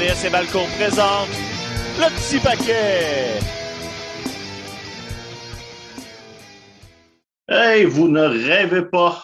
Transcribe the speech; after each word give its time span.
RDS 0.00 0.24
et 0.26 0.30
Balcon 0.30 0.64
présente 0.78 1.28
le 1.98 2.08
petit 2.14 2.38
paquet. 2.38 3.38
Hey, 7.48 7.84
vous 7.84 8.08
ne 8.08 8.20
rêvez 8.22 8.82
pas. 8.86 9.22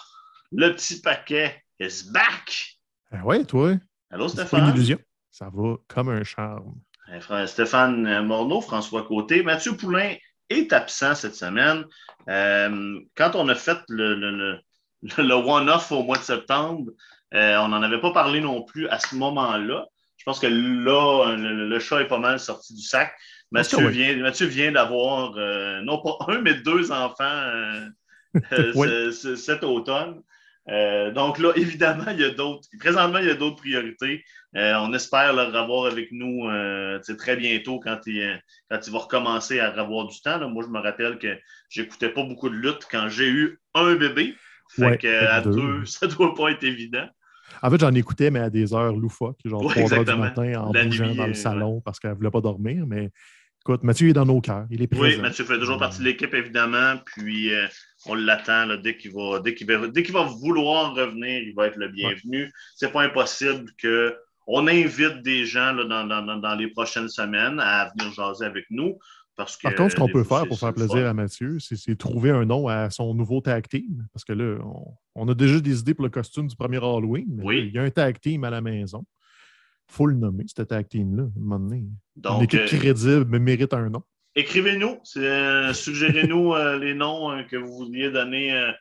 Le 0.52 0.75
petit 0.75 1.00
paquet 1.00 1.62
is 1.80 2.11
back. 2.12 2.79
Ah 3.11 3.25
ouais, 3.25 3.44
toi. 3.44 3.72
Allô, 4.11 4.25
pas 4.26 4.32
une 4.32 4.36
Stéphane? 4.46 4.68
illusion. 4.75 4.99
Ça 5.30 5.49
va 5.52 5.76
comme 5.89 6.08
un 6.11 6.25
charme. 6.25 6.75
Hey, 7.11 7.21
frère 7.21 7.49
Stéphane 7.49 8.24
Morneau, 8.27 8.61
François 8.61 9.04
Côté. 9.04 9.43
Mathieu 9.43 9.77
Poulain 9.77 10.14
est 10.50 10.72
absent 10.72 11.14
cette 11.14 11.35
semaine. 11.36 11.85
Euh, 12.29 12.99
quand 13.14 13.35
on 13.35 13.49
a 13.49 13.54
fait 13.54 13.79
le, 13.88 14.14
le- 14.14 14.30
le- 14.36 14.61
le 15.22 15.35
one-off 15.35 15.90
au 15.93 16.02
mois 16.02 16.18
de 16.18 16.22
septembre, 16.22 16.90
euh, 17.35 17.57
on 17.58 17.68
n'en 17.68 17.82
avait 17.82 18.00
pas 18.00 18.13
parlé 18.13 18.40
non 18.40 18.63
plus 18.63 18.88
à 18.88 18.99
ce 18.99 19.14
moment-là. 19.14 19.86
Je 20.26 20.32
pense 20.32 20.40
que 20.40 20.48
là, 20.48 21.36
le, 21.36 21.68
le 21.68 21.79
chat 21.79 22.00
est 22.00 22.08
pas 22.08 22.18
mal 22.18 22.40
sorti 22.40 22.75
du 22.75 22.82
sac. 22.82 23.14
Mathieu, 23.53 23.79
oui. 23.79 23.93
vient, 23.93 24.16
Mathieu 24.16 24.46
vient 24.49 24.72
d'avoir 24.72 25.35
euh, 25.36 25.80
non 25.82 26.02
pas 26.02 26.16
un, 26.26 26.40
mais 26.40 26.54
deux 26.54 26.90
enfants 26.90 27.22
euh, 27.22 27.86
euh, 28.52 28.72
Oui. 28.75 28.89
cet 29.12 29.62
automne. 29.62 30.21
Euh, 30.68 31.12
donc 31.12 31.39
là, 31.39 31.52
évidemment, 31.54 32.06
il 32.11 32.20
y 32.20 32.25
a 32.25 32.30
d'autres. 32.30 32.66
Présentement, 32.80 33.19
il 33.20 33.27
y 33.27 33.30
a 33.30 33.34
d'autres 33.34 33.55
priorités. 33.56 34.25
Euh, 34.56 34.74
on 34.80 34.92
espère 34.94 35.32
le 35.32 35.42
revoir 35.42 35.86
avec 35.92 36.10
nous 36.10 36.48
euh, 36.48 36.98
très 37.19 37.36
bientôt 37.36 37.78
quand 37.78 38.00
il, 38.06 38.42
quand 38.69 38.84
il 38.84 38.92
va 38.92 38.98
recommencer 38.98 39.60
à 39.60 39.69
avoir 39.69 40.08
du 40.08 40.20
temps. 40.20 40.38
là. 40.38 40.48
Moi, 40.48 40.64
je 40.66 40.70
me 40.72 40.80
rappelle 40.80 41.19
que 41.19 41.38
j'écoutais 41.69 42.08
pas 42.08 42.24
beaucoup 42.24 42.48
de 42.48 42.56
lutte 42.56 42.88
quand 42.91 43.08
j'ai 43.08 43.28
eu 43.28 43.60
un 43.74 43.94
bébé. 43.94 44.34
Fait 44.74 44.82
Ouais, 44.86 44.98
que, 44.98 45.24
à 45.27 45.41
deux. 45.41 45.52
deux, 45.52 45.84
ça 45.84 46.08
doit 46.08 46.34
pas 46.34 46.50
être 46.50 46.64
évident. 46.64 47.06
En 47.62 47.70
fait, 47.70 47.80
j'en 47.80 47.94
écoutais, 47.94 48.30
mais 48.30 48.40
à 48.40 48.50
des 48.50 48.72
heures 48.74 48.94
loufoques, 48.96 49.38
genre 49.44 49.64
Ouais, 49.64 49.74
3 49.74 49.94
heures 49.94 50.04
du 50.04 50.10
matin, 50.20 50.52
en 50.60 50.72
La 50.72 50.84
bougeant 50.84 51.06
nuit, 51.08 51.16
dans 51.16 51.24
euh, 51.24 51.28
le 51.28 51.34
salon 51.34 51.80
parce 51.80 51.98
qu'elle 52.00 52.10
ne 52.12 52.16
voulait 52.16 52.30
pas 52.30 52.40
dormir. 52.40 52.84
Mais 52.86 53.10
écoute, 53.62 53.82
Mathieu 53.82 54.08
est 54.08 54.12
dans 54.12 54.26
nos 54.26 54.40
cœurs. 54.40 54.66
Il 54.70 54.82
est 54.82 54.86
présent. 54.86 55.04
Oui, 55.04 55.16
Mathieu 55.20 55.44
fait 55.44 55.58
toujours 55.58 55.78
partie 55.78 56.00
de 56.00 56.04
l'équipe, 56.04 56.32
évidemment. 56.34 56.94
Puis 57.04 57.52
euh, 57.54 57.66
on 58.06 58.14
l'attend 58.14 58.66
dès 58.76 58.96
qu'il 58.96 59.12
va, 59.12 59.40
dès 59.40 59.54
qu'il 59.54 59.66
va, 59.66 59.88
dès 59.88 60.02
qu'il 60.02 60.14
va 60.14 60.22
vouloir 60.24 60.94
revenir, 60.94 61.42
il 61.42 61.54
va 61.54 61.66
être 61.68 61.76
le 61.76 61.88
bienvenu. 61.88 62.52
C'est 62.74 62.92
pas 62.92 63.02
impossible 63.02 63.70
que 63.78 64.14
on 64.48 64.68
invite 64.68 65.22
des 65.22 65.44
gens 65.44 65.72
là, 65.72 65.84
dans- 65.84 66.06
dans- 66.22 66.36
dans 66.36 66.54
les 66.54 66.68
prochaines 66.68 67.08
semaines 67.08 67.58
à 67.58 67.91
venir 67.98 68.12
jaser 68.12 68.44
avec 68.44 68.64
nous. 68.70 68.96
Parce 69.36 69.56
que, 69.58 69.62
Par 69.64 69.74
contre, 69.74 69.92
ce 69.92 69.96
qu'on 69.96 70.08
peut 70.08 70.24
faire 70.24 70.46
pour 70.48 70.58
faire 70.58 70.72
plaisir 70.72 70.96
fun. 71.02 71.04
à 71.10 71.12
Mathieu, 71.12 71.58
c'est 71.60 71.96
trouver 71.98 72.30
un 72.30 72.46
nom 72.46 72.68
à 72.68 72.88
son 72.88 73.12
nouveau 73.14 73.40
tag 73.42 73.68
team. 73.68 74.06
Parce 74.14 74.24
que 74.24 74.32
là, 74.32 74.58
on, 74.64 74.94
on 75.14 75.28
a 75.28 75.34
déjà 75.34 75.60
des 75.60 75.78
idées 75.80 75.92
pour 75.92 76.04
le 76.04 76.10
costume 76.10 76.46
du 76.46 76.56
premier 76.56 76.78
Halloween. 76.78 77.26
mais 77.28 77.44
Oui. 77.44 77.64
Il 77.68 77.74
y 77.74 77.78
a 77.78 77.82
un 77.82 77.90
tag 77.90 78.18
team 78.18 78.44
à 78.44 78.50
la 78.50 78.62
maison. 78.62 79.04
Il 79.88 79.94
faut 79.94 80.06
le 80.06 80.14
nommer, 80.16 80.44
ce 80.48 80.62
tag 80.62 80.88
team-là. 80.88 81.24
à 81.24 81.26
un 81.26 81.30
moment 81.40 81.58
donné. 81.58 81.76
Une 81.76 81.92
Donc, 82.16 82.42
équipe 82.44 82.60
euh, 82.60 82.66
crédible 82.66 83.26
mais 83.28 83.38
mérite 83.38 83.74
un 83.74 83.90
nom. 83.90 84.02
écrivez-nous, 84.34 84.98
euh, 85.18 85.72
suggérez-nous 85.74 86.54
euh, 86.54 86.78
les 86.80 86.94
noms 86.94 87.44
que 87.44 87.56
vous 87.56 87.72
vouliez 87.76 88.10
donner 88.10 88.72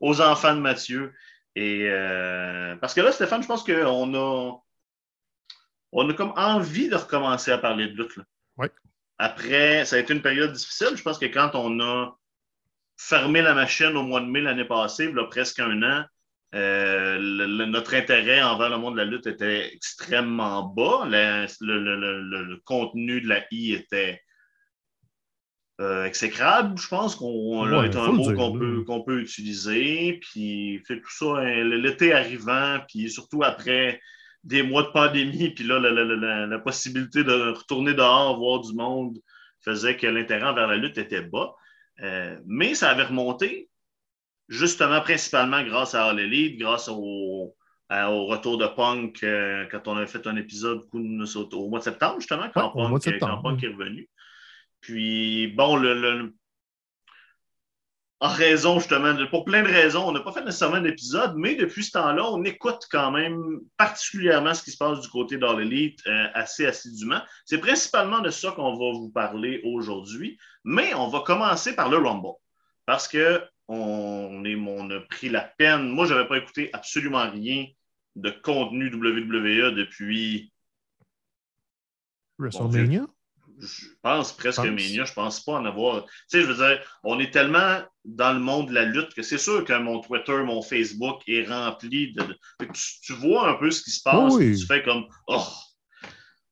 aux 0.00 0.20
enfants 0.20 0.54
de 0.56 0.60
Mathieu. 0.60 1.12
Et 1.54 1.88
parce 2.80 2.94
que 2.94 3.00
là, 3.00 3.12
Stéphane, 3.12 3.42
je 3.42 3.46
pense 3.48 3.62
qu'on 3.62 4.14
a, 4.14 4.52
on 5.92 6.08
a 6.10 6.14
comme 6.14 6.32
envie 6.36 6.88
de 6.88 6.96
recommencer 6.96 7.52
à 7.52 7.58
parler 7.58 7.86
de 7.88 7.92
lutte. 7.96 8.16
là. 8.16 8.24
Oui. 8.56 8.66
Après, 9.22 9.84
ça 9.84 9.96
a 9.96 9.98
été 9.98 10.14
une 10.14 10.22
période 10.22 10.50
difficile. 10.52 10.96
Je 10.96 11.02
pense 11.02 11.18
que 11.18 11.26
quand 11.26 11.50
on 11.54 11.78
a 11.80 12.16
fermé 12.96 13.42
la 13.42 13.52
machine 13.52 13.94
au 13.94 14.02
mois 14.02 14.22
de 14.22 14.26
mai 14.26 14.40
l'année 14.40 14.64
passée, 14.64 15.10
il 15.10 15.14
y 15.14 15.18
a 15.20 15.24
presque 15.24 15.60
un 15.60 15.82
an, 15.82 16.04
euh, 16.54 17.18
le- 17.18 17.46
le- 17.46 17.66
notre 17.66 17.94
intérêt 17.94 18.42
envers 18.42 18.70
le 18.70 18.78
monde 18.78 18.94
de 18.94 18.98
la 19.00 19.04
lutte 19.04 19.26
était 19.26 19.74
extrêmement 19.74 20.62
bas. 20.62 21.06
La- 21.06 21.44
le, 21.60 22.56
contenu 22.64 23.20
de 23.20 23.28
la 23.28 23.44
I 23.50 23.74
était 23.74 24.22
euh, 25.82 26.04
exécrable, 26.04 26.78
je 26.78 26.88
pense 26.88 27.14
qu'on 27.14 27.68
Ouais, 27.70 27.86
est 27.86 27.96
un 27.96 28.12
mot 28.12 28.32
qu'on 28.34 28.58
peut, 28.58 28.84
peut 29.06 29.20
utiliser. 29.20 30.18
Puis 30.22 30.82
fait 30.86 30.98
tout 30.98 31.10
ça, 31.10 31.36
hein, 31.40 31.64
l'été 31.64 32.14
arrivant, 32.14 32.78
puis 32.88 33.10
surtout 33.10 33.42
après 33.42 34.00
des 34.44 34.62
mois 34.62 34.82
de 34.84 34.88
pandémie, 34.88 35.50
puis 35.50 35.64
là, 35.64 35.78
la, 35.78 35.90
la- 35.90 36.04
la- 36.04 36.16
la- 36.16 36.46
la 36.46 36.58
possibilité 36.58 37.24
de 37.24 37.50
retourner 37.52 37.94
dehors, 37.94 38.38
voir 38.38 38.60
du 38.60 38.72
monde, 38.74 39.18
faisait 39.62 39.96
que 39.96 40.06
l'intérêt 40.06 40.46
envers 40.48 40.66
la 40.66 40.76
lutte 40.76 40.96
était 40.98 41.20
bas. 41.22 41.54
Euh, 42.02 42.38
mais 42.46 42.74
ça 42.74 42.90
avait 42.90 43.02
remonté, 43.04 43.68
justement, 44.48 45.00
principalement 45.02 45.62
grâce 45.62 45.94
à 45.94 46.06
All 46.06 46.18
Elite, 46.20 46.58
grâce 46.58 46.88
au, 46.88 47.54
à- 47.90 48.10
au 48.10 48.26
retour 48.26 48.56
de 48.56 48.66
Punk, 48.66 49.22
euh, 49.22 49.66
quand 49.70 49.86
on 49.88 49.96
avait 49.96 50.06
fait 50.06 50.26
un 50.26 50.36
épisode 50.36 50.80
au, 50.92 51.68
mois 51.68 51.80
de 51.80 51.84
septembre, 51.84 52.16
justement, 52.20 52.48
quand, 52.54 52.74
Ouais, 52.74 52.84
Punk, 52.84 53.02
septembre, 53.02 53.40
quand 53.42 53.50
Punk 53.50 53.62
est 53.64 53.68
revenu. 53.68 54.08
Puis, 54.80 55.48
bon, 55.48 55.76
le, 55.76 55.94
le- 56.00 56.34
en 58.22 58.28
raison, 58.28 58.78
justement, 58.78 59.14
de- 59.14 59.24
pour 59.24 59.44
plein 59.46 59.62
de 59.62 59.68
raisons, 59.68 60.06
on 60.06 60.12
n'a 60.12 60.20
pas 60.20 60.32
fait 60.32 60.44
nécessairement 60.44 60.80
d'épisode, 60.80 61.34
mais 61.36 61.54
depuis 61.54 61.84
ce 61.84 61.92
temps-là, 61.92 62.30
on 62.30 62.44
écoute 62.44 62.82
quand 62.90 63.10
même 63.10 63.60
particulièrement 63.78 64.52
ce 64.52 64.62
qui 64.62 64.70
se 64.70 64.76
passe 64.76 65.00
du 65.00 65.08
côté 65.08 65.38
d'All 65.38 65.62
Elite 65.62 66.00
euh, 66.06 66.26
assez 66.34 66.66
assidûment. 66.66 67.20
C'est 67.46 67.58
principalement 67.58 68.20
de 68.20 68.28
ça 68.28 68.52
qu'on 68.52 68.72
va 68.76 68.92
vous 68.98 69.10
parler 69.10 69.62
aujourd'hui, 69.64 70.38
mais 70.64 70.92
on 70.94 71.08
va 71.08 71.20
commencer 71.20 71.74
par 71.74 71.88
le 71.88 71.96
Rumble. 71.96 72.34
Parce 72.84 73.08
que 73.08 73.42
on, 73.68 74.44
est, 74.44 74.56
on 74.56 74.90
a 74.90 75.00
pris 75.00 75.30
la 75.30 75.42
peine. 75.42 75.88
Moi, 75.88 76.04
je 76.04 76.12
n'avais 76.12 76.28
pas 76.28 76.38
écouté 76.38 76.68
absolument 76.74 77.30
rien 77.30 77.66
de 78.16 78.30
contenu 78.30 78.92
WWE 78.92 79.74
depuis 79.74 80.52
WrestleMania? 82.38 83.06
je 83.60 83.86
pense 84.02 84.32
presque 84.32 84.56
Pense. 84.58 84.66
Mania, 84.66 85.04
je 85.04 85.12
pense 85.12 85.40
pas 85.40 85.52
en 85.52 85.64
avoir. 85.64 86.04
Tu 86.04 86.10
sais, 86.28 86.40
je 86.42 86.46
veux 86.46 86.54
dire, 86.54 86.80
on 87.04 87.18
est 87.20 87.30
tellement 87.30 87.80
dans 88.04 88.32
le 88.32 88.38
monde 88.40 88.68
de 88.68 88.74
la 88.74 88.84
lutte 88.84 89.14
que 89.14 89.22
c'est 89.22 89.38
sûr 89.38 89.64
que 89.64 89.72
mon 89.78 90.00
Twitter, 90.00 90.36
mon 90.44 90.62
Facebook 90.62 91.22
est 91.26 91.46
rempli 91.46 92.12
de. 92.12 92.22
Tu, 92.72 93.00
tu 93.02 93.12
vois 93.12 93.48
un 93.50 93.54
peu 93.54 93.70
ce 93.70 93.82
qui 93.82 93.90
se 93.90 94.02
passe, 94.02 94.34
Oui. 94.34 94.58
tu 94.58 94.66
fais 94.66 94.82
comme 94.82 95.06
Oh! 95.26 95.46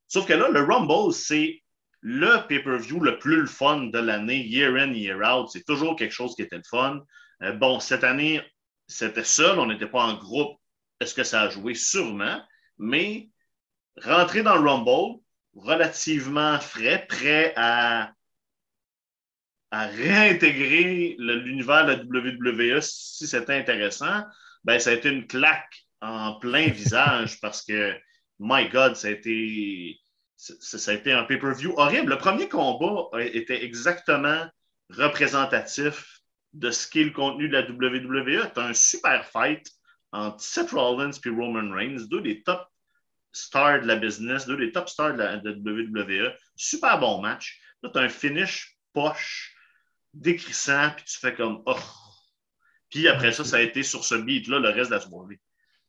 Sauf 0.07 0.27
que 0.27 0.33
là, 0.35 0.49
le 0.49 0.63
Rumble, 0.63 1.13
c'est 1.13 1.63
le 2.01 2.47
pay-per-view 2.47 3.01
le 3.01 3.19
plus 3.19 3.37
le 3.41 3.47
fun 3.47 3.87
de 3.87 3.99
l'année, 3.99 4.47
year 4.47 4.75
in, 4.77 4.93
year 4.93 5.19
out. 5.19 5.49
C'est 5.51 5.65
toujours 5.65 5.97
quelque 5.97 6.15
chose 6.15 6.35
qui 6.35 6.43
était 6.43 6.57
le 6.57 6.63
fun. 6.69 7.01
Euh, 7.43 7.53
bon, 7.53 7.81
cette 7.81 8.05
année, 8.05 8.41
c'était 8.87 9.25
seul, 9.25 9.59
on 9.59 9.67
n'était 9.67 9.87
pas 9.89 10.03
en 10.05 10.15
groupe. 10.15 10.59
Est-ce 11.01 11.15
que 11.15 11.25
ça 11.25 11.43
a 11.43 11.49
joué? 11.51 11.75
Sûrement. 11.75 12.41
Mais 12.79 13.29
rentrer 14.03 14.43
dans 14.43 14.57
le 14.57 14.69
Rumble, 14.69 15.21
relativement 15.55 16.59
frais, 16.61 17.07
prêt 17.09 17.53
à, 17.57 18.13
à 19.71 19.87
réintégrer 19.87 21.17
l'univers 21.19 21.87
de 21.87 21.93
la 21.93 21.99
WWE 21.99 22.81
si 22.81 23.27
c'était 23.27 23.55
intéressant, 23.55 24.25
ben, 24.65 24.79
ça 24.79 24.91
a 24.91 24.95
été 24.95 25.11
une 25.11 25.27
claque 25.27 25.85
en 26.01 26.35
plein 26.35 26.69
visage 26.71 27.41
parce 27.41 27.63
que, 27.65 27.95
my 28.39 28.69
God, 28.69 28.97
ça 28.97 29.09
a 29.09 29.11
été, 29.11 29.99
ça, 30.37 30.79
ça 30.79 30.91
a 30.91 30.95
été 30.95 31.13
un 31.13 31.25
pay-per-view 31.25 31.75
horrible. 31.77 32.11
Le 32.11 32.19
premier 32.19 32.49
combat 32.49 33.09
était 33.21 33.65
exactement 33.65 34.47
représentatif 34.91 36.19
de 36.55 36.71
ce 36.71 36.89
qu'est 36.89 37.05
le 37.05 37.11
contenu 37.11 37.49
de 37.49 37.53
la 37.53 37.69
WWE. 37.69 38.51
C'est 38.55 38.61
un 38.61 38.75
super 38.75 39.25
fight 39.27 39.71
entre 40.13 40.41
Seth 40.41 40.71
Rollins 40.71 41.11
et 41.11 41.29
Roman 41.29 41.75
Reigns, 41.75 42.07
deux 42.11 42.23
des 42.23 42.43
top 42.43 42.67
stars 43.33 43.83
de 43.83 43.87
la 43.87 43.97
business, 43.97 44.47
deux 44.47 44.57
des 44.57 44.73
top 44.73 44.89
stars 44.89 45.13
de 45.13 45.19
la 45.19 45.37
de 45.37 45.53
WWE. 45.53 46.33
Super 46.57 46.99
bon 46.99 47.21
match. 47.21 47.61
Là, 47.83 47.91
tu 47.93 47.99
as 47.99 48.03
un 48.03 48.09
finish 48.09 48.77
poche, 48.93 49.55
décrissant, 50.15 50.91
puis 50.97 51.05
tu 51.07 51.19
fais 51.19 51.35
comme 51.35 51.63
oh. 51.67 51.77
Puis 52.91 53.09
après 53.09 53.33
ça, 53.33 53.45
ça 53.45 53.57
a 53.57 53.61
été 53.61 53.83
sur 53.83 54.05
ce 54.05 54.15
beat-là 54.15 54.61
le 54.61 54.71
reste 54.71 54.91
de 54.91 54.97
la 54.97 55.01
soirée. 55.01 55.41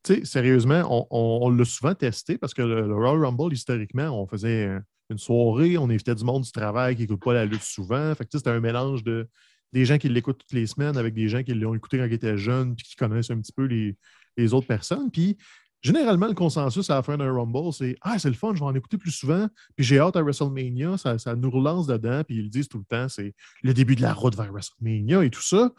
Tu 0.04 0.16
sais, 0.16 0.26
sérieusement, 0.26 1.08
on, 1.12 1.50
l'a 1.50 1.66
souvent 1.66 1.96
testé 1.96 2.38
parce 2.38 2.54
que 2.54 2.62
le, 2.62 2.94
Royal 2.94 3.26
Rumble, 3.26 3.54
historiquement, 3.54 4.10
on 4.10 4.28
faisait 4.28 4.70
une 5.10 5.18
soirée, 5.18 5.78
on 5.78 5.90
invitait 5.90 6.16
du 6.16 6.24
monde 6.24 6.44
du 6.44 6.52
travail 6.52 6.96
qui 6.96 7.02
n'écoute 7.02 7.22
pas 7.22 7.34
la 7.34 7.46
lutte 7.46 7.64
souvent. 7.64 8.14
Fait 8.16 8.28
c'était 8.32 8.50
un 8.50 8.60
mélange 8.60 9.04
de 9.04 9.28
des 9.72 9.86
gens 9.86 9.98
qui 9.98 10.10
l'écoutent 10.10 10.40
toutes 10.40 10.54
les 10.54 10.66
semaines 10.66 10.98
avec 10.98 11.14
des 11.14 11.30
gens 11.30 11.44
qui 11.44 11.54
l'ont 11.54 11.76
écouté 11.76 11.98
quand 11.98 12.06
ils 12.06 12.14
étaient 12.14 12.38
jeunes 12.38 12.76
puis 12.76 12.88
qui 12.88 12.96
connaissent 12.96 13.30
un 13.30 13.40
petit 13.40 13.52
peu 13.52 13.66
les, 13.66 13.96
les 14.36 14.54
autres 14.54 14.68
personnes. 14.68 15.12
Puis 15.12 15.38
généralement, 15.82 16.28
le 16.28 16.34
consensus 16.34 16.90
à 16.90 16.96
la 16.96 17.04
fin 17.04 17.18
d'un 17.18 17.32
Rumble, 17.32 17.74
c'est 17.74 17.96
Ah, 18.02 18.20
c'est 18.20 18.30
le 18.30 18.36
fun, 18.36 18.54
je 18.54 18.60
vais 18.60 18.66
en 18.66 18.76
écouter 18.76 18.98
plus 18.98 19.12
souvent. 19.12 19.48
Puis 19.76 19.86
j'ai 19.86 20.00
hâte 20.00 20.16
à 20.16 20.22
WrestleMania, 20.22 20.98
ça, 20.98 21.36
nous 21.36 21.50
relance 21.50 21.88
dedans. 21.88 22.24
Puis 22.24 22.38
ils 22.38 22.44
le 22.44 22.50
disent 22.50 22.68
tout 22.68 22.80
le 22.80 22.86
temps, 22.86 23.08
c'est 23.10 23.34
le 23.64 23.74
début 23.74 23.96
de 23.96 24.02
la 24.02 24.14
route 24.14 24.36
vers 24.36 24.52
WrestleMania 24.52 25.24
et 25.24 25.30
tout 25.30 25.42
ça. 25.42 25.72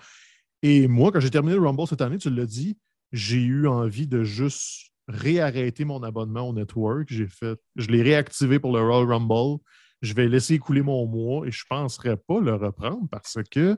Et 0.63 0.89
moi, 0.89 1.11
quand 1.11 1.21
j'ai 1.21 1.31
terminé 1.31 1.55
le 1.55 1.63
Rumble 1.63 1.87
cette 1.87 2.03
année, 2.03 2.19
tu 2.19 2.31
l'as 2.31 2.47
dit, 2.47 2.77
j'ai 3.13 3.41
eu 3.41 3.67
envie 3.67 4.07
de 4.07 4.23
juste 4.23 4.91
réarrêter 5.09 5.85
mon 5.85 6.03
abonnement 6.03 6.49
au 6.49 6.53
network. 6.53 7.09
J'ai 7.11 7.27
fait, 7.27 7.59
je 7.77 7.89
l'ai 7.89 8.03
réactivé 8.03 8.59
pour 8.59 8.73
le 8.73 8.81
Royal 8.81 9.11
Rumble. 9.11 9.61
Je 10.03 10.15
vais 10.15 10.29
laisser 10.29 10.59
couler 10.59 10.83
mon 10.83 11.07
mois 11.07 11.47
et 11.47 11.51
je 11.51 11.65
ne 11.65 11.77
penserai 11.77 12.17
pas 12.17 12.41
le 12.41 12.55
reprendre 12.55 13.07
parce 13.11 13.39
que 13.51 13.77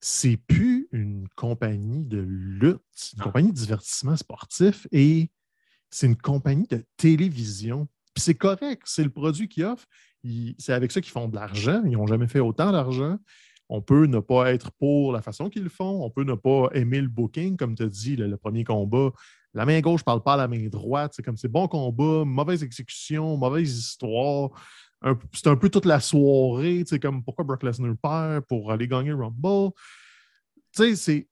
c'est 0.00 0.36
plus 0.36 0.73
une 0.94 1.26
compagnie 1.34 2.04
de 2.04 2.18
lutte, 2.18 2.80
une 3.16 3.22
compagnie 3.22 3.52
de 3.52 3.56
divertissement 3.56 4.16
sportif 4.16 4.86
et 4.92 5.28
c'est 5.90 6.06
une 6.06 6.16
compagnie 6.16 6.68
de 6.68 6.84
télévision. 6.96 7.88
Puis 8.14 8.22
c'est 8.22 8.36
correct, 8.36 8.82
c'est 8.84 9.02
le 9.02 9.10
produit 9.10 9.48
qu'ils 9.48 9.64
offrent. 9.64 9.86
C'est 10.58 10.72
avec 10.72 10.92
ça 10.92 11.00
qu'ils 11.00 11.12
font 11.12 11.28
de 11.28 11.34
l'argent. 11.34 11.82
Ils 11.84 11.92
n'ont 11.92 12.06
jamais 12.06 12.28
fait 12.28 12.38
autant 12.38 12.70
d'argent. 12.70 13.18
On 13.68 13.82
peut 13.82 14.06
ne 14.06 14.20
pas 14.20 14.52
être 14.52 14.70
pour 14.72 15.12
la 15.12 15.20
façon 15.20 15.50
qu'ils 15.50 15.64
le 15.64 15.68
font. 15.68 16.04
On 16.04 16.10
peut 16.10 16.22
ne 16.22 16.34
pas 16.34 16.68
aimer 16.74 17.00
le 17.00 17.08
booking, 17.08 17.56
comme 17.56 17.74
tu 17.74 17.82
as 17.82 17.88
dit, 17.88 18.14
le, 18.14 18.36
premier 18.36 18.62
combat. 18.62 19.10
La 19.52 19.66
main 19.66 19.80
gauche 19.80 20.02
ne 20.02 20.04
parle 20.04 20.22
pas 20.22 20.34
à 20.34 20.36
la 20.36 20.48
main 20.48 20.68
droite. 20.68 21.12
C'est 21.16 21.22
comme 21.24 21.36
c'est 21.36 21.48
bon 21.48 21.66
combat, 21.66 22.24
mauvaise 22.24 22.62
exécution, 22.62 23.36
mauvaise 23.36 23.76
histoire. 23.76 24.50
C'est 25.32 25.48
un 25.48 25.56
peu 25.56 25.68
toute 25.68 25.86
la 25.86 25.98
soirée. 25.98 26.84
C'est 26.86 27.00
comme 27.00 27.24
pourquoi 27.24 27.44
Brock 27.44 27.64
Lesnar 27.64 27.94
perd 28.00 28.44
pour 28.46 28.70
aller 28.70 28.86
gagner 28.86 29.12
Rumble? 29.12 29.72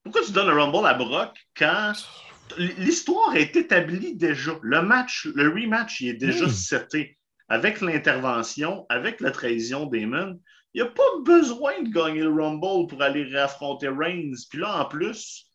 Pourquoi 0.03 0.21
tu 0.25 0.31
donnes 0.31 0.47
le 0.47 0.61
Rumble 0.61 0.87
à 0.87 0.93
Brock 0.93 1.37
quand 1.57 1.93
l'histoire 2.57 3.35
est 3.35 3.55
établie 3.55 4.15
déjà? 4.15 4.53
Le 4.61 4.81
match, 4.81 5.27
le 5.35 5.49
rematch, 5.49 6.01
il 6.01 6.09
est 6.09 6.13
déjà 6.13 6.47
seté. 6.49 7.17
Avec 7.49 7.81
l'intervention, 7.81 8.85
avec 8.89 9.19
la 9.19 9.31
trahison 9.31 9.85
d'Eamon, 9.85 10.39
il 10.73 10.81
n'y 10.81 10.87
a 10.87 10.91
pas 10.91 11.03
besoin 11.23 11.81
de 11.81 11.89
gagner 11.89 12.21
le 12.21 12.31
Rumble 12.31 12.87
pour 12.87 13.01
aller 13.01 13.23
réaffronter 13.23 13.89
Reigns. 13.89 14.33
Puis 14.49 14.59
là, 14.59 14.81
en 14.81 14.85
plus. 14.85 15.51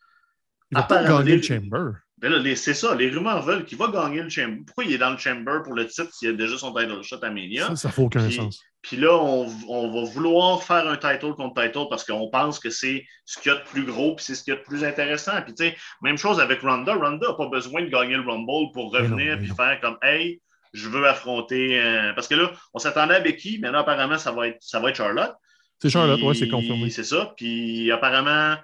Il 0.71 0.77
va 0.77 0.83
pas 0.83 1.03
gagner 1.05 1.37
le 1.37 1.43
Chamber. 1.43 1.93
Ben 2.19 2.57
c'est 2.57 2.75
ça, 2.75 2.97
les 2.97 3.11
rumeurs 3.11 3.43
veulent 3.43 3.65
qu'il 3.65 3.79
va 3.79 3.89
gagner 3.89 4.23
le 4.23 4.29
Chamber. 4.29 4.63
Pourquoi 4.67 4.85
il 4.85 4.93
est 4.93 4.99
dans 4.99 5.11
le 5.11 5.17
Chamber 5.17 5.63
pour 5.65 5.75
le 5.75 5.87
titre 5.87 6.13
s'il 6.13 6.31
a 6.31 6.33
déjà 6.33 6.59
son 6.59 6.75
title 6.75 7.01
shot 7.03 7.21
à 7.23 7.31
Mania? 7.31 7.69
Ça, 7.69 7.77
ça 7.77 7.91
fait 7.91 8.03
aucun 8.03 8.29
sens. 8.29 8.61
Puis 8.83 8.97
là, 8.97 9.13
on, 9.13 9.47
va 9.91 10.11
vouloir 10.11 10.63
faire 10.63 10.87
un 10.87 10.97
title 10.97 11.35
contre 11.35 11.63
title 11.63 11.87
parce 11.91 12.05
qu'on 12.05 12.31
pense 12.31 12.59
que 12.61 12.71
c'est 12.71 13.05
ce 13.25 13.39
qu'il 13.39 13.51
y 13.51 13.55
a 13.55 13.59
de 13.59 13.65
plus 13.65 13.85
gros 13.85 14.15
puis 14.15 14.25
c'est 14.25 14.35
ce 14.35 14.45
qu'il 14.45 14.55
y 14.55 14.57
a 14.57 14.61
de 14.61 14.65
plus 14.65 14.85
intéressant. 14.85 15.43
Puis 15.43 15.55
tu 15.55 15.65
sais, 15.65 15.77
même 16.01 16.17
chose 16.17 16.41
avec 16.41 16.61
Ronda. 16.63 16.95
Ronda 16.95 17.29
n'a 17.29 17.35
pas 17.35 17.49
besoin 17.49 17.83
de 17.83 17.89
gagner 17.89 18.15
le 18.15 18.23
Rumble 18.23 18.73
pour 18.73 18.93
revenir 18.93 19.39
puis 19.39 19.49
faire 19.49 19.81
comme 19.81 19.99
Hey, 20.03 20.41
je 20.73 20.89
veux 20.89 21.07
affronter. 21.07 21.81
Euh, 21.81 22.13
parce 22.15 22.29
que 22.29 22.35
là, 22.35 22.53
on 22.73 22.79
s'attendait 22.79 23.17
à 23.17 23.21
Becky, 23.21 23.59
mais 23.61 23.71
là, 23.71 23.81
apparemment, 23.81 24.19
ça 24.19 24.33
va 24.33 24.49
être, 24.49 24.59
ça 24.61 24.81
va 24.81 24.91
être 24.91 24.97
Charlotte. 24.97 25.35
C'est 25.81 25.91
Charlotte, 25.91 26.21
oui, 26.23 26.37
c'est 26.37 26.49
confirmé. 26.49 26.91
C'est 26.91 27.05
ça. 27.05 27.33
Puis 27.37 27.91
apparemment, 27.91 28.57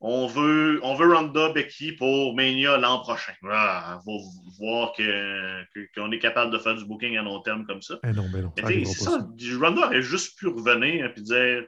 on 0.00 0.26
veut, 0.26 0.80
on 0.82 0.94
veut 0.94 1.14
Ronda 1.14 1.52
Becky 1.52 1.92
pour 1.92 2.34
Mania 2.34 2.76
l'an 2.76 3.00
prochain. 3.00 3.32
Ah, 3.50 4.00
on 4.06 4.18
va 4.18 4.24
voir 4.58 4.92
qu'on 4.92 6.12
est 6.12 6.18
capable 6.18 6.52
de 6.52 6.58
faire 6.58 6.74
du 6.74 6.84
booking 6.84 7.16
à 7.16 7.22
long 7.22 7.40
terme 7.40 7.64
comme 7.66 7.82
ça. 7.82 7.98
Eh 8.04 8.12
non, 8.12 8.26
mais 8.32 8.42
non. 8.42 8.52
C'est 8.56 8.84
ça. 8.84 9.26
Ronda 9.60 9.86
aurait 9.86 10.02
juste 10.02 10.38
pu 10.38 10.48
revenir 10.48 11.12
et 11.16 11.20
dire 11.20 11.64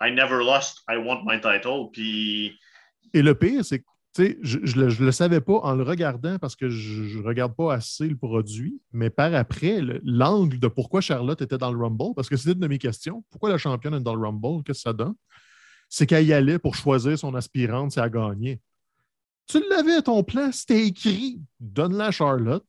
I 0.00 0.12
never 0.12 0.44
lost, 0.44 0.82
I 0.88 0.96
want 0.96 1.22
my 1.24 1.40
title. 1.40 1.88
Puis... 1.92 2.58
Et 3.14 3.22
le 3.22 3.34
pire, 3.34 3.64
c'est 3.64 3.78
que 3.80 3.84
je 4.42 4.58
ne 4.58 5.04
le, 5.04 5.12
savais 5.12 5.40
pas 5.40 5.58
en 5.62 5.74
le 5.74 5.82
regardant 5.82 6.38
parce 6.38 6.56
que 6.56 6.68
je 6.68 7.18
ne 7.18 7.22
regarde 7.22 7.54
pas 7.54 7.74
assez 7.74 8.08
le 8.08 8.16
produit, 8.16 8.80
mais 8.92 9.10
par 9.10 9.34
après, 9.34 9.80
l'angle 10.02 10.58
de 10.58 10.68
pourquoi 10.68 11.00
Charlotte 11.00 11.40
était 11.42 11.58
dans 11.58 11.72
le 11.72 11.78
Rumble, 11.78 12.14
parce 12.14 12.28
que 12.28 12.36
c'était 12.36 12.52
une 12.52 12.60
de 12.60 12.68
mes 12.68 12.78
questions, 12.78 13.24
pourquoi 13.30 13.50
la 13.50 13.58
championne 13.58 13.94
est 13.94 14.00
dans 14.00 14.14
le 14.14 14.22
Rumble, 14.26 14.62
qu'est-ce 14.64 14.80
que 14.80 14.90
ça 14.90 14.92
donne? 14.92 15.14
C'est 15.88 16.06
qu'elle 16.06 16.26
y 16.26 16.32
allait 16.32 16.58
pour 16.58 16.74
choisir 16.74 17.18
son 17.18 17.34
aspirante, 17.34 17.92
c'est 17.92 18.00
à 18.00 18.08
gagner. 18.08 18.60
Tu 19.46 19.62
l'avais, 19.70 20.02
ton 20.02 20.24
plan, 20.24 20.50
c'était 20.52 20.86
écrit. 20.86 21.40
Donne-la 21.60 22.06
à 22.06 22.10
Charlotte, 22.10 22.64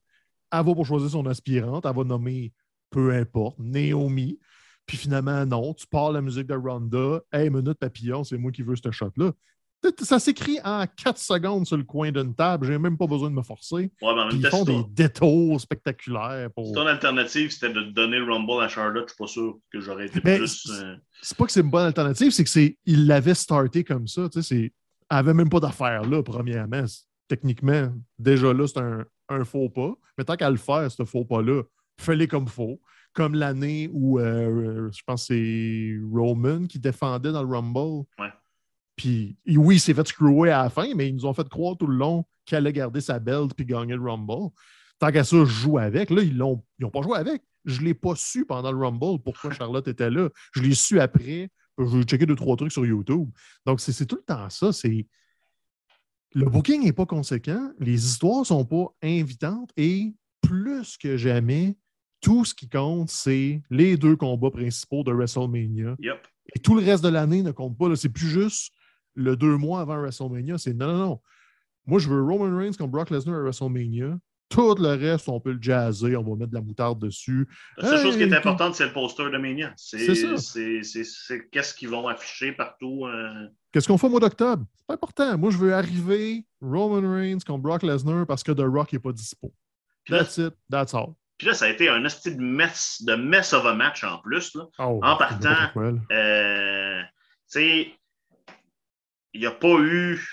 elle 0.52 0.66
va 0.66 0.74
pour 0.74 0.86
choisir 0.86 1.10
son 1.10 1.26
aspirante, 1.26 1.86
elle 1.86 1.96
va 1.96 2.04
nommer 2.04 2.54
peu 2.90 3.14
importe, 3.14 3.58
Naomi. 3.60 4.40
Puis 4.86 4.98
finalement, 4.98 5.46
non, 5.46 5.74
tu 5.74 5.86
parles 5.88 6.14
la 6.14 6.22
musique 6.22 6.48
de 6.48 6.56
Ronda. 6.56 7.22
Hey, 7.32 7.50
minute 7.50 7.78
papillon, 7.78 8.24
c'est 8.24 8.38
moi 8.38 8.52
qui 8.52 8.62
veux 8.62 8.76
ce 8.76 8.92
shot-là. 8.92 9.34
Ça 10.02 10.20
s'écrit 10.20 10.60
en 10.64 10.86
4 10.86 11.18
secondes 11.18 11.68
sur 11.68 11.78
le 11.78 11.84
coin 11.84 12.12
d'une 12.12 12.34
table. 12.34 12.68
J'ai 12.68 12.78
même 12.78 12.98
pas 12.98 13.08
besoin 13.08 13.30
de 13.30 13.36
me 13.36 13.44
forcer. 13.44 13.92
ils 14.32 14.48
font 14.50 14.64
des 14.64 14.84
détours 14.90 15.62
spectaculaires. 15.62 16.50
Pour... 16.52 16.72
ton 16.74 16.88
alternative, 16.88 17.52
c'était 17.52 17.72
de 17.72 17.84
donner 17.84 18.18
le 18.18 18.32
Rumble 18.32 18.64
à 18.64 18.68
Charlotte. 18.68 19.06
Je 19.08 19.14
suis 19.14 19.24
pas 19.24 19.28
sûr 19.28 19.60
que 19.72 19.80
j'aurais 19.80 20.08
été 20.08 20.20
plus. 20.20 20.68
Euh, 20.70 20.96
c'est 21.22 21.38
pas 21.38 21.46
que 21.46 21.52
c'est 21.52 21.62
une 21.62 21.70
bonne 21.70 21.86
alternative, 21.86 22.32
c'est 22.32 22.44
qu'il 22.44 23.08
l'avait 23.08 23.36
starté 23.36 23.84
comme 23.84 24.08
ça. 24.08 24.28
Elle 24.50 24.72
avait 25.10 25.34
même 25.34 25.50
pas 25.50 25.60
d'affaire 25.60 26.04
là, 26.04 26.24
premièrement. 26.24 26.86
Techniquement, 27.28 27.94
déjà 28.18 28.54
là, 28.54 28.68
c'est 28.68 28.80
un, 29.30 29.46
faux 29.46 29.70
pas. 29.70 29.94
Mais 30.18 30.24
tant 30.24 30.36
qu'à 30.36 30.50
le 30.50 30.58
faire, 30.58 30.90
ce 30.90 31.04
faux 31.06 31.26
pas-là, 31.26 31.64
fais-le 32.00 32.26
comme 32.28 32.48
faux. 32.48 32.82
Comme 33.14 33.36
l'année 33.36 33.90
où 33.92 34.20
euh, 34.20 34.90
je 34.92 35.02
pense 35.06 35.28
que 35.28 35.34
c'est 35.34 35.98
Roman 36.14 36.66
qui 36.68 36.80
défendait 36.80 37.32
dans 37.32 37.44
le 37.44 37.50
Rumble. 37.50 38.06
Ouais 38.20 38.32
puis 38.98 39.38
oui, 39.46 39.76
il 39.76 39.80
s'est 39.80 39.94
fait 39.94 40.08
screwer 40.08 40.50
à 40.50 40.64
la 40.64 40.70
fin, 40.70 40.94
mais 40.96 41.08
ils 41.08 41.16
nous 41.16 41.26
ont 41.26 41.34
fait 41.34 41.48
croire 41.48 41.78
tout 41.78 41.88
le 41.88 41.96
long 41.96 42.26
qu'il 42.46 42.58
allait 42.58 42.74
garder 42.74 43.00
sa 43.00 43.20
belt 43.20 43.54
puis 43.54 43.66
gagner 43.66 43.94
le 43.94 44.02
Rumble. 44.02 44.52
Tant 45.00 45.12
qu'à 45.12 45.24
ça, 45.24 45.38
je 45.38 45.46
joue 45.46 45.78
avec. 45.78 46.10
Là, 46.10 46.24
ils 46.24 46.36
n'ont 46.36 46.92
pas 46.92 47.02
joué 47.04 47.18
avec. 47.18 47.44
Je 47.64 47.80
ne 47.80 47.86
l'ai 47.86 47.94
pas 47.94 48.16
su 48.16 48.46
pendant 48.46 48.72
le 48.72 48.78
Rumble 48.80 49.22
pourquoi 49.24 49.52
Charlotte 49.52 49.88
était 49.88 50.10
là. 50.10 50.30
Je 50.54 50.62
l'ai 50.64 50.74
su 50.74 51.00
après. 51.00 51.50
J'ai 51.78 52.04
checké 52.04 52.26
deux, 52.26 52.36
trois 52.36 52.58
trucs 52.58 52.72
sur 52.72 52.86
YouTube. 52.86 53.30
Donc, 53.68 53.80
c'est 53.80 54.06
tout 54.06 54.16
le 54.16 54.24
temps 54.24 54.50
ça. 54.50 54.74
C'est. 54.74 55.08
Le 56.34 56.46
booking 56.46 56.84
n'est 56.84 56.94
pas 56.94 57.06
conséquent, 57.06 57.72
les 57.80 58.06
histoires 58.06 58.40
ne 58.40 58.46
sont 58.46 58.66
pas 58.66 58.88
invitantes 59.02 59.72
et 59.78 60.14
plus 60.42 60.98
que 60.98 61.18
jamais, 61.18 61.78
tout 62.20 62.46
ce 62.46 62.54
qui 62.54 62.68
compte, 62.68 63.10
c'est 63.10 63.62
les 63.70 63.96
deux 63.96 64.16
combats 64.16 64.52
principaux 64.52 65.04
de 65.04 65.12
WrestleMania. 65.12 65.96
Et 66.56 66.60
tout 66.60 66.76
le 66.76 66.84
reste 66.84 67.04
de 67.04 67.10
l'année 67.10 67.44
ne 67.44 67.52
compte 67.52 67.78
pas. 67.78 67.96
C'est 67.96 68.10
plus 68.10 68.28
juste 68.28 68.74
le 69.18 69.36
deux 69.36 69.58
mois 69.58 69.82
avant 69.82 70.00
WrestleMania, 70.00 70.58
c'est 70.58 70.74
non, 70.74 70.88
non, 70.88 70.98
non. 70.98 71.22
Moi, 71.86 72.00
je 72.00 72.08
veux 72.08 72.22
Roman 72.22 72.56
Reigns 72.56 72.74
contre 72.78 72.92
Brock 72.92 73.10
Lesnar 73.10 73.38
à 73.38 73.42
WrestleMania. 73.42 74.18
Tout 74.50 74.76
le 74.76 74.90
reste, 74.96 75.28
on 75.28 75.42
peut 75.42 75.52
le 75.52 75.62
jazzer, 75.62 76.16
on 76.16 76.24
va 76.24 76.36
mettre 76.36 76.52
de 76.52 76.56
la 76.56 76.62
moutarde 76.62 77.00
dessus. 77.00 77.48
La 77.78 77.90
seule 77.90 78.02
chose 78.02 78.18
qui 78.18 78.24
est 78.24 78.34
importante, 78.34 78.76
c'est 78.76 78.86
le 78.86 78.94
poster 78.94 79.30
de 79.30 79.38
Mania. 79.38 79.74
C'est 79.76 80.16
C'est 80.16 81.50
qu'est-ce 81.50 81.74
qu'ils 81.74 81.90
vont 81.90 82.08
afficher 82.08 82.54
partout. 82.54 83.06
Euh. 83.06 83.48
Qu'est-ce 83.74 83.88
qu'on 83.88 83.98
fait 83.98 84.08
au 84.08 84.12
mois 84.12 84.22
d'octobre? 84.22 84.66
C'est 84.78 84.94
important. 84.94 85.38
Moi, 85.38 85.52
je 85.52 85.58
veux 85.58 85.74
arriver 85.74 86.46
Roman 86.62 87.12
Reigns 87.12 87.40
contre 87.46 87.64
Brock 87.64 87.84
Lesnar 87.84 88.26
parce 88.26 88.44
que 88.44 88.54
The 88.54 88.64
Rock 88.66 88.94
n'est 88.94 89.00
pas 89.00 89.12
dispo. 89.12 89.54
That's 90.08 90.38
it. 90.38 90.54
That's 90.70 90.94
all. 90.94 91.16
Puis 91.38 91.48
là, 91.48 91.54
ça 91.54 91.66
a 91.66 91.70
été 91.70 91.90
un 91.90 92.08
style 92.08 92.38
de 92.38 92.42
mess, 92.42 93.04
de 93.06 93.16
mess 93.16 93.54
of 93.54 93.66
a 93.66 93.74
match 93.74 94.04
en 94.04 94.20
plus. 94.20 94.56
Là. 94.56 94.64
Oh, 94.80 95.00
en 95.04 95.18
partant, 95.18 95.70
euh, 96.12 97.02
tu 97.02 97.08
sais, 97.48 97.92
il 99.34 99.42
n'y 99.42 99.48
a 99.48 99.52
pas 99.52 99.76
eu. 99.80 100.26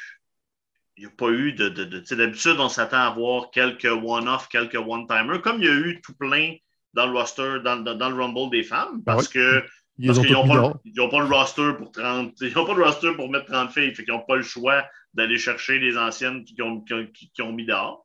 Il 0.96 1.00
n'y 1.00 1.06
a 1.06 1.14
pas 1.16 1.30
eu 1.30 1.52
de. 1.52 1.68
de, 1.68 2.14
D'habitude, 2.14 2.56
on 2.58 2.68
s'attend 2.68 3.00
à 3.00 3.10
voir 3.10 3.50
quelques 3.50 3.84
one-off, 3.84 4.48
quelques 4.48 4.76
one-timers, 4.76 5.42
comme 5.42 5.60
il 5.60 5.66
y 5.66 5.68
a 5.68 5.74
eu 5.74 6.00
tout 6.02 6.14
plein 6.14 6.54
dans 6.94 7.06
le 7.06 7.12
roster, 7.12 7.58
dans, 7.64 7.76
dans, 7.76 8.08
le 8.08 8.14
Rumble 8.14 8.50
des 8.50 8.62
femmes, 8.62 9.02
ben 9.02 9.14
parce 9.14 9.28
que. 9.28 9.64
Ils 9.96 10.10
n'ont 10.10 10.48
pas, 10.48 10.72
pas, 11.08 11.20
le 11.20 11.32
roster 11.32 11.70
pour 11.78 11.92
30. 11.92 12.34
Ils 12.40 12.52
n'ont 12.52 12.66
pas 12.66 12.74
le 12.74 12.82
roster 12.82 13.12
pour 13.14 13.30
mettre 13.30 13.46
30 13.46 13.70
filles. 13.70 13.94
Fait 13.94 14.04
qu'ils 14.04 14.12
n'ont 14.12 14.24
pas 14.26 14.34
le 14.34 14.42
choix 14.42 14.84
d'aller 15.14 15.38
chercher 15.38 15.78
les 15.78 15.96
anciennes 15.96 16.44
qui 16.44 16.60
ont, 16.62 16.80
qui, 16.80 17.42
ont 17.42 17.52
mis 17.52 17.64
dehors. 17.64 18.04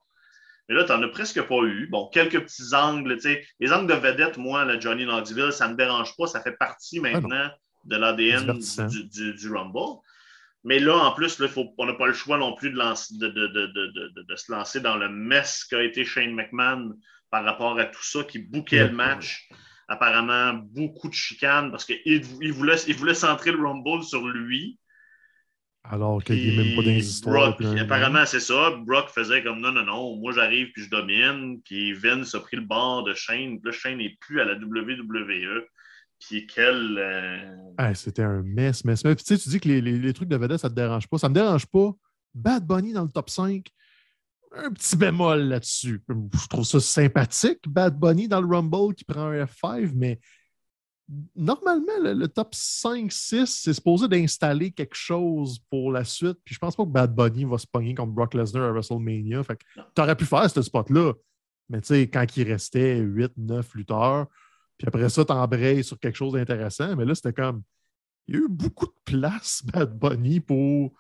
Mais 0.68 0.76
là, 0.76 0.84
tu 0.84 0.92
n'en 0.92 1.02
as 1.02 1.08
presque 1.08 1.42
pas 1.42 1.64
eu. 1.64 1.88
Bon, 1.88 2.08
quelques 2.14 2.42
petits 2.42 2.76
angles. 2.76 3.18
Les 3.60 3.74
angles 3.74 3.88
de 3.88 3.98
vedette, 4.00 4.38
moi, 4.38 4.66
le 4.66 4.80
Johnny 4.80 5.06
Knoxville, 5.06 5.52
ça 5.52 5.66
ne 5.68 5.74
me 5.74 5.78
dérange 5.78 6.16
pas. 6.16 6.28
Ça 6.28 6.42
fait 6.42 6.58
partie 6.58 7.00
ah 7.00 7.10
maintenant 7.10 7.50
de 7.86 7.96
l'ADN 7.96 8.60
du, 8.60 9.06
du, 9.06 9.34
du, 9.34 9.52
Rumble. 9.52 10.00
Mais 10.64 10.80
là, 10.80 10.96
en 10.98 11.12
plus, 11.14 11.42
on 11.78 11.86
n'a 11.86 11.94
pas 11.94 12.08
le 12.08 12.14
choix 12.14 12.38
non 12.38 12.54
plus 12.54 12.72
de, 12.72 14.36
se 14.36 14.52
lancer 14.52 14.82
dans 14.82 14.98
le 14.98 15.10
mess 15.10 15.64
qu'a 15.64 15.84
été 15.84 16.04
Shane 16.04 16.34
McMahon 16.34 16.94
par 17.30 17.44
rapport 17.44 17.80
à 17.80 17.86
tout 17.86 18.04
ça, 18.04 18.24
qui 18.24 18.40
bouquait 18.40 18.88
le 18.88 18.94
match. 18.94 19.48
Apparemment, 19.88 20.54
beaucoup 20.54 21.10
de 21.10 21.14
chicanes 21.14 21.72
parce 21.72 21.84
qu'il 21.84 22.00
il 22.06 22.54
voulait, 22.54 22.76
il 22.88 22.96
voulait 22.96 23.16
centrer 23.16 23.52
le 23.52 23.66
Rumble 23.66 24.04
sur 24.04 24.28
lui. 24.28 24.78
Alors 25.84 26.24
qu'il 26.24 26.36
n'y 26.36 26.60
a 26.60 26.64
même 26.64 26.76
pas 26.76 26.84
d'histoire. 26.84 27.58
Apparemment, 27.80 28.26
c'est 28.26 28.40
ça. 28.40 28.72
Brock 28.86 29.10
faisait 29.10 29.42
comme 29.42 29.62
non, 29.62 29.72
non, 29.72 29.84
non, 29.84 30.16
moi 30.18 30.32
j'arrive 30.34 30.72
puis 30.74 30.84
je 30.84 30.90
domine. 30.90 31.62
Puis 31.64 31.94
Vince 31.94 32.36
a 32.36 32.40
pris 32.40 32.58
le 32.58 32.64
bord 32.64 33.04
de 33.04 33.14
Shane. 33.16 33.60
Puis 33.60 33.72
là, 33.72 33.72
Shane 33.72 33.98
n'est 33.98 34.16
plus 34.20 34.42
à 34.42 34.46
la 34.46 34.54
WWE. 34.54 35.66
Puis 36.20 36.46
quel. 36.48 36.98
Euh, 36.98 37.94
c'était 37.94 38.24
un 38.24 38.42
mess, 38.44 38.84
mess, 38.84 39.04
mess. 39.04 39.16
Puis 39.16 39.26
tu 39.26 39.36
sais, 39.36 39.42
tu 39.42 39.50
dis 39.50 39.60
que 39.60 39.70
les, 39.70 40.14
trucs 40.14 40.30
de 40.30 40.36
vedette, 40.36 40.60
ça 40.60 40.70
ne 40.70 40.74
te 40.74 40.80
dérange 40.80 41.08
pas. 41.08 41.18
Ça 41.18 41.30
ne 41.30 41.34
me 41.34 41.40
dérange 41.40 41.66
pas. 41.66 41.92
Bad 42.34 42.66
Bunny 42.66 42.94
dans 42.94 43.04
le 43.04 43.10
top 43.10 43.30
5, 43.30 43.66
un 44.52 44.72
petit 44.72 44.96
bémol 44.96 45.40
là-dessus. 45.42 46.02
Je 46.08 46.48
trouve 46.48 46.66
ça 46.66 46.80
sympathique, 46.80 47.68
Bad 47.68 47.98
Bunny 47.98 48.28
dans 48.28 48.42
le 48.42 48.48
Rumble 48.48 48.94
qui 48.94 49.04
prend 49.04 49.28
un 49.28 49.46
F5, 49.46 49.92
mais 49.96 50.20
normalement, 51.36 51.98
le, 52.02 52.28
top 52.28 52.54
5-6, 52.54 53.46
c'est 53.46 53.74
supposé 53.74 54.08
d'installer 54.08 54.72
quelque 54.72 54.96
chose 54.96 55.60
pour 55.70 55.92
la 55.92 56.04
suite. 56.04 56.38
Puis 56.44 56.56
je 56.56 56.60
pense 56.60 56.76
pas 56.76 56.84
que 56.84 56.90
Bad 56.90 57.16
Bunny 57.16 57.46
va 57.46 57.58
se 57.58 57.68
pogner 57.68 57.96
contre 57.96 58.12
Brock 58.12 58.34
Lesnar 58.34 58.66
à 58.66 58.72
WrestleMania. 58.72 59.44
Fait 59.44 59.56
que 59.56 59.64
tu 59.96 60.02
aurais 60.02 60.16
pu 60.16 60.26
faire 60.26 60.50
ce 60.50 60.62
spot-là. 60.62 61.14
Mais 61.70 61.82
tu 61.82 61.88
sais, 61.88 62.08
quand 62.08 62.26
il 62.36 62.44
restait 62.44 63.02
8-9 63.02 63.64
lutteurs, 63.76 64.28
puis 64.80 64.88
après 64.88 65.10
ça, 65.10 65.24
tu 65.24 65.32
embrayes 65.34 65.84
sur 65.84 66.00
quelque 66.00 66.16
chose 66.16 66.34
d'intéressant. 66.34 66.96
Mais 66.96 67.06
là, 67.06 67.14
c'était 67.14 67.34
comme. 67.34 67.62
Il 68.28 68.36
y 68.36 68.38
a 68.38 68.42
eu 68.42 68.48
beaucoup 68.50 68.86
de 68.88 68.94
place, 69.06 69.62
Bad 69.74 69.98
Bunny, 70.00 70.40
pour 70.40 70.94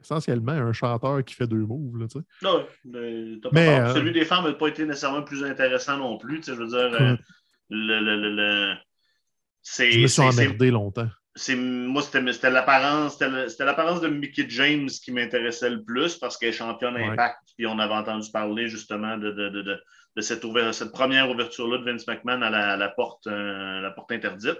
essentiellement 0.00 0.52
un 0.52 0.72
chanteur 0.72 1.24
qui 1.24 1.34
fait 1.34 1.46
deux 1.46 1.64
moves. 1.66 1.98
Là. 1.98 2.06
Non, 2.42 2.66
mais, 2.84 3.36
pas 3.42 3.48
Mais, 3.52 3.80
euh, 3.80 3.94
celui 3.94 4.12
des 4.12 4.24
femmes 4.24 4.44
n'a 4.44 4.52
pas 4.52 4.68
été 4.68 4.84
nécessairement 4.86 5.22
plus 5.22 5.42
intéressant 5.44 5.96
non 5.98 6.16
plus. 6.18 6.42
Je 6.46 6.52
veux 6.52 6.66
dire, 6.68 6.78
euh, 7.00 7.16
le, 7.70 8.00
le, 8.00 8.16
le, 8.20 8.34
le- 8.36 8.74
c'est. 9.62 9.90
Je 9.90 10.00
me 10.00 10.06
suis 10.06 10.22
emmerdé 10.22 10.70
longtemps. 10.70 11.08
c'est- 11.34 11.56
moi, 11.56 12.02
c'était 12.02 12.50
l'apparence, 12.50 13.18
c'était 13.48 13.64
l'apparence 13.64 14.00
de 14.02 14.08
Mickey 14.08 14.46
James 14.50 14.88
qui 14.88 15.10
m'intéressait 15.12 15.70
le 15.70 15.82
plus 15.82 16.16
parce 16.16 16.36
qu'elle 16.36 16.50
est 16.50 16.52
championne 16.52 16.94
Ouais. 16.94 17.08
Impact. 17.08 17.38
Puis 17.56 17.66
on 17.66 17.78
avait 17.78 17.94
entendu 17.94 18.30
parler 18.30 18.68
justement 18.68 19.16
de, 19.16 19.30
de, 19.32 19.48
de, 19.48 19.62
de, 19.62 19.80
de 20.16 20.22
cette, 20.22 20.44
ouver- 20.44 20.72
cette 20.72 20.92
première 20.92 21.30
ouverture-là 21.30 21.78
de 21.78 21.84
Vince 21.84 22.06
McMahon 22.06 22.40
à 22.42 22.50
la, 22.50 22.76
la 22.76 22.88
porte, 22.88 23.26
euh, 23.26 23.80
la 23.80 23.90
porte 23.90 24.12
interdite. 24.12 24.58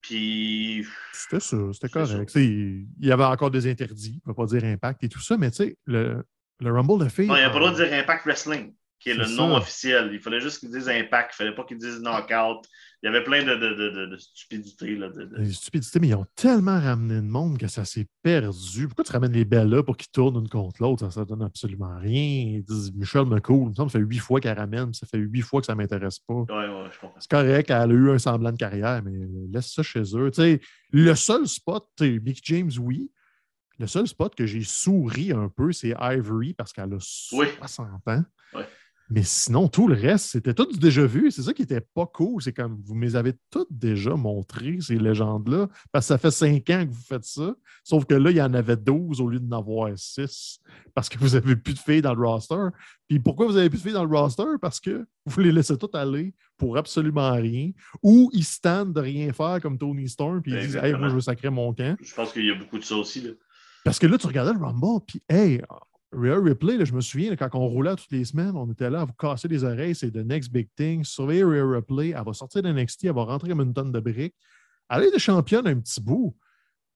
Puis, 0.00 0.84
C'était 1.12 1.40
ça, 1.40 1.56
c'était 1.72 1.88
correct. 1.88 2.32
Il 2.34 2.86
il 3.00 3.06
y 3.06 3.12
avait 3.12 3.24
encore 3.24 3.50
des 3.50 3.70
interdits, 3.70 4.20
on 4.24 4.30
ne 4.30 4.34
peut 4.34 4.42
pas 4.42 4.46
dire 4.46 4.64
impact 4.64 5.04
et 5.04 5.08
tout 5.08 5.20
ça, 5.20 5.36
mais 5.36 5.50
tu 5.50 5.58
sais, 5.58 5.76
le, 5.84 6.24
le 6.58 6.72
Rumble 6.72 7.04
de 7.04 7.08
filles. 7.10 7.26
non, 7.26 7.36
il 7.36 7.40
n'y 7.40 7.44
a 7.44 7.50
pas 7.50 7.58
le 7.58 7.66
droit 7.66 7.74
euh, 7.74 7.78
de 7.78 7.84
dire 7.84 7.98
Impact 7.98 8.24
Wrestling, 8.24 8.74
qui 9.00 9.10
est, 9.10 9.14
le 9.14 9.26
nom 9.26 9.52
ça. 9.52 9.56
officiel. 9.58 10.10
Il 10.12 10.20
fallait 10.20 10.40
juste 10.40 10.60
qu'ils 10.60 10.70
disent 10.70 10.88
Impact, 10.88 11.32
il 11.32 11.42
ne 11.42 11.46
fallait 11.46 11.54
pas 11.56 11.64
qu'ils 11.64 11.78
disent 11.78 12.00
Knockout. 12.00 12.66
Il 13.02 13.06
y 13.06 13.08
avait 13.08 13.24
plein 13.24 13.42
de, 13.42 13.54
de, 13.54 13.72
de, 13.72 14.06
de, 14.06 14.16
stupidités. 14.18 14.94
Là, 14.94 15.08
de, 15.08 15.44
stupidités, 15.50 15.98
mais 16.00 16.08
ils 16.08 16.14
ont 16.14 16.26
tellement 16.36 16.78
ramené 16.78 17.14
de 17.14 17.26
monde 17.26 17.56
que 17.56 17.66
ça 17.66 17.86
s'est 17.86 18.06
perdu. 18.22 18.88
Pourquoi 18.88 19.04
tu 19.04 19.12
ramènes 19.12 19.32
les 19.32 19.46
belles 19.46 19.70
là 19.70 19.82
pour 19.82 19.96
qu'ils 19.96 20.10
tournent 20.10 20.36
une 20.36 20.50
contre 20.50 20.82
l'autre? 20.82 21.10
Ça 21.10 21.20
ne 21.20 21.24
donne 21.24 21.42
absolument 21.42 21.96
rien. 21.98 22.58
Ils 22.58 22.62
disent 22.62 22.92
Michel 22.92 23.24
McCool, 23.24 23.62
il 23.62 23.68
me 23.70 23.74
semble 23.74 23.86
que 23.88 23.92
ça 23.92 23.98
fait 23.98 24.04
huit 24.04 24.18
fois 24.18 24.38
qu'elle 24.38 24.58
ramène, 24.58 24.90
puis 24.90 24.96
ça 24.96 25.06
fait 25.06 25.16
huit 25.16 25.40
fois 25.40 25.60
que 25.60 25.66
ça 25.66 25.72
ne 25.72 25.78
m'intéresse 25.78 26.18
pas. 26.18 26.34
Ouais, 26.34 26.68
ouais, 26.68 26.90
je 26.92 27.00
comprends. 27.00 27.20
C'est 27.20 27.30
correct, 27.30 27.70
elle 27.70 27.76
a 27.76 27.86
eu 27.86 28.10
un 28.10 28.18
semblant 28.18 28.52
de 28.52 28.58
carrière, 28.58 29.02
mais 29.02 29.12
laisse 29.50 29.72
ça 29.72 29.82
chez 29.82 30.02
eux. 30.14 30.30
Tu 30.30 30.42
sais, 30.42 30.60
le 30.90 31.14
seul 31.14 31.48
spot, 31.48 31.88
Mick 32.00 32.40
James, 32.44 32.70
oui. 32.78 33.10
Le 33.78 33.86
seul 33.86 34.06
spot 34.06 34.34
que 34.34 34.44
j'ai 34.44 34.62
souri 34.62 35.32
un 35.32 35.48
peu, 35.48 35.72
c'est 35.72 35.94
Ivory 35.98 36.52
parce 36.52 36.70
qu'elle 36.74 36.92
a 36.92 36.98
Oui. 37.32 37.46
60 37.56 37.88
ans. 38.08 38.24
Ouais. 38.52 38.66
Mais 39.10 39.22
sinon, 39.24 39.66
tout 39.66 39.88
le 39.88 39.94
reste, 39.94 40.26
c'était 40.26 40.54
tout 40.54 40.66
du 40.66 40.78
déjà 40.78 41.04
vu. 41.04 41.30
C'est 41.32 41.42
ça 41.42 41.52
qui 41.52 41.62
était 41.62 41.80
pas 41.80 42.06
cool. 42.06 42.40
C'est 42.40 42.52
comme 42.52 42.80
vous 42.84 42.98
les 43.00 43.16
avez 43.16 43.34
toutes 43.50 43.72
déjà 43.72 44.14
montrées, 44.14 44.78
ces 44.80 44.96
légendes-là. 44.96 45.68
Parce 45.90 46.06
que 46.06 46.08
ça 46.08 46.18
fait 46.18 46.30
cinq 46.30 46.70
ans 46.70 46.86
que 46.86 46.92
vous 46.92 47.02
faites 47.02 47.24
ça. 47.24 47.54
Sauf 47.82 48.04
que 48.04 48.14
là, 48.14 48.30
il 48.30 48.36
y 48.36 48.42
en 48.42 48.54
avait 48.54 48.76
12 48.76 49.20
au 49.20 49.28
lieu 49.28 49.40
d'en 49.40 49.58
avoir 49.58 49.90
6. 49.96 50.60
Parce 50.94 51.08
que 51.08 51.18
vous 51.18 51.30
n'avez 51.30 51.56
plus 51.56 51.74
de 51.74 51.78
filles 51.78 52.02
dans 52.02 52.14
le 52.14 52.24
roster. 52.24 52.68
Puis 53.08 53.18
pourquoi 53.18 53.46
vous 53.46 53.54
n'avez 53.54 53.68
plus 53.68 53.78
de 53.78 53.82
filles 53.82 53.92
dans 53.92 54.04
le 54.04 54.16
roster? 54.16 54.44
Parce 54.60 54.78
que 54.78 55.04
vous 55.26 55.40
les 55.40 55.50
laissez 55.50 55.76
toutes 55.76 55.96
aller 55.96 56.32
pour 56.56 56.78
absolument 56.78 57.32
rien. 57.32 57.72
Ou 58.02 58.30
ils 58.32 58.44
se 58.44 58.60
de 58.60 59.00
rien 59.00 59.32
faire 59.32 59.58
comme 59.60 59.76
Tony 59.76 60.08
Storm. 60.08 60.40
Puis 60.40 60.52
ils 60.52 60.60
disent 60.60 60.76
Hey, 60.76 60.94
moi, 60.94 61.08
je 61.08 61.14
veux 61.14 61.20
sacrer 61.20 61.50
mon 61.50 61.74
camp. 61.74 61.96
Je 62.00 62.14
pense 62.14 62.32
qu'il 62.32 62.46
y 62.46 62.50
a 62.50 62.54
beaucoup 62.54 62.78
de 62.78 62.84
ça 62.84 62.94
aussi. 62.94 63.22
Là. 63.22 63.30
Parce 63.84 63.98
que 63.98 64.06
là, 64.06 64.18
tu 64.18 64.26
regardais 64.26 64.52
le 64.52 64.58
Rumble, 64.58 65.04
puis 65.06 65.22
hey, 65.28 65.62
Rhea 66.12 66.40
Ripley, 66.40 66.84
je 66.84 66.92
me 66.92 67.00
souviien, 67.00 67.30
là, 67.30 67.36
quand 67.36 67.50
on 67.54 67.68
roulait 67.68 67.94
toutes 67.94 68.10
les 68.10 68.24
semaines, 68.24 68.56
on 68.56 68.70
était 68.70 68.90
là 68.90 69.02
à 69.02 69.04
vous 69.04 69.12
casser 69.12 69.46
les 69.46 69.62
oreilles, 69.62 69.94
c'est 69.94 70.10
the 70.10 70.16
next 70.16 70.50
big 70.50 70.68
thing. 70.74 71.04
Surveillez 71.04 71.44
Rhea 71.44 71.64
Ripley, 71.64 72.10
elle 72.16 72.24
va 72.24 72.32
sortir 72.32 72.62
d'NXT, 72.62 73.04
elle 73.04 73.14
va 73.14 73.24
rentrer 73.24 73.48
comme 73.50 73.60
une 73.60 73.72
tonne 73.72 73.92
de 73.92 74.00
briques. 74.00 74.34
Elle 74.88 75.04
est 75.04 75.18
championne 75.18 75.66
un 75.68 75.78
petit 75.78 76.00
bout. 76.00 76.36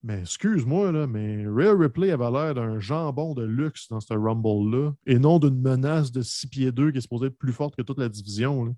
Mais 0.03 0.21
excuse-moi, 0.21 0.93
là, 0.93 1.07
mais 1.07 1.47
Rhea 1.47 1.75
Ripley 1.79 2.11
avait 2.11 2.31
l'air 2.31 2.55
d'un 2.55 2.79
jambon 2.79 3.35
de 3.35 3.43
luxe 3.43 3.89
dans 3.89 4.01
ce 4.01 4.13
Rumble-là, 4.13 4.93
et 5.07 5.19
non 5.19 5.39
d'une 5.39 5.61
menace 5.61 6.11
de 6.13 6.21
6 6.21 6.49
pieds 6.49 6.73
2 6.73 6.91
qui 6.91 6.99
est 6.99 7.01
supposée 7.01 7.29
être 7.29 7.39
plus 7.39 7.53
forte 7.53 7.77
que 7.77 7.83
toute 7.83 7.99
la 7.99 8.09
division. 8.09 8.77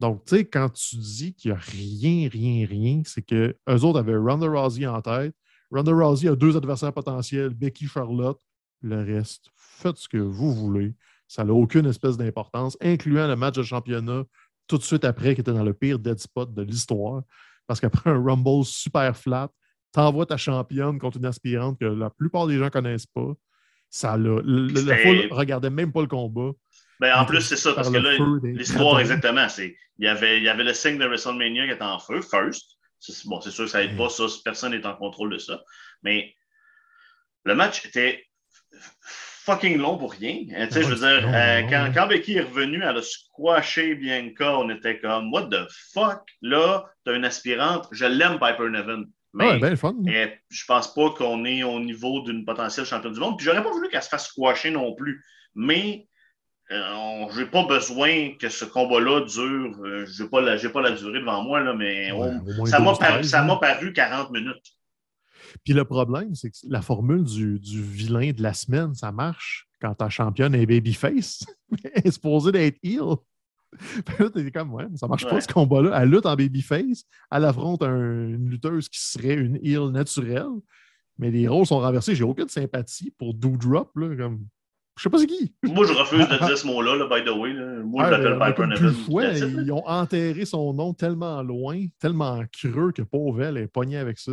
Donc, 0.00 0.24
tu 0.26 0.36
sais, 0.36 0.44
quand 0.44 0.68
tu 0.70 0.96
dis 0.96 1.32
qu'il 1.34 1.52
n'y 1.52 1.56
a 1.56 1.60
rien, 1.60 2.28
rien, 2.28 2.66
rien, 2.66 3.02
c'est 3.06 3.22
que 3.22 3.56
eux 3.68 3.84
autres 3.84 4.00
avaient 4.00 4.16
Ronda 4.16 4.48
Rousey 4.48 4.86
en 4.86 5.00
tête. 5.00 5.34
Ronda 5.70 5.92
Rousey 5.92 6.28
a 6.28 6.36
deux 6.36 6.56
adversaires 6.56 6.92
potentiels, 6.92 7.50
Becky 7.50 7.86
Charlotte. 7.86 8.40
Le 8.82 9.02
reste, 9.02 9.50
faites 9.56 9.96
ce 9.96 10.08
que 10.08 10.18
vous 10.18 10.52
voulez. 10.54 10.94
Ça 11.26 11.44
n'a 11.44 11.52
aucune 11.52 11.86
espèce 11.86 12.16
d'importance, 12.16 12.76
incluant 12.80 13.26
le 13.26 13.36
match 13.36 13.54
de 13.56 13.62
championnat 13.62 14.24
tout 14.66 14.78
de 14.78 14.82
suite 14.82 15.04
après, 15.04 15.34
qui 15.34 15.40
était 15.40 15.52
dans 15.52 15.64
le 15.64 15.74
pire 15.74 15.98
dead 15.98 16.18
spot 16.18 16.52
de 16.54 16.62
l'histoire. 16.62 17.22
Parce 17.66 17.80
qu'après 17.80 18.10
un 18.10 18.22
Rumble 18.22 18.64
super 18.64 19.16
flat, 19.16 19.48
t'envoies 19.92 20.26
ta 20.26 20.36
championne 20.36 20.98
contre 20.98 21.16
une 21.18 21.26
aspirante 21.26 21.78
que 21.78 21.86
la 21.86 22.10
plupart 22.10 22.46
des 22.46 22.58
gens 22.58 22.64
ne 22.64 22.68
connaissent 22.70 23.06
pas. 23.06 23.32
Ça 23.88 24.16
l'a- 24.16 24.40
le- 24.42 24.66
le- 24.66 24.80
la 24.82 24.96
foule 24.98 25.28
regardait 25.30 25.70
même 25.70 25.92
pas 25.92 26.00
le 26.02 26.06
combat. 26.08 26.50
Ben, 27.00 27.16
en 27.18 27.24
plus, 27.24 27.40
c'est 27.40 27.56
ça, 27.56 27.72
parce 27.74 27.90
par 27.90 28.00
que 28.02 28.06
là, 28.06 28.50
l'histoire, 28.52 29.00
exactement, 29.00 29.48
c'est 29.48 29.76
il 29.98 30.04
y 30.04 30.08
avait, 30.08 30.38
il 30.38 30.44
y 30.44 30.48
avait 30.48 30.64
le 30.64 30.74
signe 30.74 30.98
de 30.98 31.04
WrestleMania 31.06 31.66
qui 31.66 31.72
était 31.72 31.82
en 31.82 31.98
feu, 31.98 32.20
first. 32.20 32.76
Bon, 33.26 33.40
c'est 33.40 33.50
sûr 33.50 33.64
que 33.64 33.70
ça 33.70 33.84
n'aide 33.84 33.96
pas 33.96 34.08
ça, 34.08 34.24
personne 34.44 34.72
n'est 34.72 34.86
en 34.86 34.94
contrôle 34.96 35.30
de 35.30 35.38
ça. 35.38 35.62
Mais 36.02 36.34
le 37.44 37.54
match 37.54 37.84
était 37.86 38.24
fucking 39.44 39.78
long 39.78 39.98
pour 39.98 40.12
rien. 40.12 40.38
Tu 40.44 40.48
sais, 40.48 40.56
Ah 40.58 40.80
je 40.82 40.86
veux 40.88 40.94
dire, 40.96 41.28
euh, 41.32 41.90
quand, 41.94 42.06
Becky 42.06 42.36
est 42.36 42.42
revenue, 42.42 42.82
elle 42.82 42.96
a 42.96 43.02
squashé 43.02 43.94
Bianca, 43.94 44.58
on 44.58 44.70
était 44.70 44.98
comme, 45.00 45.32
what 45.32 45.48
the 45.50 45.66
fuck? 45.92 46.22
Là, 46.42 46.84
t'as 47.04 47.14
une 47.14 47.24
aspirante, 47.24 47.86
je 47.92 48.06
l'aime, 48.06 48.38
Piper 48.40 48.70
Nevin. 48.70 49.04
Mais 49.36 49.50
Ouais, 49.50 49.58
ben 49.58 49.76
fun. 49.76 49.94
et 50.06 50.32
je 50.48 50.64
pense 50.64 50.94
pas 50.94 51.10
qu'on 51.10 51.44
est 51.44 51.64
au 51.64 51.80
niveau 51.80 52.20
d'une 52.22 52.44
potentielle 52.44 52.86
championne 52.86 53.12
du 53.14 53.18
monde. 53.20 53.36
Puis 53.36 53.44
j'aurais 53.46 53.64
pas 53.64 53.70
voulu 53.72 53.88
qu'elle 53.88 54.02
se 54.02 54.08
fasse 54.08 54.28
squasher 54.28 54.70
non 54.70 54.94
plus. 54.94 55.24
Mais 55.56 56.06
euh, 56.70 57.24
j'ai 57.36 57.46
pas 57.46 57.64
besoin 57.64 58.30
que 58.40 58.48
ce 58.48 58.64
combat-là 58.64 59.22
dure. 59.22 59.76
euh, 59.84 60.06
j'ai 60.06 60.28
pas, 60.28 60.40
la- 60.40 60.56
pas 60.70 60.80
la 60.82 60.92
durée 60.92 61.18
devant 61.18 61.42
moi, 61.42 61.58
là, 61.60 61.74
mais 61.74 62.12
Ouais, 62.12 62.28
on- 62.60 62.64
ça 62.64 62.78
m'a 62.78 62.90
12, 62.92 62.98
paru, 63.00 63.12
13, 63.14 63.28
ça 63.30 63.42
hein. 63.42 63.44
m'a 63.44 63.56
paru 63.56 63.92
40 63.92 64.30
minutes. 64.30 64.62
Puis 65.62 65.72
le 65.74 65.84
problème, 65.84 66.34
c'est 66.34 66.50
que 66.50 66.56
la 66.68 66.82
formule 66.82 67.22
du, 67.24 67.58
du 67.60 67.82
vilain 67.82 68.32
de 68.32 68.42
la 68.42 68.54
semaine, 68.54 68.94
ça 68.94 69.12
marche 69.12 69.68
quand 69.80 69.94
ta 69.94 70.08
championne 70.08 70.54
est 70.54 70.66
babyface. 70.66 71.44
Elle 71.94 72.02
est 72.06 72.10
supposée 72.10 72.50
d'être 72.52 72.78
heel. 72.82 73.16
Puis 74.06 74.14
là, 74.18 74.30
t'es 74.30 74.50
comme, 74.50 74.72
ouais, 74.72 74.86
ça 74.94 75.06
marche 75.08 75.28
pas 75.28 75.40
ce 75.40 75.48
combat-là. 75.48 76.00
Elle 76.02 76.10
lutte 76.10 76.26
en 76.26 76.36
babyface, 76.36 77.04
elle 77.30 77.44
affronte 77.44 77.82
un- 77.82 78.28
une 78.28 78.48
lutteuse 78.48 78.88
qui 78.88 79.00
serait 79.00 79.34
une 79.34 79.58
heel 79.62 79.90
naturelle, 79.90 80.46
mais 81.18 81.30
les 81.30 81.48
rôles 81.48 81.66
sont 81.66 81.80
renversés. 81.80 82.14
J'ai 82.14 82.24
aucune 82.24 82.48
sympathie 82.48 83.10
pour 83.18 83.34
Doudrop. 83.34 83.90
Là, 83.96 84.14
comme... 84.16 84.46
Je 84.96 85.02
sais 85.02 85.10
pas 85.10 85.18
c'est 85.18 85.26
qui. 85.26 85.52
Moi, 85.64 85.86
je 85.88 85.92
refuse 85.92 86.28
de 86.28 86.36
dire 86.46 86.56
ce 86.56 86.66
mot-là, 86.68 86.94
là, 86.94 87.06
by 87.08 87.24
the 87.24 87.34
way. 87.36 87.52
là. 87.52 87.82
Moi, 87.82 88.04
je 88.06 88.10
l'appelle 88.12 88.38
Piper 88.38 88.66
Nevin. 88.68 89.62
Ils 89.64 89.72
ont 89.72 89.84
enterré 89.88 90.44
son 90.44 90.72
nom 90.72 90.94
tellement 90.94 91.42
loin, 91.42 91.84
tellement 91.98 92.44
creux 92.52 92.92
que 92.92 93.02
pauvre 93.02 93.42
elle 93.42 93.56
est 93.56 93.66
pognée 93.66 93.96
avec 93.96 94.18
ça. 94.20 94.32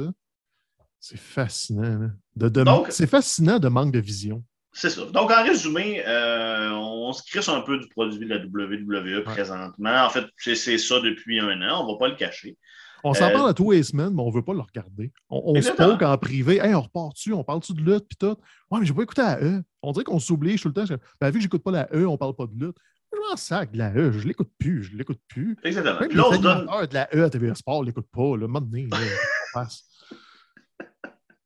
C'est 1.02 1.20
fascinant. 1.20 2.00
là. 2.00 2.08
De, 2.38 2.48
de- 2.48 2.64
Donc- 2.64 2.88
c'est 2.92 3.08
fascinant 3.08 3.60
de 3.60 3.68
manque 3.68 3.92
de 3.92 4.00
vision. 4.00 4.44
C'est 4.72 4.90
ça. 4.90 5.02
Donc, 5.08 5.30
en 5.32 5.44
résumé, 5.44 6.02
euh, 6.08 6.70
on 6.72 7.12
se 7.12 7.22
crisse 7.30 7.50
un 7.50 7.60
peu 7.60 7.78
du 7.78 7.90
produit 7.90 8.20
de 8.26 8.34
la 8.34 8.38
WWE 8.38 9.22
présentement. 9.24 10.06
En 10.06 10.10
fait, 10.10 10.24
c'est 10.38 10.78
ça 10.78 11.00
depuis 11.02 11.40
un 11.42 11.62
an. 11.70 11.82
On 11.84 11.88
ne 11.88 11.92
va 11.94 11.98
pas 12.00 12.08
le 12.08 12.16
cacher. 12.16 12.58
On 13.04 13.14
s'en 13.16 13.26
Euh, 13.26 13.34
parle 13.34 13.50
à 13.50 13.54
tous 13.54 13.72
les 13.72 13.82
semaines, 13.84 14.14
mais 14.14 14.22
on 14.22 14.30
ne 14.30 14.34
veut 14.34 14.44
pas 14.44 14.54
le 14.54 14.62
regarder. 14.62 15.12
On, 15.30 15.42
on 15.58 15.62
se 15.62 15.72
poke 15.72 16.04
en 16.04 16.18
privé. 16.18 16.60
Hey, 16.64 16.74
on 16.76 16.82
repart 16.82 17.14
dessus, 17.14 17.34
on 17.34 17.44
parle-tu 17.44 17.74
de 17.74 17.80
lutte, 17.82 18.08
puis 18.08 18.16
tout? 18.18 18.38
Ouais, 18.70 18.80
mais 18.80 18.86
j'ai 18.86 18.94
pas 18.94 19.02
écouté 19.02 19.24
la 19.24 19.42
E. 19.44 19.62
On 19.82 19.92
dirait 19.92 20.06
qu'on 20.06 20.20
s'oblige 20.20 20.62
tout 20.62 20.68
le 20.70 20.74
temps. 20.76 20.86
Je- 20.86 20.94
Ben, 21.20 21.28
vu 21.32 21.40
que 21.40 21.42
j'écoute 21.42 21.64
pas 21.64 21.72
la 21.72 21.90
E, 21.94 22.06
on 22.08 22.16
parle 22.18 22.36
pas 22.36 22.46
de 22.46 22.54
lutte. 22.64 22.78
Je 23.12 23.18
m'en 23.30 23.36
sac 23.36 23.72
de 23.74 23.78
la 23.80 23.92
E, 23.94 24.12
je 24.14 24.26
l'écoute 24.28 24.52
plus, 24.58 24.84
je 24.84 24.96
l'écoute 24.96 25.20
plus. 25.28 25.58
Exactement. 25.66 26.00
Même 26.00 26.10
Puis 26.10 26.18
là, 26.18 26.24
on 26.30 26.34
se 26.34 26.38
donne. 26.38 26.66
de 26.66 26.94
la 26.94 27.10
E 27.14 27.24
à 27.26 27.30
TVA 27.30 27.56
Sport 27.56 27.82
ne 27.82 27.88
l'écoutent 27.88 28.10
pas. 28.12 28.38
Là, 28.38 28.48
là, 28.48 28.60
on 28.96 29.60
passe. 29.60 29.84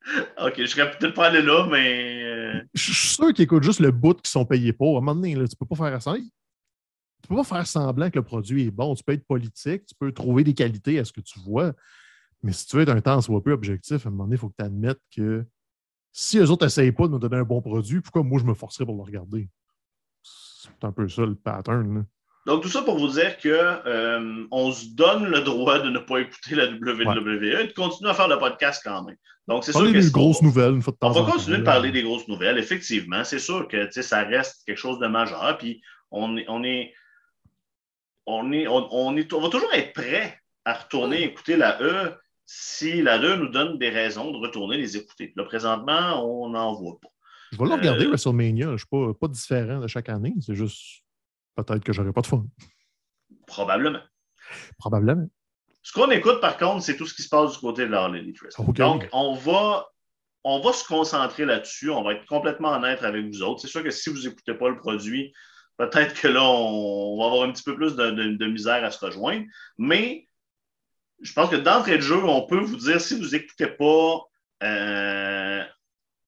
OK, 0.46 0.54
je 0.58 0.66
serais 0.66 0.92
peut-être 0.92 1.14
pas 1.16 1.28
allé 1.28 1.42
là, 1.42 1.68
mais. 1.70 2.24
euh, 2.24 2.62
Je 2.74 2.82
suis 2.94 2.94
sûr 3.16 3.34
qu'ils 3.34 3.44
écoutent 3.44 3.64
juste 3.64 3.80
le 3.80 3.92
bout 3.92 4.14
qu'ils 4.22 4.30
sont 4.30 4.46
payés 4.46 4.74
pour. 4.74 4.96
À 4.96 5.00
un 5.00 5.02
moment 5.02 5.16
donné, 5.16 5.34
tu 5.48 5.56
peux 5.56 5.66
pas 5.66 5.76
faire 5.76 6.02
ça. 6.02 6.16
Tu 6.16 7.28
peux 7.28 7.36
pas 7.36 7.44
faire 7.44 7.66
semblant 7.66 8.10
que 8.10 8.20
le 8.20 8.24
produit 8.24 8.66
est 8.68 8.72
bon. 8.72 8.94
Tu 8.96 9.04
peux 9.04 9.14
être 9.14 9.26
politique, 9.26 9.86
tu 9.88 9.96
peux 10.00 10.12
trouver 10.12 10.44
des 10.44 10.54
qualités 10.54 11.00
à 11.00 11.06
ce 11.06 11.12
que 11.12 11.22
tu 11.22 11.40
vois. 11.40 11.74
Mais 12.44 12.52
si 12.52 12.68
tu 12.68 12.76
veux 12.76 12.84
être 12.84 12.90
un 12.90 13.02
temps 13.02 13.20
soit 13.22 13.42
peu 13.44 13.52
objectif, 13.52 14.06
à 14.06 14.10
un 14.10 14.12
moment 14.12 14.26
donné, 14.26 14.36
il 14.36 14.40
faut 14.40 14.50
que 14.50 14.56
tu 14.60 14.64
admettes 14.66 15.02
que 15.16 15.44
si 16.12 16.38
eux 16.38 16.50
autres 16.52 16.66
n'essayent 16.66 16.92
pas 16.92 17.08
de 17.08 17.14
nous 17.14 17.20
donner 17.20 17.38
un 17.38 17.44
bon 17.44 17.62
produit, 17.62 18.00
pourquoi 18.02 18.22
moi 18.24 18.40
je 18.40 18.46
me 18.46 18.54
forcerais 18.54 18.86
pour 18.86 18.96
le 18.96 19.02
regarder? 19.02 19.50
C'est 20.22 20.84
un 20.84 20.92
peu 20.92 21.08
ça 21.10 21.26
le 21.26 21.36
pattern. 21.36 21.96
là. 21.96 22.04
Donc, 22.46 22.62
tout 22.62 22.70
ça 22.70 22.84
pour 22.84 23.00
vous 23.00 23.08
dire 23.08 23.38
que 23.38 23.50
euh, 23.50 24.46
on 24.52 24.72
se 24.72 24.88
donne 24.94 25.26
le 25.26 25.42
droit 25.42 25.80
de 25.80 25.90
ne 25.90 25.98
pas 25.98 26.20
écouter 26.20 26.56
la 26.56 26.66
WWE 26.68 27.62
et 27.62 27.68
de 27.68 27.74
continuer 27.74 28.12
à 28.12 28.14
faire 28.14 28.28
le 28.28 28.38
podcast 28.38 28.82
quand 28.84 29.04
même. 29.04 29.18
Donc, 29.48 29.64
c'est 29.64 29.72
sûr 29.72 29.82
Parler 29.82 29.94
que 29.94 30.06
des 30.06 30.12
grosses 30.12 30.42
nouvelles 30.42 30.74
une 30.74 30.82
fois 30.82 30.94
de 30.94 30.98
temps 30.98 31.10
On 31.10 31.12
va 31.12 31.22
en 31.22 31.26
temps, 31.26 31.32
continuer 31.34 31.58
de 31.58 31.64
parler 31.64 31.92
des 31.92 32.04
grosses 32.04 32.28
nouvelles, 32.28 32.58
effectivement. 32.58 33.24
C'est 33.24 33.40
sûr 33.40 33.68
que 33.68 33.90
ça 33.90 34.24
reste 34.24 34.64
quelque 34.66 34.78
chose 34.78 35.00
de 35.00 35.08
majeur. 35.08 35.58
Puis 35.58 35.82
on 36.12 36.38
est, 36.38 36.46
on 36.48 36.64
est, 36.64 36.94
on 38.28 38.52
est, 38.52 38.68
on, 38.68 38.88
on 38.92 39.18
est, 39.18 39.32
on 39.34 39.42
va 39.42 39.50
toujours 39.50 39.74
être 39.74 39.94
prêt 39.94 40.40
à 40.66 40.74
retourner 40.74 41.24
écouter 41.24 41.58
la 41.58 41.82
E 41.82 42.14
si 42.46 43.02
la 43.02 43.20
E 43.20 43.36
nous 43.38 43.50
donne 43.50 43.78
des 43.80 43.90
raisons 43.90 44.32
de 44.32 44.38
retourner 44.38 44.78
les 44.78 44.98
écouter. 44.98 45.34
Là, 45.36 45.46
présentement, 45.46 46.24
on 46.24 46.50
n'en 46.50 46.74
voit 46.74 47.00
pas. 47.02 47.10
Je 47.52 47.58
vais 47.58 47.66
le 47.66 47.74
regarder, 47.74 48.06
Euh, 48.06 48.10
WrestleMania. 48.10 48.68
Je 48.68 48.72
ne 48.72 48.78
suis 48.78 48.88
pas, 48.88 49.14
pas 49.20 49.28
différent 49.28 49.80
de 49.80 49.88
chaque 49.88 50.10
année. 50.10 50.34
C'est 50.42 50.56
juste 50.56 51.05
peut-être 51.56 51.84
que 51.84 51.94
j'aurai 51.94 52.12
pas 52.12 52.22
de 52.22 52.28
fun. 52.28 52.46
Probablement. 53.48 54.02
Probablement. 54.78 55.28
Ce 55.82 55.92
qu'on 55.92 56.10
écoute, 56.10 56.42
par 56.42 56.58
contre, 56.58 56.84
c'est 56.84 56.98
tout 56.98 57.06
ce 57.06 57.14
qui 57.14 57.22
se 57.22 57.30
passe 57.30 57.54
du 57.54 57.60
côté 57.60 57.86
de 57.86 57.92
la 57.92 58.04
Harley 58.04 58.20
Davidson. 58.22 58.66
Ok. 58.68 58.78
Donc, 58.78 59.08
on 59.14 59.36
va, 59.36 59.88
on 60.44 60.60
va 60.60 60.74
se 60.74 60.84
concentrer 60.84 61.46
là-dessus. 61.46 61.92
On 61.92 62.04
va 62.04 62.14
être 62.14 62.26
complètement 62.26 62.72
honnête 62.72 63.04
avec 63.04 63.26
vous 63.28 63.44
autres. 63.44 63.62
C'est 63.62 63.68
sûr 63.68 63.84
que 63.84 63.92
si 63.92 64.10
vous 64.10 64.22
n'écoutez 64.24 64.56
pas 64.56 64.70
le 64.70 64.78
produit, 64.78 65.32
peut-être 65.78 66.20
que 66.20 66.28
là, 66.28 66.44
on, 66.44 67.20
va 67.20 67.26
avoir 67.26 67.44
un 67.44 67.52
petit 67.52 67.64
peu 67.64 67.76
plus 67.76 67.96
de, 67.96 68.46
misère 68.48 68.84
à 68.84 68.92
se 68.92 69.04
rejoindre. 69.06 69.46
Mais 69.78 70.28
je 71.22 71.34
pense 71.34 71.50
que 71.50 71.56
d'entrée 71.56 71.98
de 71.98 72.02
jeu, 72.02 72.18
on 72.24 72.48
peut 72.48 72.60
vous 72.60 72.78
dire, 72.78 73.00
si 73.00 73.16
vous 73.20 73.30
n'écoutez 73.30 73.68
pas 73.68 74.24
euh, 74.64 75.64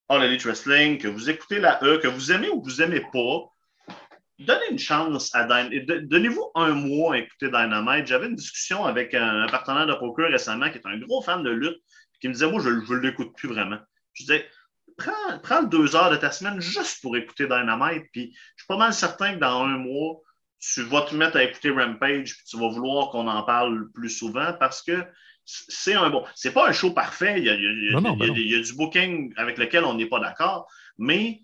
All 0.10 0.24
Elite 0.24 0.44
Wrestling, 0.44 1.00
que 1.00 1.08
vous 1.08 1.32
écoutez 1.32 1.60
la 1.60 1.84
E, 1.84 1.98
que 1.98 2.08
vous 2.08 2.32
aimez 2.32 2.50
ou 2.50 2.62
que 2.62 2.70
vous 2.70 2.78
n'aimez 2.78 3.02
pas, 3.12 3.52
donnez 4.40 4.72
une 4.72 4.80
chance 4.80 5.34
à 5.34 5.44
Dynamite. 5.44 5.86
Donnez-vous 6.08 6.52
un 6.56 6.74
mois 6.74 7.16
à 7.16 7.18
écouter 7.20 7.48
Dynamite. 7.48 8.08
J'avais 8.08 8.28
une 8.28 8.36
discussion 8.36 8.86
avec 8.86 9.14
un, 9.14 9.48
partenaire 9.48 9.88
de 9.88 9.94
poker 9.94 10.30
récemment 10.30 10.70
qui 10.70 10.78
est 10.78 10.86
un 10.86 10.98
gros 11.00 11.22
fan 11.22 11.44
de 11.44 11.50
lutte, 11.50 11.78
qui 12.22 12.28
me 12.28 12.34
disait 12.34 12.50
Moi, 12.50 12.62
je 12.62 12.70
ne 12.70 13.00
l'écoute 13.00 13.36
plus 13.36 13.50
vraiment. 13.50 13.80
Je 14.14 14.24
disais 14.24 14.48
prends, 14.98 15.40
prends 15.44 15.64
deux 15.64 15.96
heures 15.96 16.12
de 16.12 16.18
ta 16.18 16.32
semaine 16.32 16.60
juste 16.60 17.02
pour 17.02 17.16
écouter 17.18 17.46
Dynamite. 17.46 18.06
Puis 18.12 18.34
je 18.34 18.64
suis 18.64 18.68
pas 18.68 18.78
mal 18.78 18.94
certain 18.94 19.34
que 19.36 19.40
dans 19.40 19.64
un 19.64 19.78
mois, 19.78 20.18
tu 20.60 20.82
vas 20.84 21.02
te 21.02 21.16
mettre 21.16 21.38
à 21.38 21.44
écouter 21.44 21.70
Rampage, 21.70 22.36
puis 22.36 22.46
tu 22.50 22.58
vas 22.58 22.70
vouloir 22.70 23.10
qu'on 23.10 23.28
en 23.28 23.44
parle 23.44 23.92
plus 23.94 24.10
souvent 24.10 24.54
parce 24.60 24.82
que 24.82 25.06
c'est 25.46 25.94
un 25.94 26.10
bon. 26.10 26.26
C'est 26.36 26.52
pas 26.52 26.68
un 26.68 26.74
show 26.74 26.92
parfait. 26.92 27.36
Il 27.38 27.46
y, 27.46 27.50
a, 27.50 27.54
il 27.54 28.50
y 28.50 28.56
a, 28.56 28.60
du 28.60 28.74
booking 28.74 29.34
avec 29.38 29.58
lequel 29.58 29.86
on 29.86 29.94
n'est 29.94 30.08
pas 30.08 30.20
d'accord, 30.20 30.68
mais 30.98 31.44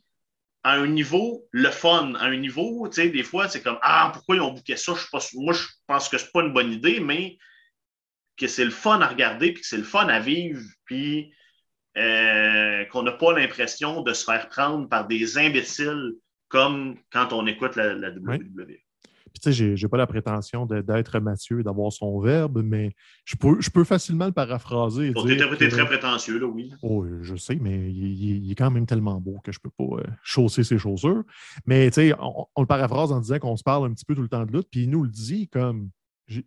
à 0.63 0.73
un 0.75 0.87
niveau, 0.87 1.45
le 1.51 1.69
fun, 1.69 2.13
à 2.15 2.25
un 2.25 2.37
niveau, 2.37 2.87
tu 2.87 2.95
sais, 2.95 3.09
des 3.09 3.23
fois, 3.23 3.49
c'est 3.49 3.61
comme 3.61 3.79
Ah, 3.81 4.11
pourquoi 4.13 4.37
ils 4.37 4.41
ont 4.41 4.53
booké 4.53 4.77
ça? 4.77 4.93
Je 4.95 5.09
pas, 5.11 5.19
moi, 5.35 5.53
je 5.53 5.67
pense 5.87 6.09
que 6.09 6.17
c'est 6.17 6.31
pas 6.31 6.41
une 6.41 6.53
bonne 6.53 6.71
idée, 6.71 6.99
mais 6.99 7.37
que 8.37 8.47
c'est 8.47 8.65
le 8.65 8.71
fun 8.71 9.01
à 9.01 9.07
regarder, 9.07 9.51
puis 9.51 9.61
que 9.61 9.67
c'est 9.67 9.77
le 9.77 9.83
fun 9.83 10.07
à 10.07 10.19
vivre, 10.19 10.61
puis 10.85 11.33
euh, 11.97 12.85
qu'on 12.85 13.03
n'a 13.03 13.11
pas 13.11 13.33
l'impression 13.33 14.01
de 14.01 14.13
se 14.13 14.23
faire 14.23 14.49
prendre 14.49 14.87
par 14.89 15.05
des 15.05 15.37
imbéciles 15.37 16.13
comme 16.47 16.97
quand 17.11 17.33
on 17.33 17.45
écoute 17.45 17.75
la 17.75 18.09
WWE. 18.09 18.77
Tu 19.41 19.53
sais, 19.53 19.75
j'ai 19.75 19.87
pas 19.87 19.97
la 19.97 20.07
prétention 20.07 20.65
d'être 20.65 21.19
Mathieu 21.19 21.59
et 21.59 21.63
d'avoir 21.63 21.91
son 21.91 22.19
verbe, 22.19 22.61
mais 22.63 22.95
je 23.25 23.35
peux, 23.35 23.59
je 23.59 23.69
peux 23.69 23.83
facilement 23.83 24.25
le 24.25 24.31
paraphraser. 24.31 25.11
Pour 25.11 25.25
t'interpréter 25.25 25.69
très 25.69 25.85
prétentieux, 25.85 26.39
là, 26.39 26.47
oui. 26.47 26.71
Oh, 26.81 27.05
je 27.21 27.35
sais, 27.35 27.57
mais 27.59 27.91
il, 27.91 28.51
est 28.51 28.55
quand 28.55 28.71
même 28.71 28.85
tellement 28.85 29.19
beau 29.19 29.39
que 29.43 29.51
je 29.51 29.59
peux 29.59 29.71
pas 29.71 30.01
euh, 30.01 30.03
chausser 30.23 30.63
ses 30.63 30.77
chaussures. 30.77 31.23
Mais 31.65 31.89
tu 31.89 31.95
sais, 31.95 32.13
on, 32.19 32.45
on, 32.55 32.61
le 32.61 32.67
paraphrase 32.67 33.11
en 33.11 33.19
disant 33.19 33.39
qu'on 33.39 33.57
se 33.57 33.63
parle 33.63 33.87
un 33.87 33.93
petit 33.93 34.05
peu 34.05 34.15
tout 34.15 34.21
le 34.21 34.29
temps 34.29 34.45
de 34.45 34.51
lutte, 34.51 34.67
puis 34.69 34.83
il 34.83 34.89
nous 34.89 35.03
le 35.03 35.09
dit 35.09 35.47
comme 35.47 35.89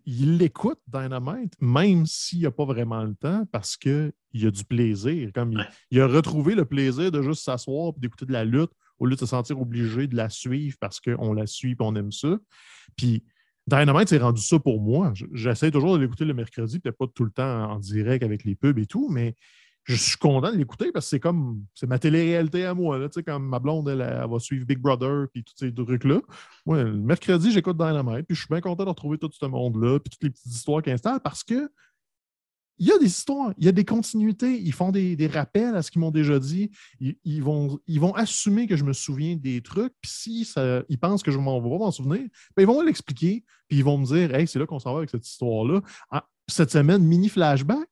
il 0.04 0.38
l'écoute, 0.38 0.78
Dynamite, 0.86 1.54
même 1.60 2.06
s'il 2.06 2.42
n'a 2.42 2.50
pas 2.50 2.64
vraiment 2.64 3.04
le 3.04 3.14
temps, 3.14 3.44
parce 3.52 3.76
qu'il 3.76 4.12
a 4.44 4.50
du 4.50 4.64
plaisir. 4.64 5.30
Comme 5.34 5.62
il, 5.90 6.00
a 6.00 6.06
retrouvé 6.06 6.54
le 6.54 6.64
plaisir 6.64 7.10
de 7.10 7.22
juste 7.22 7.44
s'asseoir 7.44 7.92
et 7.96 8.00
d'écouter 8.00 8.26
de 8.26 8.32
la 8.32 8.44
lutte 8.44 8.70
au 8.98 9.06
lieu 9.06 9.14
de 9.14 9.20
se 9.20 9.26
sentir 9.26 9.60
obligé 9.60 10.06
de 10.06 10.16
la 10.16 10.28
suivre 10.28 10.76
parce 10.80 11.00
qu'on 11.00 11.32
la 11.32 11.46
suit 11.46 11.72
et 11.72 11.76
on 11.80 11.94
aime 11.96 12.12
ça. 12.12 12.38
Puis 12.96 13.24
Dynamite, 13.66 14.08
c'est 14.08 14.18
rendu 14.18 14.40
ça 14.40 14.58
pour 14.58 14.80
moi. 14.80 15.12
J'essaie 15.32 15.70
toujours 15.70 15.96
de 15.96 16.02
l'écouter 16.02 16.24
le 16.24 16.34
mercredi, 16.34 16.78
peut-être 16.78 16.96
pas 16.96 17.06
tout 17.12 17.24
le 17.24 17.32
temps 17.32 17.70
en 17.70 17.78
direct 17.78 18.22
avec 18.22 18.44
les 18.44 18.54
pubs 18.54 18.78
et 18.78 18.86
tout, 18.86 19.08
mais 19.10 19.34
je 19.82 19.94
suis 19.94 20.18
content 20.18 20.52
de 20.52 20.56
l'écouter 20.56 20.90
parce 20.92 21.06
que 21.06 21.10
c'est 21.10 21.20
comme 21.20 21.64
c'est 21.74 21.86
ma 21.86 21.98
télé-réalité 21.98 22.64
à 22.64 22.74
moi. 22.74 22.98
Là, 22.98 23.08
comme 23.24 23.48
ma 23.48 23.58
blonde, 23.58 23.88
elle, 23.88 23.98
va 23.98 24.38
suivre 24.38 24.66
Big 24.66 24.78
Brother 24.78 25.26
et 25.34 25.42
tous 25.42 25.54
ces 25.56 25.72
trucs-là. 25.72 26.20
Moi, 26.64 26.82
le 26.82 26.92
mercredi, 26.92 27.52
j'écoute 27.52 27.76
Dynamite, 27.76 28.26
puis 28.26 28.34
je 28.34 28.40
suis 28.40 28.49
bien 28.49 28.60
content 28.60 28.84
de 28.84 28.88
retrouver 28.88 29.18
tout 29.18 29.30
ce 29.32 29.47
monde-là, 29.47 30.00
puis 30.00 30.10
toutes 30.10 30.23
les 30.25 30.30
petites 30.30 30.47
histoires 30.47 30.82
qui 30.82 30.90
installent 30.90 31.21
parce 31.21 31.44
que 31.44 31.71
il 32.78 32.86
y 32.86 32.93
a 32.93 32.99
des 32.99 33.06
histoires, 33.06 33.52
il 33.58 33.65
y 33.65 33.69
a 33.69 33.73
des 33.73 33.84
continuités, 33.84 34.60
ils 34.60 34.73
font 34.73 34.91
des, 34.91 35.30
rappels 35.32 35.75
à 35.75 35.82
ce 35.82 35.91
qu'ils 35.91 36.00
m'ont 36.00 36.10
déjà 36.10 36.39
dit. 36.39 36.71
Ils, 37.00 37.43
vont, 37.43 37.78
ils 37.86 38.00
vont 38.00 38.15
assumer 38.15 38.67
que 38.67 38.76
je 38.76 38.84
me 38.84 38.93
souviens 38.93 39.36
des 39.36 39.60
trucs, 39.62 39.93
puis 40.00 40.10
si 40.10 40.52
ils 40.89 40.99
pensent 40.99 41.23
que 41.23 41.30
je 41.30 41.39
m'en 41.39 41.60
vais 41.60 41.69
m'en 41.69 41.91
souvenir, 41.91 42.23
ben, 42.56 42.62
ils 42.62 42.67
vont 42.67 42.82
l'expliquer, 42.82 43.45
puis 43.69 43.78
ils 43.78 43.84
vont 43.84 43.99
me 43.99 44.06
dire 44.06 44.34
Hey, 44.34 44.47
c'est 44.47 44.58
là 44.58 44.67
qu'on 44.67 44.78
s'en 44.78 44.93
va 44.93 44.99
avec 44.99 45.10
cette 45.10 45.26
histoire-là. 45.26 45.80
Ah, 46.10 46.26
cette 46.49 46.71
semaine, 46.71 47.02
mini 47.02 47.28
flashback 47.28 47.89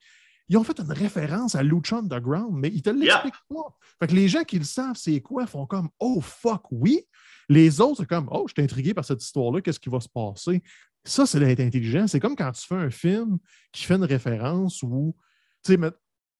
ils 0.48 0.56
ont 0.56 0.64
fait 0.64 0.78
une 0.78 0.92
référence 0.92 1.54
à 1.54 1.62
Lucha 1.62 1.98
Underground, 1.98 2.52
mais 2.52 2.68
ils 2.68 2.82
te 2.82 2.90
l'expliquent 2.90 3.34
pas. 3.48 3.76
Fait 3.98 4.06
que 4.08 4.14
les 4.14 4.28
gens 4.28 4.44
qui 4.44 4.58
le 4.58 4.64
savent, 4.64 4.96
c'est 4.96 5.20
quoi, 5.20 5.46
font 5.46 5.66
comme 5.66 5.88
Oh 5.98 6.20
fuck, 6.20 6.64
oui. 6.70 7.00
Les 7.48 7.80
autres, 7.80 8.02
c'est 8.02 8.08
comme 8.08 8.28
Oh, 8.30 8.44
je 8.48 8.52
suis 8.52 8.62
intrigué 8.62 8.94
par 8.94 9.04
cette 9.04 9.22
histoire-là, 9.22 9.60
qu'est-ce 9.60 9.80
qui 9.80 9.88
va 9.88 10.00
se 10.00 10.08
passer? 10.08 10.62
Ça, 11.04 11.26
c'est 11.26 11.38
d'être 11.40 11.60
intelligent. 11.60 12.06
C'est 12.06 12.20
comme 12.20 12.36
quand 12.36 12.52
tu 12.52 12.66
fais 12.66 12.74
un 12.74 12.90
film 12.90 13.38
qui 13.72 13.84
fait 13.84 13.94
une 13.94 14.04
référence 14.04 14.82
ou, 14.82 15.14
tu 15.64 15.74
sais, 15.74 15.78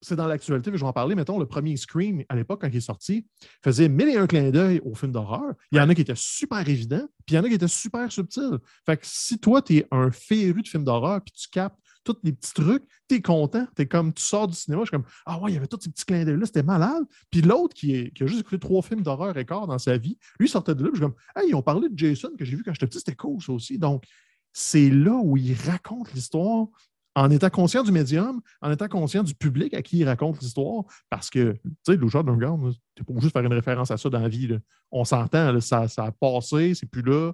c'est 0.01 0.15
dans 0.15 0.27
l'actualité, 0.27 0.69
je 0.71 0.77
vais 0.77 0.83
en 0.83 0.93
parler. 0.93 1.15
Mettons, 1.15 1.39
le 1.39 1.47
premier 1.47 1.75
Scream, 1.77 2.23
à 2.29 2.35
l'époque, 2.35 2.61
quand 2.61 2.67
il 2.67 2.75
est 2.75 2.81
sorti, 2.81 3.25
faisait 3.63 3.89
mille 3.89 4.09
et 4.09 4.17
un 4.17 4.27
clins 4.27 4.51
d'œil 4.51 4.79
au 4.83 4.93
film 4.93 5.11
d'horreur. 5.11 5.53
Il 5.71 5.77
y 5.77 5.81
en 5.81 5.89
a 5.89 5.95
qui 5.95 6.01
étaient 6.01 6.13
super 6.15 6.67
évidents, 6.67 7.07
puis 7.25 7.33
il 7.33 7.35
y 7.35 7.39
en 7.39 7.43
a 7.43 7.47
qui 7.47 7.55
étaient 7.55 7.67
super 7.67 8.11
subtils. 8.11 8.59
Fait 8.85 8.97
que 8.97 9.05
si 9.05 9.39
toi, 9.39 9.61
tu 9.63 9.77
es 9.77 9.87
un 9.91 10.11
féru 10.11 10.61
de 10.61 10.67
films 10.67 10.83
d'horreur, 10.83 11.21
puis 11.21 11.33
tu 11.33 11.47
captes 11.49 11.79
tous 12.05 12.17
les 12.23 12.31
petits 12.31 12.53
trucs, 12.53 12.83
tu 13.09 13.15
es 13.15 13.21
content. 13.21 13.67
Tu 13.75 13.81
es 13.81 13.87
comme, 13.87 14.13
tu 14.13 14.23
sors 14.23 14.47
du 14.47 14.55
cinéma, 14.55 14.83
je 14.83 14.85
suis 14.85 14.91
comme, 14.91 15.05
ah 15.25 15.39
ouais, 15.39 15.51
il 15.51 15.55
y 15.55 15.57
avait 15.57 15.67
tous 15.67 15.81
ces 15.81 15.89
petits 15.89 16.05
clins 16.05 16.23
d'œil-là, 16.23 16.45
c'était 16.45 16.63
malade. 16.63 17.03
Puis 17.29 17.41
l'autre 17.41 17.73
qui, 17.73 18.11
qui, 18.11 18.23
a 18.23 18.27
juste 18.27 18.41
écouté 18.41 18.59
trois 18.59 18.81
films 18.81 19.01
d'horreur 19.01 19.37
et 19.37 19.45
quart 19.45 19.67
dans 19.67 19.79
sa 19.79 19.97
vie, 19.97 20.17
lui 20.39 20.47
sortait 20.47 20.75
de 20.75 20.83
là, 20.83 20.89
je 20.93 20.97
suis 20.97 21.01
comme, 21.01 21.15
hey, 21.35 21.49
ils 21.49 21.55
ont 21.55 21.61
parlé 21.61 21.89
de 21.89 21.97
Jason 21.97 22.29
que 22.37 22.45
j'ai 22.45 22.55
vu 22.55 22.63
quand 22.63 22.73
j'étais 22.73 22.87
petit, 22.87 22.99
c'était 22.99 23.15
cool 23.15 23.41
ça 23.41 23.51
aussi. 23.51 23.77
Donc, 23.77 24.05
c'est 24.53 24.89
là 24.89 25.19
où 25.21 25.35
il 25.35 25.53
raconte 25.53 26.13
l'histoire 26.13 26.67
en 27.15 27.31
étant 27.31 27.49
conscient 27.49 27.83
du 27.83 27.91
médium, 27.91 28.41
en 28.61 28.71
étant 28.71 28.87
conscient 28.87 29.23
du 29.23 29.33
public 29.33 29.73
à 29.73 29.81
qui 29.81 29.99
il 29.99 30.05
raconte 30.05 30.41
l'histoire, 30.41 30.83
parce 31.09 31.29
que, 31.29 31.53
tu 31.53 31.71
sais, 31.85 31.95
Louchard 31.95 32.25
Dungan, 32.25 32.57
tu 32.93 33.01
n'es 33.01 33.05
pas 33.05 33.11
obligé 33.11 33.27
de 33.27 33.31
faire 33.31 33.43
une 33.43 33.53
référence 33.53 33.89
à 33.89 33.97
ça 33.97 34.09
dans 34.09 34.19
la 34.19 34.27
vie. 34.27 34.49
On 34.91 35.05
s'entend, 35.05 35.59
ça, 35.61 35.87
ça, 35.87 36.05
a 36.05 36.11
passé, 36.11 36.73
c'est 36.73 36.89
plus 36.89 37.01
là 37.01 37.31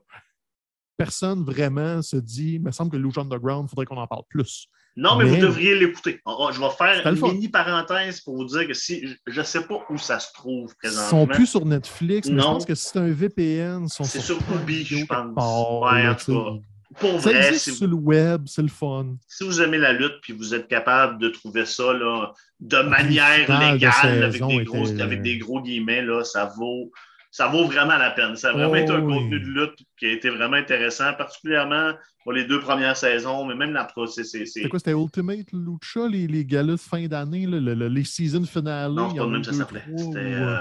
personne 1.03 1.43
vraiment 1.43 2.01
se 2.01 2.17
dit, 2.17 2.53
il 2.53 2.61
me 2.61 2.71
semble 2.71 2.91
que 2.91 2.97
Luge 2.97 3.17
Underground, 3.17 3.67
il 3.67 3.69
faudrait 3.69 3.85
qu'on 3.85 3.97
en 3.97 4.07
parle 4.07 4.23
plus. 4.29 4.67
Non, 4.95 5.15
mais, 5.15 5.25
vous 5.25 5.37
devriez 5.37 5.79
l'écouter. 5.79 6.19
Je 6.25 6.59
vais 6.59 6.69
faire 6.77 7.07
une 7.07 7.21
mini 7.21 7.49
parenthèse 7.49 8.21
pour 8.21 8.35
vous 8.35 8.45
dire 8.45 8.67
que 8.67 8.73
si 8.73 9.07
je 9.25 9.39
ne 9.39 9.45
sais 9.45 9.65
pas 9.65 9.79
où 9.89 9.97
ça 9.97 10.19
se 10.19 10.33
trouve 10.33 10.75
présentement. 10.75 11.19
Ils 11.19 11.21
ne 11.21 11.25
sont 11.25 11.27
plus 11.27 11.47
sur 11.47 11.65
Netflix, 11.65 12.29
mais 12.29 12.41
je 12.41 12.45
pense 12.45 12.65
que 12.65 12.75
c'est 12.75 12.99
un 12.99 13.09
VPN. 13.09 13.87
C'est 13.87 14.19
sur 14.19 14.37
Ubi, 14.53 14.83
je 14.83 15.05
pense. 15.05 15.91
ouais, 15.91 16.07
en 16.07 16.15
tout 16.15 16.33
cas. 16.33 16.61
Pour 16.99 17.19
vrai, 17.19 17.53
si 17.53 17.73
sur 17.73 17.87
le 17.87 17.95
web, 17.95 18.43
c'est 18.47 18.61
le 18.61 18.67
fun. 18.67 19.15
Si 19.25 19.45
vous 19.45 19.61
aimez 19.61 19.77
la 19.77 19.93
lutte 19.93 20.19
puis 20.21 20.33
vous 20.33 20.53
êtes 20.53 20.67
capable 20.67 21.21
de 21.21 21.29
trouver 21.29 21.65
ça 21.65 21.93
là, 21.93 22.33
de 22.59 22.81
manière 22.81 23.71
légale, 23.71 24.23
avec, 24.23 24.45
des 24.45 24.63
gros, 24.65 25.01
avec 25.01 25.21
des 25.21 25.37
gros 25.37 25.61
guillemets, 25.61 26.01
là, 26.01 26.25
ça 26.25 26.51
vaut 26.57 26.91
ça 27.31 27.47
vaut 27.47 27.65
vraiment 27.65 27.97
la 27.97 28.11
peine. 28.11 28.35
Ça 28.35 28.49
a 28.49 28.53
vraiment 28.53 28.75
été 28.75 28.91
un 28.91 29.01
oh 29.01 29.07
contenu 29.07 29.39
de 29.39 29.45
lutte 29.45 29.79
qui 29.97 30.05
a 30.05 30.11
été 30.11 30.29
vraiment 30.29 30.57
intéressant, 30.57 31.13
particulièrement 31.13 31.93
pour 32.23 32.33
les 32.33 32.43
deux 32.43 32.59
premières 32.59 32.97
saisons, 32.97 33.45
mais 33.45 33.55
même 33.55 33.73
la 33.73 33.87
C'était 34.07 34.69
quoi, 34.69 34.79
c'était 34.79 34.91
Ultimate 34.91 35.47
Lucha, 35.53 36.07
les, 36.07 36.27
les 36.27 36.45
galas 36.45 36.73
de 36.73 36.77
fin 36.77 37.07
d'année, 37.07 37.47
les 37.47 38.03
season 38.03 38.43
finales? 38.43 38.91
Non, 38.91 39.09
c'est 39.09 39.17
pas 39.17 39.23
le 39.23 39.31
même 39.31 39.43
ça 39.43 39.53
s'appelait. 39.53 39.83
Euh, 39.89 40.57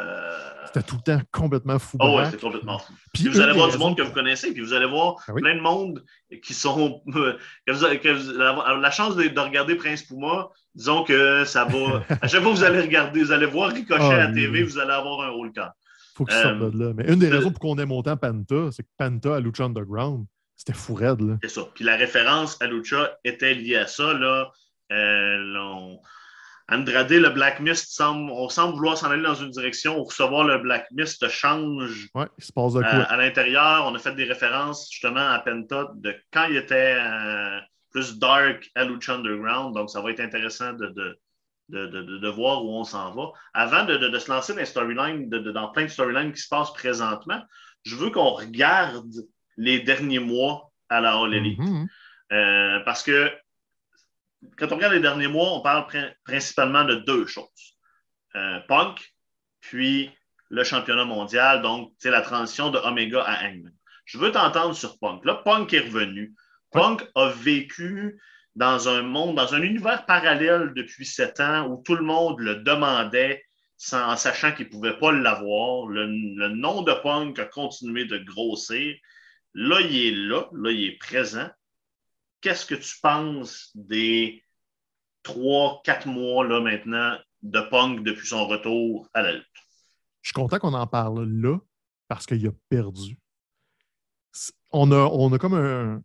c'était 0.66 0.86
tout 0.86 0.96
le 0.96 1.02
temps 1.02 1.22
complètement 1.32 1.78
fou. 1.78 1.98
Oh, 2.00 2.16
ouais, 2.16 2.26
c'était 2.26 2.38
complètement 2.38 2.78
fou. 2.78 2.92
Puis, 3.12 3.28
vous 3.28 3.40
allez 3.40 3.52
voir 3.52 3.70
du 3.70 3.76
monde 3.76 3.96
que 3.96 4.02
vous 4.02 4.12
connaissez, 4.12 4.52
puis 4.52 4.62
vous 4.62 4.72
allez 4.72 4.86
voir 4.86 5.16
ah 5.26 5.32
plein 5.34 5.56
de 5.56 5.60
monde 5.60 6.02
qui 6.42 6.54
sont. 6.54 7.02
que 7.12 7.72
vous 7.72 7.84
avez, 7.84 8.00
la 8.80 8.90
chance 8.90 9.16
de, 9.16 9.40
regarder 9.40 9.74
Prince 9.74 10.04
Puma, 10.04 10.48
disons 10.74 11.02
que 11.02 11.44
ça 11.44 11.64
va. 11.64 12.04
à 12.22 12.28
chaque 12.28 12.42
fois 12.42 12.52
que 12.52 12.56
vous 12.56 12.64
allez 12.64 12.80
regarder, 12.80 13.22
vous 13.22 13.32
allez 13.32 13.46
voir 13.46 13.70
Ricochet 13.70 14.02
ah, 14.02 14.14
à 14.14 14.28
la 14.28 14.32
TV, 14.32 14.62
vous 14.62 14.78
allez 14.78 14.92
avoir 14.92 15.22
un 15.22 15.30
haut 15.30 15.50
camp 15.50 15.70
faut 16.26 16.42
sorte 16.42 16.58
de 16.58 16.78
là. 16.78 16.92
Mais 16.94 17.12
une 17.12 17.18
des 17.18 17.28
raisons 17.28 17.50
pour 17.50 17.60
qu'on 17.60 17.78
aime 17.78 17.92
autant 17.92 18.16
Panta, 18.16 18.70
c'est 18.72 18.82
que 18.82 18.88
Panta 18.96 19.36
à 19.36 19.40
Lucha 19.40 19.64
Underground, 19.64 20.26
c'était 20.56 20.72
fou 20.72 20.94
raide. 20.94 21.38
C'est 21.42 21.48
ça. 21.48 21.62
Puis 21.74 21.84
la 21.84 21.96
référence 21.96 22.60
à 22.60 22.66
Lucha 22.66 23.18
était 23.24 23.54
liée 23.54 23.76
à 23.76 23.86
ça. 23.86 24.12
Là. 24.12 24.50
Euh, 24.92 25.94
Andrade, 26.70 27.10
le 27.10 27.30
Black 27.30 27.58
Mist, 27.60 27.92
semble, 27.92 28.30
on 28.30 28.48
semble 28.48 28.74
vouloir 28.76 28.96
s'en 28.96 29.10
aller 29.10 29.22
dans 29.22 29.34
une 29.34 29.50
direction. 29.50 30.02
Recevoir 30.04 30.44
le 30.44 30.58
Black 30.58 30.86
Mist 30.92 31.28
change 31.28 32.08
ouais, 32.14 32.26
il 32.38 32.44
se 32.44 32.52
passe 32.52 32.74
de 32.74 32.80
quoi? 32.80 32.88
à 32.88 33.16
l'intérieur. 33.16 33.86
On 33.86 33.94
a 33.94 33.98
fait 33.98 34.14
des 34.14 34.24
références 34.24 34.88
justement 34.90 35.30
à 35.30 35.40
Penta 35.40 35.90
de 35.96 36.14
quand 36.32 36.44
il 36.48 36.56
était 36.56 36.96
euh, 36.96 37.58
plus 37.90 38.18
dark 38.18 38.70
à 38.76 38.84
Lucha 38.84 39.14
Underground. 39.14 39.74
Donc 39.74 39.90
ça 39.90 40.00
va 40.00 40.10
être 40.12 40.20
intéressant 40.20 40.72
de 40.74 40.86
de, 40.86 41.18
voir 42.28 42.64
où 42.64 42.70
on 42.70 42.84
s'en 42.84 43.12
va. 43.12 43.32
Avant 43.54 43.84
de, 43.84 44.18
se 44.18 44.30
lancer 44.30 44.54
dans, 44.54 44.64
storyline, 44.64 45.28
dans 45.28 45.68
plein 45.68 45.84
de 45.84 45.90
storylines 45.90 46.32
qui 46.32 46.40
se 46.40 46.48
passent 46.48 46.72
présentement, 46.72 47.42
je 47.84 47.96
veux 47.96 48.10
qu'on 48.10 48.30
regarde 48.30 49.12
les 49.56 49.80
derniers 49.80 50.18
mois 50.18 50.70
à 50.88 51.00
la 51.00 51.14
All 51.14 51.34
Elite. 51.34 51.58
Mm-hmm. 51.58 51.86
Euh, 52.32 52.80
parce 52.80 53.02
que 53.02 53.30
quand 54.56 54.72
on 54.72 54.76
regarde 54.76 54.94
les 54.94 55.00
derniers 55.00 55.28
mois, 55.28 55.52
on 55.52 55.60
parle 55.60 55.86
principalement 56.24 56.84
de 56.84 56.96
deux 56.96 57.26
choses. 57.26 57.76
Euh, 58.36 58.60
Punk, 58.68 59.14
puis 59.60 60.10
le 60.48 60.64
championnat 60.64 61.04
mondial, 61.04 61.62
donc 61.62 61.92
c'est 61.98 62.10
la 62.10 62.22
transition 62.22 62.70
de 62.70 62.78
Omega 62.78 63.22
à 63.22 63.44
Hangman. 63.44 63.72
Je 64.04 64.18
veux 64.18 64.32
t'entendre 64.32 64.74
sur 64.74 64.98
Punk. 64.98 65.24
Là, 65.24 65.34
Punk 65.34 65.72
est 65.72 65.80
revenu. 65.80 66.34
Punk 66.72 67.08
a 67.14 67.28
vécu 67.28 68.20
dans 68.56 68.88
un 68.88 69.02
monde, 69.02 69.36
dans 69.36 69.54
un 69.54 69.62
univers 69.62 70.06
parallèle 70.06 70.72
depuis 70.74 71.06
sept 71.06 71.40
ans 71.40 71.68
où 71.68 71.82
tout 71.82 71.94
le 71.94 72.02
monde 72.02 72.40
le 72.40 72.56
demandait 72.56 73.44
en 73.92 74.16
sachant 74.16 74.52
qu'il 74.52 74.66
ne 74.66 74.70
pouvait 74.70 74.98
pas 74.98 75.12
l'avoir. 75.12 75.86
Le, 75.86 76.48
nom 76.48 76.82
de 76.82 76.92
Punk 76.92 77.38
a 77.38 77.46
continué 77.46 78.04
de 78.04 78.18
grossir. 78.18 78.94
Là, 79.54 79.80
il 79.80 79.96
est 79.96 80.14
là, 80.14 80.48
là, 80.52 80.70
il 80.70 80.84
est 80.84 80.98
présent. 80.98 81.48
Qu'est-ce 82.40 82.66
que 82.66 82.74
tu 82.74 83.00
penses 83.00 83.70
des 83.74 84.42
trois, 85.22 85.80
quatre 85.84 86.06
mois 86.06 86.46
là 86.46 86.60
maintenant 86.60 87.18
de 87.42 87.60
Punk 87.60 88.02
depuis 88.02 88.26
son 88.26 88.46
retour 88.46 89.08
à 89.14 89.22
la 89.22 89.32
lutte? 89.32 89.46
Je 90.22 90.28
suis 90.28 90.34
content 90.34 90.58
qu'on 90.58 90.74
en 90.74 90.86
parle 90.86 91.24
là 91.24 91.58
parce 92.08 92.26
qu'il 92.26 92.46
a 92.46 92.52
perdu. 92.68 93.18
On 94.70 94.92
a, 94.92 94.96
on 94.96 95.32
a 95.32 95.38
comme 95.38 95.54
un, 95.54 96.02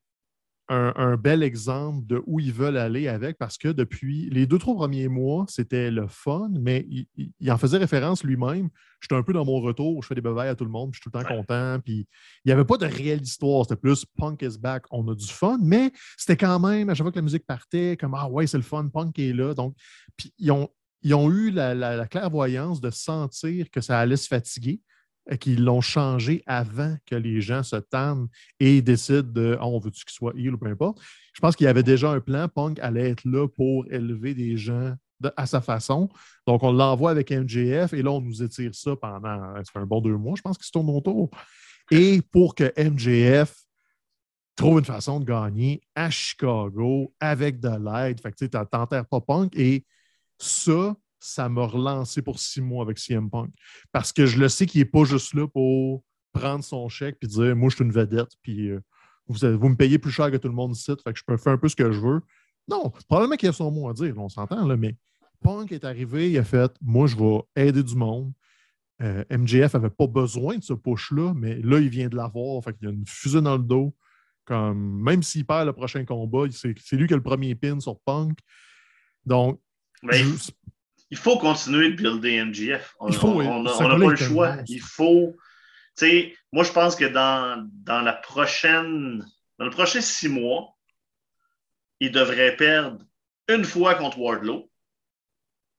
un, 0.68 1.18
bel 1.18 1.44
exemple 1.44 2.06
de 2.08 2.22
où 2.26 2.40
ils 2.40 2.52
veulent 2.52 2.78
aller 2.78 3.08
avec 3.08 3.38
parce 3.38 3.58
que 3.58 3.68
depuis 3.68 4.30
les 4.32 4.48
deux, 4.48 4.58
trois 4.58 4.76
premiers 4.76 5.08
mois, 5.08 5.46
c'était 5.48 5.92
le 5.92 6.08
fun, 6.08 6.50
mais 6.60 6.88
il, 7.16 7.52
en 7.52 7.58
faisait 7.58 7.78
référence 7.78 8.24
lui-même. 8.24 8.70
J'étais 9.02 9.16
un 9.16 9.22
peu 9.22 9.34
dans 9.34 9.46
mon 9.46 9.60
retour, 9.60 10.02
je 10.02 10.08
fais 10.08 10.16
des 10.16 10.22
beveilles 10.22 10.50
à 10.50 10.56
tout 10.56 10.66
le 10.66 10.72
monde, 10.72 10.92
puis 10.92 10.98
je 10.98 11.02
suis 11.02 11.12
tout 11.12 11.18
le 11.18 11.24
temps 11.24 11.36
content. 11.36 11.80
Puis 11.84 12.08
il 12.44 12.48
n'y 12.48 12.52
avait 12.52 12.66
pas 12.66 12.78
de 12.78 12.86
réelle 12.86 13.22
histoire, 13.22 13.66
c'était 13.66 13.80
plus 13.80 14.06
Punk 14.18 14.42
is 14.42 14.58
back, 14.58 14.86
on 14.90 15.08
a 15.08 15.16
du 15.16 15.28
fun, 15.28 15.60
mais 15.62 15.92
c'était 16.18 16.38
quand 16.38 16.60
même, 16.60 16.90
à 16.90 16.96
chaque 16.96 17.04
fois 17.04 17.12
que 17.12 17.20
la 17.20 17.24
musique 17.24 17.46
partait, 17.46 17.98
comme 18.00 18.16
Ah 18.16 18.28
ouais, 18.30 18.48
c'est 18.48 18.58
le 18.58 18.64
fun, 18.64 18.88
Punk 18.88 19.20
est 19.20 19.34
là. 19.34 19.54
Donc, 19.54 19.76
puis 20.18 20.34
ils 20.40 20.52
ont, 20.52 20.70
ils 21.04 21.14
ont 21.14 21.30
eu 21.30 21.52
la 21.52 22.08
clairvoyance 22.08 22.82
de 22.82 22.90
sentir 22.90 23.70
que 23.70 23.82
ça 23.82 24.00
allait 24.00 24.18
se 24.18 24.28
fatiguer 24.28 24.82
qu'ils 25.40 25.64
l'ont 25.64 25.82
changé 25.82 26.44
avant 26.46 26.96
que 27.06 27.16
les 27.16 27.42
gens 27.42 27.64
se 27.64 27.78
tannent 27.78 28.28
et 28.60 28.82
décident 28.82 29.32
de 29.32 29.58
ah, 29.60 29.66
on 29.66 29.80
veut-tu 29.80 30.06
qu'il 30.06 30.14
soit 30.14 30.34
heal 30.36 30.54
ou 30.54 30.58
peu 30.58 30.68
importe. 30.68 31.00
Je 31.34 31.40
pense 31.40 31.56
qu'il 31.56 31.66
y 31.66 31.68
avait 31.68 31.84
déjà 31.84 32.12
un 32.12 32.20
plan. 32.20 32.48
Punk 32.48 32.80
allait 32.80 33.10
être 33.10 33.26
là 33.26 33.48
pour 33.48 33.86
élever 33.92 34.34
des 34.34 34.58
gens 34.58 34.96
à 35.36 35.46
sa 35.46 35.62
façon. 35.62 36.10
Donc, 36.46 36.64
on 36.64 36.72
l'envoie 36.72 37.12
avec 37.12 37.32
MJF 37.32 37.94
et 37.94 38.02
là, 38.02 38.12
on 38.12 38.22
nous 38.22 38.44
étire 38.44 38.74
ça 38.76 38.96
pendant 38.96 39.56
fait 39.56 39.80
un 39.80 39.86
bon 39.86 40.02
deux 40.02 40.18
mois, 40.18 40.36
je 40.36 40.42
pense 40.42 40.58
qu'il 40.58 40.66
se 40.66 40.72
tourne 40.72 40.90
autour. 40.90 41.30
Et 41.92 42.22
pour 42.32 42.56
que 42.56 42.72
MJF 42.78 43.56
trouve 44.56 44.80
une 44.80 44.86
façon 44.86 45.20
de 45.20 45.26
gagner 45.26 45.82
à 45.96 46.10
Chicago 46.10 47.14
avec 47.20 47.60
de 47.60 47.70
l'aide, 47.70 48.20
fait 48.22 48.32
que 48.32 48.46
tu 48.46 48.50
n'enterres 48.74 49.06
pas 49.06 49.22
Punk 49.22 49.56
et 49.56 49.86
ça, 50.38 50.96
ça 51.26 51.50
m'a 51.50 51.66
relancé 51.66 52.22
pour 52.22 52.40
six 52.40 52.62
mois 52.62 52.84
avec 52.84 53.00
CM 53.00 53.30
Punk. 53.30 53.52
Parce 53.92 54.14
que 54.14 54.26
je 54.26 54.40
le 54.40 54.50
sais 54.50 54.66
qu'il 54.66 54.82
n'est 54.82 54.86
pas 54.86 55.04
juste 55.04 55.34
là 55.34 55.48
pour 55.48 56.04
prendre 56.32 56.64
son 56.64 56.88
chèque 56.90 57.18
et 57.22 57.28
dire 57.28 57.56
Moi, 57.56 57.70
je 57.70 57.76
suis 57.76 57.86
une 57.86 57.92
vedette, 57.92 58.32
puis 58.42 58.70
euh, 58.70 58.80
vous, 59.28 59.58
vous, 59.58 59.70
me 59.70 59.76
payez 59.76 59.98
plus 59.98 60.12
cher 60.12 60.32
que 60.32 60.38
tout 60.38 60.48
le 60.48 60.54
monde 60.54 60.76
ici, 60.76 60.92
fait 61.04 61.14
que 61.14 61.20
je 61.20 61.24
peux 61.26 61.38
faire 61.38 61.54
un 61.54 61.58
peu 61.58 61.70
ce 61.70 61.76
que 61.76 61.92
je 61.92 62.00
veux. 62.00 62.22
Non, 62.68 62.92
probablement 63.08 63.36
qu'il 63.36 63.50
a 63.50 63.54
son 63.54 63.72
mot 63.72 63.90
à 63.90 63.94
dire, 63.94 64.18
on 64.18 64.30
s'entend, 64.30 64.66
là, 64.66 64.76
mais 64.76 64.96
Punk 65.42 65.72
est 65.72 65.84
arrivé, 65.84 66.32
il 66.32 66.38
a 66.38 66.44
fait 66.44 66.72
Moi, 66.82 67.08
je 67.08 67.16
vais 67.16 67.42
aider 67.56 67.84
du 67.84 67.96
monde. 67.96 68.32
Euh, 69.02 69.24
MJF 69.30 69.74
n'avait 69.74 69.90
pas 69.90 70.08
besoin 70.08 70.58
de 70.58 70.64
ce 70.64 70.74
push-là, 70.74 71.34
mais 71.36 71.56
là, 71.62 71.80
il 71.80 71.90
vient 71.90 72.08
de 72.08 72.16
l'avoir. 72.16 72.64
Fait 72.64 72.74
qu'il 72.74 72.88
a 72.88 72.92
une 72.92 73.06
fusée 73.06 73.42
dans 73.42 73.58
le 73.58 73.64
dos. 73.64 73.94
Comme, 74.46 75.02
même 75.02 75.24
s'il 75.24 75.46
perd 75.46 75.66
le 75.66 75.74
prochain 75.74 76.06
combat, 76.06 76.46
c'est 76.52 76.96
lui 76.96 77.08
qui 77.08 77.14
a 77.14 77.18
le 77.18 77.24
premier 77.24 77.56
pin 77.56 77.80
sur 77.80 78.00
Punk. 78.02 78.38
Donc, 79.26 79.60
il 81.16 81.18
faut 81.18 81.38
continuer 81.38 81.92
de 81.92 81.96
builder 81.96 82.44
MGF. 82.44 82.94
On 83.00 83.10
n'a 83.10 83.98
pas 83.98 84.10
le 84.10 84.16
choix. 84.18 84.58
Il 84.68 84.82
faut. 84.82 85.34
Tu 85.98 86.06
sais, 86.06 86.36
moi, 86.52 86.66
je 86.66 86.74
pense 86.74 86.98
que 86.98 87.06
dans, 87.06 87.66
dans 87.72 88.02
la 88.02 88.12
prochaine. 88.12 89.26
Dans 89.58 89.64
le 89.64 89.72
prochain 89.72 90.02
six 90.02 90.28
mois, 90.28 90.76
il 92.02 92.12
devrait 92.12 92.58
perdre 92.58 93.00
une 93.48 93.64
fois 93.64 93.96
contre 93.96 94.20
Wardlow. 94.20 94.70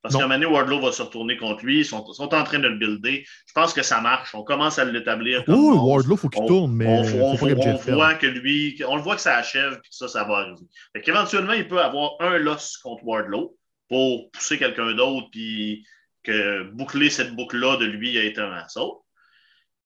Parce 0.00 0.14
qu'à 0.14 0.24
un 0.24 0.28
moment 0.28 0.40
donné, 0.40 0.46
Wardlow 0.46 0.80
va 0.80 0.92
se 0.92 1.02
retourner 1.02 1.36
contre 1.36 1.66
lui. 1.66 1.80
Ils 1.80 1.84
sont, 1.84 2.02
sont, 2.14 2.32
en 2.34 2.44
train 2.44 2.58
de 2.58 2.68
le 2.68 2.78
builder. 2.78 3.26
Je 3.46 3.52
pense 3.52 3.74
que 3.74 3.82
ça 3.82 4.00
marche. 4.00 4.34
On 4.34 4.42
commence 4.42 4.78
à 4.78 4.86
l'établir. 4.86 5.44
Oui, 5.48 5.54
Wardlow, 5.54 6.16
faut 6.16 6.30
qu'il 6.30 6.46
tourne, 6.46 6.72
mais. 6.72 6.86
On, 7.20 7.34
voit 7.34 8.14
que 8.14 8.26
lui. 8.26 8.82
On 8.88 8.96
le 8.96 9.02
voit 9.02 9.16
que 9.16 9.20
ça 9.20 9.36
achève 9.36 9.74
et 9.74 9.76
que 9.76 9.94
ça, 9.94 10.08
ça 10.08 10.24
va 10.24 10.36
arriver. 10.36 10.64
Fait 10.94 11.02
qu'éventuellement, 11.02 11.52
il 11.52 11.68
peut 11.68 11.82
avoir 11.82 12.12
un 12.20 12.38
loss 12.38 12.78
contre 12.78 13.04
Wardlow 13.04 13.54
pour 13.88 14.30
pousser 14.30 14.58
quelqu'un 14.58 14.94
d'autre, 14.94 15.28
puis 15.30 15.86
que 16.22 16.64
boucler 16.72 17.10
cette 17.10 17.34
boucle-là 17.34 17.76
de 17.76 17.84
lui 17.84 18.18
a 18.18 18.24
été 18.24 18.40
un 18.40 18.52
assaut. 18.52 19.04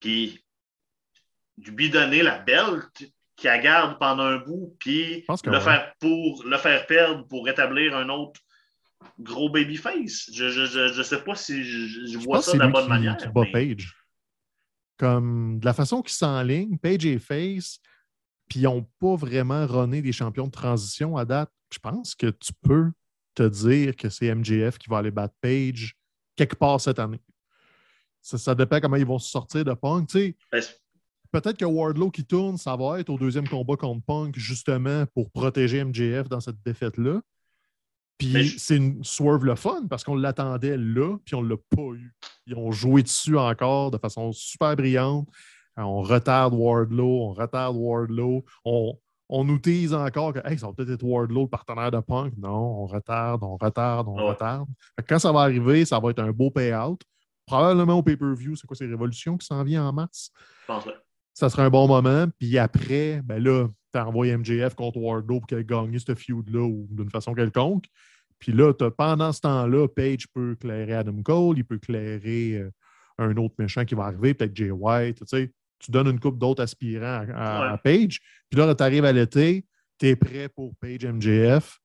Puis 0.01 0.45
lui 1.59 1.91
donner 1.91 2.23
la 2.23 2.39
belle 2.39 2.83
qui 3.37 3.47
la 3.47 3.59
garde 3.59 3.99
pendant 3.99 4.25
un 4.25 4.39
bout, 4.39 4.77
puis 4.79 5.25
le, 5.45 5.61
faire 5.61 5.95
pour, 5.99 6.45
le 6.45 6.57
faire 6.59 6.87
perdre 6.87 7.27
pour 7.27 7.45
rétablir 7.45 7.97
un 7.97 8.09
autre 8.09 8.41
gros 9.19 9.51
babyface. 9.51 10.31
Je 10.33 10.45
ne 10.45 10.93
je, 10.93 11.03
sais 11.03 11.23
pas 11.23 11.35
si 11.35 11.65
je, 11.65 12.19
vois 12.19 12.43
ça 12.43 12.53
de 12.53 12.59
la 12.59 12.69
bonne 12.69 12.89
manière. 12.89 13.17
Page. 13.53 13.95
Comme 14.99 15.59
de 15.59 15.65
la 15.65 15.73
façon 15.73 16.03
qu'ils 16.03 16.13
s'enlignent, 16.13 16.77
Page 16.77 17.07
et 17.07 17.19
Face, 17.19 17.81
puis 18.49 18.61
ils 18.61 18.65
n'ont 18.65 18.87
pas 18.99 19.17
vraiment 19.17 19.67
runné 19.67 20.03
des 20.03 20.13
champions 20.13 20.47
de 20.47 20.53
transition 20.53 21.17
à 21.17 21.25
date. 21.25 21.51
Je 21.73 21.79
pense 21.79 22.15
que 22.15 22.27
tu 22.27 22.53
peux 22.63 22.91
te 23.35 23.43
dire 23.43 23.97
que 23.97 24.09
c'est 24.09 24.35
MJF 24.35 24.79
qui 24.79 24.88
va 24.88 24.99
aller 24.99 25.11
battre 25.11 25.35
Page 25.40 25.97
quelque 26.37 26.57
part 26.57 26.81
cette 26.81 26.99
année. 26.99 27.21
Ça, 28.23 28.55
dépend 28.55 28.81
comment 28.81 28.97
ils 28.97 29.07
vont 29.07 29.19
se 29.19 29.31
sortir 29.31 29.64
de 29.64 29.73
Punk. 29.73 30.11
peut-être 30.11 31.57
que 31.57 31.64
Wardlow 31.64 32.11
qui 32.11 32.25
tourne, 32.25 32.59
ça 32.59 32.77
va 32.77 33.01
être 33.01 33.09
au 33.09 33.19
deuxième 33.19 33.49
combat 33.49 33.77
contre 33.77 34.05
Punk, 34.05 34.38
justement 34.38 35.07
pour 35.14 35.31
protéger 35.31 35.83
MJF 35.83 36.29
dans 36.29 36.40
cette 36.40 36.62
défaite-là. 36.64 37.21
Puis 38.19 38.59
c'est 38.59 38.77
une 38.77 39.03
swerve 39.03 39.47
le 39.47 39.55
fun 39.55 39.87
parce 39.88 40.05
qu'on 40.05 40.14
l'attendait 40.14 40.77
là, 40.77 41.16
puis 41.25 41.35
on 41.35 41.43
ne 41.43 41.49
l'a 41.49 41.57
pas 41.57 41.95
eu. 41.95 42.12
Ils 42.47 42.55
ont 42.55 42.71
joué 42.71 43.03
dessus 43.03 43.38
encore 43.38 43.90
de 43.90 43.97
façon 43.97 44.33
super 44.33 44.77
brillante. 44.77 45.27
On 45.79 46.03
retarde 46.03 46.53
Wardlow, 46.53 47.23
on 47.23 47.33
retarde 47.33 47.77
Wardlow. 47.77 48.45
On, 48.66 48.99
on 49.33 49.45
nous 49.45 49.59
tease 49.59 49.95
encore 49.95 50.33
que 50.33 50.40
ça 50.40 50.66
va 50.66 50.73
peut-être 50.73 50.90
être 50.90 51.05
Wardlow, 51.05 51.43
le 51.43 51.49
partenaire 51.49 51.93
de 51.93 52.01
Punk. 52.01 52.35
Non, 52.37 52.83
on 52.83 52.87
retarde, 52.87 53.45
on 53.45 53.57
retarde, 53.57 54.09
on 54.09 54.27
retarde. 54.27 54.69
quand 55.09 55.21
ça 55.21 55.31
va 55.31 55.43
arriver, 55.43 55.85
ça 55.85 56.01
va 56.01 56.11
être 56.11 56.19
un 56.19 56.33
beau 56.33 56.51
payout. 56.51 56.99
Probablement 57.47 57.99
au 57.99 58.03
pay-per-view, 58.03 58.57
c'est 58.57 58.66
quoi, 58.66 58.77
ces 58.77 58.87
révolutions 58.87 59.38
qui 59.38 59.47
s'en 59.47 59.62
vient 59.62 59.87
en 59.87 59.93
mars? 59.93 60.33
Ça 61.33 61.49
sera 61.49 61.64
un 61.64 61.71
bon 61.71 61.87
moment. 61.87 62.27
Puis 62.38 62.59
après, 62.59 63.23
ben 63.23 63.43
là, 63.43 63.69
tu 63.93 64.01
envoyé 64.01 64.37
MJF 64.37 64.75
contre 64.75 64.99
Wardlow 64.99 65.38
pour 65.38 65.47
qu'elle 65.47 65.64
gagne 65.64 65.97
ce 65.99 66.14
feud-là 66.14 66.62
ou 66.62 66.88
d'une 66.90 67.11
façon 67.11 67.33
quelconque. 67.33 67.85
Puis 68.40 68.51
là, 68.53 68.73
pendant 68.73 69.33
ce 69.33 69.43
temps-là, 69.43 69.87
Page 69.87 70.27
peut 70.35 70.57
clairer 70.57 70.95
Adam 70.95 71.23
Cole, 71.23 71.59
il 71.59 71.64
peut 71.64 71.79
clairer 71.79 72.55
euh, 72.55 72.71
un 73.19 73.37
autre 73.37 73.55
méchant 73.59 73.85
qui 73.85 73.95
va 73.95 74.05
arriver, 74.05 74.35
peut-être 74.35 74.57
Jay 74.57 74.73
White. 74.73 75.19
Tu 75.19 75.27
sais, 75.27 75.53
tu 75.81 75.90
donnes 75.90 76.09
une 76.09 76.21
coupe 76.21 76.38
d'autres 76.38 76.62
aspirants 76.62 77.27
à, 77.35 77.79
Page. 77.83 78.21
Puis 78.49 78.61
là, 78.61 78.75
tu 78.75 78.83
arrives 78.83 79.05
à 79.05 79.12
l'été, 79.12 79.64
tu 79.99 80.07
es 80.07 80.16
prêt 80.16 80.49
pour 80.49 80.75
Page 80.77 81.05
MJF. 81.05 81.79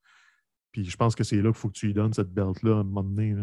Puis 0.72 0.84
je 0.84 0.96
pense 0.96 1.14
que 1.14 1.24
c'est 1.24 1.36
là 1.36 1.50
qu'il 1.50 1.54
faut 1.54 1.68
que 1.68 1.78
tu 1.78 1.86
lui 1.86 1.94
donnes 1.94 2.12
cette 2.12 2.30
belt-là 2.30 2.76
à 2.76 2.80
un 2.80 2.84
moment 2.84 3.02
donné. 3.02 3.34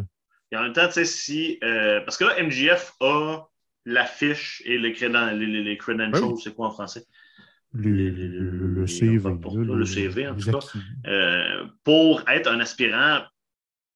Et 0.52 0.58
en 0.58 0.64
même 0.64 0.74
temps, 0.74 0.88
tu 0.88 0.94
sais, 0.94 1.06
si. 1.06 1.58
Euh, 1.64 2.00
parce 2.02 2.18
que 2.18 2.26
là, 2.26 2.42
MJF 2.44 2.94
a 3.02 3.42
l'affiche 3.86 4.62
et 4.66 4.78
les, 4.78 4.94
les, 4.94 5.78
credentials, 5.78 6.38
c'est 6.42 6.56
quoi 6.56 6.68
en 6.68 6.72
français? 6.72 7.04
Le, 7.74 8.86
CV. 8.86 9.18
le 9.18 9.86
CV, 9.86 10.28
en 10.28 10.36
tout 10.36 10.52
cas. 10.52 10.60
Euh, 11.08 11.66
pour 11.84 12.24
être 12.30 12.48
un 12.48 12.60
aspirant 12.60 13.24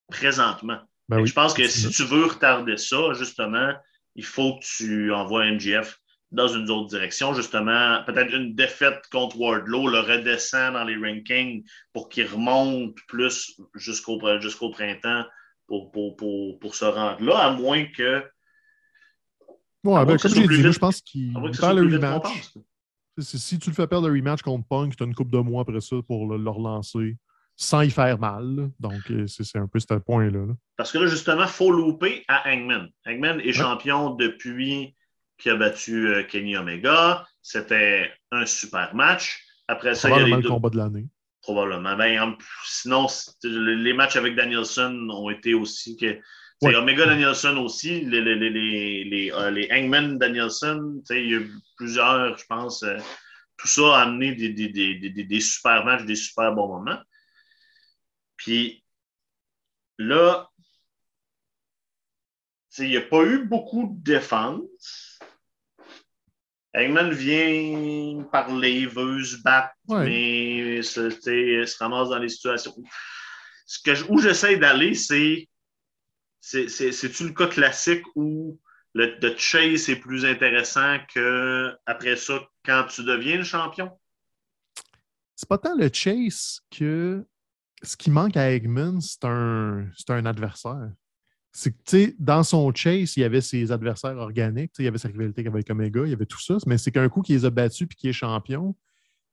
présentement. 0.08 0.80
Ben 1.08 1.24
je 1.24 1.32
pense 1.32 1.54
que 1.54 1.66
si 1.66 1.88
tu 1.90 2.04
veux 2.04 2.26
retarder 2.26 2.76
ça, 2.76 3.12
justement, 3.14 3.72
il 4.16 4.24
faut 4.24 4.58
que 4.58 4.64
tu 4.64 5.12
envoies 5.12 5.52
MJF 5.52 6.00
dans 6.30 6.48
une 6.48 6.70
autre 6.70 6.88
direction. 6.88 7.32
Justement, 7.32 8.02
peut-être 8.04 8.34
une 8.34 8.54
défaite 8.54 9.02
contre 9.10 9.38
Wardlow 9.38 9.88
le 9.88 10.00
redescend 10.00 10.74
dans 10.74 10.84
les 10.84 10.96
rankings 10.96 11.64
pour 11.92 12.08
qu'il 12.08 12.26
remonte 12.26 12.94
plus 13.06 13.58
jusqu'au 13.74 14.20
jusqu'au 14.40 14.70
printemps 14.70 15.24
pour, 15.66 15.90
pour, 15.90 16.16
pour, 16.16 16.58
pour, 16.58 16.74
se 16.74 16.84
rendre 16.84 17.22
là, 17.22 17.38
à 17.38 17.52
moins 17.52 17.84
que. 17.84 18.24
Ouais, 19.84 20.04
ben, 20.04 20.16
comme 20.16 20.34
j'ai 20.34 20.48
dit, 20.48 20.72
je 20.72 20.78
pense 20.78 21.00
qu'il 21.00 21.32
perd 21.32 21.78
le 21.78 21.96
rematch. 21.96 22.52
Si 23.18 23.58
tu 23.58 23.70
le 23.70 23.74
fais 23.74 23.86
perdre 23.86 24.08
le 24.08 24.14
rematch 24.14 24.42
contre 24.42 24.66
Punk, 24.66 24.96
tu 24.96 25.02
as 25.02 25.06
une 25.06 25.14
coupe 25.14 25.30
de 25.30 25.38
mois 25.38 25.62
après 25.62 25.80
ça 25.80 25.96
pour 26.06 26.26
le, 26.26 26.50
relancer 26.50 27.16
sans 27.56 27.82
y 27.82 27.90
faire 27.90 28.18
mal. 28.18 28.70
Donc, 28.78 29.10
euh, 29.10 29.26
c'est 29.26 29.58
un 29.58 29.66
peu 29.66 29.80
ce 29.80 29.94
point-là. 29.94 30.46
Parce 30.76 30.92
que 30.92 30.98
là, 30.98 31.06
justement, 31.06 31.42
il 31.42 31.48
faut 31.48 31.72
louper 31.72 32.24
à 32.28 32.48
Hangman. 32.48 32.88
Hangman 33.06 33.40
est 33.40 33.52
champion 33.52 34.10
depuis 34.10 34.94
qui 35.38 35.50
a 35.50 35.56
battu 35.56 36.08
euh, 36.08 36.22
Kenny 36.24 36.56
Omega. 36.56 37.26
C'était 37.42 38.12
un 38.30 38.44
super 38.44 38.94
match. 38.94 39.42
Après 39.68 39.94
ça, 39.94 40.10
il 40.10 40.16
y 40.16 40.32
a 40.32 40.36
les 40.36 40.42
le 40.42 40.48
combat 40.48 40.70
de 40.70 40.76
l'année. 40.76 41.06
Probablement. 41.42 41.96
Ben, 41.96 42.36
sinon, 42.64 43.06
les 43.44 43.92
matchs 43.94 44.16
avec 44.16 44.34
Danielson 44.34 45.08
ont 45.10 45.30
été 45.30 45.54
aussi 45.54 45.96
que. 45.96 46.18
Omega 46.60 47.06
Danielson 47.06 47.56
aussi, 47.58 48.00
les, 48.00 48.20
les, 48.20 48.34
les, 48.34 49.04
les, 49.04 49.30
euh, 49.32 49.66
Hangman 49.70 50.18
Danielson, 50.18 51.00
il 51.10 51.16
y 51.16 51.34
a 51.34 51.38
eu 51.38 51.52
plusieurs, 51.76 52.36
je 52.36 52.44
pense. 52.46 52.82
Euh, 52.82 52.98
tout 53.56 53.68
ça 53.68 53.96
a 53.96 54.02
amené 54.02 54.34
des, 54.34 54.50
des, 54.50 54.68
des, 54.68 55.10
des, 55.10 55.40
super 55.40 55.84
matchs, 55.84 56.04
des 56.04 56.16
super 56.16 56.52
bons 56.52 56.66
moments. 56.68 56.98
Puis 58.36 58.84
là, 59.98 60.48
il 62.78 62.88
n'y 62.88 62.96
a 62.96 63.02
pas 63.02 63.24
eu 63.24 63.44
beaucoup 63.44 63.86
de 63.86 64.02
défense. 64.02 65.07
Eggman 66.82 67.10
vient 67.10 68.22
parler, 68.30 68.86
veut 68.86 69.22
se 69.22 69.42
battre, 69.42 69.74
mais 69.88 70.82
se, 70.82 71.10
se 71.10 71.78
ramasse 71.78 72.08
dans 72.08 72.18
les 72.18 72.28
situations. 72.28 72.74
Ce 73.66 73.78
que, 73.82 74.10
où 74.10 74.20
j'essaie 74.20 74.56
d'aller, 74.56 74.94
c'est 74.94 75.48
c'est-tu 76.40 77.24
le 77.24 77.32
cas 77.32 77.48
classique 77.48 78.04
où 78.14 78.58
le, 78.94 79.36
chase 79.36 79.88
est 79.88 79.96
plus 79.96 80.24
intéressant 80.24 80.98
que 81.12 81.74
après 81.86 82.16
ça, 82.16 82.40
quand 82.64 82.86
tu 82.88 83.04
deviens 83.04 83.36
le 83.36 83.44
champion? 83.44 83.90
C'est 85.36 85.48
pas 85.48 85.58
tant 85.58 85.76
le 85.76 85.90
chase 85.92 86.60
que 86.70 87.24
ce 87.82 87.96
qui 87.96 88.10
manque 88.10 88.36
à 88.36 88.50
Eggman, 88.50 89.00
c'est 89.00 89.24
un, 89.24 89.88
un 90.08 90.26
adversaire. 90.26 90.90
C'est 91.52 91.72
que, 91.72 92.14
dans 92.18 92.42
son 92.42 92.72
chase, 92.74 93.16
il 93.16 93.20
y 93.20 93.24
avait 93.24 93.40
ses 93.40 93.72
adversaires 93.72 94.16
organiques, 94.16 94.72
il 94.78 94.84
y 94.84 94.88
avait 94.88 94.98
sa 94.98 95.08
rivalité 95.08 95.46
avec 95.46 95.70
Omega, 95.70 96.02
il 96.04 96.10
y 96.10 96.12
avait 96.12 96.26
tout 96.26 96.40
ça, 96.40 96.56
mais 96.66 96.78
c'est 96.78 96.92
qu'un 96.92 97.08
coup 97.08 97.22
qu'il 97.22 97.36
les 97.36 97.44
a 97.44 97.50
battus 97.50 97.88
et 97.90 97.94
qu'il 97.94 98.10
est 98.10 98.12
champion, 98.12 98.76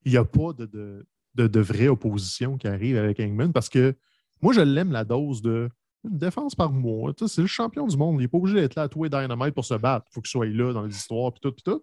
il 0.06 0.12
n'y 0.12 0.17
a 0.17 0.23
pas 0.23 0.54
de, 0.54 0.65
de, 0.65 1.47
de, 1.47 1.60
vraie 1.60 1.88
opposition 1.88 2.58
qui 2.58 2.67
arrive 2.67 2.97
avec 2.97 3.19
Eggman 3.19 3.51
parce 3.51 3.69
que 3.69 3.95
moi, 4.41 4.54
je 4.54 4.62
l'aime 4.62 4.91
la 4.91 5.04
dose 5.04 5.41
de 5.41 5.69
une 6.06 6.17
défense 6.17 6.56
par 6.56 6.71
mois. 6.71 7.13
C'est 7.28 7.41
le 7.41 7.47
champion 7.47 7.88
du 7.88 7.97
monde. 7.97 8.15
Il 8.19 8.23
n'est 8.23 8.28
pas 8.28 8.38
obligé 8.38 8.62
d'être 8.62 8.75
là 8.75 8.84
à 8.84 8.88
tous 8.88 9.10
Dynamite 9.10 9.54
pour 9.54 9.65
se 9.65 9.73
battre. 9.73 10.06
Il 10.10 10.13
faut 10.13 10.21
qu'il 10.21 10.30
soit 10.30 10.45
là 10.45 10.73
dans 10.73 10.84
les 10.84 10.95
histoires, 10.95 11.32
puis 11.32 11.41
tout, 11.41 11.51
puis 11.51 11.63
tout. 11.63 11.82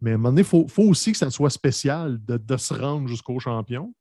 Mais 0.00 0.12
à 0.12 0.14
un 0.14 0.16
moment 0.16 0.30
donné, 0.30 0.42
il 0.42 0.46
faut, 0.46 0.82
aussi 0.82 1.12
que 1.12 1.18
ça 1.18 1.30
soit 1.30 1.50
spécial 1.50 2.18
de, 2.24 2.56
se 2.56 2.74
rendre 2.74 3.08
jusqu'au 3.08 3.38
champion. 3.38 3.92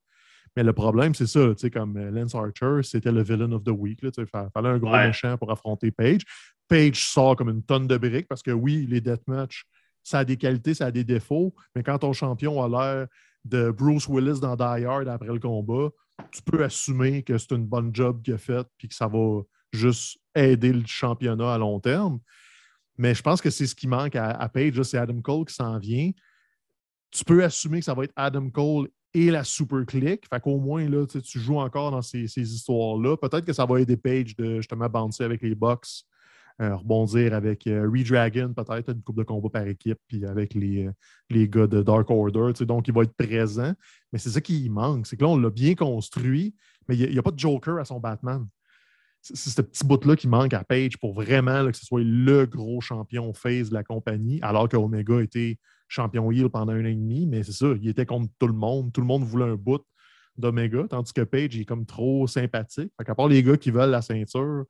Mais 0.55 0.63
le 0.63 0.73
problème, 0.73 1.13
c'est 1.13 1.27
ça, 1.27 1.53
comme 1.71 1.97
euh, 1.97 2.11
Lance 2.11 2.35
Archer, 2.35 2.81
c'était 2.83 3.11
le 3.11 3.23
villain 3.23 3.51
of 3.51 3.63
the 3.63 3.69
week. 3.69 3.99
il 4.01 4.25
fallait 4.25 4.69
un 4.69 4.77
gros 4.77 4.91
méchant 4.91 5.37
pour 5.37 5.51
affronter 5.51 5.91
Page. 5.91 6.21
Page 6.67 7.03
sort 7.03 7.35
comme 7.35 7.49
une 7.49 7.63
tonne 7.63 7.87
de 7.87 7.97
briques 7.97 8.27
parce 8.27 8.43
que 8.43 8.51
oui, 8.51 8.85
les 8.89 9.01
deathmatch, 9.01 9.65
ça 10.03 10.19
a 10.19 10.25
des 10.25 10.37
qualités, 10.37 10.73
ça 10.73 10.87
a 10.87 10.91
des 10.91 11.03
défauts, 11.03 11.53
mais 11.75 11.83
quand 11.83 11.99
ton 11.99 12.13
champion 12.13 12.61
a 12.63 12.67
l'air 12.67 13.07
de 13.45 13.71
Bruce 13.71 14.07
Willis 14.07 14.39
dans 14.39 14.55
Die 14.55 14.85
Hard 14.85 15.07
après 15.07 15.27
le 15.27 15.39
combat, 15.39 15.89
tu 16.31 16.41
peux 16.41 16.63
assumer 16.63 17.23
que 17.23 17.37
c'est 17.37 17.51
une 17.51 17.65
bonne 17.65 17.93
job 17.93 18.21
qu'il 18.21 18.33
a 18.33 18.37
faite 18.37 18.67
et 18.83 18.87
que 18.87 18.93
ça 18.93 19.07
va 19.07 19.41
juste 19.71 20.19
aider 20.35 20.73
le 20.73 20.83
championnat 20.85 21.53
à 21.53 21.57
long 21.57 21.79
terme. 21.79 22.19
Mais 22.97 23.15
je 23.15 23.21
pense 23.21 23.41
que 23.41 23.49
c'est 23.49 23.65
ce 23.65 23.75
qui 23.75 23.87
manque 23.87 24.15
à, 24.15 24.49
Page. 24.49 24.81
C'est 24.83 24.97
Adam 24.97 25.21
Cole 25.21 25.45
qui 25.45 25.53
s'en 25.53 25.79
vient. 25.79 26.11
Tu 27.11 27.23
peux 27.23 27.43
assumer 27.43 27.79
que 27.79 27.85
ça 27.85 27.93
va 27.93 28.03
être 28.03 28.13
Adam 28.15 28.49
Cole 28.49 28.89
et 29.13 29.31
la 29.31 29.43
Super 29.43 29.85
Click. 29.85 30.27
Fait 30.27 30.39
qu'au 30.39 30.57
moins, 30.59 30.87
là, 30.87 31.05
tu 31.05 31.39
joues 31.39 31.57
encore 31.57 31.91
dans 31.91 32.01
ces, 32.01 32.25
histoires-là. 32.37 33.17
Peut-être 33.17 33.45
que 33.45 33.53
ça 33.53 33.65
va 33.65 33.81
aider 33.81 33.97
Page 33.97 34.35
de 34.35 34.57
justement 34.57 34.87
bouncer 34.87 35.23
avec 35.23 35.41
les 35.41 35.55
Bucks 35.55 36.05
euh, 36.61 36.75
rebondir 36.75 37.33
avec 37.33 37.67
euh, 37.67 37.89
Redragon, 37.89 38.53
peut-être 38.53 38.89
une 38.91 39.01
coupe 39.01 39.15
de 39.15 39.23
combat 39.23 39.47
par 39.47 39.65
équipe, 39.65 39.97
puis 40.09 40.25
avec 40.25 40.53
les, 40.53 40.87
euh, 40.87 40.91
les 41.29 41.47
gars 41.47 41.67
de 41.67 41.81
Dark 41.81 42.09
Order. 42.09 42.51
Donc, 42.65 42.89
il 42.89 42.93
va 42.93 43.03
être 43.03 43.15
présent. 43.15 43.71
Mais 44.11 44.19
c'est 44.19 44.31
ça 44.31 44.41
qui 44.41 44.69
manque. 44.69 45.07
C'est 45.07 45.15
que 45.15 45.23
là, 45.23 45.29
on 45.29 45.37
l'a 45.37 45.49
bien 45.49 45.73
construit, 45.73 46.53
mais 46.89 46.97
il 46.97 47.11
n'y 47.11 47.17
a, 47.17 47.23
pas 47.23 47.31
de 47.31 47.39
Joker 47.39 47.77
à 47.77 47.85
son 47.85 48.01
Batman. 48.01 48.45
C'est 49.21 49.37
ce 49.37 49.61
petit 49.61 49.85
bout-là 49.85 50.17
qui 50.17 50.27
manque 50.27 50.53
à 50.53 50.65
Page 50.65 50.97
pour 50.97 51.13
vraiment 51.13 51.65
que 51.65 51.77
ce 51.77 51.85
soit 51.85 52.01
le 52.03 52.45
gros 52.45 52.81
champion 52.81 53.33
face 53.33 53.69
de 53.69 53.73
la 53.73 53.85
compagnie, 53.85 54.41
alors 54.41 54.67
qu'Omega 54.67 55.21
était 55.21 55.57
champion 55.89 56.31
heel 56.31 56.49
pendant 56.49 56.71
un 56.71 56.81
an 56.81 56.85
et 56.85 56.95
demi. 56.95 57.25
Mais 57.25 57.43
c'est 57.43 57.51
ça, 57.51 57.67
il 57.81 57.89
était 57.89 58.05
contre 58.05 58.31
tout 58.39 58.47
le 58.47 58.53
monde. 58.53 58.93
Tout 58.93 59.01
le 59.01 59.07
monde 59.07 59.23
voulait 59.23 59.45
un 59.45 59.55
bout 59.55 59.83
d'Omega, 60.37 60.87
tandis 60.89 61.11
que 61.11 61.21
Page 61.21 61.57
est 61.57 61.65
comme 61.65 61.85
trop 61.85 62.25
sympathique. 62.27 62.93
Fait 62.97 63.03
qu'à 63.03 63.15
part 63.15 63.27
les 63.27 63.43
gars 63.43 63.57
qui 63.57 63.71
veulent 63.71 63.89
la 63.89 64.01
ceinture, 64.01 64.65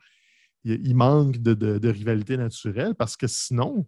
il, 0.64 0.96
manque 0.96 1.38
de, 1.38 1.90
rivalité 1.90 2.36
naturelle 2.38 2.96
parce 2.96 3.16
que 3.16 3.28
sinon, 3.28 3.86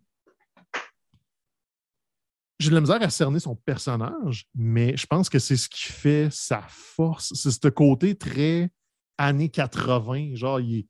j'ai 2.59 2.69
de 2.69 2.75
la 2.75 2.81
misère 2.81 3.01
à 3.01 3.09
cerner 3.09 3.39
son 3.39 3.55
personnage, 3.55 4.45
mais 4.53 4.95
je 4.95 5.07
pense 5.07 5.29
que 5.29 5.39
c'est 5.39 5.57
ce 5.57 5.67
qui 5.67 5.87
fait 5.91 6.29
sa 6.31 6.61
force. 6.67 7.33
C'est 7.33 7.51
ce 7.51 7.67
côté 7.69 8.15
très 8.15 8.69
années 9.17 9.49
80. 9.49 10.35
Genre, 10.35 10.59
il 10.59 10.87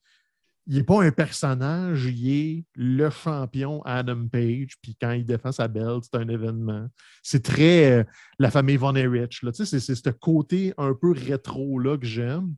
n'est 0.67 0.83
pas 0.83 1.03
un 1.03 1.11
personnage, 1.11 2.05
il 2.05 2.29
est 2.29 2.65
le 2.75 3.09
champion 3.09 3.81
Adam 3.83 4.27
Page. 4.27 4.75
Puis 4.81 4.95
quand 4.99 5.11
il 5.11 5.25
défend 5.25 5.51
sa 5.51 5.67
belle, 5.67 5.99
c'est 6.03 6.15
un 6.15 6.27
événement. 6.27 6.87
C'est 7.23 7.43
très 7.43 7.99
euh, 7.99 8.03
la 8.39 8.51
famille 8.51 8.77
Von 8.77 8.95
Erich. 8.95 9.41
C'est 9.53 9.65
ce 9.65 10.09
côté 10.09 10.73
un 10.77 10.93
peu 10.93 11.11
rétro-là 11.11 11.97
que 11.97 12.05
j'aime. 12.05 12.55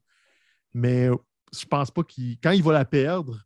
Mais 0.73 1.09
je 1.53 1.65
pense 1.65 1.91
pas 1.91 2.03
qu'il. 2.03 2.39
Quand 2.39 2.51
il 2.51 2.63
va 2.63 2.73
la 2.73 2.85
perdre, 2.85 3.39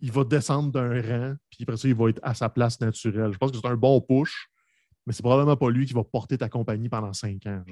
il 0.00 0.12
va 0.12 0.24
descendre 0.24 0.70
d'un 0.72 1.00
rang, 1.00 1.34
puis 1.50 1.62
après 1.62 1.76
ça, 1.76 1.88
il 1.88 1.94
va 1.94 2.10
être 2.10 2.20
à 2.22 2.34
sa 2.34 2.48
place 2.48 2.80
naturelle. 2.80 3.32
Je 3.32 3.38
pense 3.38 3.50
que 3.50 3.58
c'est 3.58 3.66
un 3.66 3.76
bon 3.76 4.00
push, 4.00 4.48
mais 5.06 5.12
c'est 5.12 5.22
probablement 5.22 5.56
pas 5.56 5.70
lui 5.70 5.86
qui 5.86 5.92
va 5.92 6.04
porter 6.04 6.38
ta 6.38 6.48
compagnie 6.48 6.88
pendant 6.88 7.12
cinq 7.12 7.46
ans. 7.46 7.62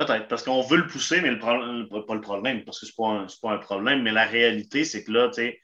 Peut-être, 0.00 0.28
parce 0.28 0.42
qu'on 0.42 0.62
veut 0.62 0.78
le 0.78 0.86
pousser, 0.86 1.20
mais 1.20 1.30
le 1.30 1.38
problème, 1.38 1.86
pas 1.86 2.14
le 2.14 2.22
problème, 2.22 2.64
parce 2.64 2.80
que 2.80 2.86
c'est 2.86 2.96
pas, 2.96 3.26
pas 3.42 3.52
un 3.52 3.58
problème, 3.58 4.00
mais 4.02 4.12
la 4.12 4.24
réalité, 4.24 4.86
c'est 4.86 5.04
que 5.04 5.12
là, 5.12 5.28
tu 5.28 5.34
sais, 5.34 5.60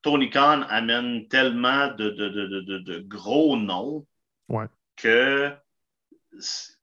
Tony 0.00 0.30
Khan 0.30 0.62
amène 0.70 1.28
tellement 1.28 1.88
de, 1.88 2.08
de, 2.08 2.98
gros 3.00 3.58
noms 3.58 4.06
que 4.96 5.52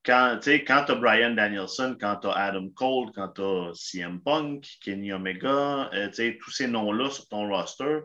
quand, 0.05 0.39
quand 0.45 0.83
tu 0.85 0.91
as 0.91 0.95
Brian 0.95 1.31
Danielson, 1.31 1.97
quand 1.99 2.17
tu 2.17 2.27
as 2.27 2.33
Adam 2.33 2.69
Cole, 2.69 3.11
quand 3.15 3.29
tu 3.29 3.41
as 3.41 3.71
CM 3.73 4.21
Punk, 4.21 4.77
Kenny 4.83 5.11
Omega, 5.11 5.89
euh, 5.91 6.35
tous 6.39 6.51
ces 6.51 6.67
noms-là 6.67 7.09
sur 7.09 7.27
ton 7.29 7.49
roster, 7.49 8.01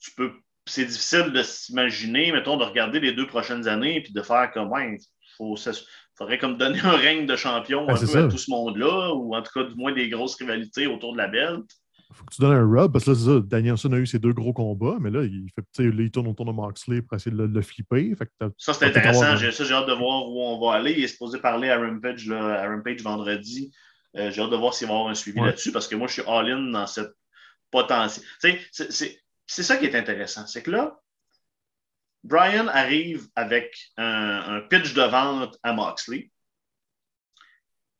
tu 0.00 0.10
peux. 0.12 0.32
C'est 0.68 0.84
difficile 0.84 1.32
de 1.32 1.42
s'imaginer, 1.42 2.30
mettons, 2.32 2.58
de 2.58 2.64
regarder 2.64 3.00
les 3.00 3.12
deux 3.12 3.26
prochaines 3.26 3.68
années 3.68 4.04
et 4.04 4.12
de 4.12 4.22
faire 4.22 4.50
comme 4.52 4.70
ouais, 4.70 4.98
faut, 5.36 5.56
faudrait 6.16 6.38
comme 6.38 6.56
donner 6.56 6.80
un 6.80 6.96
règne 6.96 7.26
de 7.26 7.36
champion 7.36 7.88
un 7.88 7.94
peu 7.94 8.18
à 8.18 8.28
tout 8.28 8.38
ce 8.38 8.50
monde-là, 8.50 9.14
ou 9.14 9.34
en 9.34 9.42
tout 9.42 9.52
cas 9.54 9.64
du 9.64 9.74
moins 9.74 9.92
des 9.92 10.08
grosses 10.08 10.36
rivalités 10.36 10.86
autour 10.86 11.12
de 11.12 11.18
la 11.18 11.28
belt 11.28 11.66
faut 12.16 12.24
que 12.24 12.34
tu 12.34 12.40
donnes 12.40 12.56
un 12.56 12.66
rub, 12.66 12.92
parce 12.92 13.04
que 13.04 13.10
là, 13.10 13.16
c'est 13.16 13.24
ça, 13.24 13.40
Danielson 13.44 13.92
a 13.92 13.98
eu 13.98 14.06
ses 14.06 14.18
deux 14.18 14.32
gros 14.32 14.52
combats, 14.52 14.96
mais 15.00 15.10
là, 15.10 15.22
il, 15.22 15.48
fait, 15.54 15.82
là, 15.82 16.02
il 16.02 16.10
tourne 16.10 16.28
autour 16.28 16.46
de 16.46 16.52
Moxley 16.52 17.02
pour 17.02 17.16
essayer 17.16 17.34
de 17.34 17.42
le, 17.42 17.62
flipper. 17.62 18.14
ça, 18.58 18.74
c'est 18.74 18.86
intéressant. 18.86 19.36
J'ai, 19.36 19.52
j'ai 19.52 19.74
hâte 19.74 19.86
de 19.86 19.92
voir 19.92 20.28
où 20.28 20.40
on 20.40 20.58
va 20.60 20.76
aller. 20.76 20.92
Il 20.92 21.04
est 21.04 21.08
supposé 21.08 21.38
parler 21.38 21.70
à 21.70 21.78
Rampage, 21.78 22.26
là, 22.26 22.62
à 22.62 22.68
Rampage 22.68 23.02
vendredi. 23.02 23.70
Euh, 24.16 24.30
j'ai 24.30 24.40
hâte 24.40 24.50
de 24.50 24.56
voir 24.56 24.72
s'il 24.72 24.86
va 24.88 24.94
y 24.94 24.96
avoir 24.96 25.10
un 25.10 25.14
suivi 25.14 25.40
là-dessus, 25.40 25.72
parce 25.72 25.88
que 25.88 25.96
moi, 25.96 26.06
je 26.08 26.14
suis 26.14 26.22
all-in 26.26 26.70
dans 26.70 26.86
cette 26.86 27.12
potentiel. 27.70 28.24
C'est, 28.40 28.60
c'est, 28.72 29.20
c'est 29.46 29.62
ça 29.62 29.76
qui 29.76 29.84
est 29.84 29.94
intéressant. 29.94 30.46
C'est 30.46 30.62
que 30.62 30.70
là, 30.70 30.98
Brian 32.26 32.68
arrive 32.68 33.26
avec 33.36 33.76
un, 33.96 34.56
un 34.56 34.60
pitch 34.62 34.94
de 34.94 35.02
vente 35.02 35.56
à 35.62 35.72
Moxley 35.72 36.30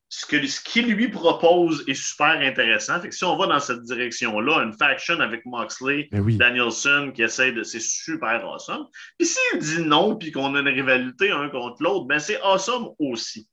ce, 0.09 0.25
que, 0.25 0.47
ce 0.47 0.61
qu'il 0.61 0.93
lui 0.93 1.09
propose 1.09 1.85
est 1.89 1.95
super 1.95 2.41
intéressant. 2.41 3.01
Fait 3.01 3.09
que 3.09 3.15
si 3.15 3.25
on 3.25 3.37
va 3.37 3.47
dans 3.47 3.59
cette 3.59 3.83
direction-là, 3.83 4.63
une 4.63 4.73
faction 4.73 5.19
avec 5.21 5.45
Moxley, 5.45 6.09
Danielson 6.13 7.13
qui 7.15 7.23
essaie 7.23 7.53
de. 7.53 7.63
C'est 7.63 7.81
super 7.81 8.45
awesome. 8.47 8.87
Puis 9.19 9.29
s'il 9.29 9.59
dit 9.59 9.83
non, 9.83 10.17
puis 10.17 10.31
qu'on 10.31 10.55
a 10.55 10.61
une 10.61 10.69
rivalité 10.69 11.31
un 11.31 11.49
contre 11.49 11.83
l'autre, 11.83 12.07
ben 12.07 12.19
c'est 12.19 12.41
awesome 12.43 12.91
aussi. 12.99 13.49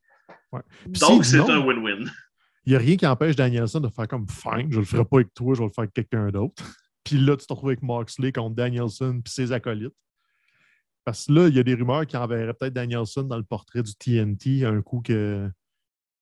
Donc 0.86 1.26
c'est 1.26 1.40
un 1.40 1.60
win-win. 1.60 2.10
Il 2.66 2.70
n'y 2.70 2.76
a 2.76 2.80
rien 2.80 2.96
qui 2.96 3.06
empêche 3.06 3.36
Danielson 3.36 3.82
de 3.82 3.90
faire 3.90 4.08
comme 4.08 4.28
fine, 4.30 4.72
je 4.72 4.76
ne 4.76 4.82
le 4.82 4.86
ferai 4.86 5.04
pas 5.04 5.18
avec 5.18 5.34
toi, 5.34 5.54
je 5.54 5.60
vais 5.60 5.66
le 5.66 5.74
faire 5.74 5.82
avec 5.82 5.94
quelqu'un 5.94 6.30
d'autre. 6.30 6.64
puis 7.04 7.18
là, 7.18 7.36
tu 7.36 7.46
te 7.46 7.52
retrouves 7.52 7.72
avec 7.72 7.82
Moxley 7.82 8.32
contre 8.32 8.56
Danielson 8.56 9.20
puis 9.22 9.34
ses 9.34 9.52
acolytes. 9.52 9.94
Parce 11.06 11.26
que 11.26 11.34
là, 11.34 11.48
il 11.48 11.56
y 11.56 11.60
a 11.60 11.64
des 11.64 11.74
rumeurs 11.74 12.06
qui 12.06 12.16
enverraient 12.16 12.54
peut-être 12.54 12.74
Danielson 12.74 13.24
dans 13.24 13.38
le 13.38 13.44
portrait 13.44 13.84
du 13.84 13.94
TNT 13.96 14.66
un 14.66 14.82
coup 14.82 15.02
que 15.02 15.50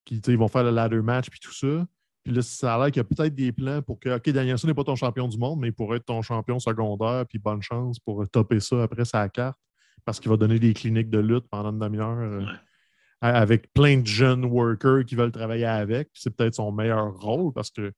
ils 0.10 0.38
vont 0.38 0.48
faire 0.48 0.63
le 0.63 0.72
ladder 0.72 1.02
match 1.02 1.30
puis 1.30 1.39
tout 1.39 1.54
ça. 1.54 1.86
Puis 2.24 2.34
là, 2.34 2.41
ça 2.41 2.76
a 2.76 2.78
l'air 2.78 2.88
qu'il 2.88 2.98
y 2.98 3.00
a 3.00 3.04
peut-être 3.04 3.34
des 3.34 3.52
plans 3.52 3.82
pour 3.82 4.00
que, 4.00 4.15
OK, 4.15 4.30
Danielson 4.30 4.67
n'est 4.67 4.74
pas 4.74 4.84
ton 4.84 4.96
champion 4.96 5.28
du 5.28 5.38
monde, 5.38 5.60
mais 5.60 5.70
il 5.70 5.74
pourrait 5.74 5.98
être 5.98 6.06
ton 6.06 6.22
champion 6.22 6.60
secondaire, 6.60 7.26
puis 7.28 7.39
bonne 7.39 7.62
chance 7.62 8.00
pour 8.00 8.28
topper 8.30 8.60
ça 8.60 8.84
après 8.84 9.06
sa 9.06 9.28
carte, 9.28 9.58
parce 10.06 10.20
qu'il 10.20 10.30
va 10.30 10.38
donner 10.38 10.60
des 10.60 10.74
cliniques 10.74 11.10
de 11.10 11.17
lutte 11.17 11.48
pendant 11.50 11.72
une 11.72 11.80
demi-heure 11.80 12.20
euh, 12.20 12.46
avec 13.22 13.74
plein 13.74 13.98
de 13.98 14.06
jeunes 14.06 14.46
workers 14.46 15.06
qui 15.06 15.15
veulent 15.15 15.32
travailler 15.32 15.65
avec. 15.65 16.10
C'est 16.13 16.36
peut-être 16.36 16.56
son 16.56 16.72
meilleur 16.72 17.12
rôle, 17.20 17.54
parce 17.54 17.72
que 17.72 17.91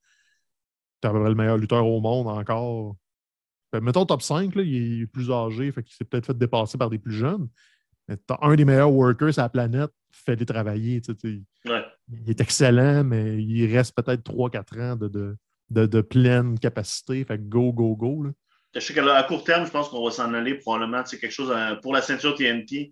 tu 1.01 1.07
as 1.07 1.11
le 1.11 1.35
meilleur 1.35 1.57
lutteur 1.57 1.85
au 1.85 1.99
monde 1.99 2.27
encore. 2.27 2.95
Mettons 3.81 4.05
top 4.05 4.21
5, 4.21 4.55
là, 4.55 4.61
il 4.63 5.03
est 5.03 5.07
plus 5.07 5.31
âgé, 5.31 5.71
fait 5.71 5.83
qu'il 5.83 5.95
s'est 5.95 6.05
peut-être 6.05 6.27
fait 6.27 6.37
dépasser 6.37 6.77
par 6.77 6.89
des 6.89 6.99
plus 6.99 7.13
jeunes. 7.13 7.47
Mais 8.07 8.17
un 8.41 8.55
des 8.55 8.65
meilleurs 8.65 8.91
workers 8.91 9.33
sur 9.33 9.43
la 9.43 9.49
planète, 9.49 9.91
fais-les 10.11 10.45
travailler. 10.45 11.01
Il 11.23 12.29
est 12.29 12.41
excellent, 12.41 13.03
mais 13.03 13.41
il 13.41 13.73
reste 13.73 13.95
peut-être 13.95 14.23
3-4 14.23 14.81
ans 14.81 14.95
de, 14.97 15.37
de, 15.69 16.01
pleine 16.01 16.59
capacité. 16.59 17.23
Fait 17.23 17.39
go, 17.39 17.71
go, 17.71 17.95
go. 17.95 18.25
Je 18.75 18.79
sais 18.79 18.93
qu'à 18.93 19.23
court 19.23 19.43
terme, 19.43 19.65
je 19.65 19.71
pense 19.71 19.89
qu'on 19.89 20.03
va 20.03 20.11
s'en 20.11 20.33
aller 20.33 20.55
probablement. 20.55 21.03
C'est 21.05 21.19
quelque 21.19 21.31
chose 21.31 21.53
euh, 21.55 21.75
pour 21.75 21.93
la 21.93 22.01
ceinture 22.01 22.35
TNT. 22.35 22.91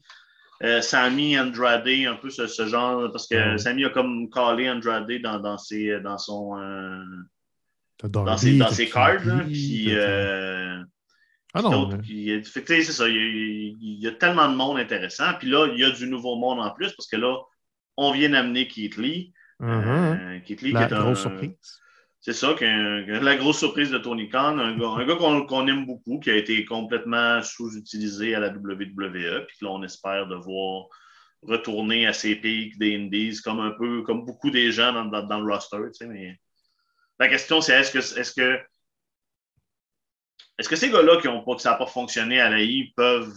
Euh, 0.63 0.79
Sammy 0.79 1.39
Andrade, 1.39 1.87
un 1.87 2.15
peu 2.15 2.29
ce, 2.29 2.45
genre, 2.67 3.11
parce 3.11 3.27
que 3.27 3.57
Sammy 3.57 3.83
a 3.83 3.89
comme 3.89 4.29
collé 4.29 4.69
Andrade 4.69 5.11
dans, 5.23 5.39
dans, 5.39 5.57
ses, 5.57 5.99
dans 6.01 6.19
son. 6.19 6.57
Euh, 6.59 7.03
dans 8.03 8.37
ses, 8.37 8.57
dans 8.57 8.69
ses 8.69 8.89
cards. 8.89 9.25
Là, 9.25 9.43
puis, 9.45 9.87
euh, 9.89 10.81
ah 11.53 11.61
non. 11.61 11.89
c'est 12.03 12.83
ça. 12.83 13.07
Il 13.07 13.75
y, 13.79 14.07
a, 14.07 14.11
tellement 14.11 14.49
de 14.49 14.55
monde 14.55 14.77
intéressant. 14.77 15.33
Puis 15.39 15.49
là, 15.49 15.67
il 15.73 15.79
y 15.79 15.83
a 15.83 15.91
du 15.91 16.07
nouveau 16.07 16.35
monde 16.35 16.59
en 16.59 16.71
plus 16.71 16.91
parce 16.93 17.07
que 17.07 17.17
là, 17.17 17.37
on 17.97 18.11
vient 18.11 18.29
d'amener 18.29 18.67
Keith 18.67 18.97
Lee. 18.97 19.33
Uh 19.61 20.41
Keith 20.45 20.61
Lee, 20.61 20.71
la 20.71 20.87
qui 20.87 20.93
est 20.93 20.97
grosse 20.97 21.21
surprise. 21.21 21.81
C'est 22.23 22.33
ça, 22.33 22.55
la 22.59 23.35
grosse 23.35 23.57
surprise 23.57 23.89
de 23.89 23.97
Tony 23.97 24.29
Khan, 24.29 24.59
un 24.59 24.77
gars, 24.77 25.15
qu'on 25.15 25.67
aime 25.67 25.87
beaucoup, 25.87 26.19
qui 26.19 26.29
a 26.29 26.35
été 26.35 26.63
complètement 26.65 27.41
sous-utilisé 27.41 28.35
à 28.35 28.39
la 28.39 28.49
WWE, 28.49 29.47
puis 29.47 29.57
là, 29.63 29.69
on 29.71 29.81
espère 29.81 30.27
de 30.27 30.35
voir 30.35 30.85
retourner 31.41 32.05
à 32.05 32.13
ses 32.13 32.35
pics 32.35 32.77
des 32.77 32.95
Indies, 32.95 33.39
comme 33.43 33.59
un 33.59 33.71
peu, 33.71 34.03
comme 34.03 34.23
beaucoup 34.23 34.51
des 34.51 34.71
gens 34.71 34.93
dans, 34.93 35.23
dans, 35.23 35.39
le 35.39 35.51
roster. 35.51 35.77
Tu 35.77 35.93
sais, 35.93 36.05
mais... 36.05 36.39
La 37.21 37.29
question, 37.29 37.61
c'est 37.61 37.79
est-ce 37.79 37.91
que, 37.91 38.19
est-ce 38.19 38.33
que, 38.33 38.59
est-ce 40.57 40.67
que 40.67 40.75
ces 40.75 40.89
gars-là 40.89 41.21
qui 41.21 41.27
ont 41.27 41.43
pas, 41.43 41.53
que 41.53 41.61
ça 41.61 41.69
n'a 41.69 41.77
pas 41.77 41.85
fonctionné 41.85 42.41
à 42.41 42.49
l'AI 42.49 42.91
peuvent 42.95 43.31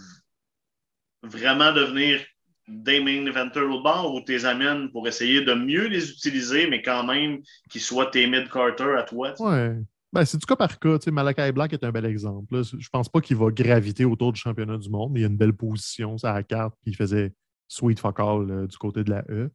vraiment 1.22 1.70
devenir 1.70 2.24
des 2.66 3.00
main 3.00 3.26
au 3.26 3.82
bord 3.82 4.14
ou 4.14 4.22
tes 4.22 4.46
amènes 4.46 4.90
pour 4.90 5.06
essayer 5.06 5.42
de 5.42 5.52
mieux 5.52 5.88
les 5.88 6.10
utiliser, 6.10 6.66
mais 6.66 6.80
quand 6.80 7.04
même 7.04 7.42
qu'ils 7.68 7.82
soient 7.82 8.06
tes 8.06 8.26
mid-carter 8.26 8.96
à 8.96 9.02
toi? 9.02 9.34
Ouais. 9.38 9.76
Ben, 10.10 10.24
c'est 10.24 10.38
du 10.38 10.46
cas 10.46 10.56
par 10.56 10.78
cas. 10.78 10.96
Malakai 11.08 11.52
Black 11.52 11.74
est 11.74 11.84
un 11.84 11.92
bel 11.92 12.06
exemple. 12.06 12.62
Je 12.62 12.78
Je 12.78 12.88
pense 12.88 13.10
pas 13.10 13.20
qu'il 13.20 13.36
va 13.36 13.50
graviter 13.50 14.06
autour 14.06 14.32
du 14.32 14.40
championnat 14.40 14.78
du 14.78 14.88
monde, 14.88 15.12
il 15.14 15.24
a 15.24 15.26
une 15.26 15.36
belle 15.36 15.52
position 15.52 16.16
sur 16.16 16.32
la 16.32 16.42
carte, 16.42 16.74
puis 16.80 16.92
il 16.92 16.96
faisait 16.96 17.34
sweet 17.68 18.00
fuck 18.00 18.18
all 18.18 18.50
euh, 18.50 18.66
du 18.66 18.78
côté 18.78 19.04
de 19.04 19.10
la 19.10 19.26
E. 19.28 19.50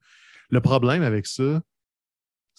Le 0.51 0.61
problème 0.61 1.01
avec 1.01 1.25
ça, 1.25 1.63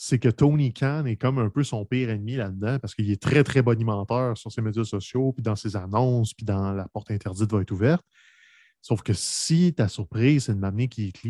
c'est 0.03 0.19
que 0.19 0.31
Tony 0.31 0.73
Khan 0.73 1.05
est 1.05 1.17
comme 1.17 1.39
un 1.39 1.51
peu 1.51 1.63
son 1.63 1.85
pire 1.85 2.09
ennemi 2.09 2.37
là-dedans 2.37 2.79
parce 2.79 2.95
qu'il 2.95 3.11
est 3.11 3.21
très, 3.21 3.45
très 3.45 3.61
bonimenteur 3.61 4.35
sur 4.39 4.51
ses 4.51 4.63
médias 4.63 4.85
sociaux, 4.85 5.35
puis 5.35 5.43
dans 5.43 5.57
ses 5.57 5.77
annonces, 5.77 6.33
puis 6.33 6.47
dans 6.47 6.73
la 6.73 6.89
porte 6.89 7.11
interdite 7.11 7.53
va 7.53 7.61
être 7.61 7.71
ouverte. 7.71 8.03
Sauf 8.81 9.03
que 9.03 9.13
si 9.13 9.75
ta 9.75 9.89
surprise, 9.89 10.45
c'est 10.45 10.55
de 10.55 10.59
m'amener 10.59 10.89
Keith 10.89 11.21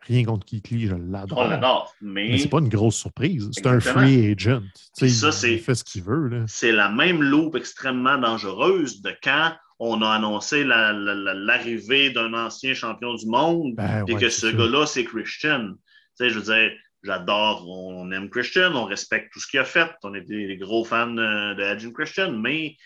rien 0.00 0.24
contre 0.24 0.44
Keith 0.44 0.66
je 0.68 0.96
l'adore. 0.96 1.38
On 1.38 1.48
l'adore, 1.48 1.94
mais. 2.00 2.30
mais 2.30 2.38
c'est 2.38 2.48
pas 2.48 2.58
une 2.58 2.68
grosse 2.68 2.96
surprise. 2.96 3.48
C'est 3.52 3.68
un 3.68 3.78
free 3.78 4.32
agent. 4.32 4.62
Ça, 4.94 5.48
il 5.48 5.60
fait 5.60 5.76
ce 5.76 5.84
qu'il 5.84 6.02
veut. 6.02 6.42
C'est 6.48 6.72
la 6.72 6.88
même 6.88 7.22
loupe 7.22 7.54
extrêmement 7.54 8.18
dangereuse 8.18 9.00
de 9.00 9.14
quand 9.22 9.52
on 9.78 10.02
a 10.02 10.10
annoncé 10.10 10.64
l'arrivée 10.64 12.10
d'un 12.10 12.34
ancien 12.34 12.74
champion 12.74 13.14
du 13.14 13.26
monde 13.26 13.76
ben 13.76 14.04
et 14.08 14.16
que 14.16 14.28
ce 14.28 14.48
gars-là, 14.48 14.86
c'est 14.86 15.04
Christian. 15.04 15.68
Tu 15.68 15.76
sais, 16.16 16.30
je 16.30 16.40
veux 16.40 16.52
dire, 16.52 16.72
j'adore, 17.02 17.68
on 17.68 18.10
aime 18.12 18.30
Christian, 18.30 18.74
on 18.74 18.84
respecte 18.84 19.32
tout 19.32 19.40
ce 19.40 19.46
qu'il 19.46 19.60
a 19.60 19.64
fait. 19.64 19.90
On 20.02 20.14
est 20.14 20.22
des, 20.22 20.56
gros 20.56 20.84
fans 20.84 21.06
de 21.08 21.62
Agent 21.62 21.92
Christian, 21.92 22.32
mais 22.32 22.76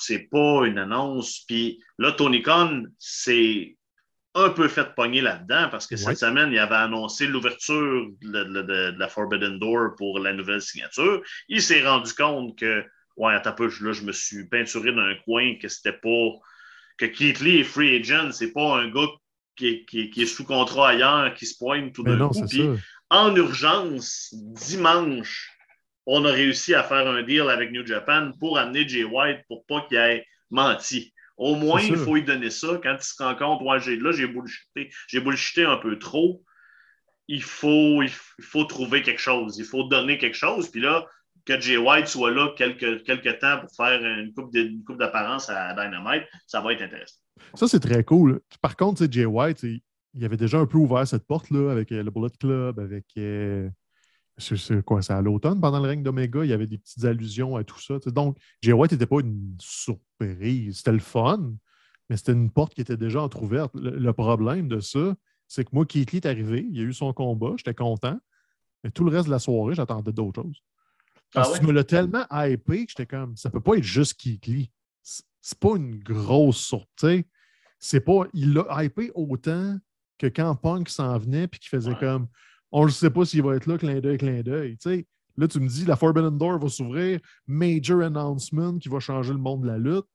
c'est 0.00 0.28
pas 0.30 0.66
une 0.66 0.78
annonce. 0.78 1.44
Puis 1.46 1.82
là, 1.98 2.12
Tony 2.12 2.42
Khan 2.42 2.84
c'est 2.98 3.76
un 4.34 4.50
peu 4.50 4.68
fait 4.68 4.94
pogner 4.94 5.20
là-dedans 5.20 5.68
parce 5.70 5.86
que 5.86 5.96
cette 5.96 6.18
semaine, 6.18 6.52
il 6.52 6.58
avait 6.58 6.76
annoncé 6.76 7.26
l'ouverture 7.26 8.08
de, 8.22 8.94
la 8.96 9.08
Forbidden 9.08 9.58
Door 9.58 9.96
pour 9.96 10.20
la 10.20 10.32
nouvelle 10.32 10.62
signature. 10.62 11.22
Il 11.48 11.60
s'est 11.60 11.84
rendu 11.84 12.12
compte 12.14 12.56
que, 12.56 12.84
ouais, 13.16 13.34
attends 13.34 13.50
un 13.50 13.54
peu, 13.54 13.70
là, 13.80 13.92
je 13.92 14.02
me 14.04 14.12
suis 14.12 14.46
peinturé 14.46 14.92
dans 14.92 15.02
un 15.02 15.16
coin 15.24 15.56
que 15.60 15.68
c'était 15.68 15.92
pas. 15.92 16.28
que 16.96 17.06
Keith 17.06 17.40
Lee 17.40 17.58
est 17.58 17.64
free 17.64 17.96
agent, 17.96 18.32
c'est 18.32 18.52
pas 18.52 18.78
un 18.78 18.88
gars 18.88 19.08
qui 19.56 19.84
est, 20.16 20.26
sous 20.26 20.44
contrat 20.44 20.90
ailleurs, 20.90 21.34
qui 21.34 21.46
se 21.46 21.56
pointe 21.58 21.92
tout 21.92 22.02
d'un 22.02 22.28
coup. 22.28 22.44
Puis, 22.48 22.68
en 23.10 23.34
urgence, 23.34 24.32
dimanche, 24.32 25.50
on 26.06 26.24
a 26.24 26.30
réussi 26.30 26.74
à 26.74 26.82
faire 26.82 27.06
un 27.08 27.22
deal 27.22 27.48
avec 27.50 27.72
New 27.72 27.86
Japan 27.86 28.32
pour 28.38 28.58
amener 28.58 28.88
Jay 28.88 29.04
White 29.04 29.40
pour 29.48 29.64
pas 29.66 29.82
qu'il 29.82 29.98
ait 29.98 30.26
menti. 30.50 31.12
Au 31.36 31.54
moins, 31.54 31.80
il 31.80 31.96
faut 31.96 32.14
lui 32.14 32.22
donner 32.22 32.50
ça. 32.50 32.80
Quand 32.82 32.96
il 32.98 33.02
se 33.02 33.22
rend 33.22 33.34
compte, 33.34 33.62
ouais, 33.62 33.96
là, 33.96 34.12
j'ai 34.12 34.26
bullshité, 34.26 34.90
j'ai 35.08 35.20
bullshité 35.20 35.64
un 35.64 35.76
peu 35.76 35.98
trop. 35.98 36.42
Il 37.28 37.42
faut, 37.42 38.02
il 38.02 38.10
faut 38.42 38.64
trouver 38.64 39.02
quelque 39.02 39.20
chose. 39.20 39.56
Il 39.58 39.64
faut 39.64 39.84
donner 39.84 40.18
quelque 40.18 40.36
chose. 40.36 40.70
Puis 40.70 40.80
là, 40.80 41.06
que 41.46 41.58
Jay 41.60 41.76
White 41.76 42.08
soit 42.08 42.30
là 42.30 42.52
quelques, 42.56 43.04
quelques 43.04 43.38
temps 43.38 43.60
pour 43.60 43.70
faire 43.74 44.04
une 44.04 44.34
coupe 44.34 44.98
d'apparence 44.98 45.48
à 45.48 45.72
Dynamite, 45.74 46.24
ça 46.46 46.60
va 46.60 46.72
être 46.72 46.82
intéressant. 46.82 47.20
Ça, 47.54 47.68
c'est 47.68 47.80
très 47.80 48.04
cool. 48.04 48.40
Par 48.60 48.76
contre, 48.76 49.06
Jay 49.10 49.24
White, 49.24 49.64
il 50.14 50.24
avait 50.24 50.36
déjà 50.36 50.58
un 50.58 50.66
peu 50.66 50.78
ouvert 50.78 51.06
cette 51.06 51.26
porte-là 51.26 51.70
avec 51.70 51.92
euh, 51.92 52.02
le 52.02 52.10
Bullet 52.10 52.30
Club, 52.38 52.78
avec. 52.78 53.06
Euh, 53.18 53.68
c'est 54.38 54.82
quoi, 54.84 55.02
c'est 55.02 55.12
à 55.12 55.20
l'automne, 55.20 55.60
pendant 55.60 55.80
le 55.80 55.86
règne 55.86 56.02
d'Omega, 56.02 56.44
il 56.44 56.48
y 56.50 56.52
avait 56.54 56.66
des 56.66 56.78
petites 56.78 57.04
allusions 57.04 57.56
à 57.56 57.64
tout 57.64 57.78
ça. 57.78 57.98
Donc, 58.06 58.38
Jay 58.62 58.72
White 58.72 58.92
n'était 58.92 59.06
pas 59.06 59.20
une 59.20 59.54
surprise. 59.60 60.78
C'était 60.78 60.92
le 60.92 60.98
fun, 60.98 61.52
mais 62.08 62.16
c'était 62.16 62.32
une 62.32 62.50
porte 62.50 62.74
qui 62.74 62.80
était 62.80 62.96
déjà 62.96 63.20
entrouverte. 63.20 63.72
Le, 63.74 64.12
problème 64.12 64.66
de 64.66 64.80
ça, 64.80 65.14
c'est 65.46 65.64
que 65.64 65.70
moi, 65.72 65.84
Keith 65.84 66.12
Lee 66.12 66.18
est 66.18 66.26
arrivé, 66.26 66.66
il 66.70 66.80
a 66.80 66.82
eu 66.84 66.92
son 66.92 67.12
combat, 67.12 67.52
j'étais 67.56 67.74
content, 67.74 68.18
mais 68.82 68.90
tout 68.90 69.04
le 69.04 69.10
reste 69.10 69.26
de 69.26 69.30
la 69.30 69.38
soirée, 69.38 69.74
j'attendais 69.74 70.12
d'autres 70.12 70.42
choses. 70.42 70.62
Parce 71.32 71.50
ah 71.50 71.54
que 71.54 71.60
tu 71.60 71.66
me 71.66 71.72
l'as 71.72 71.84
tellement 71.84 72.24
hypé 72.32 72.86
que 72.86 72.90
j'étais 72.90 73.06
comme, 73.06 73.36
ça 73.36 73.50
peut 73.50 73.60
pas 73.60 73.76
être 73.76 73.84
juste 73.84 74.14
Keith 74.14 74.46
Lee. 74.46 74.70
C'est 75.02 75.58
pas 75.58 75.76
une 75.76 75.98
grosse 75.98 76.58
surprise. 76.58 77.24
C'est 77.78 78.00
pas, 78.00 78.24
il 78.34 78.52
l'a 78.52 78.84
hypé 78.84 79.10
autant 79.14 79.78
que 80.18 80.26
quand 80.26 80.54
Punk 80.54 80.88
s'en 80.88 81.16
venait 81.18 81.48
puis 81.48 81.60
qu'il 81.60 81.70
faisait 81.70 81.94
comme 81.94 82.28
on 82.72 82.84
ne 82.84 82.90
sait 82.90 83.10
pas 83.10 83.24
s'il 83.24 83.42
va 83.42 83.56
être 83.56 83.66
là, 83.66 83.78
clin 83.78 84.00
d'œil, 84.00 84.18
clin 84.18 84.42
d'œil. 84.42 84.76
Là, 85.36 85.48
tu 85.48 85.60
me 85.60 85.68
dis, 85.68 85.84
la 85.84 85.96
Forbidden 85.96 86.36
Door 86.36 86.58
va 86.58 86.68
s'ouvrir, 86.68 87.20
major 87.46 88.02
announcement 88.02 88.78
qui 88.78 88.88
va 88.88 89.00
changer 89.00 89.32
le 89.32 89.38
monde 89.38 89.62
de 89.62 89.68
la 89.68 89.78
lutte. 89.78 90.06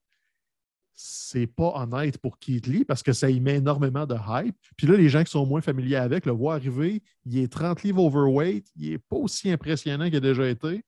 C'est 0.94 1.48
pas 1.48 1.74
honnête 1.76 2.18
pour 2.20 2.40
Keith 2.40 2.68
Lee 2.68 2.86
parce 2.86 3.04
que 3.04 3.12
ça 3.12 3.30
y 3.30 3.42
met 3.42 3.56
énormément 3.56 4.06
de 4.06 4.16
hype. 4.16 4.56
Puis 4.78 4.88
là, 4.88 4.96
les 4.96 5.10
gens 5.10 5.24
qui 5.24 5.32
sont 5.32 5.46
moins 5.46 5.62
familiers 5.62 5.98
avec 5.98 6.26
le 6.26 6.32
voient 6.32 6.54
arriver. 6.54 7.04
Il 7.26 7.38
est 7.38 7.52
30 7.52 7.84
livres 7.84 8.04
overweight. 8.04 8.66
Il 8.78 8.92
n'est 8.92 8.98
pas 8.98 9.18
aussi 9.18 9.52
impressionnant 9.52 10.06
qu'il 10.06 10.18
a 10.18 10.22
déjà 10.22 10.48
été. 10.48 10.86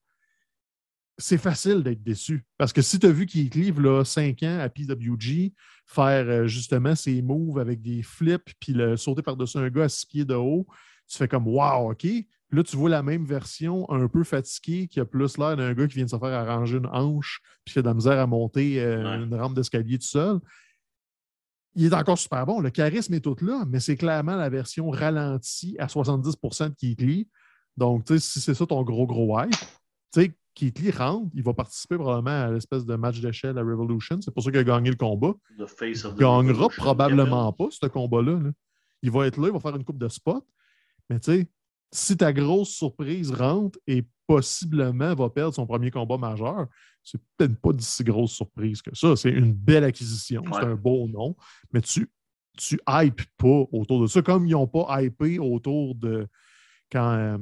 C'est 1.18 1.38
facile 1.38 1.82
d'être 1.82 2.02
déçu. 2.02 2.44
Parce 2.56 2.72
que 2.72 2.80
si 2.80 2.98
tu 2.98 3.06
as 3.06 3.10
vu 3.10 3.26
Keith 3.26 3.54
Lee, 3.54 3.72
là, 3.72 4.04
5 4.04 4.42
ans 4.44 4.58
à 4.60 4.68
PWG, 4.68 5.52
faire 5.86 6.28
euh, 6.28 6.46
justement 6.46 6.94
ses 6.94 7.22
moves 7.22 7.58
avec 7.58 7.80
des 7.80 8.02
flips 8.02 8.50
puis 8.60 8.72
le 8.72 8.96
sauter 8.96 9.22
par-dessus 9.22 9.58
un 9.58 9.68
gars 9.70 9.84
à 9.84 9.88
6 9.88 10.06
pieds 10.06 10.24
de 10.24 10.34
haut, 10.34 10.66
tu 11.08 11.16
fais 11.16 11.28
comme 11.28 11.48
Wow, 11.48 11.92
OK. 11.92 12.06
Là, 12.50 12.62
tu 12.62 12.76
vois 12.76 12.88
la 12.88 13.02
même 13.02 13.24
version 13.24 13.90
un 13.90 14.08
peu 14.08 14.24
fatiguée 14.24 14.88
qui 14.88 15.00
a 15.00 15.04
plus 15.04 15.36
l'air 15.36 15.56
d'un 15.56 15.74
gars 15.74 15.86
qui 15.86 15.96
vient 15.96 16.04
de 16.04 16.10
se 16.10 16.18
faire 16.18 16.32
arranger 16.32 16.78
une 16.78 16.86
hanche 16.86 17.40
puis 17.64 17.74
qui 17.74 17.78
a 17.78 17.82
de 17.82 17.88
la 17.88 17.94
misère 17.94 18.18
à 18.18 18.26
monter 18.26 18.80
euh, 18.80 19.24
une 19.24 19.34
rampe 19.34 19.54
d'escalier 19.54 19.98
tout 19.98 20.06
seul. 20.06 20.38
Il 21.74 21.86
est 21.86 21.94
encore 21.94 22.18
super 22.18 22.46
bon. 22.46 22.60
Le 22.60 22.70
charisme 22.70 23.14
est 23.14 23.20
tout 23.20 23.36
là, 23.42 23.64
mais 23.66 23.80
c'est 23.80 23.96
clairement 23.96 24.36
la 24.36 24.48
version 24.48 24.90
ralentie 24.90 25.76
à 25.78 25.86
70% 25.86 26.70
de 26.70 26.74
Keith 26.74 27.00
Lee. 27.00 27.28
Donc, 27.76 28.06
si 28.08 28.40
c'est 28.40 28.54
ça 28.54 28.66
ton 28.66 28.82
gros, 28.82 29.06
gros 29.06 29.38
hype, 29.40 29.50
tu 29.50 30.22
sais, 30.22 30.37
Keith 30.58 30.80
Lee 30.80 30.90
rentre, 30.90 31.30
il 31.34 31.42
va 31.44 31.54
participer 31.54 31.96
probablement 31.96 32.46
à 32.46 32.50
l'espèce 32.50 32.84
de 32.84 32.96
match 32.96 33.20
d'échelle 33.20 33.56
à 33.58 33.62
Revolution. 33.62 34.20
C'est 34.20 34.32
pour 34.32 34.42
ça 34.42 34.50
qu'il 34.50 34.58
a 34.58 34.64
gagné 34.64 34.90
le 34.90 34.96
combat. 34.96 35.32
il 35.56 36.14
gagnera 36.18 36.68
probablement 36.68 37.52
pas 37.52 37.68
ce 37.70 37.86
combat-là. 37.86 38.40
Il 39.02 39.12
va 39.12 39.28
être 39.28 39.40
là, 39.40 39.46
il 39.46 39.52
va 39.52 39.60
faire 39.60 39.76
une 39.76 39.84
coupe 39.84 39.98
de 39.98 40.08
spot. 40.08 40.44
Mais 41.08 41.20
tu 41.20 41.30
sais, 41.30 41.48
si 41.92 42.16
ta 42.16 42.32
grosse 42.32 42.70
surprise 42.70 43.30
rentre 43.30 43.78
et 43.86 44.04
possiblement 44.26 45.14
va 45.14 45.30
perdre 45.30 45.54
son 45.54 45.64
premier 45.64 45.92
combat 45.92 46.18
majeur, 46.18 46.66
c'est 47.04 47.20
peut-être 47.36 47.56
pas 47.60 47.72
de 47.72 47.80
si 47.80 48.02
grosse 48.02 48.32
surprise 48.32 48.82
que 48.82 48.94
ça. 48.96 49.14
C'est 49.14 49.30
une 49.30 49.52
belle 49.52 49.84
acquisition, 49.84 50.42
c'est 50.52 50.66
un 50.66 50.74
beau 50.74 51.06
nom, 51.06 51.36
mais 51.72 51.80
tu 51.82 52.10
tu 52.56 52.80
hypes 52.88 53.22
pas 53.36 53.64
autour 53.70 54.02
de 54.02 54.08
ça, 54.08 54.20
comme 54.20 54.44
ils 54.44 54.50
n'ont 54.50 54.66
pas 54.66 55.00
hypé 55.00 55.38
autour 55.38 55.94
de 55.94 56.26
quand 56.90 57.12
euh, 57.12 57.38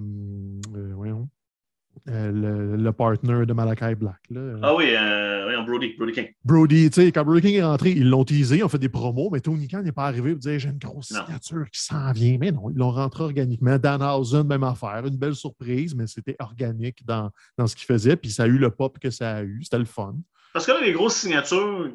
euh, 0.74 0.92
voyons, 0.94 1.30
euh, 2.08 2.76
le, 2.76 2.92
partner 2.92 3.46
de 3.46 3.52
Malakai 3.52 3.94
Black. 3.94 4.20
Là. 4.30 4.58
Ah 4.62 4.74
oui, 4.74 4.86
euh, 4.90 5.62
Brody, 5.62 5.94
Brody 5.98 6.12
King. 6.12 6.28
Brody, 6.44 6.90
tu 6.90 7.02
sais, 7.02 7.12
quand 7.12 7.24
Brody 7.24 7.40
King 7.40 7.54
est 7.56 7.64
rentré, 7.64 7.90
ils 7.90 8.08
l'ont 8.08 8.24
teasé, 8.24 8.58
ils 8.58 8.64
ont 8.64 8.68
fait 8.68 8.78
des 8.78 8.88
promos, 8.88 9.30
mais 9.30 9.40
Tony 9.40 9.66
Khan 9.68 9.82
n'est 9.82 9.92
pas 9.92 10.06
arrivé 10.06 10.32
pour 10.32 10.40
dire 10.40 10.58
j'ai 10.58 10.68
une 10.68 10.78
grosse 10.78 11.08
signature 11.08 11.68
qui 11.70 11.80
s'en 11.80 12.12
vient. 12.12 12.36
Mais 12.38 12.52
non, 12.52 12.70
ils 12.70 12.76
l'ont 12.76 12.90
rentré 12.90 13.24
organiquement. 13.24 13.78
Danhausen, 13.78 14.46
même 14.46 14.64
affaire. 14.64 15.04
Une 15.06 15.16
belle 15.16 15.34
surprise, 15.34 15.94
mais 15.94 16.06
c'était 16.06 16.36
organique 16.38 17.04
dans, 17.04 17.30
dans 17.58 17.66
ce 17.66 17.74
qu'il 17.74 17.86
faisait. 17.86 18.16
Puis 18.16 18.30
ça 18.30 18.44
a 18.44 18.46
eu 18.46 18.58
le 18.58 18.70
pop 18.70 18.98
que 18.98 19.10
ça 19.10 19.36
a 19.36 19.42
eu. 19.42 19.60
C'était 19.62 19.78
le 19.78 19.84
fun. 19.84 20.14
Parce 20.52 20.66
que 20.66 20.72
là, 20.72 20.80
les 20.80 20.92
grosses 20.92 21.16
signatures, 21.16 21.90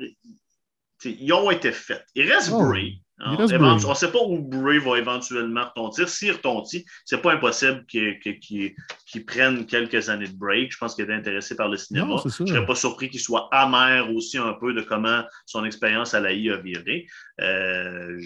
ils 1.06 1.34
ont 1.34 1.49
été 1.52 1.72
faites. 1.72 2.06
Il 2.16 2.32
reste 2.32 2.52
oh. 2.54 2.64
Bray. 2.64 3.01
On 3.26 3.89
ne 3.89 3.93
sait 3.95 4.11
pas 4.11 4.19
où 4.26 4.39
Bray 4.39 4.80
va 4.80 4.97
éventuellement 4.97 5.65
retentir. 5.65 6.09
S'il 6.09 6.32
retentit, 6.32 6.86
ce 7.05 7.15
n'est 7.15 7.22
pas 7.22 7.34
impossible 7.34 7.86
qu'il 7.86 9.26
prenne 9.28 9.65
quelques 9.65 10.09
années 10.09 10.28
de 10.28 10.36
break. 10.36 10.72
Je 10.72 10.78
pense 10.78 10.95
qu'il 10.95 11.09
est 11.09 11.13
intéressé 11.13 11.55
par 11.55 11.69
le 11.69 11.78
cinéma. 11.78 12.15
je 12.24 12.43
ne 12.43 12.47
serais 12.47 12.65
pas 12.65 12.76
surpris 12.76 13.09
qu'il 13.09 13.19
soit 13.19 13.47
amer 13.51 14.09
aussi 14.13 14.38
un 14.38 14.53
peu 14.53 14.74
de 14.74 14.82
comment 14.82 15.24
son 15.45 15.65
expérience 15.65 16.13
à 16.13 16.19
l'AI 16.19 16.49
a 16.51 16.57
viré. 16.57 17.05
Euh, 17.41 18.19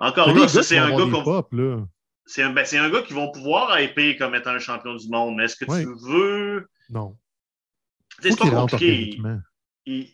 encore 0.00 0.32
là, 0.34 0.48
c'est 0.48 0.78
un 0.78 0.90
gars 0.90 0.96
comme. 1.10 1.86
c'est 2.26 2.42
un, 2.42 2.50
ben, 2.50 2.64
c'est 2.64 2.78
un 2.78 2.90
gars 2.90 3.02
qui 3.02 3.12
vont 3.12 3.30
pouvoir 3.32 3.78
hyper 3.80 4.16
comme 4.18 4.34
étant 4.34 4.50
un 4.50 4.58
champion 4.58 4.94
du 4.94 5.08
monde, 5.08 5.36
mais 5.36 5.44
est-ce 5.44 5.56
que 5.56 5.70
Oui. 5.70 5.82
tu 5.82 6.08
veux? 6.08 6.68
Non. 6.90 7.16
C'est 8.20 8.38
pas 8.38 8.48
compliqué. 8.50 9.18
Il- 9.86 10.08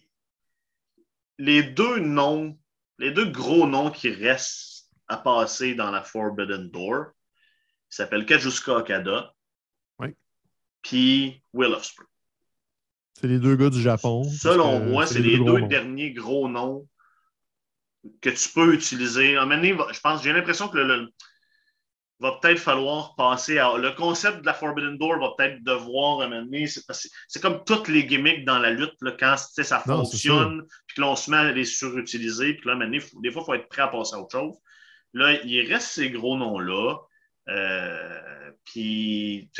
Les 1.39 1.63
deux 1.63 2.01
noms, 2.01 2.59
les 3.01 3.11
deux 3.11 3.25
gros 3.31 3.67
noms 3.67 3.91
qui 3.91 4.11
restent 4.11 4.89
à 5.09 5.17
passer 5.17 5.75
dans 5.75 5.91
la 5.91 6.03
Forbidden 6.03 6.71
Door, 6.71 7.07
s'appellent 7.89 8.27
Kajuska 8.27 8.77
Okada. 8.77 9.35
Oui. 9.99 10.09
Puis 10.83 11.43
Will 11.53 11.73
Ospreay. 11.73 12.07
C'est 13.21 13.27
les 13.27 13.39
deux 13.39 13.57
gars 13.57 13.71
du 13.71 13.83
Japon. 13.83 14.23
Selon 14.25 14.81
moi, 14.81 15.07
c'est 15.07 15.19
les 15.21 15.37
deux 15.39 15.67
derniers 15.69 16.13
gros 16.13 16.49
noms 16.49 16.87
que 18.21 18.31
tu 18.31 18.49
peux 18.51 18.73
utiliser. 18.73 19.37
À 19.37 19.43
un 19.43 19.47
moment 19.47 19.57
donné, 19.57 19.73
va- 19.73 19.93
je 19.93 20.01
pense, 20.01 20.23
j'ai 20.23 20.33
l'impression 20.33 20.69
que 20.69 20.79
le, 20.79 20.85
le- 20.87 21.09
va 22.21 22.39
peut-être 22.41 22.59
falloir 22.59 23.15
passer 23.17 23.59
à. 23.59 23.77
Le 23.79 23.91
concept 23.93 24.41
de 24.43 24.47
la 24.47 24.55
Forbidden 24.55 24.99
Door 24.99 25.19
va 25.19 25.31
peut-être 25.37 25.65
devoir 25.65 26.29
donné. 26.29 26.67
C'est, 26.67 27.41
comme 27.41 27.65
toutes 27.65 27.89
les 27.89 28.07
gimmicks 28.07 28.45
dans 28.45 28.59
la 28.59 28.71
lutte, 28.71 28.95
là, 29.01 29.13
quand 29.19 29.37
ça 29.37 29.83
Non, 29.87 30.05
fonctionne, 30.05 30.63
puis 30.87 30.97
que 30.97 31.01
là, 31.01 31.09
on 31.09 31.17
se 31.17 31.31
met 31.31 31.39
à 31.39 31.51
les 31.51 31.65
surutiliser, 31.65 32.55
puis 32.55 32.69
là, 32.69 32.77
donné, 32.77 33.01
faut- 33.01 33.21
des 33.21 33.31
fois, 33.31 33.43
il 33.43 33.47
faut 33.47 33.55
être 33.55 33.69
prêt 33.69 33.83
à 33.83 33.89
passer 33.89 34.15
à 34.17 34.21
autre 34.21 34.39
chose. 34.39 34.57
Là, 35.15 35.33
il 35.45 35.73
reste 35.73 35.89
ces 35.89 36.11
gros 36.11 36.37
noms-là. 36.37 36.99
Euh, 37.49 38.51
puis, 38.65 39.51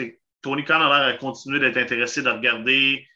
Tony 0.43 0.65
Khan 0.65 0.81
a 0.81 0.89
l'air 0.89 1.15
à 1.15 1.19
continuer 1.19 1.59
d'être 1.59 1.77
intéressé 1.79 2.23
de 2.23 2.31
regarder. 2.31 3.07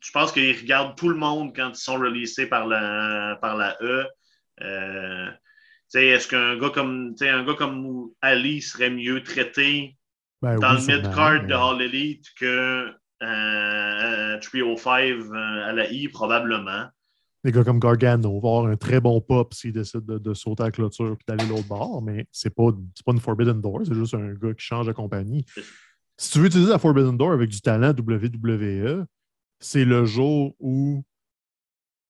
Je 0.00 0.10
pense 0.10 0.32
qu'il 0.32 0.56
regarde 0.58 0.96
tout 0.96 1.08
le 1.08 1.16
monde 1.16 1.54
quand 1.54 1.70
ils 1.70 1.76
sont 1.76 1.98
releasés 1.98 2.46
par 2.46 2.66
la, 2.66 3.38
par 3.40 3.56
la 3.56 3.76
E. 3.80 4.06
Euh, 4.62 5.30
Est-ce 5.94 6.28
qu'un 6.28 6.58
gars 6.58 6.70
comme 6.70 7.14
un 7.20 7.44
gars 7.44 7.54
comme 7.54 8.08
Ali 8.20 8.60
serait 8.60 8.90
mieux 8.90 9.22
traité 9.22 9.96
Ben 10.42 10.58
dans 10.58 10.76
oui, 10.76 10.86
le 10.88 10.96
mid-card 11.02 11.42
mais- 11.42 11.48
de 11.48 11.54
All 11.54 11.82
Elite 11.82 12.26
que 12.38 12.90
euh, 13.22 14.38
305 14.40 14.92
euh, 14.92 15.68
à 15.68 15.72
la 15.72 15.90
I, 15.90 16.08
probablement? 16.08 16.86
Des 17.44 17.52
gars 17.52 17.62
comme 17.64 17.78
Gargano 17.78 18.40
vont 18.40 18.58
avoir 18.58 18.72
un 18.72 18.76
très 18.76 19.00
bon 19.00 19.20
pop 19.20 19.54
s'il 19.54 19.72
décide 19.72 20.04
de, 20.04 20.18
de 20.18 20.34
sauter 20.34 20.64
à 20.64 20.66
la 20.66 20.72
clôture 20.72 21.12
et 21.12 21.24
d'aller 21.32 21.48
l'autre 21.48 21.68
bord, 21.68 22.02
mais 22.02 22.26
c'est 22.32 22.52
pas, 22.54 22.70
c'est 22.94 23.04
pas 23.06 23.12
une 23.12 23.20
Forbidden 23.20 23.60
Door, 23.60 23.82
c'est 23.86 23.94
juste 23.94 24.14
un 24.14 24.34
gars 24.34 24.52
qui 24.52 24.64
change 24.64 24.86
de 24.86 24.92
compagnie. 24.92 25.44
Si 26.18 26.32
tu 26.32 26.40
veux 26.40 26.46
utiliser 26.46 26.70
la 26.70 26.78
Forbidden 26.78 27.16
Door 27.16 27.32
avec 27.32 27.48
du 27.48 27.60
talent 27.60 27.92
WWE, 27.96 29.04
c'est 29.60 29.84
le 29.84 30.04
jour 30.04 30.54
où 30.58 31.04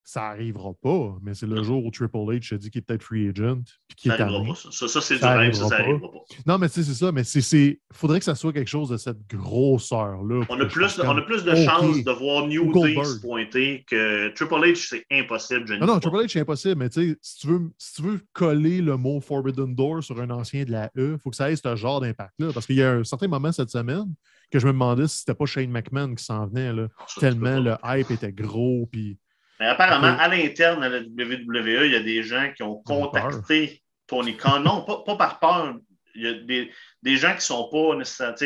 ça 0.09 0.28
arrivera 0.28 0.70
pas, 0.80 1.16
mais 1.20 1.34
c'est 1.34 1.48
le 1.48 1.64
jour 1.64 1.84
où 1.84 1.90
Triple 1.90 2.16
H 2.16 2.54
a 2.54 2.59
dit 2.59 2.70
qu'il 2.70 2.78
est 2.78 2.82
peut-être 2.82 3.02
free 3.02 3.28
agent 3.28 3.59
puis 3.88 3.96
qu'il 3.96 4.12
Ça 4.12 4.18
n'arrivera 4.18 4.54
pas, 4.54 4.70
ça. 4.70 4.86
Ça, 4.86 5.00
c'est 5.00 5.14
du 5.14 5.20
Ça 5.20 5.36
rêve, 5.36 5.52
ça, 5.52 5.64
arrivera 5.64 5.68
ça 5.68 5.76
pas. 5.76 5.82
n'arrivera 5.82 6.12
pas. 6.12 6.18
Non, 6.46 6.59
mais 6.59 6.68
tu 6.68 6.74
sais, 6.74 6.82
c'est 6.84 6.94
ça, 6.94 7.11
mais 7.11 7.24
c'est, 7.24 7.80
faudrait 7.92 8.20
que 8.20 8.24
ça 8.24 8.36
soit 8.36 8.52
quelque 8.52 8.68
chose 8.68 8.88
de 8.88 8.98
cette 8.98 9.26
grosseur-là. 9.28 10.44
On 10.48 10.61
a, 10.61 10.66
plus, 10.66 11.00
on 11.00 11.18
a 11.18 11.22
plus 11.22 11.42
de 11.42 11.57
chances 11.57 12.04
de 12.04 12.11
voir 12.12 12.46
New 12.46 12.72
Day 12.72 12.94
se 13.04 13.20
pointer 13.20 13.84
que 13.90 14.28
Triple 14.34 14.54
H, 14.54 14.88
c'est 14.90 15.04
impossible. 15.11 15.66
Je 15.66 15.74
Non, 15.74 15.86
non, 15.86 15.98
crois 15.98 16.00
Triple 16.00 16.16
H, 16.18 16.28
c'est 16.34 16.40
impossible, 16.40 16.76
mais 16.76 16.88
tu 16.88 17.11
sais, 17.11 17.18
si 17.20 17.38
tu 17.40 17.46
veux, 17.48 17.70
si 17.76 17.94
tu 17.94 18.02
veux 18.02 18.20
coller 18.32 18.80
le 18.82 18.96
mot 18.96 19.20
Forbidden 19.20 19.74
Door 19.74 20.04
sur 20.04 20.20
un 20.20 20.30
ancien 20.30 20.62
de 20.62 20.70
la 20.70 20.86
E, 20.96 21.14
il 21.14 21.18
faut 21.18 21.30
que 21.30 21.36
ça 21.36 21.50
ait 21.50 21.57
ce 21.57 21.74
genre 21.74 22.00
d'impact-là. 22.00 22.52
Parce 22.54 22.66
qu'il 22.66 22.76
y 22.76 22.82
a 22.84 22.92
un 22.92 23.02
certain 23.04 23.26
moment 23.26 23.50
cette 23.50 23.70
semaine 23.70 24.14
que 24.52 24.61
je 24.61 24.66
me 24.68 24.72
demandais 24.72 25.09
si 25.09 25.18
c'était 25.18 25.34
pas 25.34 25.46
Shane 25.46 25.70
McMahon 25.72 26.14
qui 26.14 26.22
s'en 26.22 26.46
venait, 26.46 26.72
là, 26.72 26.86
pas. 26.96 27.04
Tu 27.09 27.18
tellement 27.18 27.59
le 27.59 27.74
pas. 27.82 27.98
hype 27.98 28.12
était 28.12 28.30
gros. 28.32 28.88
Puis... 28.92 29.18
Mais 29.61 29.66
apparemment, 29.66 30.18
à 30.18 30.28
l'interne 30.28 30.82
à 30.84 30.88
la 30.88 30.98
WWE, 31.00 31.86
il 31.86 31.92
y 31.92 31.96
a 31.96 32.00
des 32.02 32.22
gens 32.22 32.52
qui 32.54 32.62
ont 32.62 32.76
contacté 32.82 33.82
Tony 34.07 34.36
Khan. 34.36 34.61
Non, 34.61 34.84
pas, 34.84 35.02
pas 35.04 35.16
par 35.16 35.38
peur. 35.40 35.76
Il 36.14 36.22
y 36.22 36.26
a 36.28 36.32
des, 36.34 36.70
des 37.02 37.16
gens 37.16 37.34
qui 37.34 37.40
sont 37.44 37.68
pas 37.70 37.94
nécessairement. 37.96 38.36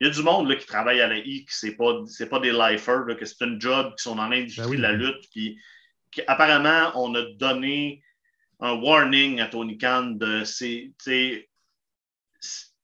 Il 0.00 0.06
y 0.06 0.10
a 0.10 0.10
du 0.10 0.22
monde 0.22 0.48
là, 0.48 0.56
qui 0.56 0.66
travaille 0.66 1.00
à 1.00 1.08
la 1.08 1.18
I, 1.18 1.44
qui 1.44 1.54
c'est 1.54 1.76
pas, 1.76 2.00
c'est 2.06 2.28
pas 2.28 2.38
des 2.40 2.52
lifers, 2.52 3.04
là, 3.06 3.14
que 3.14 3.24
c'est 3.24 3.40
une 3.44 3.60
job, 3.60 3.94
qui 3.96 4.02
sont 4.02 4.16
dans 4.16 4.28
l'industrie 4.28 4.64
Ben 4.64 4.70
oui. 4.70 4.76
de 4.76 4.82
la 4.82 4.92
lutte. 4.92 5.24
Puis, 5.32 5.58
qui- 6.10 6.22
apparemment, 6.26 6.90
on 6.94 7.14
a 7.14 7.22
donné 7.36 8.02
un 8.60 8.72
warning 8.74 9.40
à 9.40 9.46
Tony 9.48 9.76
Khan 9.78 10.12
de 10.16 10.44
c'est, 10.44 10.92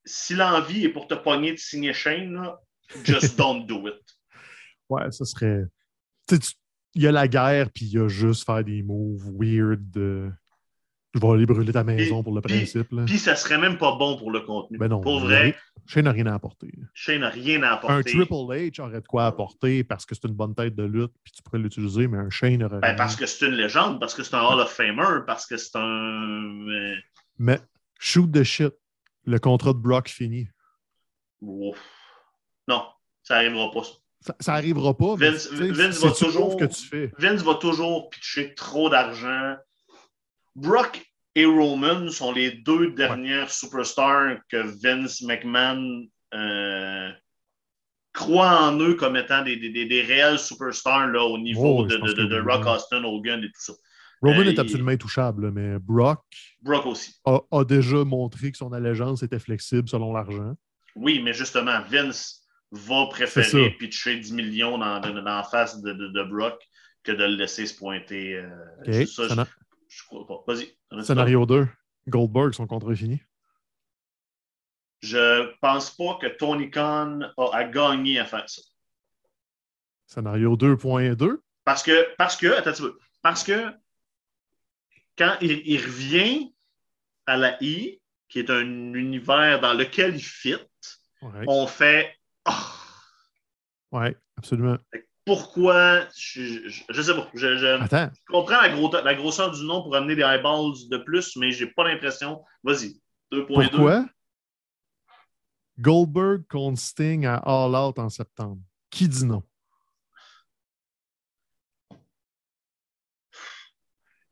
si- 0.05 0.35
l'envie 0.35 0.85
est 0.85 0.89
pour 0.89 1.07
te 1.07 1.15
pogner 1.15 1.51
de 1.53 1.57
signer 1.57 1.93
là, 2.05 2.59
just 3.03 3.35
don't 3.37 3.65
do 3.65 3.87
it. 3.87 3.95
Ouais, 4.89 5.09
ça 5.11 5.25
serait. 5.25 5.63
Tu- 6.27 6.37
il 6.95 7.01
y 7.03 7.07
a 7.07 7.11
la 7.11 7.27
guerre, 7.27 7.69
puis 7.71 7.85
il 7.85 7.91
y 7.93 7.99
a 7.99 8.07
juste 8.07 8.45
faire 8.45 8.63
des 8.63 8.83
moves 8.83 9.31
weird. 9.39 9.89
de- 9.91 10.31
Je 11.15 11.19
vais 11.19 11.27
aller 11.27 11.45
brûler 11.45 11.71
ta 11.71 11.83
maison 11.83 12.23
pour 12.23 12.33
le 12.33 12.41
puis- 12.41 12.55
principe. 12.55 12.91
Là. 12.91 13.03
Puis 13.05 13.19
ça 13.19 13.35
serait 13.35 13.59
même 13.59 13.77
pas 13.77 13.95
bon 13.97 14.17
pour 14.17 14.31
le 14.31 14.39
contenu. 14.41 14.79
Ben 14.79 14.87
non, 14.87 14.99
pour 14.99 15.19
vrai, 15.19 15.55
Shane 15.85 16.05
n'a 16.05 16.11
rien 16.11 16.25
à 16.25 16.33
apporter. 16.33 16.71
Shane 16.95 17.19
n'a 17.21 17.29
rien 17.29 17.61
à 17.61 17.69
Un 17.69 17.73
apporter. 17.73 18.11
Triple 18.11 18.33
H 18.33 18.81
aurait 18.81 18.99
de 19.01 19.05
quoi 19.07 19.27
apporter 19.27 19.83
parce 19.83 20.07
que 20.07 20.15
c'est 20.15 20.27
une 20.27 20.33
bonne 20.33 20.55
tête 20.55 20.73
de 20.75 20.81
lutte, 20.83 21.13
puis 21.23 21.31
tu 21.33 21.43
pourrais 21.43 21.59
l'utiliser, 21.59 22.07
mais 22.07 22.17
un 22.17 22.31
Shane 22.31 22.63
aurait 22.63 22.79
Ben, 22.79 22.95
parce 22.95 23.15
que 23.15 23.27
c'est 23.27 23.45
une 23.45 23.53
légende, 23.53 23.99
parce 23.99 24.15
que 24.15 24.23
c'est 24.23 24.35
un 24.35 24.41
Hall 24.41 24.59
of 24.59 24.71
Famer, 24.71 25.19
parce 25.27 25.45
que 25.45 25.55
c'est 25.55 25.75
un. 25.77 26.67
euh, 26.67 26.95
Mais 27.37 27.59
shoot 27.99 28.31
the 28.31 28.41
shit. 28.43 28.73
Le 29.25 29.37
contrat 29.37 29.73
de 29.73 29.77
Brock 29.77 30.09
fini. 30.09 30.47
ouf. 31.41 31.77
Non, 32.67 32.85
ça 33.21 33.35
n'arrivera 33.35 33.69
pas. 33.71 33.83
ça. 33.83 33.91
Ça, 34.25 34.35
ça 34.39 34.53
arrivera 34.53 34.95
pas, 34.95 35.15
mais 35.17 35.31
Vince- 35.31 35.49
Vince 35.51 35.99
va 36.03 36.11
toujours- 36.11 36.55
que 36.57 36.65
tu 36.65 36.81
fais. 36.85 37.11
Vince 37.17 37.41
va 37.43 37.55
toujours 37.55 38.09
pitcher 38.09 38.53
trop 38.55 38.89
d'argent. 38.89 39.55
Brock 40.55 41.03
et 41.35 41.45
Roman 41.45 42.09
sont 42.09 42.31
les 42.31 42.51
deux 42.51 42.91
dernières 42.91 43.49
superstars 43.51 44.37
que 44.49 44.57
Vince 44.81 45.21
McMahon 45.23 46.05
euh, 46.33 47.09
croit 48.13 48.61
en 48.69 48.79
eux 48.79 48.93
comme 48.95 49.15
étant 49.17 49.43
des, 49.43 49.57
des, 49.57 49.69
des- 49.71 49.85
des 49.87 50.01
réels 50.03 50.39
superstars 50.39 51.07
là, 51.07 51.23
au 51.23 51.37
niveau 51.37 51.79
Oh, 51.79 51.85
de, 51.85 51.97
de- 51.97 52.25
de- 52.25 52.39
Rock. 52.41 52.65
Austin, 52.65 53.03
Hogan 53.03 53.39
et 53.43 53.47
tout 53.47 53.51
ça. 53.61 53.73
Roman 54.21 54.39
Euh, 54.39 54.51
est 54.51 54.59
absolument 54.59 54.91
intouchable, 54.91 55.51
mais 55.51 55.77
Brock 55.79 56.23
Brock 56.61 56.85
aussi. 56.85 57.15
a, 57.25 57.39
a 57.51 57.63
déjà 57.65 58.03
montré 58.05 58.51
que 58.51 58.57
son 58.57 58.71
allégeance 58.71 59.21
était 59.23 59.39
flexible 59.39 59.89
selon 59.89 60.13
l'argent. 60.13 60.53
Oui, 60.95 61.21
mais 61.21 61.33
justement, 61.33 61.81
Vince 61.89 62.42
va 62.73 63.05
préférer 63.07 63.69
pitcher 63.71 64.17
10 64.17 64.33
millions 64.33 64.77
dans, 64.77 64.99
dans, 64.99 65.43
face 65.43 65.81
de, 65.81 65.93
de, 65.93 66.07
de 66.07 66.23
Brock 66.23 66.61
que 67.03 67.11
de 67.11 67.23
le 67.23 67.35
laisser 67.35 67.65
se 67.67 67.77
pointer. 67.77 68.35
euh, 68.35 69.05
ça, 69.05 69.27
je, 69.27 69.41
je 69.89 70.03
crois 70.05 70.25
pas. 70.25 70.43
Vas-y. 70.53 70.75
Scénario 71.03 71.45
2. 71.45 71.67
Goldberg, 72.07 72.53
son 72.53 72.67
contrat 72.67 72.91
est 72.91 72.97
fini. 72.97 73.21
Je 75.01 75.53
pense 75.59 75.91
pas 75.95 76.17
que 76.21 76.27
Tony 76.27 76.71
Khan 76.71 77.19
a 77.37 77.49
à 77.55 77.63
gagner 77.65 78.19
à 78.19 78.25
faire 78.25 78.49
ça. 78.49 78.61
Scénario 80.07 80.55
2.2. 80.55 81.37
Parce 81.65 81.83
que, 81.83 82.15
parce 82.17 82.35
que, 82.35 82.47
attends 82.57 82.71
un 82.71 82.73
peu, 82.73 82.97
parce 83.21 83.43
que 83.43 83.69
quand 85.17 85.35
il, 85.41 85.61
il 85.65 85.77
revient 85.81 86.53
à 87.25 87.37
la 87.37 87.57
I, 87.63 88.01
qui 88.29 88.39
est 88.39 88.49
un 88.49 88.93
univers 88.93 89.59
dans 89.61 89.73
lequel 89.73 90.15
il 90.15 90.23
fit, 90.23 90.55
Ouais, 91.21 91.45
on 91.47 91.67
fait 91.67 92.13
Ah, 92.45 92.73
ouais, 93.91 94.17
absolument. 94.37 94.77
pourquoi 95.25 96.07
je, 96.17 96.67
je, 96.69 96.83
je 96.89 97.01
sais 97.01 97.13
pas. 97.15 97.29
Je, 97.33 97.57
je- 97.57 97.81
Attends, 97.81 98.09
je 98.13 98.21
comprends 98.33 98.61
la, 98.61 98.69
gros- 98.69 98.91
la 98.91 99.15
grosseur 99.15 99.51
du 99.51 99.63
nom 99.65 99.81
pour 99.83 99.95
amener 99.95 100.15
des 100.15 100.21
eyeballs 100.23 100.73
de 100.89 100.97
plus, 100.97 101.35
mais 101.37 101.51
j'ai 101.51 101.67
pas 101.67 101.83
l'impression. 101.87 102.43
Vas-y, 102.63 102.99
2.2. 103.31 103.69
pourquoi 103.69 104.05
Goldberg 105.79 106.43
contre 106.49 106.79
Sting 106.79 107.25
à 107.25 107.35
All 107.37 107.73
Out 107.75 107.97
en 107.99 108.09
septembre? 108.09 108.61
Qui 108.91 109.07
dit 109.07 109.25
non? 109.25 109.41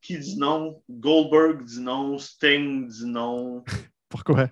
Qui 0.01 0.17
dit 0.19 0.37
non? 0.37 0.81
Goldberg 0.89 1.63
dit 1.63 1.79
non, 1.79 2.17
Sting 2.17 2.87
dit 2.87 3.05
non. 3.05 3.63
Pourquoi? 4.09 4.49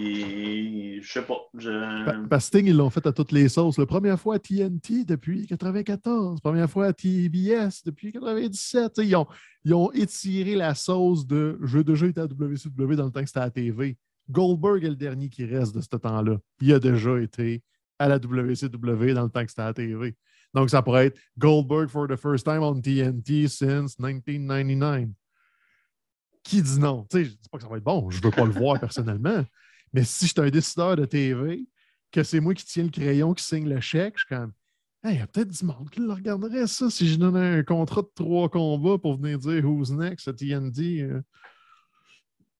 Puis, 0.00 1.00
je 1.02 1.12
sais 1.12 1.22
pas. 1.22 1.34
Pa- 1.52 1.58
Je... 1.58 2.26
Parce 2.28 2.50
que 2.50 2.58
Sting, 2.58 2.66
ils 2.66 2.76
l'ont 2.76 2.90
fait 2.90 3.06
à 3.06 3.12
toutes 3.12 3.32
les 3.32 3.48
sauces. 3.48 3.78
La 3.78 3.86
première 3.86 4.18
fois 4.18 4.36
à 4.36 4.38
TNT 4.38 5.04
depuis 5.04 5.46
94, 5.46 6.40
première 6.40 6.68
fois 6.70 6.86
à 6.86 6.92
TBS 6.92 7.82
depuis 7.84 8.12
97. 8.12 8.92
Tu 8.94 9.02
sais, 9.02 9.08
Ils 9.08 9.16
ont, 9.16 9.26
ils 9.64 9.74
ont 9.74 9.90
étiré 9.92 10.54
la 10.54 10.74
sauce 10.74 11.26
de 11.26 11.58
jeu 11.62 11.84
de 11.84 11.94
jeu 11.94 12.08
était 12.08 12.20
à 12.20 12.24
WCW 12.26 12.94
dans 12.96 13.06
le 13.06 13.10
temps 13.10 13.20
que 13.22 13.26
c'était 13.26 13.40
à 13.40 13.44
la 13.44 13.50
TV. 13.50 13.96
Goldberg 14.30 14.84
est 14.84 14.90
le 14.90 14.96
dernier 14.96 15.28
qui 15.28 15.44
reste 15.44 15.74
de 15.74 15.80
ce 15.80 15.88
temps-là. 15.88 16.38
Il 16.60 16.72
a 16.72 16.78
déjà 16.78 17.18
été 17.20 17.62
à 17.98 18.08
la 18.08 18.16
WCW 18.18 19.12
dans 19.14 19.24
le 19.24 19.30
temps 19.30 19.42
que 19.44 19.50
c'était 19.50 19.62
à 19.62 19.66
la 19.66 19.74
TV. 19.74 20.14
Donc, 20.54 20.70
ça 20.70 20.82
pourrait 20.82 21.06
être 21.06 21.18
Goldberg 21.38 21.88
for 21.88 22.08
the 22.08 22.16
first 22.16 22.44
time 22.44 22.62
on 22.62 22.80
TNT 22.80 23.46
since 23.48 23.98
1999. 23.98 25.08
Qui 26.42 26.62
dit 26.62 26.78
non? 26.78 27.06
Tu 27.10 27.18
sais, 27.18 27.24
je 27.24 27.30
dis 27.30 27.48
pas 27.50 27.58
que 27.58 27.64
ça 27.64 27.68
va 27.70 27.76
être 27.76 27.84
bon, 27.84 28.10
je 28.10 28.20
veux 28.22 28.30
pas 28.30 28.44
le 28.44 28.50
voir 28.52 28.78
personnellement. 28.80 29.44
Mais 29.92 30.04
si 30.04 30.26
je 30.26 30.32
suis 30.32 30.40
un 30.40 30.50
décideur 30.50 30.96
de 30.96 31.04
TV, 31.04 31.66
que 32.12 32.22
c'est 32.22 32.40
moi 32.40 32.54
qui 32.54 32.64
tiens 32.64 32.84
le 32.84 32.90
crayon, 32.90 33.34
qui 33.34 33.44
signe 33.44 33.68
le 33.68 33.80
chèque, 33.80 34.14
je 34.16 34.24
suis 34.26 34.34
comme, 34.34 34.52
Hey, 35.02 35.14
il 35.14 35.18
y 35.18 35.22
a 35.22 35.26
peut-être 35.26 35.48
du 35.48 35.64
monde 35.64 35.88
qui 35.90 36.00
le 36.00 36.12
regarderait, 36.12 36.66
ça, 36.66 36.90
si 36.90 37.08
je 37.08 37.16
donnais 37.16 37.58
un 37.58 37.62
contrat 37.62 38.02
de 38.02 38.10
trois 38.14 38.48
combats 38.50 38.98
pour 38.98 39.16
venir 39.16 39.38
dire 39.38 39.64
Who's 39.64 39.90
next 39.90 40.28
à 40.28 40.32
TNT. 40.34 41.00
euh. 41.02 41.22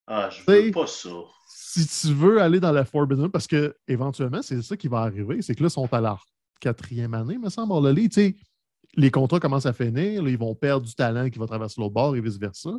Ah, 0.06 0.30
je 0.30 0.42
T'sais, 0.42 0.62
veux 0.62 0.70
pas 0.70 0.86
ça. 0.86 1.10
si 1.48 1.86
tu 1.86 2.14
veux 2.14 2.40
aller 2.40 2.58
dans 2.58 2.72
la 2.72 2.84
Forbidden, 2.84 3.28
parce 3.30 3.46
que 3.46 3.76
éventuellement, 3.86 4.42
c'est 4.42 4.60
ça 4.62 4.76
qui 4.76 4.88
va 4.88 5.00
arriver, 5.00 5.42
c'est 5.42 5.54
que 5.54 5.62
là, 5.62 5.68
ils 5.68 5.72
sont 5.72 5.92
à 5.92 6.00
leur 6.00 6.24
quatrième 6.60 7.14
année, 7.14 7.38
me 7.38 7.48
semble. 7.50 7.94
Tu 7.94 8.10
sais, 8.10 8.36
les 8.96 9.10
contrats 9.10 9.38
commencent 9.38 9.66
à 9.66 9.72
finir, 9.72 10.22
là, 10.22 10.30
ils 10.30 10.38
vont 10.38 10.54
perdre 10.54 10.86
du 10.86 10.94
talent 10.94 11.28
qui 11.30 11.38
va 11.38 11.46
traverser 11.46 11.80
l'autre 11.80 11.94
bord 11.94 12.16
et 12.16 12.20
vice-versa. 12.20 12.70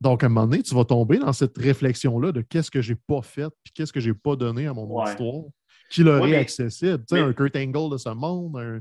Donc, 0.00 0.22
à 0.22 0.26
un 0.26 0.28
moment 0.30 0.46
donné, 0.46 0.62
tu 0.62 0.74
vas 0.74 0.84
tomber 0.84 1.18
dans 1.18 1.32
cette 1.32 1.56
réflexion-là 1.58 2.32
de 2.32 2.40
qu'est-ce 2.40 2.70
que 2.70 2.80
j'ai 2.80 2.94
pas 2.94 3.20
fait 3.22 3.48
puis 3.62 3.72
qu'est-ce 3.74 3.92
que 3.92 4.00
j'ai 4.00 4.14
pas 4.14 4.34
donné 4.36 4.66
à 4.66 4.72
mon 4.72 4.86
Ouais. 4.86 5.10
histoire 5.10 5.44
qui 5.90 6.02
leur 6.02 6.22
Oui, 6.22 6.32
est 6.32 6.36
accessible. 6.36 6.98
Tu 7.06 7.16
sais, 7.16 7.22
mais- 7.22 7.28
un 7.28 7.32
Kurt 7.32 7.56
Angle 7.56 7.92
de 7.92 7.96
ce 7.98 8.08
monde, 8.10 8.56
un... 8.56 8.80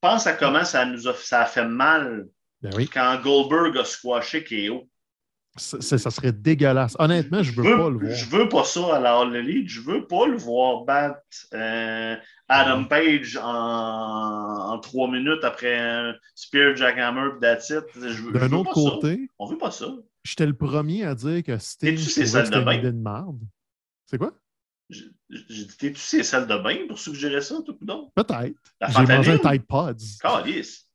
Pense 0.00 0.26
à 0.26 0.34
comment 0.34 0.64
ça 0.64 0.84
nous 0.84 1.08
a, 1.08 1.14
ça 1.14 1.42
a 1.42 1.46
fait 1.46 1.64
mal 1.66 2.26
Ben 2.62 2.70
oui, 2.76 2.86
quand 2.86 3.18
Goldberg 3.22 3.76
a 3.78 3.84
squashé 3.84 4.44
KO. 4.44 4.88
ça, 5.56 5.80
serait 6.10 6.32
dégueulasse. 6.32 6.94
Honnêtement, 6.98 7.42
je 7.42 7.50
veux 7.52 7.62
pas 7.62 7.88
le 7.88 7.98
voir. 7.98 8.14
Je 8.14 8.26
veux 8.26 8.48
pas 8.48 8.62
ça 8.64 8.96
à 8.96 9.00
la 9.00 9.18
All 9.18 9.34
Elite. 9.34 9.68
Je 9.70 9.80
veux 9.80 10.06
pas 10.06 10.26
le 10.26 10.36
voir 10.36 10.84
battre 10.84 11.18
euh, 11.54 12.14
Adam 12.46 12.84
Page 12.84 13.36
en, 13.42 13.46
en 14.74 14.78
trois 14.80 15.10
minutes 15.10 15.42
après 15.42 15.76
un 15.78 16.14
Spear 16.34 16.76
Jackhammer 16.76 17.30
veux, 17.40 18.10
je 18.12 18.38
D'un 18.38 18.48
veux 18.48 18.56
autre 18.58 18.74
pas 18.74 18.80
ça. 18.80 18.90
côté, 18.90 19.30
On 19.38 19.46
veut 19.46 19.58
pas 19.58 19.70
ça. 19.70 19.86
J'étais 20.26 20.46
le 20.46 20.56
premier 20.56 21.04
à 21.04 21.14
dire 21.14 21.42
que 21.42 21.56
Sting, 21.58 21.96
c'était 21.96 22.48
une 22.58 22.64
bain? 22.64 22.74
idée 22.74 22.92
de 22.92 22.98
merde. 22.98 23.40
C'est 24.06 24.18
quoi? 24.18 24.32
J'ai 24.88 25.04
dit, 25.30 25.76
t'es-tu 25.78 26.00
ces 26.00 26.22
salles 26.22 26.46
de 26.46 26.56
bain 26.58 26.86
pour 26.86 26.98
suggérer 26.98 27.40
ça, 27.40 27.56
tout 27.64 27.76
non? 27.80 28.12
Peut-être. 28.14 28.54
J'ai 28.88 29.06
mangé 29.06 29.32
un? 29.32 29.38
Tide 29.38 29.66
Pods. 29.66 30.18
Calice. 30.20 30.85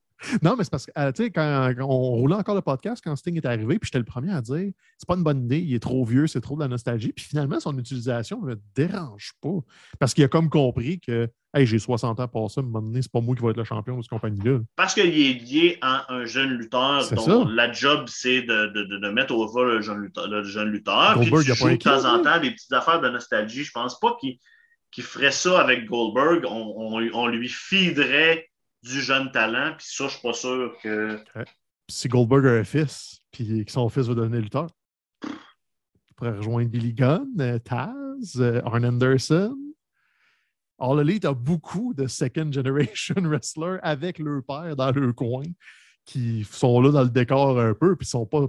Non, 0.41 0.55
mais 0.57 0.63
c'est 0.63 0.69
parce 0.71 0.85
que, 0.85 0.91
euh, 0.97 1.11
tu 1.11 1.23
sais, 1.23 1.31
quand, 1.31 1.71
quand 1.77 1.85
on 1.85 2.11
roulait 2.15 2.35
encore 2.35 2.55
le 2.55 2.61
podcast, 2.61 3.01
quand 3.03 3.15
Sting 3.15 3.35
est 3.37 3.45
arrivé, 3.45 3.79
puis 3.79 3.87
j'étais 3.87 3.99
le 3.99 4.05
premier 4.05 4.31
à 4.31 4.41
dire 4.41 4.71
c'est 4.97 5.07
pas 5.07 5.15
une 5.15 5.23
bonne 5.23 5.45
idée, 5.45 5.59
il 5.59 5.73
est 5.73 5.79
trop 5.79 6.05
vieux, 6.05 6.27
c'est 6.27 6.41
trop 6.41 6.55
de 6.55 6.61
la 6.61 6.67
nostalgie. 6.67 7.11
Puis 7.13 7.25
finalement, 7.25 7.59
son 7.59 7.77
utilisation 7.77 8.41
ne 8.41 8.47
me 8.51 8.61
dérange 8.75 9.33
pas. 9.41 9.57
Parce 9.99 10.13
qu'il 10.13 10.23
a 10.23 10.27
comme 10.27 10.49
compris 10.49 10.99
que, 10.99 11.27
hey, 11.55 11.65
j'ai 11.65 11.79
60 11.79 12.19
ans 12.19 12.27
passé, 12.27 12.59
à 12.59 12.63
un 12.63 12.65
moment 12.67 12.81
donné, 12.81 13.01
c'est 13.01 13.11
pas 13.11 13.19
moi 13.21 13.35
qui 13.35 13.41
vais 13.41 13.49
être 13.49 13.57
le 13.57 13.63
champion 13.63 13.97
de 13.97 14.01
cette 14.03 14.09
compagnie-là. 14.11 14.59
Parce 14.75 14.93
qu'il 14.93 15.05
est 15.07 15.33
lié 15.33 15.77
à 15.81 16.13
un 16.13 16.25
jeune 16.25 16.51
lutteur 16.51 17.09
dont 17.11 17.21
ça. 17.21 17.43
la 17.49 17.71
job, 17.71 18.05
c'est 18.07 18.43
de, 18.43 18.67
de, 18.67 19.09
mettre 19.09 19.33
au 19.33 19.47
vol 19.47 19.69
le 19.75 19.81
jeune 19.81 19.97
lutteur. 20.01 20.27
Le 20.27 20.43
jeune 20.43 20.69
lutteur 20.69 21.13
puis 21.19 21.29
Goldberg, 21.29 21.43
tu 21.43 21.49
il 21.49 21.51
a 21.51 21.55
pas 21.55 21.69
joues 21.71 21.77
de 21.77 21.83
temps 21.83 22.05
en 22.13 22.21
temps 22.21 22.39
des 22.39 22.51
petites 22.51 22.73
affaires 22.73 23.01
de 23.01 23.09
nostalgie. 23.09 23.63
Je 23.63 23.71
pense 23.71 23.99
pas 23.99 24.15
qu'il 24.19 25.03
ferait 25.03 25.31
ça 25.31 25.59
avec 25.59 25.85
Goldberg. 25.85 26.45
On, 26.45 26.73
on- 26.77 27.09
on 27.13 27.27
lui 27.27 27.49
feederait 27.49 28.50
du 28.83 29.01
jeune 29.01 29.31
talent. 29.31 29.73
Puis 29.77 29.87
ça, 29.89 30.05
je 30.07 30.11
suis 30.13 30.21
pas 30.21 30.33
sûr 30.33 30.73
que. 30.81 31.19
Si 31.89 32.07
Goldberg 32.07 32.45
a 32.47 32.51
un 32.51 32.63
fils, 32.63 33.19
puis 33.31 33.65
que 33.65 33.71
son 33.71 33.89
fils 33.89 34.07
va 34.07 34.13
devenir 34.15 34.41
lutteur, 34.41 34.67
il 35.25 36.13
pourrait 36.15 36.31
rejoindre 36.37 36.69
Billy 36.69 36.93
Gunn, 36.93 37.27
euh, 37.39 37.59
Taz, 37.59 38.39
euh, 38.39 38.61
Arn 38.65 38.85
Anderson. 38.85 39.57
All 40.79 40.99
Elite 40.99 41.25
a 41.25 41.33
beaucoup 41.33 41.93
de 41.93 42.07
second 42.07 42.51
generation 42.51 43.15
wrestlers 43.23 43.77
avec 43.83 44.17
leur 44.19 44.41
père 44.43 44.75
dans 44.75 44.91
leur 44.91 45.13
coin 45.13 45.43
qui 46.05 46.43
sont 46.49 46.81
là 46.81 46.89
dans 46.91 47.03
le 47.03 47.09
décor 47.09 47.59
un 47.59 47.73
peu, 47.75 47.95
puis 47.95 48.05
ils 48.07 48.09
sont 48.09 48.25
pas 48.25 48.47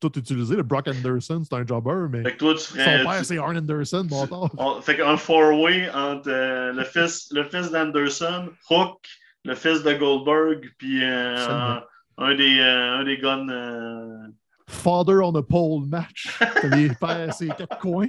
tous 0.00 0.18
utilisés. 0.18 0.56
Le 0.56 0.62
Brock 0.64 0.88
Anderson, 0.88 1.42
c'est 1.44 1.54
un 1.54 1.64
jobber, 1.64 2.08
mais 2.10 2.22
Fait 2.24 2.32
que 2.32 2.38
toi, 2.38 2.54
tu 2.54 2.60
son 2.60 2.72
ferais. 2.74 3.04
père, 3.04 3.18
tu- 3.18 3.24
c'est 3.26 3.38
Arn 3.38 3.56
Anderson, 3.56 4.04
bon 4.08 4.48
on- 4.58 4.80
fait 4.80 4.96
qu'un 4.96 5.16
four-way 5.16 5.88
entre 5.90 6.28
euh, 6.28 6.72
le 6.72 6.82
fils, 6.84 7.28
le 7.30 7.44
fils 7.44 7.70
d'Anderson, 7.70 8.48
Hook, 8.68 9.06
le 9.44 9.54
fils 9.54 9.82
de 9.82 9.92
Goldberg, 9.94 10.70
puis 10.78 11.02
euh, 11.02 11.36
un, 11.48 11.82
un 12.18 12.34
des, 12.34 12.60
euh, 12.60 12.98
un 12.98 13.04
des 13.04 13.18
guns. 13.18 13.48
euh, 13.48 14.28
Father 14.68 15.20
on 15.22 15.34
a 15.34 15.42
pole 15.42 15.86
match. 15.86 16.28
T'as 16.38 16.76
les 16.76 16.90
pères, 16.94 17.34
c'est 17.34 17.48
quatre 17.48 17.78
coins. 17.78 18.08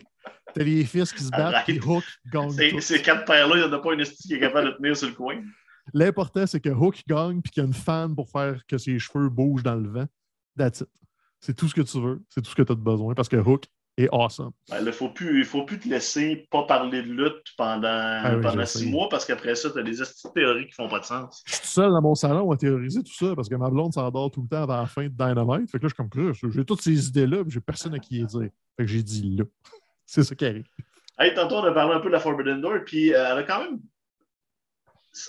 T'as 0.53 0.63
les 0.63 0.83
fils 0.85 1.11
qui 1.11 1.23
se 1.23 1.31
battent, 1.31 1.63
puis 1.65 1.79
Hook 1.79 2.03
gagne. 2.31 2.79
Ces, 2.81 3.01
quatre 3.01 3.25
paires-là, 3.25 3.55
il 3.55 3.59
n'y 3.59 3.65
en 3.65 3.73
a 3.73 3.79
pas 3.79 3.93
une 3.93 4.03
qui 4.03 4.33
est 4.33 4.39
capable 4.39 4.67
de 4.67 4.71
tenir 4.73 4.95
sur 4.95 5.07
le 5.07 5.13
coin. 5.13 5.41
L'important, 5.93 6.45
c'est 6.45 6.59
que 6.59 6.69
Hook 6.69 7.01
gagne 7.07 7.41
puis 7.41 7.51
qu'il 7.51 7.63
y 7.63 7.65
a 7.65 7.67
une 7.67 7.73
fan 7.73 8.13
pour 8.15 8.29
faire 8.29 8.61
que 8.67 8.77
ses 8.77 8.99
cheveux 8.99 9.29
bougent 9.29 9.63
dans 9.63 9.75
le 9.75 9.89
vent. 9.89 10.05
That's 10.57 10.81
it. 10.81 10.89
C'est 11.39 11.55
tout 11.55 11.67
ce 11.67 11.73
que 11.73 11.81
tu 11.81 11.99
veux. 11.99 12.21
C'est 12.29 12.41
tout 12.41 12.51
ce 12.51 12.55
que 12.55 12.61
tu 12.61 12.71
as 12.71 12.75
besoin 12.75 13.15
parce 13.15 13.29
que 13.29 13.37
Hook 13.37 13.65
est 13.97 14.07
awesome. 14.11 14.51
Ben, 14.69 14.81
là, 14.81 14.91
faut 14.91 15.09
plus, 15.09 15.33
il 15.35 15.39
ne 15.39 15.43
faut 15.43 15.63
plus 15.63 15.79
te 15.79 15.87
laisser 15.87 16.47
pas 16.49 16.63
parler 16.63 17.01
de 17.01 17.07
lutte 17.07 17.53
pendant, 17.57 17.87
Ah 17.87 18.35
oui, 18.35 18.41
pendant 18.41 18.65
six 18.65 18.89
mois 18.89 19.09
parce 19.09 19.25
qu'après 19.25 19.55
ça, 19.55 19.69
tu 19.69 19.79
as 19.79 19.83
des 19.83 19.97
théories 20.33 20.67
qui 20.67 20.73
font 20.73 20.87
pas 20.87 20.99
de 20.99 21.05
sens. 21.05 21.43
Je 21.45 21.53
suis 21.53 21.61
tout 21.61 21.67
seul 21.67 21.91
dans 21.91 22.01
mon 22.01 22.15
salon 22.15 22.51
à 22.51 22.57
théoriser 22.57 23.03
tout 23.03 23.13
ça 23.13 23.35
parce 23.35 23.49
que 23.49 23.55
ma 23.55 23.69
blonde 23.69 23.93
s'endort 23.93 24.31
tout 24.31 24.41
le 24.41 24.47
temps 24.47 24.63
avant 24.63 24.77
la 24.77 24.85
fin 24.85 25.03
de 25.03 25.09
Dynamite. 25.09 25.69
Fait 25.69 25.77
que 25.77 25.85
là, 25.85 25.89
je 25.89 26.33
suis 26.33 26.41
comme 26.41 26.51
j'ai 26.51 26.65
toutes 26.65 26.81
ces 26.81 27.07
idées-là, 27.07 27.43
mais 27.43 27.51
j'ai 27.51 27.59
personne 27.59 27.93
à 27.93 27.99
qui 27.99 28.19
les 28.19 28.25
dire. 28.25 28.49
Fait 28.77 28.83
que 28.83 28.87
j'ai 28.87 29.03
dit 29.03 29.35
là. 29.37 29.43
c'est 30.05 30.23
ça 30.23 30.35
qui 30.35 30.45
arrive. 30.45 30.65
Hey, 31.19 31.33
tantôt, 31.33 31.57
on 31.57 31.63
a 31.63 31.71
parlé 31.71 31.93
un 31.93 31.99
peu 31.99 32.07
de 32.07 32.13
la 32.13 32.19
Forbidden 32.19 32.61
Door, 32.61 32.79
puis 32.85 33.13
euh, 33.13 33.31
elle 33.31 33.39
a 33.39 33.43
quand 33.43 33.59
même. 33.59 33.79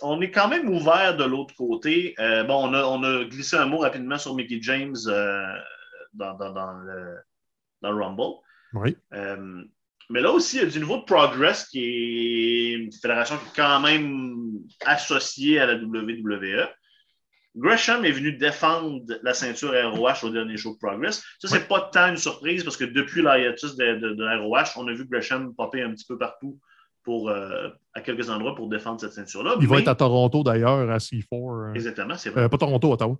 On 0.01 0.21
est 0.21 0.31
quand 0.31 0.49
même 0.49 0.69
ouvert 0.69 1.17
de 1.17 1.25
l'autre 1.25 1.55
côté. 1.57 2.15
Euh, 2.21 2.45
bon, 2.45 2.69
on 2.69 2.73
a, 2.73 2.85
on 2.85 3.03
a 3.03 3.25
glissé 3.25 3.57
un 3.57 3.67
mot 3.67 3.79
rapidement 3.79 4.17
sur 4.17 4.35
Mickey 4.35 4.59
James 4.63 4.97
euh, 5.09 5.45
dans, 6.15 6.35
dans, 6.35 6.53
dans 6.53 6.73
le, 6.73 7.19
dans 7.83 7.91
le 7.91 8.03
Rumble. 8.03 8.39
Oui. 8.75 8.97
Euh, 9.15 9.63
mais 10.11 10.21
là 10.21 10.31
aussi, 10.33 10.57
il 10.57 10.63
y 10.63 10.67
a 10.67 10.69
du 10.69 10.79
niveau 10.79 10.99
de 10.99 11.05
Progress, 11.05 11.67
qui 11.69 11.81
est 11.81 12.73
une 12.73 12.93
fédération 12.93 13.37
qui 13.39 13.45
est 13.47 13.63
quand 13.63 13.81
même 13.81 14.59
associée 14.85 15.59
à 15.61 15.67
la 15.67 15.75
WWE. 15.77 16.69
Gresham 17.55 18.05
est 18.07 18.11
venu 18.13 18.33
défendre 18.33 19.03
la 19.23 19.35
ceinture 19.35 19.73
ROH 19.93 20.25
au 20.27 20.31
dernier 20.31 20.57
show 20.57 20.73
de 20.73 20.79
Progress. 20.79 21.23
Ça, 21.39 21.49
c'est 21.49 21.69
pas 21.69 21.83
tant 21.93 22.09
une 22.09 22.17
surprise 22.17 22.65
parce 22.65 22.77
que 22.79 22.85
depuis 22.85 23.21
l'hiatus 23.23 23.77
de, 23.77 23.95
de, 23.97 24.15
de 24.15 24.39
ROH, 24.41 24.73
on 24.77 24.89
a 24.89 24.93
vu 24.95 25.05
Gresham 25.07 25.55
popper 25.55 25.83
un 25.83 25.93
petit 25.93 26.07
peu 26.07 26.17
partout 26.17 26.59
pour, 27.05 27.29
euh, 27.29 27.69
à 27.95 28.01
quelques 28.01 28.31
endroits 28.31 28.55
pour 28.55 28.69
défendre 28.71 29.01
cette 29.01 29.13
ceinture-là. 29.13 29.57
Il 29.61 29.69
va 29.69 29.81
être 29.81 29.89
à 29.89 29.95
Toronto 29.95 30.43
d'ailleurs, 30.43 30.91
à 30.91 30.97
C4. 30.99 31.25
euh, 31.33 31.75
Exactement, 31.75 32.17
c'est 32.17 32.31
vrai. 32.31 32.43
euh, 32.45 32.49
pas 32.49 32.57
Toronto, 32.59 32.91
Ottawa. 32.93 33.19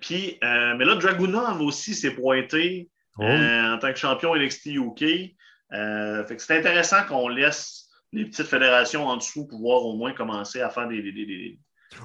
Puis, 0.00 0.38
mais 0.42 0.84
là, 0.84 0.94
Dragunov 0.94 1.60
aussi 1.62 1.94
s'est 1.94 2.14
pointé 2.14 2.88
oui. 3.18 3.26
euh, 3.26 3.74
en 3.74 3.78
tant 3.78 3.92
que 3.92 3.98
champion 3.98 4.34
NXT 4.34 4.66
UK. 4.66 5.04
Euh, 5.72 6.24
fait 6.24 6.36
que 6.36 6.42
c'est 6.42 6.58
intéressant 6.58 7.04
qu'on 7.08 7.28
laisse 7.28 7.88
les 8.12 8.24
petites 8.24 8.46
fédérations 8.46 9.06
en 9.06 9.16
dessous 9.16 9.46
pouvoir 9.46 9.84
au 9.84 9.96
moins 9.96 10.12
commencer 10.12 10.60
à 10.60 10.68
faire 10.70 10.88
des, 10.88 11.00
des- 11.02 11.12
des- 11.12 11.26
des- 11.26 11.58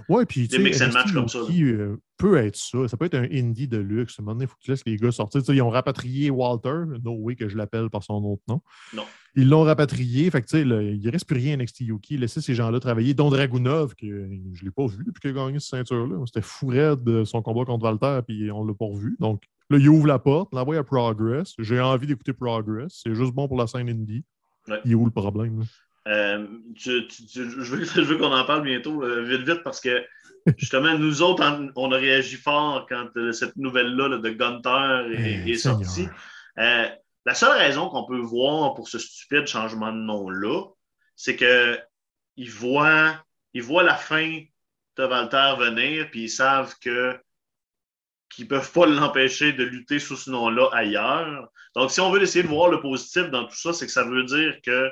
Ouais, 0.10 0.26
puis 0.26 0.48
tu 0.48 0.60
mix 0.60 0.80
sais, 0.80 0.86
and 0.86 0.94
match 0.94 1.14
comme 1.14 1.28
ça, 1.30 1.40
euh, 1.40 1.98
peut 2.18 2.38
être 2.38 2.56
ça. 2.56 2.88
Ça 2.88 2.98
peut 2.98 3.06
être 3.06 3.14
un 3.14 3.28
indie 3.32 3.68
de 3.68 3.78
luxe. 3.78 4.16
À 4.18 4.22
un 4.22 4.26
moment 4.26 4.34
donné, 4.34 4.46
il 4.46 4.48
faut 4.48 4.56
que 4.56 4.64
tu 4.64 4.72
laisses 4.72 4.86
les 4.86 4.96
gars 4.98 5.12
sortir. 5.12 5.42
Ils 5.48 5.62
ont 5.62 5.70
rapatrié 5.70 6.32
Walter, 6.32 6.74
no 7.04 7.12
way 7.14 7.36
que 7.36 7.48
je 7.48 7.56
l'appelle 7.56 7.92
par 7.92 8.02
son 8.04 8.16
autre 8.24 8.42
nom. 8.48 8.62
Non. 8.94 9.06
Ils 9.36 9.50
l'ont 9.50 9.64
rapatrié. 9.64 10.30
Fait 10.32 10.42
que, 10.42 10.58
là, 10.58 10.82
il 10.82 11.02
ne 11.02 11.12
reste 11.12 11.28
plus 11.28 11.36
rien 11.38 11.54
à 11.60 11.64
NXT 11.64 11.82
UK. 11.82 12.10
Laissez 12.12 12.40
ces 12.42 12.56
gens-là 12.56 12.80
travailler. 12.80 13.14
Dont 13.14 13.30
Dragunov, 13.30 13.96
que 13.96 14.08
je 14.08 14.62
ne 14.62 14.66
l'ai 14.66 14.72
pas 14.72 14.88
vu 14.88 15.04
depuis 15.06 15.20
qu'il 15.22 15.30
a 15.32 15.34
gagné 15.34 15.60
cette 15.60 15.70
ceinture-là. 15.72 16.24
C'était 16.26 16.42
fou 16.42 16.68
raide 16.68 17.04
de 17.04 17.24
son 17.26 17.42
combat 17.42 17.66
contre 17.66 17.84
Walter, 17.86 18.20
puis 18.26 18.50
on 18.52 18.64
ne 18.64 18.70
l'a 18.70 18.74
pas 18.76 18.86
revu. 18.86 19.16
Donc 19.20 19.44
là, 19.70 19.78
il 19.78 19.90
ouvre 19.90 20.08
la 20.08 20.20
porte, 20.20 20.54
l'envoie 20.54 20.78
à 20.78 20.84
Progress. 20.84 21.54
J'ai 21.60 21.80
envie 21.82 22.08
d'écouter 22.08 22.34
Progress. 22.34 23.02
C'est 23.04 23.14
juste 23.14 23.34
bon 23.34 23.48
pour 23.48 23.58
la 23.58 23.68
scène 23.68 23.90
indie. 23.90 24.24
Ouais. 24.68 24.80
Il 24.86 24.92
est 24.94 24.96
où 24.96 25.06
le 25.06 25.12
problème? 25.12 25.60
là? 25.60 25.66
Euh, 26.08 26.46
tu- 26.76 27.08
tu- 27.08 27.26
tu- 27.26 27.50
je 27.50 27.76
veux, 27.76 28.18
qu'on 28.18 28.32
en 28.32 28.46
parle 28.46 28.64
bientôt, 28.64 29.04
euh, 29.04 29.24
vite, 29.24 29.42
vite, 29.48 29.64
parce 29.64 29.82
que 29.82 30.04
justement, 30.58 30.96
nous 31.00 31.22
autres, 31.24 31.44
en- 31.44 31.68
on 31.76 31.92
a 31.92 31.98
réagi 31.98 32.36
fort 32.38 32.86
quand 32.88 33.08
euh, 33.18 33.32
cette 33.32 33.58
nouvelle-là 33.58 34.08
là, 34.10 34.18
de 34.20 34.30
est, 34.30 35.44
Eh, 35.46 35.52
est 35.52 35.56
sortie. 35.56 36.08
La 37.26 37.34
seule 37.34 37.58
raison 37.58 37.90
qu'on 37.90 38.06
peut 38.06 38.20
voir 38.20 38.74
pour 38.76 38.88
ce 38.88 39.00
stupide 39.00 39.48
changement 39.48 39.92
de 39.92 39.98
nom-là, 39.98 40.64
c'est 41.16 41.36
qu'ils 41.36 42.52
voient, 42.52 43.24
ils 43.54 43.64
la 43.68 43.96
fin 43.96 44.42
de 44.98 45.04
Walter 45.04 45.56
venir, 45.58 46.10
puis 46.12 46.24
ils 46.24 46.30
savent 46.30 46.76
que 46.80 47.20
qu'ils 48.30 48.46
ne 48.46 48.50
peuvent 48.50 48.72
pas 48.72 48.86
l'empêcher 48.86 49.54
de 49.54 49.64
lutter 49.64 50.00
sous 50.00 50.16
ce 50.18 50.30
nom-là 50.30 50.70
ailleurs. 50.74 51.50
Donc, 51.76 51.92
si 51.92 52.02
on 52.02 52.12
veut 52.12 52.22
essayer 52.22 52.44
de 52.44 52.50
voir 52.50 52.70
le 52.70 52.82
positif 52.82 53.30
dans 53.30 53.46
tout 53.46 53.56
ça, 53.56 53.72
c'est 53.72 53.86
que 53.86 53.92
ça 53.92 54.04
veut 54.04 54.24
dire 54.24 54.60
que 54.64 54.92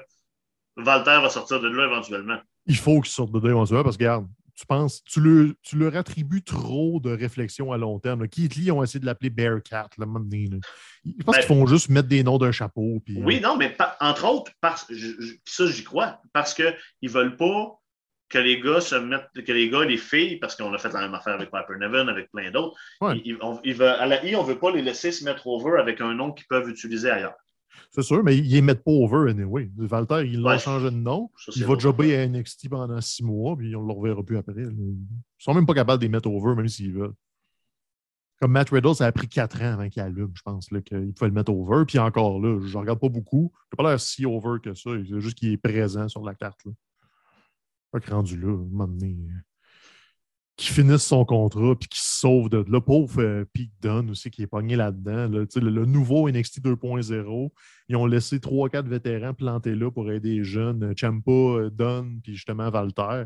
Walter 0.77 1.19
va 1.21 1.29
sortir 1.29 1.59
de 1.59 1.67
là 1.67 1.85
éventuellement. 1.85 2.39
il 2.65 2.77
faut 2.77 3.01
qu'ils 3.01 3.11
sortent 3.11 3.31
de 3.31 3.39
là 3.39 3.49
éventuellement 3.49 3.83
parce 3.83 3.97
que, 3.97 4.03
regarde, 4.03 4.27
tu 4.63 4.67
penses, 4.67 5.03
tu 5.03 5.19
leur, 5.19 5.53
tu 5.61 5.77
leur 5.77 5.95
attribues 5.97 6.41
trop 6.41 7.01
de 7.01 7.11
réflexion 7.11 7.73
à 7.73 7.77
long 7.77 7.99
terme. 7.99 8.21
là. 8.21 8.27
Keith 8.29 8.55
Lee 8.55 8.71
ont 8.71 8.81
essé 8.81 8.97
de 8.97 9.05
l'appeler 9.05 9.29
Bearcat, 9.29 9.89
un 9.99 10.05
moment 10.05 10.21
donné, 10.21 10.47
là? 10.47 10.57
Je 11.05 11.11
pense 11.23 11.35
Ben- 11.35 11.41
qu'ils 11.41 11.47
font 11.47 11.65
juste 11.67 11.89
mettre 11.89 12.07
des 12.07 12.23
noms 12.23 12.37
d'un 12.37 12.53
chapeau. 12.53 13.01
Puis, 13.05 13.17
Oui, 13.21 13.41
non, 13.41 13.57
mais 13.57 13.75
entre 13.99 14.25
autres, 14.25 14.51
parce, 14.61 14.85
je- 14.89 14.95
je- 15.19 15.33
ça, 15.45 15.65
j'y 15.67 15.83
crois, 15.83 16.21
parce 16.31 16.53
qu'ils 16.53 16.73
ne 17.01 17.09
veulent 17.09 17.35
pas 17.35 17.77
que 18.29 18.37
les 18.37 18.59
gars 18.61 18.79
se 18.79 18.95
mettent, 18.95 19.27
que 19.45 19.51
les 19.51 19.69
gars 19.69 19.83
les 19.83 19.97
filles, 19.97 20.37
parce 20.37 20.55
qu'on 20.55 20.73
a 20.73 20.77
fait 20.77 20.93
la 20.93 21.01
même 21.01 21.13
affaire 21.13 21.33
avec 21.33 21.51
Piper 21.51 21.77
Nevin, 21.79 22.07
avec 22.07 22.31
plein 22.31 22.49
d'autres, 22.49 22.75
Ouais. 23.01 23.21
ils- 23.25 23.37
on- 23.41 23.59
ils 23.65 23.75
veulent- 23.75 23.89
à 23.99 24.05
la 24.05 24.25
I, 24.25 24.35
on 24.37 24.43
ne 24.43 24.47
veut 24.47 24.57
pas 24.59 24.71
les 24.71 24.81
laisser 24.81 25.11
se 25.11 25.25
mettre 25.25 25.45
over 25.45 25.77
avec 25.79 25.99
un 25.99 26.13
nom 26.13 26.31
qu'ils 26.31 26.47
peuvent 26.47 26.69
utiliser 26.69 27.11
ailleurs. 27.11 27.35
C'est 27.91 28.01
sûr, 28.01 28.23
mais 28.23 28.37
ils 28.37 28.55
ne 28.55 28.61
mettent 28.61 28.83
pas 28.83 28.91
over 28.91 29.29
anyway. 29.31 29.69
Walter, 29.77 30.23
ils 30.25 30.39
l'ont 30.39 30.49
Ouais. 30.49 30.59
changé 30.59 30.85
de 30.85 30.95
nom. 30.95 31.29
Ça, 31.37 31.51
Il 31.55 31.65
va 31.65 31.77
jobber 31.77 32.15
à 32.15 32.27
NXT 32.27 32.69
pendant 32.69 32.99
six 33.01 33.23
mois, 33.23 33.55
puis 33.55 33.75
on 33.75 33.83
ne 33.83 33.87
le 33.87 33.93
reverra 33.93 34.23
plus 34.23 34.37
après. 34.37 34.53
Ils 34.63 34.97
sont 35.37 35.53
même 35.53 35.65
pas 35.65 35.73
capables 35.73 35.99
de 36.01 36.05
les 36.05 36.11
mettre 36.11 36.29
over, 36.29 36.55
même 36.55 36.67
s'ils 36.67 36.93
veulent. 36.93 37.13
Comme 38.41 38.51
Matt 38.51 38.71
Riddle, 38.71 38.95
ça 38.95 39.05
a 39.05 39.11
pris 39.11 39.27
quatre 39.29 39.61
ans 39.61 39.73
avant 39.73 39.87
qu'il 39.89 40.01
allume, 40.01 40.31
je 40.35 40.41
pense, 40.41 40.67
qu'il 40.67 41.13
pouvait 41.13 41.27
le 41.29 41.31
mettre 41.33 41.51
over. 41.53 41.85
Puis 41.87 41.99
encore 41.99 42.39
là, 42.41 42.59
je 42.65 42.73
ne 42.73 42.81
regarde 42.81 42.99
pas 42.99 43.09
beaucoup. 43.09 43.51
Il 43.55 43.67
n'a 43.77 43.83
pas 43.83 43.89
l'air 43.91 43.99
si 43.99 44.25
over 44.25 44.57
que 44.61 44.73
ça. 44.73 44.89
C'est 45.07 45.19
juste 45.21 45.37
qu'il 45.37 45.51
est 45.51 45.57
présent 45.57 46.09
sur 46.09 46.23
la 46.25 46.33
carte. 46.35 46.65
Là. 46.65 46.71
Pas 47.91 47.99
que 47.99 48.11
rendu 48.11 48.37
là, 48.39 48.47
à 48.49 48.53
un 48.53 48.57
moment 48.57 48.87
donné, 48.87 49.15
qui 50.55 50.67
finisse 50.67 51.03
son 51.03 51.25
contrat 51.25 51.75
puis 51.75 51.89
qui 51.89 51.99
se 51.99 52.19
sauve 52.19 52.49
de 52.49 52.63
là. 52.67 52.79
Pauvre 52.79 53.21
euh, 53.21 53.45
Pete 53.53 53.71
Dunne 53.81 54.11
aussi 54.11 54.29
qui 54.29 54.43
est 54.43 54.47
pogné 54.47 54.75
là-dedans. 54.75 55.27
le, 55.27 55.47
le, 55.55 55.85
nouveau 55.85 56.29
NXT 56.29 56.61
2.0, 56.61 57.49
ils 57.89 57.95
ont 57.95 58.05
laissé 58.05 58.37
3-4 58.37 58.87
vétérans 58.87 59.33
plantés 59.33 59.75
là 59.75 59.89
pour 59.89 60.11
aider 60.11 60.35
les 60.35 60.43
jeunes. 60.43 60.93
Champa, 60.95 61.31
euh, 61.31 61.69
Dunn, 61.71 62.19
puis 62.21 62.35
justement 62.35 62.69
Valter. 62.69 63.23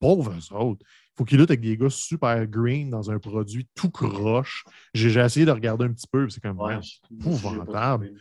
Pauvres 0.00 0.52
autres. 0.52 0.84
Il 0.84 1.18
faut 1.18 1.24
qu'ils 1.24 1.38
luttent 1.38 1.50
avec 1.50 1.60
des 1.60 1.76
gars 1.76 1.88
super 1.88 2.44
green 2.46 2.90
dans 2.90 3.10
un 3.10 3.20
produit 3.20 3.68
tout 3.76 3.90
croche. 3.90 4.64
J'ai 4.92 5.20
essayé 5.20 5.46
de 5.46 5.52
regarder 5.52 5.84
un 5.84 5.92
petit 5.92 6.08
peu, 6.10 6.28
c'est 6.28 6.42
comme 6.42 6.60
ouais, 6.60 6.80
épouvantable. 7.12 8.12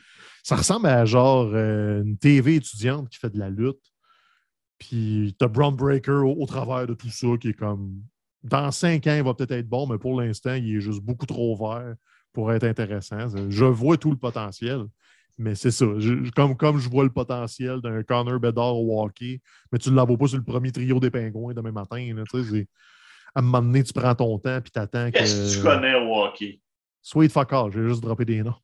Ça 0.43 0.56
ressemble 0.56 0.86
à 0.86 1.04
genre 1.04 1.49
euh, 1.54 2.04
une 2.04 2.18
TV 2.18 2.56
étudiante 2.56 3.10
qui 3.10 3.18
fait 3.18 3.32
de 3.32 3.39
la 3.39 3.49
lutte. 3.49 3.82
Puis 4.78 5.36
t'as 5.39 5.47
Brown 5.47 5.76
Breaker 5.76 6.22
au, 6.24 6.36
au, 6.39 6.45
travers 6.45 6.86
de 6.86 6.93
tout 6.93 7.10
ça 7.10 7.28
qui 7.39 7.49
est 7.49 7.54
comme 7.54 8.04
dans 8.44 8.72
cinq 8.72 9.08
ans, 9.08 9.16
il 9.16 9.24
va 9.24 9.34
peut-être 9.34 9.52
être 9.52 9.70
bon, 9.70 9.88
mais 9.88 9.98
pour 9.98 10.20
l'instant, 10.20 10.54
il 10.54 10.76
est 10.76 10.82
juste 10.82 11.02
beaucoup 11.02 11.26
trop 11.26 11.56
vert 11.56 11.96
pour 12.34 12.52
être 12.52 12.66
intéressant. 12.66 13.28
Je 13.50 13.66
vois 13.66 13.98
tout 13.98 14.12
le 14.12 14.18
potentiel, 14.18 14.86
mais 15.38 15.56
c'est 15.56 15.72
ça. 15.72 15.86
comme, 16.36 16.58
comme 16.58 16.78
je 16.78 16.89
vois 16.89 17.04
le 17.04 17.10
potentiel 17.10 17.80
d'un 17.82 18.04
Connor 18.04 18.39
Bedard 18.39 18.78
au 18.78 19.02
hockey, 19.02 19.41
mais 19.72 19.80
tu 19.80 19.89
ne 19.89 19.96
l'as 19.96 20.06
pas 20.06 20.28
sur 20.28 20.38
le 20.38 20.44
premier 20.44 20.72
trio 20.72 21.00
des 21.00 21.10
pingouins 21.10 21.54
demain 21.54 21.72
matin. 21.72 21.98
Là, 22.14 22.24
à 23.36 23.39
un 23.39 23.41
moment 23.41 23.62
donné, 23.62 23.84
tu 23.84 23.94
prends 23.94 24.14
ton 24.14 24.38
temps 24.38 24.58
et 24.58 24.62
tu 24.62 24.80
attends 24.80 25.10
que. 25.10 25.18
Qu'est-ce 25.18 25.56
que 25.56 25.60
tu 25.60 25.64
connais 25.64 25.96
au 25.96 26.14
hockey? 26.14 26.62
Sweet 27.02 27.32
fuck 27.32 27.52
all, 27.54 27.72
j'ai 27.72 27.84
juste 27.88 28.02
droppé 28.02 28.26
des 28.26 28.44
noms. 28.44 28.56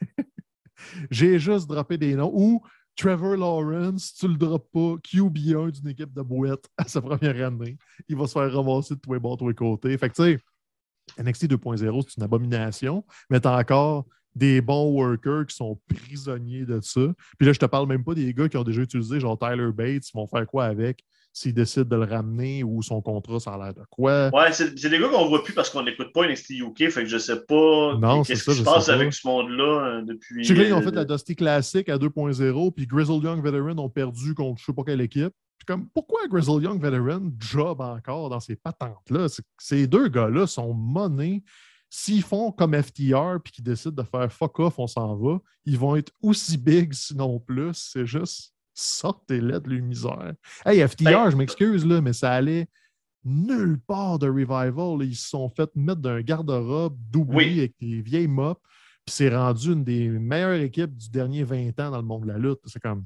j'ai 1.10 1.38
juste 1.38 1.68
droppé 1.68 1.98
des 1.98 2.14
noms. 2.14 2.32
Ou 2.34 2.62
Trevor 2.96 3.36
Lawrence, 3.36 4.14
tu 4.14 4.26
le 4.26 4.36
drops 4.36 4.68
pas, 4.72 4.96
QB1 5.06 5.70
d'une 5.70 5.88
équipe 5.88 6.12
de 6.14 6.22
bouettes 6.22 6.66
à 6.78 6.88
sa 6.88 7.02
première 7.02 7.46
année. 7.46 7.76
Il 8.08 8.16
va 8.16 8.26
se 8.26 8.32
faire 8.32 8.50
ramasser 8.52 8.94
de 8.94 9.00
tous 9.00 9.12
les 9.12 9.20
bords, 9.20 9.36
de 9.36 9.40
tous 9.40 9.48
les 9.48 9.54
côtés. 9.54 9.98
Fait 9.98 10.08
que 10.08 10.14
tu 10.14 10.22
sais, 10.22 11.22
NXT 11.22 11.44
2.0, 11.46 12.04
c'est 12.08 12.16
une 12.16 12.22
abomination, 12.22 13.04
mais 13.30 13.40
tu 13.40 13.48
as 13.48 13.56
encore 13.56 14.06
des 14.34 14.60
bons 14.60 14.92
workers 14.92 15.46
qui 15.46 15.56
sont 15.56 15.80
prisonniers 15.88 16.66
de 16.66 16.80
ça. 16.80 17.00
Puis 17.38 17.46
là, 17.46 17.52
je 17.52 17.58
te 17.58 17.66
parle 17.66 17.86
même 17.86 18.04
pas 18.04 18.14
des 18.14 18.32
gars 18.34 18.48
qui 18.48 18.56
ont 18.56 18.64
déjà 18.64 18.82
utilisé, 18.82 19.20
genre 19.20 19.38
Tyler 19.38 19.72
Bates, 19.72 20.08
ils 20.08 20.14
vont 20.14 20.26
faire 20.26 20.46
quoi 20.46 20.64
avec? 20.64 21.04
S'il 21.36 21.52
décide 21.52 21.84
de 21.84 21.96
le 21.96 22.04
ramener 22.04 22.64
ou 22.64 22.80
son 22.80 23.02
contrat, 23.02 23.38
ça 23.38 23.52
a 23.52 23.58
l'air 23.58 23.74
de 23.74 23.82
quoi? 23.90 24.30
Ouais, 24.32 24.52
c'est 24.52 24.72
des 24.72 24.98
gars 24.98 25.10
qu'on 25.10 25.24
ne 25.24 25.28
voit 25.28 25.44
plus 25.44 25.52
parce 25.52 25.68
qu'on 25.68 25.82
n'écoute 25.82 26.10
pas 26.14 26.26
NXT 26.26 26.50
UK, 26.52 26.88
fait 26.88 27.02
que 27.02 27.06
je 27.06 27.18
sais 27.18 27.44
pas 27.44 28.22
qu'est-ce 28.26 28.50
qui 28.50 28.56
se 28.56 28.62
passe 28.62 28.88
avec 28.88 29.12
ce 29.12 29.26
monde-là 29.26 29.98
euh, 29.98 30.02
depuis. 30.02 30.44
Je 30.44 30.54
sais 30.54 30.64
qu'ils 30.64 30.72
ont 30.72 30.80
fait 30.80 30.94
la 30.94 31.04
Dusty 31.04 31.36
Classic 31.36 31.86
à 31.90 31.98
2.0, 31.98 32.72
puis 32.72 32.86
Grizzle 32.86 33.22
Young 33.22 33.44
Veteran 33.44 33.76
ont 33.76 33.90
perdu 33.90 34.34
contre 34.34 34.60
je 34.60 34.62
ne 34.62 34.66
sais 34.66 34.72
pas 34.72 34.82
quelle 34.84 35.02
équipe. 35.02 35.34
Puis 35.58 35.66
comme, 35.66 35.90
pourquoi 35.90 36.26
Grizzle 36.26 36.62
Young 36.62 36.80
Veteran 36.80 37.30
job 37.38 37.82
encore 37.82 38.30
dans 38.30 38.40
ces 38.40 38.56
patentes-là? 38.56 39.26
Ces 39.58 39.86
deux 39.86 40.08
gars-là 40.08 40.46
sont 40.46 40.72
monnés. 40.72 41.44
S'ils 41.90 42.22
font 42.22 42.50
comme 42.50 42.82
FTR 42.82 43.40
puis 43.44 43.52
qu'ils 43.52 43.64
décident 43.64 44.02
de 44.02 44.08
faire 44.08 44.32
fuck 44.32 44.58
off, 44.58 44.78
on 44.78 44.86
s'en 44.86 45.14
va, 45.16 45.38
ils 45.66 45.78
vont 45.78 45.96
être 45.96 46.12
aussi 46.22 46.56
big, 46.56 46.94
sinon 46.94 47.38
plus. 47.40 47.74
C'est 47.74 48.06
juste 48.06 48.55
sortez-les 48.76 49.60
de 49.60 49.70
l'univers. 49.70 50.34
Hey, 50.64 50.86
FTR, 50.86 51.04
ben, 51.04 51.30
je 51.30 51.36
m'excuse, 51.36 51.84
là, 51.84 52.00
mais 52.00 52.12
ça 52.12 52.32
allait 52.32 52.68
nulle 53.24 53.80
part 53.80 54.18
de 54.18 54.28
revival. 54.28 55.02
Ils 55.02 55.16
se 55.16 55.30
sont 55.30 55.48
fait 55.48 55.68
mettre 55.74 56.00
d'un 56.00 56.20
garde-robe 56.20 56.96
doublé 57.10 57.58
avec 57.58 57.74
des 57.80 58.00
vieilles 58.00 58.28
mops. 58.28 58.60
Puis 59.04 59.14
c'est 59.14 59.34
rendu 59.34 59.72
une 59.72 59.84
des 59.84 60.08
meilleures 60.08 60.60
équipes 60.60 60.96
du 60.96 61.10
dernier 61.10 61.44
20 61.44 61.78
ans 61.80 61.90
dans 61.90 61.96
le 61.96 62.02
monde 62.02 62.22
de 62.22 62.28
la 62.28 62.38
lutte. 62.38 62.60
C'est 62.66 62.80
comme 62.80 63.04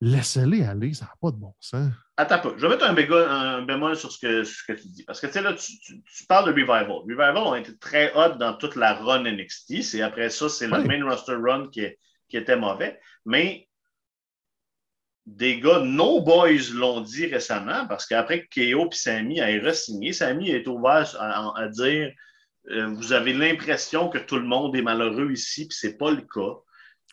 laissez-les 0.00 0.64
aller, 0.64 0.92
ça 0.92 1.06
n'a 1.06 1.12
pas 1.20 1.30
de 1.30 1.36
bon 1.36 1.54
sens. 1.60 1.90
Attends 2.16 2.40
pas. 2.40 2.54
Je 2.56 2.66
vais 2.66 2.68
mettre 2.68 2.84
un, 2.84 3.62
bémol, 3.62 3.96
sur 3.96 4.12
ce 4.12 4.18
que, 4.18 4.44
ce 4.44 4.62
que, 4.64 4.72
tu 4.72 4.88
dis. 4.88 5.04
Parce 5.04 5.20
que 5.20 5.26
tu 5.26 5.34
sais, 5.34 5.42
là, 5.42 5.54
tu, 5.54 6.26
parles 6.26 6.46
de 6.46 6.50
Revival. 6.52 6.90
Revival 6.90 7.38
ont 7.38 7.54
été 7.54 7.76
très 7.78 8.12
hot 8.14 8.36
dans 8.38 8.54
toute 8.54 8.76
la 8.76 8.94
run 8.94 9.22
NXT. 9.22 9.82
C'est 9.82 10.02
après 10.02 10.30
ça, 10.30 10.48
c'est 10.48 10.66
le 10.66 10.82
main 10.84 11.04
roster 11.04 11.34
run 11.34 11.68
qui, 11.68 11.86
qui 12.28 12.36
était 12.36 12.56
mauvais. 12.56 12.98
Mais 13.24 13.68
des 15.26 15.58
gars, 15.58 15.80
No 15.80 16.20
Boys 16.20 16.72
l'ont 16.74 17.00
dit 17.00 17.26
récemment, 17.26 17.86
parce 17.86 18.06
qu'après 18.06 18.46
que 18.46 18.72
KO 18.72 18.88
et 18.90 18.94
Samy 18.94 19.38
aient 19.38 19.58
re-signé, 19.58 20.12
Samy 20.12 20.50
est 20.50 20.66
ouvert 20.68 21.16
à, 21.18 21.68
dire 21.68 22.12
euh, 22.70 22.88
Vous 22.88 23.12
avez 23.12 23.32
l'impression 23.32 24.08
que 24.08 24.18
tout 24.18 24.36
le 24.36 24.46
monde 24.46 24.76
est 24.76 24.82
malheureux 24.82 25.32
ici, 25.32 25.66
puis 25.66 25.76
c'est 25.78 25.96
pas 25.96 26.10
le 26.10 26.22
cas. 26.22 26.58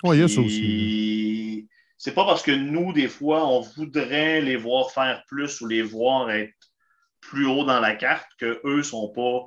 Oui, 0.04 0.18
il 0.18 0.22
y 0.22 0.24
a 0.24 0.28
ça 0.28 0.42
aussi. 0.42 1.68
C'est 1.98 2.14
pas 2.14 2.26
parce 2.26 2.42
que 2.42 2.52
nous, 2.52 2.94
des 2.94 3.08
fois, 3.08 3.48
on 3.48 3.62
voudrait 3.62 4.42
les 4.42 4.56
voir 4.56 4.92
faire 4.92 5.24
plus 5.28 5.62
ou 5.62 5.68
les 5.68 5.84
voir 5.84 6.32
être 6.32 6.54
plus 7.22 7.46
haut 7.46 7.64
dans 7.64 7.80
la 7.80 7.96
carte 7.96 8.28
qu'eux 8.40 8.60
ne 8.66 8.82
sont 8.82 9.10
pas 9.10 9.46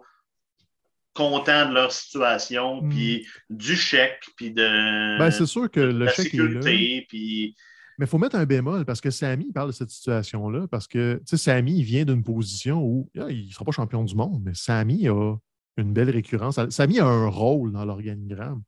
contents 1.13 1.69
de 1.69 1.75
leur 1.75 1.93
situation, 1.93 2.83
hmm. 2.83 2.89
puis 2.89 3.27
du 3.51 3.77
chèque, 3.77 4.25
puis 4.37 4.53
de, 4.53 5.19
ben, 5.19 5.31
c'est 5.31 5.47
sûr 5.47 5.71
que 5.71 5.81
le 5.81 6.05
la 6.05 6.13
chèque 6.13 6.27
sécurité, 6.27 7.07
puis 7.09 7.57
mais 7.99 8.07
il 8.07 8.09
faut 8.09 8.19
mettre 8.19 8.37
un 8.37 8.47
bémol 8.47 8.85
parce 8.85 9.01
que 9.01 9.11
Samy 9.11 9.53
parle 9.53 9.69
de 9.69 9.75
cette 9.75 9.91
situation-là 9.91 10.67
parce 10.69 10.87
que 10.89 11.21
Samy 11.25 11.79
il 11.79 11.85
vient 11.85 12.05
d'une 12.05 12.25
position 12.25 12.83
où 12.83 13.11
ah, 13.19 13.31
il 13.31 13.47
ne 13.47 13.53
sera 13.53 13.65
pas 13.65 13.73
champion 13.73 14.05
du 14.05 14.15
monde, 14.15 14.43
mais 14.45 14.55
Samy 14.55 15.09
a 15.09 15.37
une 15.77 15.93
belle 15.93 16.11
récurrence. 16.11 16.61
Samy 16.71 17.01
a 17.01 17.07
un 17.07 17.27
rôle 17.27 17.73
dans 17.73 17.85
l'organigramme. 17.85 18.63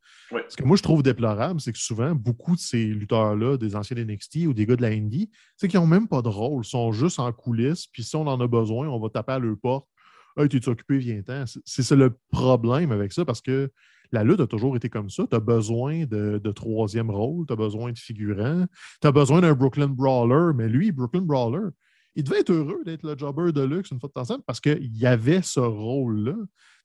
Ce 0.49 0.57
que 0.57 0.65
moi, 0.65 0.77
je 0.77 0.83
trouve 0.83 1.03
déplorable, 1.03 1.61
c'est 1.61 1.73
que 1.73 1.79
souvent, 1.79 2.15
beaucoup 2.15 2.57
de 2.57 2.61
ces 2.61 2.85
lutteurs-là, 2.85 3.57
des 3.57 3.77
anciens 3.77 3.97
NXT 3.97 4.47
ou 4.47 4.53
des 4.53 4.67
gars 4.67 4.77
de 4.77 4.83
la 4.83 4.89
Indie, 4.89 5.31
c'est 5.57 5.69
qu'ils 5.69 5.79
n'ont 5.79 5.87
même 5.87 6.09
pas 6.09 6.23
de 6.23 6.29
rôle. 6.29 6.65
Ils 6.65 6.69
sont 6.69 6.93
juste 6.93 7.21
en 7.21 7.33
coulisses. 7.33 7.87
Puis 7.87 8.03
si 8.03 8.17
on 8.17 8.27
en 8.27 8.41
a 8.41 8.49
besoin, 8.49 8.89
on 8.89 8.99
va 8.99 9.09
taper 9.09 9.33
à 9.33 9.39
leur 9.39 9.57
porte. 9.57 9.87
Hey, 10.37 10.49
tu 10.49 10.57
es 10.57 10.69
occupé, 10.69 10.99
viens-t'en. 10.99 11.45
C'est 11.65 11.91
le 11.93 12.19
problème 12.31 12.93
avec 12.93 13.13
ça 13.13 13.25
parce 13.25 13.41
que 13.41 13.71
la 14.13 14.25
lutte 14.25 14.41
a 14.41 14.47
toujours 14.47 14.77
été 14.77 14.89
comme 14.89 15.11
ça. 15.11 15.27
Tu 15.29 15.37
as 15.37 15.41
besoin 15.41 16.05
de, 16.07 16.53
troisième 16.53 17.11
rôle, 17.11 17.47
tu 17.47 17.53
as 17.53 17.57
besoin 17.57 17.93
de 17.93 17.99
figurants, 17.99 18.67
tu 19.01 19.07
as 19.07 19.13
besoin 19.13 19.41
d'un 19.41 19.55
Brooklyn 19.55 19.89
Brawler, 19.89 20.55
mais 20.55 20.69
lui, 20.69 20.93
Brooklyn 20.93 21.23
Brawler, 21.23 21.69
il 22.15 22.25
devait 22.25 22.41
être 22.41 22.51
heureux 22.51 22.83
d'être 22.85 23.03
le 23.03 23.17
jobber 23.17 23.53
de 23.53 23.63
luxe 23.63 23.91
une 23.91 24.01
fois 24.01 24.09
de 24.09 24.13
temps 24.15 24.23
en 24.23 24.37
temps 24.37 24.45
parce 24.47 24.61
qu'il 24.61 24.97
y 24.97 25.07
avait 25.07 25.43
ce 25.43 25.61
rôle-là. 25.61 26.37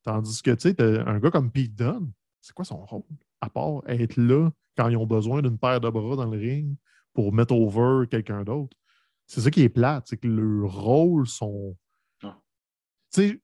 Tandis 0.03 0.41
que, 0.41 0.51
tu 0.51 0.69
sais, 0.69 0.81
un 0.81 1.19
gars 1.19 1.31
comme 1.31 1.51
Pete 1.51 1.75
Dunne, 1.75 2.11
c'est 2.41 2.53
quoi 2.53 2.65
son 2.65 2.83
rôle? 2.85 3.03
À 3.39 3.49
part 3.49 3.81
être 3.87 4.17
là 4.17 4.49
quand 4.75 4.89
ils 4.89 4.97
ont 4.97 5.05
besoin 5.05 5.41
d'une 5.41 5.57
paire 5.57 5.79
de 5.79 5.89
bras 5.89 6.15
dans 6.15 6.25
le 6.25 6.37
ring 6.37 6.75
pour 7.13 7.33
mettre 7.33 7.53
over 7.53 8.07
quelqu'un 8.07 8.43
d'autre. 8.43 8.75
C'est 9.27 9.41
ça 9.41 9.51
qui 9.51 9.61
est 9.61 9.69
plate, 9.69 10.07
c'est 10.07 10.17
que 10.17 10.27
leurs 10.27 10.73
rôles 10.73 11.27
sont. 11.27 11.77
Ah. 12.23 12.37
Tu 13.13 13.29
sais, 13.29 13.41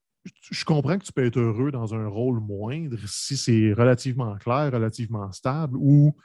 je 0.51 0.65
comprends 0.65 0.97
que 0.97 1.03
tu 1.03 1.11
peux 1.11 1.25
être 1.25 1.37
heureux 1.37 1.71
dans 1.71 1.93
un 1.93 2.07
rôle 2.07 2.39
moindre 2.39 2.97
si 3.07 3.37
c'est 3.37 3.73
relativement 3.73 4.35
clair, 4.37 4.71
relativement 4.71 5.31
stable 5.31 5.77
ou 5.77 6.15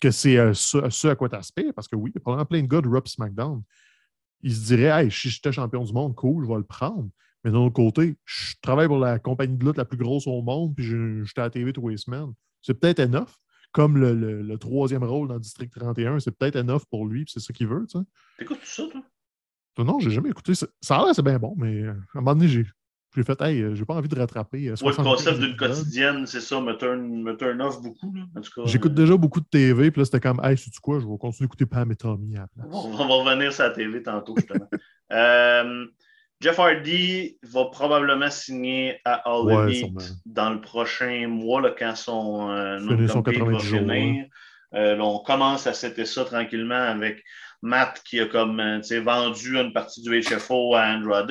que 0.00 0.10
c'est 0.10 0.36
euh, 0.36 0.52
ce, 0.52 1.06
à 1.06 1.14
quoi 1.14 1.28
tu 1.28 1.36
aspires. 1.36 1.72
Parce 1.74 1.88
que 1.88 1.96
oui, 1.96 2.10
il 2.10 2.14
y 2.14 2.18
a 2.18 2.20
probablement 2.20 2.46
plein 2.46 2.62
de 2.62 2.66
gars 2.66 2.80
de 2.80 2.88
Rupp 2.88 3.08
SmackDown. 3.08 3.62
Ils 4.42 4.54
se 4.54 4.66
diraient 4.66 5.04
Hey, 5.04 5.10
si 5.10 5.30
j'étais 5.30 5.52
champion 5.52 5.84
du 5.84 5.92
monde, 5.92 6.14
cool, 6.16 6.44
je 6.44 6.48
vais 6.48 6.56
le 6.56 6.64
prendre. 6.64 7.08
Mais 7.44 7.50
d'un 7.50 7.58
autre 7.58 7.74
côté, 7.74 8.16
je 8.24 8.54
travaille 8.60 8.88
pour 8.88 8.98
la 8.98 9.18
compagnie 9.18 9.56
de 9.56 9.64
lutte 9.64 9.76
la 9.76 9.84
plus 9.84 9.98
grosse 9.98 10.26
au 10.26 10.42
monde, 10.42 10.74
puis 10.76 10.84
j'étais 10.84 11.40
à 11.40 11.44
la 11.44 11.50
TV 11.50 11.72
tous 11.72 11.88
les 11.88 11.96
semaines. 11.96 12.32
C'est 12.60 12.74
peut-être 12.74 13.00
enough. 13.00 13.30
Comme 13.72 13.96
le, 13.96 14.56
troisième 14.58 15.02
rôle 15.02 15.28
dans 15.28 15.38
District 15.38 15.72
31, 15.72 16.20
c'est 16.20 16.36
peut-être 16.36 16.56
enough 16.56 16.82
pour 16.90 17.06
lui, 17.06 17.24
puis 17.24 17.32
c'est 17.32 17.40
ça 17.40 17.52
qu'il 17.52 17.66
veut. 17.66 17.86
Tu 17.90 17.98
T'écoutes 18.38 18.60
tout 18.60 18.66
ça, 18.66 18.84
toi? 18.90 19.84
Non, 19.84 19.98
j'ai 19.98 20.10
jamais 20.10 20.28
écouté. 20.28 20.54
Ça, 20.54 20.66
ça 20.80 20.98
a 20.98 21.04
l'air, 21.04 21.14
c'est 21.14 21.22
bien 21.22 21.38
bon, 21.38 21.54
mais 21.56 21.86
à 21.86 21.92
un 21.92 22.04
moment 22.16 22.34
donné, 22.34 22.48
j'ai 22.48 22.66
j'ai 23.14 23.22
fait, 23.24 23.40
hey, 23.42 23.60
euh, 23.60 23.74
j'ai 23.74 23.84
pas 23.84 23.94
envie 23.94 24.08
de 24.08 24.18
rattraper. 24.18 24.68
Euh, 24.68 24.74
le 24.80 25.02
concept 25.02 25.38
d'une 25.38 25.56
quotidienne, 25.56 26.26
c'est 26.26 26.40
ça, 26.40 26.60
me 26.60 26.72
turn, 26.76 27.62
off 27.62 27.82
beaucoup. 27.82 28.14
J'écoute 28.64 28.94
déjà 28.94 29.16
beaucoup 29.16 29.40
de 29.40 29.46
TV, 29.46 29.90
puis 29.90 30.00
là, 30.00 30.04
c'était 30.04 30.20
comme, 30.20 30.40
hey, 30.42 30.56
sais-tu 30.56 30.80
quoi, 30.80 30.98
je 31.00 31.06
vais 31.06 31.18
continuer 31.18 31.46
d'écouter 31.46 31.66
Pam 31.66 31.90
et 31.92 31.96
Tommy 31.96 32.36
à 32.36 32.40
la 32.40 32.46
place. 32.46 32.66
On 32.70 32.90
va 32.90 33.04
revenir 33.04 33.52
sur 33.52 33.64
la 33.64 33.70
TV 33.70 34.02
tantôt, 34.02 34.34
justement. 34.36 34.68
euh, 35.12 35.86
Jeff 36.42 36.58
Hardy 36.58 37.38
va 37.44 37.66
probablement 37.66 38.30
signer 38.30 38.98
à 39.04 39.30
All 39.30 39.44
ouais, 39.44 39.92
dans 40.26 40.50
le 40.50 40.60
prochain 40.60 41.28
mois, 41.28 41.60
là, 41.60 41.72
quand 41.78 41.94
son, 41.94 42.50
euh, 42.50 42.78
son 43.06 43.20
va 43.22 43.58
finir. 43.60 44.26
Euh, 44.74 44.98
on 44.98 45.18
commence 45.18 45.66
à 45.66 45.72
setter 45.72 46.04
ça 46.04 46.24
tranquillement 46.24 46.74
avec 46.74 47.22
Matt 47.60 48.02
qui 48.04 48.18
a 48.20 48.26
comme 48.26 48.60
vendu 49.02 49.56
une 49.56 49.72
partie 49.72 50.02
du 50.02 50.20
HFO 50.20 50.74
à 50.74 50.86
Andrade. 50.86 51.30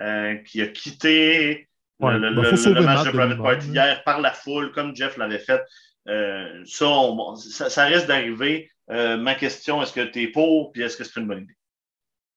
Euh, 0.00 0.36
qui 0.36 0.62
a 0.62 0.68
quitté 0.68 1.68
le, 2.00 2.20
ben, 2.20 2.84
match 2.84 3.04
de 3.04 3.10
Private 3.10 3.38
Party 3.38 3.68
hier 3.68 4.04
par 4.04 4.20
la 4.20 4.32
foule, 4.32 4.70
comme 4.72 4.94
Jeff 4.94 5.16
l'avait 5.16 5.40
fait. 5.40 5.60
Euh, 6.08 6.62
ça, 6.64 7.68
ça, 7.68 7.84
risque 7.84 8.06
d'arriver. 8.06 8.70
Euh, 8.90 9.16
ma 9.16 9.34
question, 9.34 9.82
est-ce 9.82 9.92
que 9.92 10.04
tu 10.10 10.22
es 10.22 10.28
pour, 10.28 10.72
puis 10.72 10.82
est-ce 10.82 10.96
que 10.96 11.04
c'est 11.04 11.20
une 11.20 11.26
bonne 11.26 11.42
idée? 11.42 11.54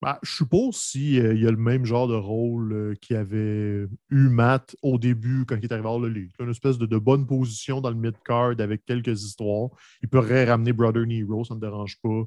Ben, 0.01 0.18
je 0.24 0.32
suppose 0.32 0.78
s'il 0.78 1.24
euh, 1.24 1.36
y 1.36 1.45
a 1.45 1.51
le 1.51 1.57
même 1.57 1.86
genre 1.86 2.07
de 2.07 2.16
rôle 2.16 2.74
euh, 2.74 2.95
qu'il 2.99 3.16
avait 3.18 3.86
eu 4.09 4.30
Matt 4.30 4.76
au 4.82 4.97
début 4.97 5.45
quand 5.45 5.55
il 5.55 5.64
est 5.64 5.72
arrivé 5.72 5.88
à 5.88 5.99
le 5.99 6.07
League. 6.07 6.32
Une 6.39 6.49
espèce 6.49 6.80
de, 6.80 6.88
de 6.88 6.97
bonne 6.97 7.28
position 7.28 7.82
dans 7.82 7.91
le 7.91 7.95
mid-card 7.95 8.55
avec 8.57 8.84
quelques 8.86 9.24
histoires. 9.24 9.70
Il 10.01 10.09
pourrait 10.09 10.45
ramener 10.45 10.74
Brother 10.74 11.05
Nero, 11.05 11.45
ça 11.45 11.53
ne 11.53 11.59
me 11.59 11.62
dérange 11.62 11.97
pas. 12.01 12.24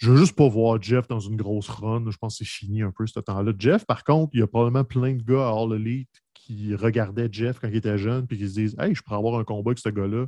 Je 0.00 0.10
veux 0.10 0.16
juste 0.16 0.34
pas 0.34 0.48
voir 0.48 0.80
Jeff 0.80 1.06
dans 1.08 1.20
une 1.20 1.36
grosse 1.36 1.68
run. 1.68 2.04
Je 2.10 2.16
pense 2.16 2.38
que 2.38 2.44
c'est 2.44 2.50
fini 2.50 2.80
un 2.82 2.90
peu 2.90 3.06
ce 3.06 3.20
temps-là. 3.20 3.52
Jeff, 3.58 3.84
par 3.84 4.02
contre, 4.02 4.30
il 4.34 4.40
y 4.40 4.42
a 4.42 4.46
probablement 4.46 4.82
plein 4.84 5.14
de 5.14 5.22
gars 5.22 5.48
à 5.48 5.52
All 5.52 5.74
Elite 5.74 6.08
qui 6.32 6.74
regardaient 6.74 7.28
Jeff 7.30 7.58
quand 7.60 7.68
il 7.68 7.76
était 7.76 7.98
jeune 7.98 8.26
puis 8.26 8.38
qui 8.38 8.48
se 8.48 8.54
disent 8.54 8.76
Hey, 8.78 8.94
je 8.94 9.02
pourrais 9.02 9.16
avoir 9.18 9.38
un 9.38 9.44
combat 9.44 9.70
avec 9.72 9.78
ce 9.78 9.90
gars-là. 9.90 10.26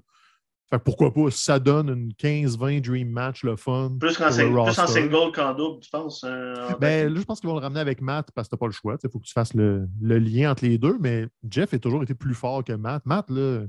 Fait 0.70 0.78
que 0.78 0.84
pourquoi 0.84 1.12
pas, 1.12 1.30
ça 1.30 1.58
donne 1.58 1.88
une 1.88 2.12
15-20 2.12 2.80
Dream 2.82 3.10
Match, 3.10 3.44
le 3.44 3.56
fun. 3.56 3.96
Plus, 3.98 4.18
en, 4.20 4.30
sing- 4.30 4.50
plus 4.50 4.78
en 4.78 4.86
single 4.86 5.32
qu'en 5.34 5.54
double, 5.54 5.80
tu 5.80 5.90
penses? 5.90 6.22
euh, 6.24 6.54
en 6.74 6.78
Ben, 6.78 7.12
là, 7.12 7.20
je 7.20 7.24
pense 7.24 7.40
qu'ils 7.40 7.48
vont 7.50 7.56
le 7.56 7.60
ramener 7.62 7.80
avec 7.80 8.00
Matt 8.00 8.30
parce 8.34 8.48
que 8.48 8.52
t'as 8.52 8.58
pas 8.58 8.66
le 8.66 8.72
choix. 8.72 8.96
Il 9.02 9.10
faut 9.10 9.18
que 9.18 9.24
tu 9.26 9.32
fasses 9.32 9.52
le, 9.54 9.86
le 10.00 10.18
lien 10.18 10.50
entre 10.52 10.64
les 10.64 10.78
deux. 10.78 10.96
Mais 11.00 11.26
Jeff 11.50 11.72
a 11.74 11.78
toujours 11.78 12.02
été 12.02 12.14
plus 12.14 12.34
fort 12.34 12.62
que 12.64 12.72
Matt. 12.72 13.04
Matt, 13.06 13.28
là, 13.30 13.64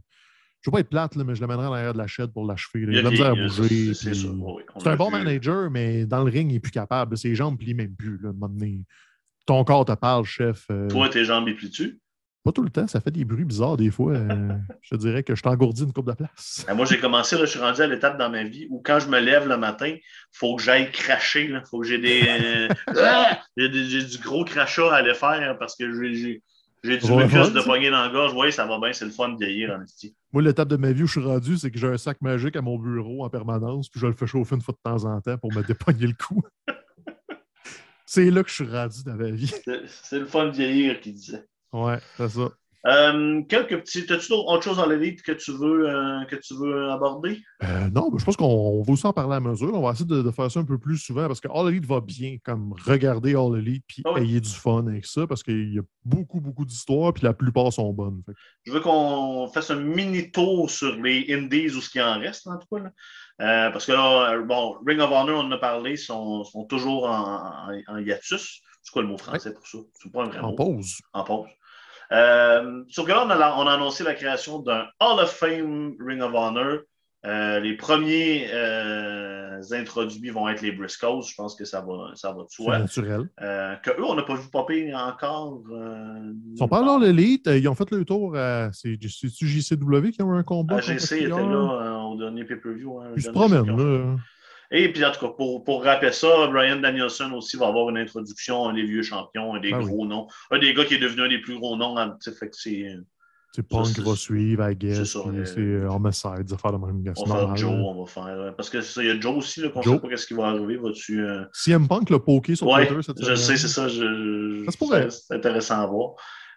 je 0.63 0.69
veux 0.69 0.71
pas 0.71 0.79
être 0.79 0.89
plate, 0.89 1.15
là, 1.15 1.23
mais 1.25 1.35
je 1.35 1.41
l'amènerai 1.41 1.67
en 1.67 1.73
arrière 1.73 1.93
de 1.93 1.97
la 1.97 2.07
chaîne 2.07 2.27
pour 2.29 2.45
l'achever. 2.47 2.85
Il 2.87 2.97
a 2.97 3.01
de 3.01 3.03
la 3.03 3.09
misère 3.11 3.25
à 3.27 3.35
bouger. 3.35 3.93
c'est- 3.93 4.11
puis- 4.11 4.27
oui, 4.33 4.63
un 4.85 4.95
bon 4.95 5.07
vu. 5.09 5.11
manager, 5.11 5.69
mais 5.69 6.05
dans 6.05 6.23
le 6.23 6.31
ring, 6.31 6.51
il 6.51 6.55
est 6.55 6.59
plus 6.59 6.71
capable. 6.71 7.17
Ses 7.17 7.35
jambes 7.35 7.57
plient 7.59 7.73
même 7.73 7.93
plus. 7.95 8.17
Là, 8.21 8.27
à 8.27 8.31
un 8.31 8.33
moment 8.33 8.47
donné. 8.49 8.85
Ton 9.45 9.63
corps 9.65 9.83
te 9.85 9.91
parle, 9.91 10.23
chef. 10.25 10.65
euh, 10.71 10.87
Toi, 10.87 11.09
tes 11.09 11.25
jambes 11.25 11.47
les 11.47 11.53
plient-tu? 11.53 11.99
Pas 12.45 12.51
tout 12.51 12.61
le 12.63 12.69
temps, 12.69 12.87
ça 12.87 12.99
fait 12.99 13.11
des 13.11 13.23
bruits 13.23 13.45
bizarres 13.45 13.77
des 13.77 13.89
fois. 13.91 14.13
euh, 14.13 14.53
je 14.81 14.89
te 14.91 14.95
dirais 14.95 15.23
que 15.23 15.33
je 15.35 15.41
t'engourdis 15.41 15.83
une 15.83 15.93
coupe 15.93 16.07
de 16.09 16.13
place. 16.13 16.63
Ben, 16.67 16.73
moi, 16.75 16.85
j'ai 16.85 16.97
commencé, 16.99 17.35
là, 17.37 17.45
je 17.45 17.51
suis 17.51 17.59
rendu 17.59 17.81
à 17.81 17.87
l'étape 17.87 18.17
dans 18.17 18.29
ma 18.29 18.43
vie 18.43 18.67
où 18.69 18.81
quand 18.83 18.99
je 18.99 19.07
me 19.07 19.19
lève 19.19 19.47
le 19.47 19.57
matin, 19.57 19.87
il 19.87 20.01
faut 20.31 20.55
que 20.55 20.61
j'aille 20.63 20.91
cracher. 20.91 21.45
Il 21.49 21.61
faut 21.69 21.79
que 21.81 21.87
j'ai 21.87 21.99
des, 21.99 22.21
euh, 22.27 22.67
Ah! 23.01 23.39
j'ai 23.57 23.69
du 23.69 24.17
gros 24.19 24.43
crachat 24.45 24.91
à 24.93 24.95
aller 24.97 25.13
faire 25.13 25.57
parce 25.57 25.75
que 25.75 25.91
j'ai- 26.13 26.41
j'ai 26.83 26.97
du 26.97 27.11
Ouais, 27.11 27.25
mucus 27.25 27.53
de 27.53 27.61
poignée 27.61 27.89
dans 27.89 28.01
la 28.03 28.09
gorge. 28.09 28.33
Oui, 28.35 28.51
ça 28.51 28.65
va 28.65 28.77
bien, 28.79 28.91
c'est 28.93 29.05
le 29.05 29.11
fun 29.11 29.29
de 29.29 29.37
vieillir 29.37 29.71
en 29.71 29.81
esti. 29.81 30.15
Moi, 30.31 30.41
l'étape 30.43 30.67
de 30.67 30.75
ma 30.77 30.91
vie 30.91 31.03
où 31.03 31.07
je 31.07 31.19
suis 31.19 31.27
rendu, 31.27 31.57
c'est 31.57 31.71
que 31.71 31.77
j'ai 31.77 31.87
un 31.87 31.97
sac 31.97 32.21
magique 32.21 32.55
à 32.55 32.61
mon 32.61 32.77
bureau 32.77 33.23
en 33.23 33.29
permanence, 33.29 33.89
puis 33.89 33.99
je 33.99 34.07
le 34.07 34.13
fais 34.13 34.27
chauffer 34.27 34.55
une 34.55 34.61
fois 34.61 34.73
de 34.73 34.79
temps 34.83 35.05
en 35.05 35.21
temps 35.21 35.37
pour 35.37 35.53
me 35.53 35.61
dépogner 35.67 36.07
le 36.07 36.13
cou. 36.13 36.41
c'est 38.05 38.29
là 38.29 38.43
que 38.43 38.49
je 38.49 38.55
suis 38.55 38.67
rendu 38.69 39.03
dans 39.05 39.15
ma 39.15 39.31
vie. 39.31 39.53
C'est 39.63 39.81
c'est 39.87 40.19
le 40.19 40.25
fun 40.25 40.45
de 40.45 40.51
vieillir 40.51 40.99
qui 40.99 41.13
disait. 41.13 41.45
Ouais, 41.71 41.99
c'est 42.17 42.29
ça. 42.29 42.49
Euh, 42.85 43.41
quelques 43.47 43.79
petits. 43.79 44.11
As-tu 44.11 44.27
d'autres- 44.29 44.51
autre 44.51 44.63
chose 44.63 44.75
dans 44.77 44.85
l'élite 44.85 45.21
que 45.21 45.31
tu 45.31 45.51
veux 45.51 45.89
euh, 45.89 46.25
que 46.25 46.35
tu 46.35 46.53
veux 46.53 46.91
aborder? 46.91 47.41
Euh, 47.63 47.89
non, 47.89 48.09
mais 48.11 48.19
je 48.19 48.25
pense 48.25 48.35
qu'on 48.35 48.45
on 48.45 48.81
va 48.83 48.91
aussi 48.93 49.07
en 49.07 49.13
parler 49.13 49.35
à 49.35 49.39
mesure. 49.39 49.73
On 49.73 49.81
va 49.81 49.91
essayer 49.91 50.05
de, 50.05 50.21
de 50.21 50.31
faire 50.31 50.51
ça 50.51 50.59
un 50.59 50.65
peu 50.65 50.77
plus 50.77 50.97
souvent 50.97 51.27
parce 51.27 51.39
que 51.39 51.47
All 51.53 51.69
Elite 51.69 51.85
va 51.85 52.01
bien, 52.01 52.37
comme 52.43 52.73
regarder 52.85 53.35
All 53.35 53.57
Elite 53.57 53.85
puis 53.87 54.01
Ah 54.05 54.11
oui. 54.15 54.21
ayez 54.23 54.41
du 54.41 54.49
fun 54.49 54.85
avec 54.87 55.05
ça 55.05 55.25
parce 55.27 55.43
qu'il 55.43 55.73
y 55.73 55.79
a 55.79 55.83
beaucoup, 56.03 56.41
beaucoup 56.41 56.65
d'histoires 56.65 57.13
puis 57.13 57.23
la 57.23 57.33
plupart 57.33 57.71
sont 57.71 57.93
bonnes. 57.93 58.21
Fait 58.25 58.33
Je 58.65 58.73
veux 58.73 58.81
qu'on 58.81 59.47
fasse 59.53 59.71
un 59.71 59.79
mini 59.79 60.29
tour 60.31 60.69
sur 60.69 60.93
les 60.97 61.25
indies 61.33 61.67
ou 61.75 61.79
ce 61.79 61.89
qui 61.89 62.01
en 62.01 62.19
reste, 62.19 62.47
en 62.47 62.57
tout 62.57 62.67
cas. 62.75 62.83
là. 63.39 63.71
Parce 63.71 63.85
que 63.85 63.93
là, 63.93 64.39
bon, 64.41 64.75
Ring 64.85 64.99
of 64.99 65.09
Honor, 65.09 65.39
on 65.41 65.47
en 65.47 65.51
a 65.53 65.57
parlé, 65.57 65.95
sont, 65.95 66.43
sont 66.43 66.65
toujours 66.65 67.05
en, 67.05 67.69
en- 67.69 67.81
en 67.93 67.97
hiatus. 67.97 68.61
C'est 68.81 68.91
quoi 68.91 69.01
le 69.03 69.07
mot 69.07 69.17
français 69.17 69.53
pour 69.53 69.65
ça? 69.65 69.77
C'est 69.93 70.11
pas 70.11 70.23
un 70.23 70.27
vrai 70.27 70.39
en 70.39 70.49
mot. 70.49 70.55
pause. 70.55 70.97
En 71.13 71.23
pause. 71.23 71.47
Euh, 72.13 72.83
que 72.95 73.09
là, 73.11 73.25
on 73.25 73.29
a, 73.29 73.55
on 73.57 73.67
a 73.67 73.73
annoncé 73.73 74.03
la 74.03 74.13
création 74.13 74.59
d'un 74.59 74.85
Hall 74.99 75.19
of 75.19 75.31
Fame 75.31 75.95
Ring 75.99 76.21
of 76.21 76.33
Honor. 76.33 76.79
Euh, 77.25 77.59
les 77.61 77.77
premiers 77.77 78.47
euh, 78.51 79.61
introduits 79.71 80.29
vont 80.29 80.49
être 80.49 80.61
les 80.61 80.73
Briscoes. 80.73 81.21
Je 81.21 81.33
pense 81.35 81.55
que 81.55 81.63
ça 81.63 81.79
va, 81.79 82.11
ça 82.15 82.33
va 82.33 82.43
de 82.43 82.47
C'est 82.49 82.63
soi. 82.63 82.79
naturel. 82.79 83.29
Euh, 83.41 83.75
que 83.77 83.91
eux, 83.91 84.03
on 84.03 84.15
n'a 84.15 84.23
pas 84.23 84.35
vu 84.35 84.49
popper 84.51 84.93
encore. 84.93 85.61
Ils 85.69 86.57
sont 86.57 86.67
pas 86.67 86.83
dans 86.83 86.97
l'élite. 86.99 87.47
Ils 87.47 87.67
ont 87.69 87.75
fait 87.75 87.89
le 87.91 88.03
tour 88.03 88.35
à. 88.35 88.71
C'est-tu 88.73 89.47
JCW 89.47 90.11
qui 90.11 90.21
ont 90.21 90.33
eu 90.33 90.37
un 90.37 90.43
combat? 90.43 90.75
contre 90.75 90.91
AGC 90.91 91.11
était 91.13 91.27
là 91.29 92.03
au 92.07 92.17
dernier 92.17 92.43
pay-per-view. 92.43 92.99
hein, 92.99 93.11
Ils 93.15 93.23
se 93.23 93.29
promènent, 93.29 93.67
là. 93.75 94.15
Et 94.75 94.91
puis, 94.91 95.05
en 95.05 95.11
tout 95.11 95.19
cas, 95.19 95.31
pour, 95.37 95.63
pour 95.63 95.83
rappeler 95.83 96.11
ça, 96.11 96.47
Brian 96.51 96.77
Danielson 96.77 97.31
aussi 97.33 97.55
va 97.57 97.67
avoir 97.67 97.89
une 97.91 97.97
introduction, 97.99 98.67
un 98.67 98.73
des 98.73 98.83
vieux 98.83 99.03
champions, 99.03 99.53
un 99.55 99.59
des 99.59 99.71
Ah 99.71 99.77
oui. 99.79 99.85
gros 99.85 100.05
noms. 100.05 100.27
Un 100.51 100.57
des 100.59 100.73
gars 100.73 100.83
qui 100.83 100.95
est 100.95 100.99
devenu 100.99 101.21
un 101.21 101.29
des 101.29 101.39
plus 101.39 101.57
gros 101.59 101.77
noms. 101.77 101.95
c'est. 102.19 102.33
C'est 103.55 103.61
Punk 103.69 103.85
Ça, 103.85 103.93
qui 103.93 104.01
c'est- 104.01 104.09
va 104.09 104.15
suivre, 104.15 104.63
I 104.67 104.71
c'est 104.71 104.75
guess. 104.79 105.03
ça, 105.13 105.19
puis 105.29 105.37
euh, 105.37 105.45
C'est 105.45 105.59
euh, 105.59 105.87
Homicide, 105.87 106.43
des 106.43 106.53
affaires 106.55 106.71
de 106.73 106.77
même. 106.83 107.03
On 107.15 107.23
C'est 107.23 107.29
va 107.31 107.37
faire 107.37 107.55
Joe, 107.55 107.71
on 107.71 108.03
va 108.03 108.07
faire. 108.09 108.25
euh, 108.25 108.51
Parce 108.51 108.67
que 108.71 108.81
c'est 108.81 108.93
ça, 108.93 109.03
il 109.03 109.09
y 109.09 109.11
a 109.11 109.19
Joe 109.19 109.35
aussi, 109.37 109.61
qu'on 109.69 109.79
ne 109.79 109.83
sait 109.83 109.99
pas 110.09 110.17
ce 110.17 110.25
qui 110.25 110.33
va 110.33 110.47
arriver. 110.47 110.77
Vas-tu. 110.77 111.21
euh, 111.23 111.43
CM 111.53 111.87
Punk 111.87 112.09
l'a 112.09 112.17
poké 112.17 112.55
sur 112.55 112.65
Ouais, 112.65 112.87
Twitter 112.87 113.03
cette 113.03 113.23
je 113.23 113.35
sais, 113.35 113.55
c'est 113.55 113.67
ça. 113.67 113.87
Je, 113.87 114.65
Ça 114.71 115.09
c'est 115.11 115.35
intéressant 115.35 115.81
à 115.81 115.85
voir. 115.85 116.13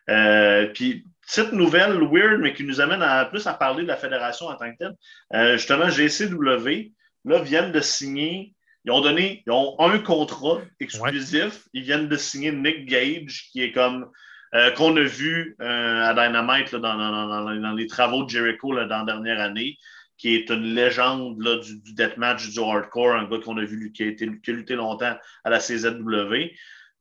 Euh, 0.09 0.69
puis, 0.73 1.05
petite 1.27 1.53
nouvelle 1.53 1.99
weird, 2.11 2.41
mais 2.41 2.55
qui 2.55 2.65
nous 2.65 2.81
amène 2.81 3.03
à, 3.03 3.27
plus 3.27 3.47
à 3.47 3.53
parler 3.53 3.83
de 3.83 3.89
la 3.89 3.97
fédération 3.99 4.47
en 4.47 4.55
tant 4.57 4.71
que 4.73 4.79
telle. 4.79 4.95
Euh, 5.35 5.59
justement, 5.59 5.91
GCW, 5.91 6.93
là, 7.27 7.41
viennent 7.43 7.73
de 7.73 7.81
signer. 7.81 8.55
Ils 8.85 8.93
ont 8.93 9.01
donné, 9.01 9.43
ils 9.47 9.51
ont 9.53 9.75
un 9.81 9.99
contrat 9.99 10.61
exclusif. 10.81 11.67
Ils 11.73 11.83
viennent 11.83 12.09
de 12.09 12.17
signer 12.17 12.53
Nick 12.53 12.87
Gage, 12.87 13.49
qui 13.53 13.63
est 13.63 13.73
comme 13.73 14.09
euh, 14.55 14.71
qu'on 14.71 14.97
a 14.97 15.03
vu 15.03 15.57
euh, 15.61 16.05
à 16.05 16.15
Dynamite 16.15 16.71
là, 16.73 16.79
dans, 16.79 16.97
dans- 16.97 17.27
dans- 17.29 17.61
dans 17.61 17.73
les 17.73 17.87
travaux 17.89 18.23
de 18.25 18.31
Jericho 18.31 18.73
là, 18.73 18.85
dans 18.87 18.99
la 18.99 19.05
dernière 19.05 19.41
année, 19.41 19.77
qui 20.17 20.35
est 20.37 20.49
une 20.51 20.75
légende 20.75 21.43
là, 21.43 21.57
du, 21.57 21.81
du 21.81 21.95
deathmatch, 21.95 22.49
du 22.51 22.61
hardcore, 22.61 23.13
un 23.17 23.29
gars 23.29 23.39
qu'on 23.45 23.59
a 23.59 23.65
vu 23.65 23.91
qui 23.93 24.05
a, 24.05 24.07
été, 24.07 24.31
qui 24.43 24.51
a 24.53 24.55
lutté 24.55 24.75
longtemps 24.77 25.17
à 25.45 25.51
la 25.51 25.59
CZW. 25.59 26.53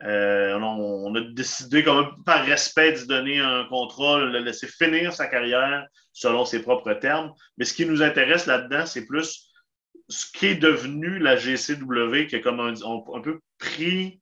Euh, 0.04 0.56
on, 0.60 1.08
on 1.08 1.16
a 1.16 1.22
décidé, 1.22 1.84
quand 1.84 2.02
même, 2.02 2.12
par 2.26 2.44
respect, 2.46 2.94
de 2.94 3.06
donner 3.06 3.40
un 3.40 3.64
contrat, 3.66 4.20
le 4.20 4.40
laisser 4.40 4.68
finir 4.68 5.14
sa 5.14 5.28
carrière 5.28 5.86
selon 6.12 6.44
ses 6.46 6.62
propres 6.62 6.94
termes. 6.94 7.32
Mais 7.58 7.64
ce 7.66 7.74
qui 7.74 7.86
nous 7.86 8.02
intéresse 8.04 8.46
là-dedans, 8.48 8.86
c'est 8.86 9.06
plus 9.06 9.48
ce 10.10 10.26
qui 10.32 10.48
est 10.48 10.56
devenu 10.56 11.20
la 11.20 11.36
GCW, 11.36 12.28
qui 12.28 12.36
a 12.36 12.39
comme 12.39 12.60
un, 12.60 12.74
un 12.74 13.22
peu 13.22 13.39
pris 13.58 14.22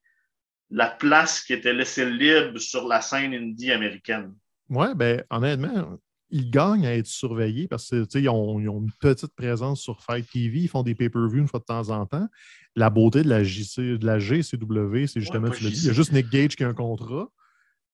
la 0.69 0.87
place 0.87 1.41
qui 1.41 1.53
était 1.53 1.73
laissée 1.73 2.09
libre 2.09 2.57
sur 2.59 2.87
la 2.87 3.01
scène 3.01 3.33
indie 3.33 3.71
américaine. 3.71 4.33
Ouais, 4.69 4.95
ben 4.95 5.23
honnêtement, 5.29 5.99
ils 6.29 6.49
gagnent 6.49 6.87
à 6.87 6.95
être 6.95 7.07
surveillés 7.07 7.67
parce 7.67 7.89
que 7.89 8.03
tu 8.03 8.09
sais, 8.09 8.21
ils 8.23 8.29
ont, 8.29 8.59
ils 8.59 8.67
ont 8.67 8.79
une 8.79 8.91
petite 8.99 9.35
présence 9.35 9.81
sur 9.81 10.01
Fight 10.01 10.25
TV, 10.31 10.61
ils 10.61 10.67
font 10.67 10.81
des 10.81 10.95
pay-per-views 10.95 11.41
une 11.41 11.47
fois 11.47 11.59
de 11.59 11.65
temps 11.65 11.89
en 11.89 12.05
temps. 12.07 12.27
La 12.75 12.89
beauté 12.89 13.21
de 13.21 13.29
la, 13.29 13.43
JC, 13.43 13.99
de 13.99 14.05
la 14.05 14.17
GCW, 14.17 15.05
c'est 15.05 15.19
justement, 15.19 15.51
tu 15.51 15.63
l'as 15.63 15.69
dit, 15.69 15.77
il 15.77 15.85
y 15.85 15.89
a 15.89 15.93
juste 15.93 16.11
Nick 16.11 16.29
Gage 16.29 16.55
qui 16.55 16.63
a 16.63 16.69
un 16.69 16.73
contrat. 16.73 17.29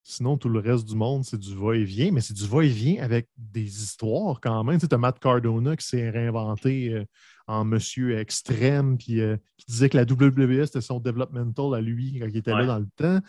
Sinon, 0.04 0.38
tout 0.38 0.48
le 0.48 0.60
reste 0.60 0.86
du 0.86 0.96
monde, 0.96 1.26
c'est 1.26 1.38
du 1.38 1.54
va-et-vient, 1.54 2.12
mais 2.14 2.22
c'est 2.22 2.34
du 2.34 2.48
va-et-vient 2.48 3.04
avec 3.04 3.28
des 3.38 3.84
histoires 3.84 4.40
quand 4.42 4.64
même. 4.64 4.80
Tu 4.80 4.88
as 4.90 4.98
Matt 4.98 5.20
Cardona 5.20 5.76
qui 5.76 5.86
s'est 5.86 6.10
réinventé 6.10 6.94
euh, 6.94 7.06
en 7.50 7.66
monsieur 7.66 8.18
extrême, 8.20 8.98
puis 8.98 9.20
euh, 9.22 9.36
qui 9.58 9.66
disait 9.72 9.90
que 9.90 9.98
la 9.98 10.04
WWE, 10.04 10.66
c'était 10.66 10.82
son 10.82 11.00
developmental 11.00 11.74
à 11.74 11.82
lui 11.82 12.20
quand 12.20 12.28
il 12.28 12.38
était 12.38 12.54
Ouais. 12.54 12.60
là 12.62 12.68
dans 12.68 12.80
le 12.80 12.88
temps. 12.96 13.20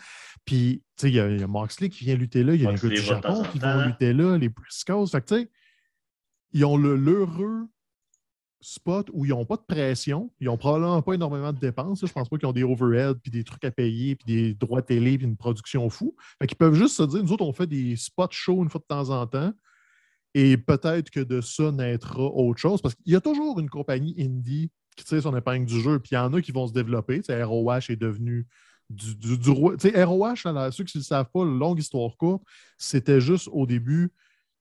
Puis, 0.45 0.83
tu 0.95 1.01
sais, 1.01 1.09
il 1.09 1.15
y, 1.15 1.19
a- 1.19 1.27
il 1.29 1.39
y 1.39 1.43
a 1.43 1.47
Moxley 1.47 1.89
qui 1.89 2.03
vient 2.05 2.15
lutter 2.15 2.43
là, 2.43 2.53
il 2.53 2.61
y 2.61 2.67
a 2.67 2.71
les 2.71 2.77
gars 2.77 2.87
du 2.89 2.95
Japon 2.97 3.43
qui 3.51 3.57
vont 3.59 3.81
lutter 3.85 4.13
là, 4.13 4.37
les 4.37 4.49
Briscoes. 4.49 5.07
Fait 5.07 5.21
que, 5.21 5.25
tu 5.27 5.35
sais, 5.41 5.51
ils 6.53 6.65
ont 6.65 6.77
le 6.77 6.95
l'heureux 6.95 7.67
spot 8.63 9.09
où 9.11 9.25
ils 9.25 9.29
n'ont 9.29 9.45
pas 9.45 9.55
de 9.57 9.63
pression, 9.67 10.31
ils 10.39 10.45
n'ont 10.45 10.57
probablement 10.57 11.01
pas 11.01 11.13
énormément 11.13 11.51
de 11.51 11.57
dépenses. 11.59 12.03
là. 12.03 12.07
Je 12.07 12.13
pense 12.13 12.29
pas 12.29 12.37
qu'ils 12.37 12.47
ont 12.47 12.53
des 12.53 12.63
overheads, 12.63 13.15
puis 13.23 13.31
des 13.31 13.43
trucs 13.43 13.65
à 13.65 13.71
payer, 13.71 14.15
puis 14.15 14.25
des 14.35 14.53
droits 14.53 14.83
télé, 14.83 15.17
puis 15.17 15.25
une 15.25 15.35
production 15.35 15.89
fou. 15.89 16.15
Fait 16.39 16.45
qu'ils 16.45 16.57
peuvent 16.57 16.75
juste 16.75 16.95
se 16.95 17.03
dire, 17.03 17.23
nous 17.23 17.31
autres, 17.31 17.43
on 17.43 17.53
fait 17.53 17.65
des 17.65 17.95
spots 17.95 18.27
shows 18.29 18.61
une 18.61 18.69
fois 18.69 18.79
de 18.81 18.85
temps 18.85 19.09
en 19.09 19.25
temps, 19.25 19.51
et 20.33 20.57
peut-être 20.57 21.09
que 21.09 21.19
de 21.19 21.41
ça 21.41 21.71
naîtra 21.71 22.21
autre 22.21 22.59
chose, 22.59 22.81
parce 22.81 22.95
qu'il 22.95 23.11
y 23.11 23.15
a 23.15 23.21
toujours 23.21 23.59
une 23.59 23.69
compagnie 23.69 24.15
indie 24.19 24.71
qui 24.95 25.05
tire 25.05 25.21
son 25.21 25.35
épingle 25.35 25.65
du 25.65 25.79
jeu, 25.79 25.99
puis 25.99 26.11
il 26.13 26.15
y 26.15 26.17
en 26.17 26.33
a 26.33 26.41
qui 26.41 26.51
vont 26.51 26.67
se 26.67 26.73
développer. 26.73 27.17
Tu 27.17 27.25
sais, 27.25 27.43
ROH 27.43 27.89
est 27.89 27.95
devenu 27.95 28.47
du, 28.89 29.37
du, 29.37 29.49
roi. 29.49 29.77
Tu 29.77 29.89
sais, 29.89 30.03
ROH, 30.03 30.71
ceux 30.71 30.83
qui 30.83 30.97
ne 30.97 31.01
le 31.01 31.05
savent 31.05 31.29
pas, 31.33 31.43
longue 31.43 31.79
histoire 31.79 32.15
courte, 32.17 32.43
c'était 32.77 33.21
juste 33.21 33.49
au 33.51 33.65
début 33.65 34.11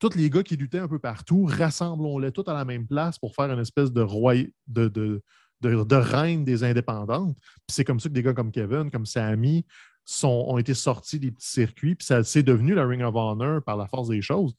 tous 0.00 0.16
les 0.16 0.30
gars 0.30 0.42
qui 0.42 0.56
luttaient 0.56 0.78
un 0.78 0.88
peu 0.88 0.98
partout, 0.98 1.44
rassemblons-les 1.44 2.32
tous 2.32 2.48
à 2.48 2.54
la 2.54 2.64
même 2.64 2.86
place 2.86 3.18
pour 3.18 3.34
faire 3.34 3.52
une 3.52 3.60
espèce 3.60 3.92
de 3.92 4.00
roi 4.00 4.34
de, 4.66 4.88
de, 4.88 5.22
de, 5.60 5.84
de 5.84 5.96
reine 5.96 6.42
des 6.42 6.64
indépendantes. 6.64 7.36
Puis 7.36 7.74
c'est 7.74 7.84
comme 7.84 8.00
ça 8.00 8.08
que 8.08 8.14
des 8.14 8.22
gars 8.22 8.32
comme 8.32 8.50
Kevin, 8.50 8.90
comme 8.90 9.04
Sammy, 9.04 9.66
sont, 10.06 10.46
ont 10.48 10.58
été 10.58 10.72
sortis 10.72 11.20
des 11.20 11.30
petits 11.30 11.50
circuits, 11.50 11.94
puis 11.94 12.06
ça 12.06 12.24
c'est 12.24 12.42
devenu 12.42 12.74
la 12.74 12.86
Ring 12.86 13.02
of 13.02 13.14
Honor 13.14 13.62
par 13.62 13.76
la 13.76 13.86
force 13.86 14.08
des 14.08 14.22
choses. 14.22 14.54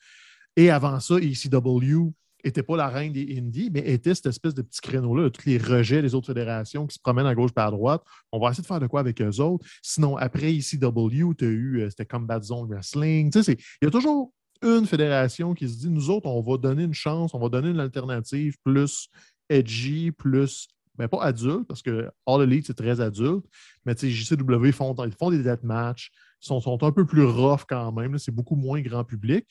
Et 0.55 0.69
avant 0.69 0.99
ça, 0.99 1.15
ECW 1.15 2.13
n'était 2.43 2.63
pas 2.63 2.75
la 2.75 2.87
reine 2.87 3.13
des 3.13 3.37
Indies, 3.37 3.69
mais 3.71 3.81
était 3.81 4.15
cette 4.15 4.25
espèce 4.25 4.53
de 4.53 4.61
petit 4.61 4.81
créneau-là, 4.81 5.29
tous 5.29 5.47
les 5.47 5.57
rejets 5.57 6.01
des 6.01 6.15
autres 6.15 6.27
fédérations 6.27 6.87
qui 6.87 6.95
se 6.95 6.99
promènent 6.99 7.27
à 7.27 7.35
gauche 7.35 7.51
et 7.55 7.59
à 7.59 7.71
droite. 7.71 8.01
On 8.31 8.39
va 8.39 8.49
essayer 8.49 8.63
de 8.63 8.67
faire 8.67 8.79
de 8.79 8.87
quoi 8.87 8.99
avec 8.99 9.21
eux 9.21 9.39
autres. 9.39 9.65
Sinon, 9.81 10.17
après 10.17 10.53
ECW, 10.53 11.35
tu 11.37 11.45
as 11.45 11.47
eu, 11.47 11.81
euh, 11.81 11.89
c'était 11.89 12.05
Combat 12.05 12.41
Zone 12.41 12.67
Wrestling. 12.69 13.31
Il 13.35 13.57
y 13.83 13.85
a 13.85 13.91
toujours 13.91 14.33
une 14.63 14.85
fédération 14.85 15.53
qui 15.53 15.67
se 15.69 15.77
dit, 15.77 15.89
nous 15.89 16.09
autres, 16.09 16.27
on 16.27 16.41
va 16.41 16.57
donner 16.57 16.83
une 16.83 16.93
chance, 16.93 17.33
on 17.33 17.39
va 17.39 17.49
donner 17.49 17.69
une 17.69 17.79
alternative 17.79 18.55
plus 18.63 19.09
edgy, 19.49 20.11
plus 20.11 20.67
ben, 20.97 21.07
pas 21.07 21.23
adulte, 21.23 21.67
parce 21.67 21.81
que 21.81 22.09
All 22.27 22.43
Elite, 22.43 22.67
c'est 22.67 22.75
très 22.75 22.99
adulte, 22.99 23.45
mais 23.85 23.95
JCW 23.97 24.71
font, 24.71 24.93
ils 25.05 25.13
font 25.13 25.31
des 25.31 25.41
deathmatchs, 25.41 26.11
ils 26.43 26.45
sont, 26.45 26.59
sont 26.59 26.83
un 26.83 26.91
peu 26.91 27.05
plus 27.05 27.23
rough 27.23 27.61
quand 27.67 27.91
même, 27.91 28.17
c'est 28.17 28.31
beaucoup 28.31 28.55
moins 28.55 28.81
grand 28.81 29.03
public. 29.03 29.47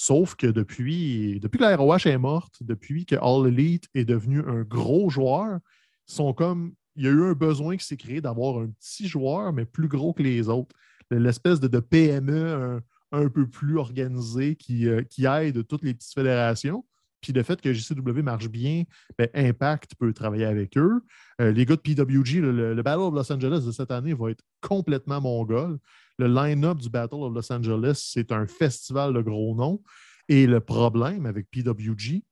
Sauf 0.00 0.36
que 0.36 0.46
depuis, 0.46 1.40
depuis 1.40 1.58
que 1.58 1.64
la 1.64 1.76
ROH 1.76 2.06
est 2.06 2.18
morte, 2.18 2.58
depuis 2.60 3.04
que 3.04 3.16
All 3.16 3.48
Elite 3.48 3.88
est 3.96 4.04
devenu 4.04 4.44
un 4.46 4.62
gros 4.62 5.10
joueur, 5.10 5.58
sont 6.06 6.32
comme. 6.32 6.72
Il 6.94 7.04
y 7.04 7.08
a 7.08 7.10
eu 7.10 7.24
un 7.24 7.32
besoin 7.32 7.76
qui 7.76 7.84
s'est 7.84 7.96
créé 7.96 8.20
d'avoir 8.20 8.58
un 8.58 8.68
petit 8.68 9.08
joueur, 9.08 9.52
mais 9.52 9.64
plus 9.64 9.88
gros 9.88 10.12
que 10.12 10.22
les 10.22 10.48
autres. 10.48 10.72
L'espèce 11.10 11.58
de, 11.58 11.80
PME 11.80 12.80
un, 13.10 13.28
peu 13.28 13.48
plus 13.48 13.76
organisé 13.76 14.54
qui, 14.54 14.86
euh, 14.86 15.02
qui 15.02 15.26
aide 15.26 15.66
toutes 15.66 15.82
les 15.82 15.94
petites 15.94 16.14
fédérations. 16.14 16.84
Puis 17.20 17.32
le 17.32 17.42
fait 17.42 17.60
que 17.60 17.72
JCW 17.72 18.22
marche 18.22 18.48
bien, 18.48 18.84
ben, 19.18 19.28
Impact 19.34 19.94
peut 19.98 20.12
travailler 20.12 20.44
avec 20.44 20.76
eux. 20.76 21.02
Euh, 21.40 21.50
les 21.50 21.66
gars 21.66 21.76
de 21.76 21.80
PWG, 21.80 22.40
le, 22.40 22.82
Battle 22.82 23.00
of 23.00 23.14
Los 23.14 23.32
Angeles 23.32 23.62
de 23.66 23.72
cette 23.72 23.90
année 23.90 24.14
va 24.14 24.30
être 24.30 24.42
complètement 24.60 25.20
mongol. 25.20 25.78
Le 26.18 26.26
line-up 26.26 26.78
du 26.78 26.90
Battle 26.90 27.16
of 27.16 27.34
Los 27.34 27.52
Angeles, 27.52 28.10
c'est 28.12 28.32
un 28.32 28.46
festival 28.46 29.14
de 29.14 29.20
gros 29.20 29.54
noms. 29.54 29.82
Et 30.28 30.46
le 30.46 30.60
problème 30.60 31.26
avec 31.26 31.48
PWG, 31.50 32.22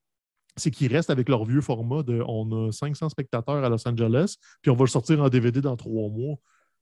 c'est 0.57 0.71
qu'ils 0.71 0.93
restent 0.93 1.11
avec 1.11 1.29
leur 1.29 1.45
vieux 1.45 1.61
format 1.61 2.03
de 2.03 2.23
on 2.27 2.69
a 2.69 2.73
500 2.73 3.11
spectateurs 3.11 3.63
à 3.65 3.69
Los 3.69 3.87
Angeles, 3.87 4.37
puis 4.63 4.71
on 4.71 4.75
va 4.75 4.85
le 4.85 4.91
sortir 4.91 5.23
en 5.23 5.29
DVD 5.29 5.61
dans 5.61 5.77
trois 5.77 6.09
mois. 6.09 6.37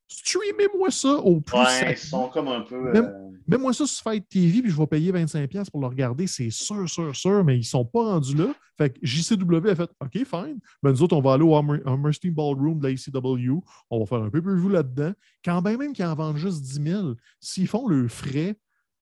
Streamez-moi 0.06 0.90
ça 0.90 1.14
au 1.14 1.40
plus. 1.40 1.56
Ouais, 1.56 1.92
ils 1.92 1.96
sont 1.98 2.28
comme 2.28 2.48
un 2.48 2.60
peu. 2.60 2.94
Euh, 2.94 3.30
mets-moi 3.46 3.72
ça 3.72 3.86
sur 3.86 4.02
Fight 4.02 4.28
TV, 4.28 4.62
puis 4.62 4.70
je 4.70 4.76
vais 4.76 4.86
payer 4.86 5.12
25$ 5.12 5.70
pour 5.70 5.80
le 5.80 5.86
regarder. 5.86 6.26
C'est 6.26 6.50
sûr, 6.50 6.88
sûr, 6.88 7.14
sûr, 7.16 7.42
mais 7.42 7.56
ils 7.56 7.60
ne 7.60 7.64
sont 7.64 7.84
pas 7.84 8.02
rendus 8.02 8.36
là. 8.36 8.54
Fait 8.76 8.90
que 8.90 8.98
JCW 9.02 9.68
a 9.68 9.74
fait 9.74 9.90
OK, 10.00 10.12
fine. 10.12 10.58
Ben, 10.82 10.90
nous 10.90 11.02
autres, 11.02 11.16
on 11.16 11.22
va 11.22 11.34
aller 11.34 11.44
au 11.44 11.54
Hummerstein 11.54 12.32
Ballroom 12.32 12.80
de 12.80 12.88
la 12.88 12.94
ACW. 12.94 13.60
On 13.90 14.00
va 14.00 14.06
faire 14.06 14.22
un 14.22 14.30
peu 14.30 14.42
plus 14.42 14.58
vous 14.58 14.68
là-dedans. 14.68 15.12
Quand 15.44 15.62
bien 15.62 15.76
même 15.76 15.92
qu'ils 15.92 16.04
en 16.04 16.14
vendent 16.14 16.36
juste 16.36 16.62
10 16.62 16.82
000, 16.82 17.14
s'ils 17.40 17.68
font 17.68 17.88
le 17.88 18.08
frais, 18.08 18.56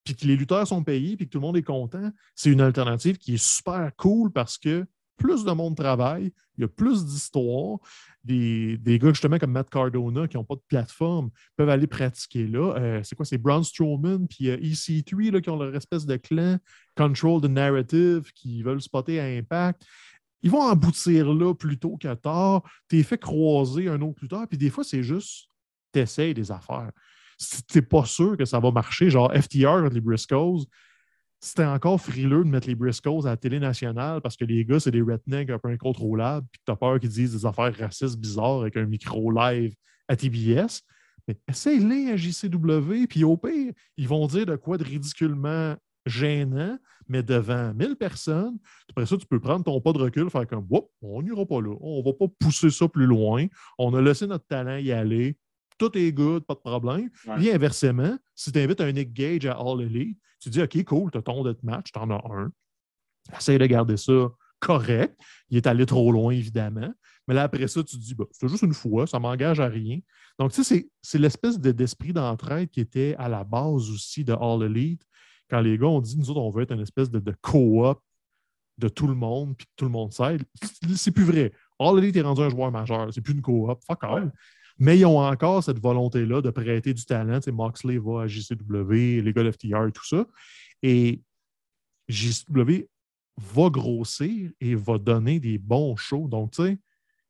puis 0.04 0.14
que 0.14 0.26
les 0.26 0.36
lutteurs 0.36 0.66
sont 0.66 0.82
payés, 0.82 1.16
puis 1.16 1.26
que 1.26 1.32
tout 1.32 1.38
le 1.38 1.46
monde 1.46 1.56
est 1.56 1.62
content, 1.62 2.10
c'est 2.34 2.50
une 2.50 2.60
alternative 2.60 3.18
qui 3.18 3.34
est 3.34 3.42
super 3.42 3.90
cool 3.96 4.30
parce 4.32 4.58
que 4.58 4.86
plus 5.16 5.44
de 5.44 5.52
monde 5.52 5.76
travaille, 5.76 6.32
il 6.58 6.62
y 6.62 6.64
a 6.64 6.68
plus 6.68 7.04
d'histoires. 7.04 7.78
Des, 8.24 8.78
des, 8.78 9.00
gars 9.00 9.08
justement 9.08 9.36
comme 9.38 9.50
Matt 9.50 9.68
Cardona 9.68 10.28
qui 10.28 10.36
n'ont 10.36 10.44
pas 10.44 10.54
de 10.54 10.62
plateforme 10.68 11.30
peuvent 11.56 11.68
aller 11.68 11.88
pratiquer 11.88 12.46
là. 12.46 12.76
Euh, 12.76 13.00
c'est 13.02 13.16
quoi? 13.16 13.24
C'est 13.24 13.38
Braun 13.38 13.64
Strowman 13.64 14.28
puis 14.28 14.48
euh, 14.48 14.56
EC3 14.58 15.32
là, 15.32 15.40
qui 15.40 15.50
ont 15.50 15.56
leur 15.56 15.74
espèce 15.74 16.06
de 16.06 16.16
clan 16.16 16.58
Control 16.96 17.40
the 17.40 17.46
Narrative 17.46 18.30
qui 18.32 18.62
veulent 18.62 18.80
spotter 18.80 19.18
à 19.18 19.24
Impact. 19.24 19.84
Ils 20.42 20.50
vont 20.50 20.66
aboutir 20.66 21.32
là 21.32 21.54
plutôt 21.54 21.96
qu'à 21.96 22.16
tard. 22.16 22.62
T'es 22.88 23.02
fait 23.02 23.18
croiser 23.18 23.88
un 23.88 24.00
autre 24.02 24.18
lutteur, 24.22 24.46
puis 24.48 24.58
des 24.58 24.70
fois, 24.70 24.84
c'est 24.84 25.02
juste 25.02 25.48
t'essayes 25.92 26.34
des 26.34 26.50
affaires. 26.50 26.90
Si 27.38 27.62
t'es 27.64 27.82
pas 27.82 28.04
sûr 28.04 28.36
que 28.36 28.44
ça 28.44 28.60
va 28.60 28.70
marcher, 28.70 29.10
genre 29.10 29.32
FTR 29.32 29.88
les 29.90 30.00
Briscoes, 30.00 30.64
c'était 31.44 31.64
encore 31.64 32.00
frileux 32.00 32.44
de 32.44 32.48
mettre 32.48 32.68
les 32.68 32.76
Briscoes 32.76 33.26
à 33.26 33.30
la 33.30 33.36
télé 33.36 33.58
nationale 33.58 34.20
parce 34.20 34.36
que 34.36 34.44
les 34.44 34.64
gars, 34.64 34.78
c'est 34.78 34.92
des 34.92 35.02
rednecks 35.02 35.50
un 35.50 35.58
peu 35.58 35.70
incontrôlables, 35.70 36.46
puis 36.52 36.60
que 36.60 36.64
tu 36.64 36.72
as 36.72 36.76
peur 36.76 37.00
qu'ils 37.00 37.10
disent 37.10 37.32
des 37.32 37.44
affaires 37.44 37.76
racistes 37.76 38.16
bizarres 38.16 38.60
avec 38.60 38.76
un 38.76 38.86
micro 38.86 39.32
live 39.32 39.74
à 40.06 40.14
TBS. 40.14 40.82
Mais 41.26 41.36
essaye-les 41.48 42.12
à 42.12 42.16
JCW, 42.16 43.06
puis 43.08 43.24
au 43.24 43.36
pire, 43.36 43.72
ils 43.96 44.06
vont 44.06 44.26
dire 44.28 44.46
de 44.46 44.54
quoi 44.54 44.78
de 44.78 44.84
ridiculement 44.84 45.74
gênant, 46.06 46.78
mais 47.08 47.24
devant 47.24 47.74
1000 47.74 47.96
personnes. 47.96 48.58
Après 48.90 49.06
ça, 49.06 49.16
tu 49.16 49.26
peux 49.26 49.40
prendre 49.40 49.64
ton 49.64 49.80
pas 49.80 49.92
de 49.92 49.98
recul, 49.98 50.30
faire 50.30 50.46
comme, 50.46 50.68
on 51.00 51.22
n'ira 51.22 51.44
pas 51.44 51.60
là, 51.60 51.74
on 51.80 51.98
ne 51.98 52.04
va 52.04 52.12
pas 52.12 52.26
pousser 52.38 52.70
ça 52.70 52.86
plus 52.86 53.06
loin. 53.06 53.46
On 53.78 53.92
a 53.94 54.00
laissé 54.00 54.28
notre 54.28 54.46
talent 54.46 54.76
y 54.76 54.92
aller. 54.92 55.36
Tout 55.76 55.96
est 55.98 56.12
good, 56.12 56.44
pas 56.44 56.54
de 56.54 56.60
problème. 56.60 57.10
Et 57.40 57.52
inversement, 57.52 58.16
si 58.36 58.52
tu 58.52 58.60
invites 58.60 58.80
un 58.80 58.92
Nick 58.92 59.12
Gage 59.12 59.46
à 59.46 59.54
All 59.54 59.80
Elite, 59.80 60.18
tu 60.42 60.50
dis, 60.50 60.62
OK, 60.62 60.84
cool, 60.84 61.10
tu 61.10 61.18
as 61.18 61.22
ton 61.22 61.42
de 61.42 61.56
match, 61.62 61.92
tu 61.92 61.98
en 61.98 62.10
as 62.10 62.22
un. 62.32 62.50
Essaye 63.36 63.58
de 63.58 63.66
garder 63.66 63.96
ça 63.96 64.30
correct. 64.62 65.20
Il 65.50 65.56
est 65.56 65.66
allé 65.66 65.84
trop 65.84 66.10
loin, 66.10 66.32
évidemment. 66.32 66.92
Mais 67.28 67.34
là, 67.34 67.42
après 67.42 67.68
ça, 67.68 67.82
tu 67.82 67.96
te 67.96 68.02
dis, 68.02 68.14
bah, 68.14 68.24
c'est 68.30 68.48
juste 68.48 68.62
une 68.62 68.72
fois, 68.72 69.06
ça 69.06 69.18
ne 69.18 69.22
m'engage 69.22 69.60
à 69.60 69.66
rien. 69.66 69.98
Donc, 70.38 70.52
tu 70.52 70.64
sais, 70.64 70.88
c'est 71.02 71.18
l'espèce 71.18 71.58
d'esprit 71.58 72.12
d'entraide 72.12 72.70
qui 72.70 72.80
était 72.80 73.14
à 73.18 73.28
la 73.28 73.44
base 73.44 73.90
aussi 73.90 74.24
de 74.24 74.32
All 74.32 74.62
Elite. 74.62 75.04
Quand 75.50 75.60
les 75.60 75.76
gars 75.76 75.86
ont 75.86 76.00
dit, 76.00 76.16
nous 76.16 76.30
autres, 76.30 76.40
on 76.40 76.50
veut 76.50 76.62
être 76.62 76.72
une 76.72 76.80
espèce 76.80 77.10
de, 77.10 77.18
de 77.18 77.34
co-op 77.42 78.00
de 78.78 78.88
tout 78.88 79.06
le 79.06 79.14
monde, 79.14 79.54
puis 79.56 79.66
que 79.66 79.72
tout 79.76 79.84
le 79.84 79.90
monde 79.90 80.12
s'aide. 80.12 80.42
C'est 80.96 81.10
plus 81.10 81.24
vrai. 81.24 81.52
All 81.78 81.98
Elite 81.98 82.16
est 82.16 82.22
rendu 82.22 82.40
un 82.40 82.48
joueur 82.48 82.70
majeur. 82.72 83.12
C'est 83.12 83.20
plus 83.20 83.34
une 83.34 83.42
co-op. 83.42 83.82
Fuck 83.86 84.02
all. 84.04 84.32
Mais 84.78 84.98
ils 84.98 85.06
ont 85.06 85.18
encore 85.18 85.62
cette 85.62 85.78
volonté-là 85.78 86.40
de 86.40 86.50
prêter 86.50 86.94
du 86.94 87.04
talent. 87.04 87.40
Tu 87.40 87.52
Moxley 87.52 87.98
va 87.98 88.22
à 88.22 88.26
JCW, 88.26 89.20
les 89.22 89.32
gars 89.32 89.42
de 89.42 89.50
FTR, 89.50 89.92
tout 89.92 90.06
ça. 90.06 90.26
Et 90.82 91.20
JCW 92.08 92.88
va 93.38 93.70
grossir 93.70 94.50
et 94.60 94.74
va 94.74 94.98
donner 94.98 95.40
des 95.40 95.58
bons 95.58 95.96
shows. 95.96 96.28
Donc, 96.28 96.52
tu 96.52 96.62
sais, 96.62 96.78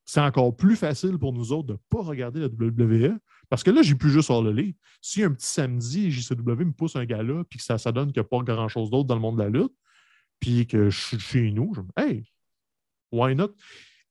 c'est 0.05 0.19
encore 0.19 0.55
plus 0.55 0.75
facile 0.75 1.17
pour 1.17 1.33
nous 1.33 1.51
autres 1.53 1.67
de 1.67 1.73
ne 1.73 1.77
pas 1.89 2.01
regarder 2.01 2.41
la 2.41 2.47
WWE. 2.47 3.17
Parce 3.49 3.63
que 3.63 3.71
là, 3.71 3.81
j'ai 3.81 3.95
plus 3.95 4.11
juste 4.11 4.31
All 4.31 4.53
Si 5.01 5.23
un 5.23 5.31
petit 5.31 5.47
samedi, 5.47 6.11
JCW 6.11 6.65
me 6.65 6.73
pousse 6.73 6.95
un 6.95 7.05
gars-là, 7.05 7.43
puis 7.49 7.59
que 7.59 7.63
ça, 7.63 7.77
ça 7.77 7.91
donne 7.91 8.11
qu'il 8.11 8.21
n'y 8.21 8.25
a 8.25 8.29
pas 8.29 8.39
grand-chose 8.43 8.89
d'autre 8.89 9.07
dans 9.07 9.15
le 9.15 9.21
monde 9.21 9.37
de 9.37 9.43
la 9.43 9.49
lutte, 9.49 9.73
puis 10.39 10.67
que 10.67 10.89
je 10.89 10.99
suis 10.99 11.19
chez 11.19 11.51
nous, 11.51 11.73
je 11.73 11.81
me 11.81 11.85
dis, 11.85 11.93
hey, 11.97 12.31
why 13.11 13.35
not? 13.35 13.51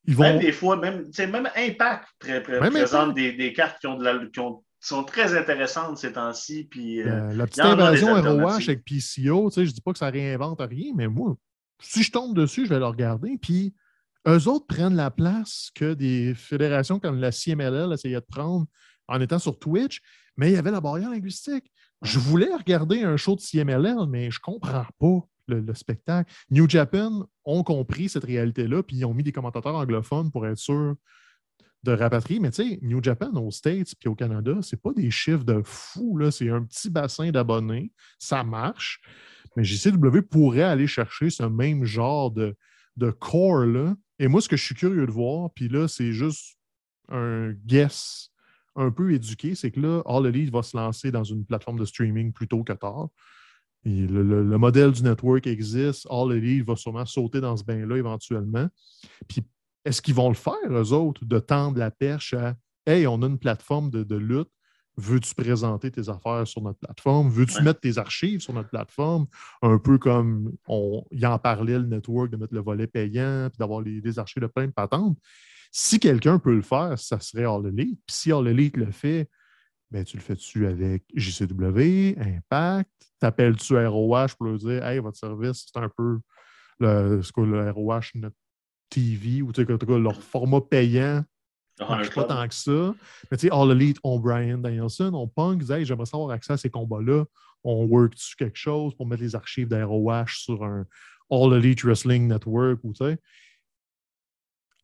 Même 0.06 0.38
des 0.38 0.52
fois, 0.52 0.76
même, 0.76 1.04
même 1.18 1.48
Impact 1.56 2.06
présente 2.44 3.14
Des, 3.14 3.52
cartes 3.52 3.78
qui, 3.80 3.86
ont 3.86 3.96
de 3.96 4.04
la, 4.04 4.18
qui 4.18 4.40
sont 4.80 5.04
très 5.04 5.36
intéressantes 5.36 5.98
ces 5.98 6.12
temps-ci. 6.12 6.64
Puis, 6.64 7.02
euh, 7.02 7.32
la 7.34 7.46
petite 7.46 7.60
invasion 7.60 8.14
ROH 8.14 8.62
avec 8.64 8.84
PCO, 8.84 9.50
je 9.54 9.60
ne 9.60 9.66
dis 9.66 9.80
pas 9.80 9.92
que 9.92 9.98
ça 9.98 10.10
réinvente 10.10 10.60
rien, 10.60 10.92
mais 10.94 11.06
moi, 11.06 11.36
si 11.80 12.02
je 12.02 12.10
tombe 12.10 12.34
dessus, 12.34 12.64
je 12.64 12.70
vais 12.70 12.78
le 12.78 12.86
regarder. 12.86 13.38
Puis 13.40 13.74
eux 14.26 14.48
autres 14.48 14.66
prennent 14.66 14.96
la 14.96 15.10
place 15.10 15.70
que 15.74 15.94
des 15.94 16.34
fédérations 16.34 16.98
comme 16.98 17.20
la 17.20 17.32
CMLL 17.32 17.92
essayaient 17.92 18.20
de 18.20 18.26
prendre 18.26 18.66
en 19.08 19.20
étant 19.20 19.38
sur 19.38 19.58
Twitch, 19.58 20.00
mais 20.36 20.50
il 20.50 20.54
y 20.54 20.56
avait 20.56 20.70
la 20.70 20.80
barrière 20.80 21.10
linguistique. 21.10 21.70
Je 22.02 22.18
voulais 22.18 22.52
regarder 22.54 23.02
un 23.02 23.16
show 23.16 23.36
de 23.36 23.40
CMLL, 23.40 24.06
mais 24.08 24.30
je 24.30 24.38
ne 24.38 24.52
comprends 24.52 24.86
pas 24.98 25.20
le, 25.48 25.74
spectacle. 25.74 26.32
New 26.50 26.68
Japan 26.68 27.26
ont 27.44 27.62
compris 27.62 28.08
cette 28.08 28.24
réalité-là, 28.24 28.82
puis 28.82 28.96
ils 28.96 29.04
ont 29.04 29.14
mis 29.14 29.22
des 29.22 29.32
commentateurs 29.32 29.74
anglophones 29.74 30.30
pour 30.30 30.46
être 30.46 30.58
sûr 30.58 30.96
de 31.82 31.92
rapatrier. 31.92 32.40
Mais 32.40 32.50
tu 32.50 32.62
sais, 32.62 32.78
New 32.82 33.02
Japan 33.02 33.32
aux 33.34 33.50
States 33.50 33.94
puis 33.98 34.08
au 34.08 34.14
Canada, 34.14 34.58
c'est 34.62 34.80
pas 34.80 34.92
des 34.92 35.10
chiffres 35.10 35.44
de 35.44 35.62
fou, 35.64 36.18
c'est 36.30 36.48
un 36.48 36.62
petit 36.62 36.90
bassin 36.90 37.30
d'abonnés. 37.30 37.92
Ça 38.18 38.44
marche. 38.44 39.00
Mais 39.56 39.64
JCW 39.64 40.22
pourrait 40.22 40.62
aller 40.62 40.86
chercher 40.86 41.28
ce 41.28 41.42
même 41.42 41.84
genre 41.84 42.30
de, 42.30 42.56
de 42.96 43.10
core-là. 43.10 43.94
Et 44.18 44.28
moi, 44.28 44.40
ce 44.40 44.48
que 44.48 44.56
je 44.56 44.64
suis 44.64 44.74
curieux 44.74 45.06
de 45.06 45.12
voir, 45.12 45.50
puis 45.52 45.68
là, 45.68 45.88
c'est 45.88 46.12
juste 46.12 46.56
un 47.08 47.52
guess 47.66 48.30
un 48.74 48.90
peu 48.90 49.12
éduqué, 49.12 49.54
c'est 49.54 49.70
que 49.70 49.80
là, 49.80 50.02
All 50.06 50.26
Elite 50.26 50.50
va 50.50 50.62
se 50.62 50.74
lancer 50.76 51.10
dans 51.10 51.24
une 51.24 51.44
plateforme 51.44 51.78
de 51.78 51.84
streaming 51.84 52.32
plutôt 52.32 52.64
que 52.64 52.72
tard 52.72 53.10
le, 53.84 54.58
modèle 54.58 54.92
du 54.92 55.02
network 55.02 55.46
existe. 55.46 56.06
All 56.10 56.32
Elite 56.32 56.66
va 56.66 56.76
sûrement 56.76 57.06
sauter 57.06 57.40
dans 57.40 57.56
ce 57.56 57.64
bain-là 57.64 57.96
éventuellement. 57.96 58.68
Puis, 59.28 59.42
est-ce 59.84 60.00
qu'ils 60.00 60.14
vont 60.14 60.28
le 60.28 60.34
faire, 60.34 60.54
eux 60.70 60.92
autres, 60.92 61.24
de 61.24 61.38
tendre 61.38 61.78
la 61.78 61.90
perche 61.90 62.34
à 62.34 62.54
Hey, 62.84 63.06
on 63.06 63.22
a 63.22 63.26
une 63.26 63.38
plateforme 63.38 63.90
de, 63.90 64.16
lutte. 64.16 64.50
Veux-tu 64.96 65.34
présenter 65.34 65.90
tes 65.90 66.08
affaires 66.08 66.46
sur 66.46 66.62
notre 66.62 66.80
plateforme? 66.80 67.30
Veux-tu 67.30 67.62
mettre 67.62 67.80
tes 67.80 67.96
archives 67.96 68.40
sur 68.40 68.52
notre 68.52 68.70
plateforme? 68.70 69.26
Un 69.62 69.78
peu 69.78 69.98
comme 69.98 70.52
on 70.66 71.04
y 71.12 71.24
en 71.24 71.38
parlait, 71.38 71.78
le 71.78 71.86
network, 71.86 72.30
de 72.30 72.36
mettre 72.36 72.54
le 72.54 72.60
volet 72.60 72.88
payant, 72.88 73.48
puis 73.50 73.58
d'avoir 73.58 73.80
les, 73.80 74.18
archives 74.18 74.42
de 74.42 74.48
plein 74.48 74.66
de 74.66 74.72
patentes. 74.72 75.16
Si 75.70 76.00
quelqu'un 76.00 76.38
peut 76.40 76.54
le 76.54 76.62
faire, 76.62 76.98
ça 76.98 77.20
serait 77.20 77.44
All 77.44 77.66
Elite. 77.66 78.00
Puis 78.04 78.16
si 78.16 78.32
All 78.32 78.48
Elite 78.48 78.76
le 78.76 78.90
fait, 78.90 79.30
ben, 79.92 80.04
tu 80.04 80.16
le 80.16 80.22
fais-tu 80.22 80.66
avec 80.66 81.04
JCW, 81.14 82.16
Impact? 82.18 82.90
T'appelles-tu 83.20 83.76
ROH 83.76 84.28
pour 84.38 84.46
leur 84.46 84.56
dire 84.56 84.84
Hey, 84.86 84.98
votre 85.00 85.18
service, 85.18 85.66
c'est 85.70 85.78
un 85.78 85.90
peu 85.90 86.18
le, 86.80 87.20
ce 87.22 87.30
que 87.30 87.42
le 87.42 87.70
ROH 87.70 88.00
notre 88.14 88.36
TV 88.88 89.42
ou 89.42 89.52
leur 89.98 90.22
format 90.22 90.62
payant? 90.62 91.22
Ne 91.78 91.86
marche 91.86 92.14
pas 92.14 92.24
tant 92.24 92.48
que 92.48 92.54
ça. 92.54 92.94
Mais 93.30 93.36
tu 93.36 93.48
sais, 93.48 93.52
All 93.52 93.70
Elite, 93.70 93.98
on 94.02 94.18
Brian 94.18 94.58
Danielson, 94.58 95.12
on 95.12 95.28
Punk, 95.28 95.68
hey, 95.68 95.84
j'aimerais 95.84 96.06
savoir 96.06 96.30
accès 96.30 96.54
à 96.54 96.56
ces 96.56 96.70
combats-là. 96.70 97.24
On 97.62 97.84
work 97.84 98.14
sur 98.16 98.36
quelque 98.36 98.58
chose 98.58 98.94
pour 98.94 99.06
mettre 99.06 99.22
les 99.22 99.34
archives 99.34 99.68
d'ROH 99.68 100.28
sur 100.28 100.64
un 100.64 100.86
All 101.30 101.52
Elite 101.52 101.84
Wrestling 101.84 102.28
Network 102.28 102.80
ou 102.82 102.94
tu 102.94 103.04
sais? 103.04 103.18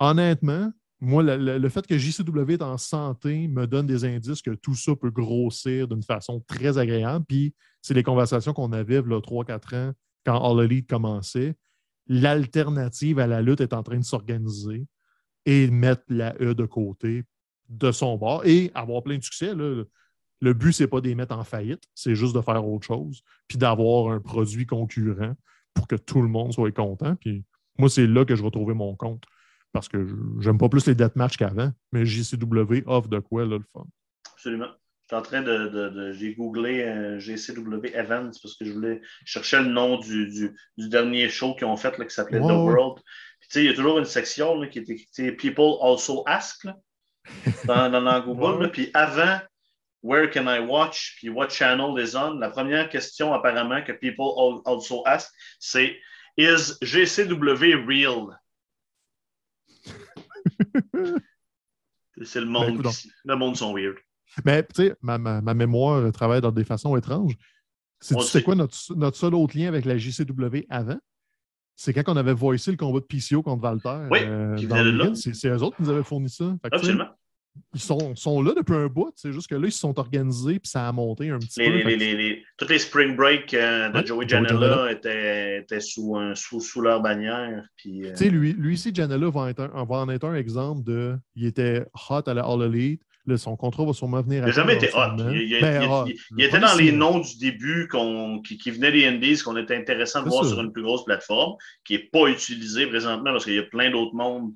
Honnêtement, 0.01 0.71
moi, 1.01 1.23
le, 1.23 1.69
fait 1.69 1.87
que 1.87 1.97
JCW 1.97 2.53
est 2.53 2.63
en 2.63 2.77
santé 2.77 3.47
me 3.47 3.67
donne 3.67 3.87
des 3.87 4.05
indices 4.05 4.43
que 4.43 4.51
tout 4.51 4.75
ça 4.75 4.97
peut 4.97 5.11
grossir 5.11 5.87
d'une 5.87 6.03
façon 6.03 6.41
très 6.49 6.77
agréable. 6.77 7.25
Puis, 7.27 7.55
c'est 7.83 7.95
les 7.95 8.03
conversations 8.03 8.53
qu'on 8.53 8.73
avait 8.73 8.97
a 8.97 9.03
3-4 9.03 9.77
ans 9.77 9.93
quand 10.27 10.43
All 10.43 10.65
Elite 10.65 10.89
commençait. 10.89 11.55
L'alternative 12.09 13.21
à 13.21 13.27
la 13.27 13.43
lutte 13.43 13.61
est 13.61 13.73
en 13.73 13.83
train 13.83 13.99
de 13.99 14.05
s'organiser. 14.05 14.87
et 15.47 15.71
mettre 15.71 16.03
la 16.09 16.35
E 16.43 16.55
de 16.55 16.67
côté 16.67 17.25
de 17.69 17.93
son 17.93 18.17
bord 18.17 18.45
et 18.45 18.71
avoir 18.75 19.03
plein 19.03 19.19
de 19.19 19.23
succès. 19.23 19.55
Là. 19.55 19.85
Le 20.41 20.53
but, 20.53 20.73
c'est 20.73 20.89
pas 20.89 21.01
de 21.01 21.09
les 21.09 21.15
mettre 21.15 21.37
en 21.37 21.45
faillite, 21.45 21.83
c'est 21.95 22.15
juste 22.15 22.35
de 22.35 22.41
faire 22.41 22.67
autre 22.67 22.87
chose, 22.87 23.23
puis 23.47 23.59
d'avoir 23.59 24.13
un 24.13 24.21
produit 24.21 24.67
concurrent 24.67 25.35
pour 25.75 25.87
que 25.87 25.97
tout 25.97 26.23
le 26.23 26.29
monde 26.29 26.53
soit 26.53 26.73
content. 26.73 27.15
Puis 27.17 27.45
moi, 27.79 27.89
c'est 27.89 28.07
là 28.07 28.25
que 28.25 28.37
je 28.37 28.43
vais 28.43 28.51
trouver 28.51 28.75
mon 28.75 28.95
compte. 28.95 29.25
Parce 29.73 29.89
que 29.89 30.07
j'aime 30.41 30.59
pas 30.59 30.69
plus 30.69 30.87
les 30.87 30.95
deathmatch 30.95 31.37
qu'avant, 31.37 31.73
mais 31.93 32.07
JCW 32.07 32.83
offre 32.87 33.09
de 33.09 33.19
quoi, 33.19 33.45
là, 33.45 33.59
le 33.59 33.65
fun. 33.73 33.87
Absolument. 34.33 34.69
Je 35.11 35.17
suis 35.17 35.21
en 35.21 35.23
train 35.23 35.43
de. 35.43 36.13
j'ai 36.13 36.35
googlé 36.35 36.83
euh, 36.83 37.19
GCW 37.19 37.95
Events 37.95 38.33
parce 38.43 38.57
que 38.57 38.65
je 38.67 38.73
voulais 38.73 39.01
chercher 39.25 39.61
le 39.61 39.69
nom 39.69 39.99
du, 39.99 40.55
dernier 40.77 41.31
show 41.31 41.55
qu'ils 41.55 41.67
ont 41.67 41.77
fait 41.77 41.97
là, 41.97 42.05
qui 42.05 42.15
s'appelait 42.15 42.41
The 42.41 42.43
World. 42.43 43.03
Puis, 43.41 43.49
tu 43.49 43.53
sais, 43.55 43.65
il 43.65 43.67
y 43.67 43.71
a 43.71 43.75
toujours 43.75 43.99
une 43.99 44.05
section 44.05 44.69
qui 44.69 44.81
était 44.81 45.33
People 45.33 45.77
Also 45.81 46.23
Ask 46.27 46.67
dans, 47.65 47.91
dans, 47.91 48.21
Google. 48.21 48.71
Puis 48.71 48.91
avant, 48.93 49.39
Where 50.03 50.29
can 50.29 50.47
I 50.47 50.61
watch? 50.61 51.17
Puis 51.19 51.29
what 51.29 51.49
channel 51.51 51.99
is 51.99 52.15
on? 52.15 52.39
La 52.39 52.51
première 52.51 52.89
question 52.89 53.35
apparemment 53.35 53.83
que 53.83 53.93
people 53.93 54.63
also 54.65 55.03
ask, 55.07 55.33
c'est 55.59 55.97
Is 56.37 56.79
GCW 56.83 57.85
real? 57.85 58.39
c'est 62.23 62.41
le 62.41 62.47
monde. 62.47 62.83
Ben, 62.83 62.91
le 63.25 63.37
monde 63.37 63.57
sont 63.57 63.75
weird. 63.75 63.97
Mais 64.45 64.63
tu 64.63 64.83
sais, 64.83 64.97
ma, 65.01 65.19
ma, 65.19 65.55
mémoire 65.55 66.13
travaille 66.13 66.41
dans 66.41 66.53
des 66.53 66.65
façons 66.65 66.97
étranges. 66.97 67.35
C'est 68.01 68.43
quoi 68.43 68.55
notre, 68.55 68.77
notre, 68.95 69.17
seul 69.17 69.35
autre 69.35 69.57
lien 69.57 69.69
avec 69.69 69.85
la 69.85 69.97
JCW 69.97 70.67
avant? 70.69 70.99
C'est 71.75 71.93
quand 71.93 72.13
on 72.13 72.17
avait 72.17 72.35
voicé 72.35 72.71
le 72.71 72.77
combat 72.77 73.01
de 73.01 73.05
PCO 73.05 73.43
contre 73.43 73.63
Valter. 73.63 74.09
Oui, 74.11 74.19
euh, 74.23 75.15
C'est 75.15 75.49
eux 75.49 75.63
autres 75.63 75.77
qui 75.77 75.83
nous 75.83 75.91
avaient 75.91 76.03
fourni 76.03 76.29
ça. 76.29 76.57
Absolument 76.65 77.09
ils 77.75 77.81
sont, 77.81 78.15
sont, 78.17 78.43
là 78.43 78.53
depuis 78.57 78.75
un 78.75 78.87
bout. 78.87 79.13
C'est 79.17 79.33
juste 79.33 79.49
que 79.49 79.55
là, 79.55 79.67
ils 79.67 79.73
se 79.73 79.79
sont 79.79 79.99
organisés 79.99 80.59
puis 80.59 80.69
ça 80.69 80.89
a 80.89 80.93
monté 80.93 81.31
un 81.31 81.39
petit 81.39 81.65
peu. 81.65 81.71
Les, 81.71 82.43
toutes 82.57 82.71
les 82.71 82.79
spring 82.79 83.17
break 83.17 83.55
euh, 83.55 83.89
de 83.91 84.07
Joey 84.07 84.29
Janela 84.29 84.93
étaient, 84.93 85.61
étaient 85.61 85.81
sous, 85.81 86.17
sous, 86.35 86.61
sous, 86.61 86.81
leur 86.81 87.01
bannière. 87.01 87.65
Euh, 87.87 88.15
sais 88.15 88.31
Lui, 88.31 88.53
lui 88.53 88.75
ici, 88.75 88.93
Janela 88.95 89.31
va, 89.31 89.51
être 89.51 89.71
va 89.73 89.97
en 89.97 90.09
être 90.09 90.25
un 90.25 90.35
exemple 90.35 90.85
de. 90.85 91.17
Il 91.37 91.47
était 91.47 91.85
hot 92.09 92.23
à 92.27 92.35
la 92.35 92.43
All 92.43 92.63
Elite. 92.63 93.03
Là, 93.27 93.37
son 93.37 93.57
contrat 93.57 93.85
va 93.85 93.93
sûrement 93.93 94.23
venir 94.23 94.43
à 94.43 94.47
Il 94.47 94.49
n'a 94.49 94.55
jamais 94.55 94.77
été 94.77 94.89
hot. 94.95 95.17
Il, 95.19 95.59
ben, 95.61 96.07
était 96.39 96.61
dans 96.61 96.75
les 96.77 96.93
noms 96.93 97.19
du 97.19 97.37
début 97.37 97.87
qui, 98.43 98.57
qui, 98.57 98.71
venaient 98.71 98.91
des 98.91 99.05
Indies, 99.05 99.43
qu'on 99.43 99.57
était 99.59 99.77
intéressant 99.77 100.23
de 100.23 100.31
voir 100.31 100.47
sur 100.47 100.59
une 100.61 100.73
plus 100.73 100.83
grosse 100.83 101.05
plateforme, 101.05 101.57
qui 101.85 101.93
n'est 101.93 102.09
pas 102.11 102.29
utilisée 102.29 102.87
présentement 102.87 103.33
parce 103.33 103.45
qu'il 103.45 103.55
y 103.55 103.59
a 103.59 103.65
plein 103.65 103.91
d'autres 103.91 104.15
mondes 104.15 104.53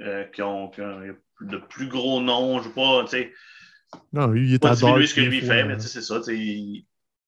euh, 0.00 0.24
qui 0.34 0.42
ont, 0.42 0.68
qui 0.68 0.80
ont 0.80 1.00
de 1.40 1.56
plus 1.56 1.88
gros 1.88 2.20
noms. 2.20 2.60
Je 2.60 2.68
ne 2.68 2.68
sais 2.68 2.74
pas, 2.74 3.04
tu 3.04 3.10
sais. 3.10 3.32
Non, 4.12 4.34
il 4.34 4.52
est 4.54 4.64
à 4.64 4.74
Dark. 4.74 5.02
ce 5.06 5.14
que 5.14 5.20
lui 5.20 5.40
fait, 5.40 5.64
mais 5.64 5.78
c'est 5.78 6.02
ça. 6.02 6.20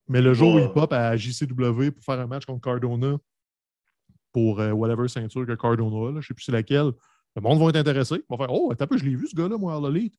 Mais 0.09 0.21
le 0.21 0.35
jour 0.35 0.55
où 0.55 0.59
il 0.59 0.69
pop 0.73 0.93
à 0.93 1.17
JCW 1.17 1.91
pour 1.93 2.05
faire 2.05 2.21
un 2.21 2.27
match 2.27 2.45
contre 2.45 2.61
Cardona 2.61 3.17
pour 4.33 4.61
euh, 4.61 4.73
whatever 4.73 5.09
ceinture 5.09 5.47
que 5.47 5.55
Cardona 5.55 6.09
a, 6.09 6.11
je 6.13 6.17
ne 6.17 6.23
sais 6.23 6.35
plus 6.35 6.45
c'est 6.45 6.53
laquelle, 6.53 6.93
le 7.37 7.43
monde 7.43 7.61
va 7.61 7.69
être 7.69 7.77
intéressé. 7.77 8.17
Ils 8.17 8.25
vont 8.29 8.37
faire 8.37 8.53
Oh, 8.53 8.75
t'as 8.77 8.87
peu, 8.87 8.99
je 8.99 9.05
l'ai 9.05 9.15
vu 9.15 9.27
ce 9.27 9.37
gars-là, 9.37 9.57
moi, 9.57 9.77
à 9.77 9.81
l'Elite. 9.81 10.15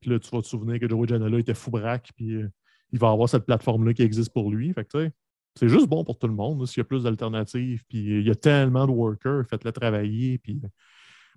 Puis 0.00 0.10
là, 0.10 0.18
tu 0.18 0.28
vas 0.30 0.42
te 0.42 0.46
souvenir 0.46 0.78
que 0.78 0.88
Joey 0.88 1.08
Janela 1.08 1.38
était 1.38 1.54
fou 1.54 1.70
braque, 1.70 2.10
puis 2.16 2.34
euh, 2.34 2.48
il 2.92 2.98
va 2.98 3.10
avoir 3.10 3.28
cette 3.28 3.46
plateforme-là 3.46 3.94
qui 3.94 4.02
existe 4.02 4.32
pour 4.32 4.50
lui. 4.50 4.72
Fait 4.72 4.84
que, 4.84 5.10
c'est 5.54 5.68
juste 5.68 5.86
bon 5.86 6.04
pour 6.04 6.18
tout 6.18 6.26
le 6.26 6.34
monde. 6.34 6.66
S'il 6.66 6.78
y 6.78 6.82
a 6.82 6.84
plus 6.84 7.04
d'alternatives, 7.04 7.82
puis 7.88 7.98
il 7.98 8.26
y 8.26 8.30
a 8.30 8.34
tellement 8.34 8.86
de 8.86 8.92
workers, 8.92 9.44
faites-le 9.48 9.72
travailler, 9.72 10.38
puis 10.38 10.60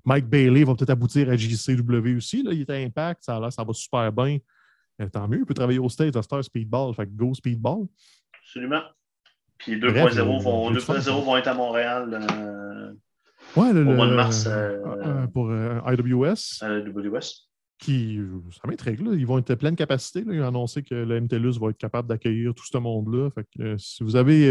Mike 0.06 0.28
Bailey 0.28 0.64
va 0.64 0.76
peut-être 0.76 0.89
aboutir 0.91 1.30
à 1.30 1.36
JCW 1.36 2.16
aussi. 2.18 2.43
Là. 2.43 2.52
Il 2.54 2.62
est 2.62 2.70
à 2.70 2.76
Impact, 2.76 3.24
ça, 3.24 3.39
là, 3.39 3.52
ça 3.52 3.64
va 3.64 3.74
super 3.74 4.12
bien. 4.12 4.38
tant 5.12 5.28
mieux, 5.28 5.39
il 5.39 5.45
peut 5.45 5.54
travailler 5.54 5.80
au 5.80 5.89
States 5.89 6.16
à 6.16 6.22
Star 6.22 6.43
Speedball. 6.43 6.93
Fait 6.93 7.06
que 7.06 7.12
go 7.12 7.34
Speedball. 7.34 7.88
Absolument. 8.41 8.82
Puis 9.60 9.78
2.0 9.78 10.24
vont, 10.41 10.72
vont, 11.22 11.38
être 11.38 11.47
à 11.47 11.54
Montréal 11.54 12.28
euh, 12.32 12.93
ouais, 13.58 13.74
le, 13.74 13.82
au 13.82 13.93
mois 13.93 14.08
de 14.08 14.16
mars. 14.16 14.45
Euh, 14.47 14.80
euh, 14.86 15.28
pour 15.28 15.52
IWS. 15.52 16.64
IWS. 16.64 17.47
Qui, 17.78 18.20
ça 18.52 18.68
m'intrigue. 18.68 19.02
Ils 19.02 19.28
vont 19.28 19.38
être 19.38 19.56
pleine 19.56 19.76
capacité. 19.76 20.24
Là. 20.24 20.34
Ils 20.34 20.41
ont 20.41 20.47
annoncé 20.47 20.82
que 20.82 20.95
le 20.95 21.22
MTLUS 21.22 21.60
va 21.60 21.70
être 21.70 21.78
capable 21.78 22.08
d'accueillir 22.08 22.54
tout 22.54 22.66
ce 22.66 22.78
monde-là. 22.78 23.30
Fait 23.32 23.45
que, 23.58 23.78
si 23.78 24.04
vous 24.04 24.16
avez 24.16 24.50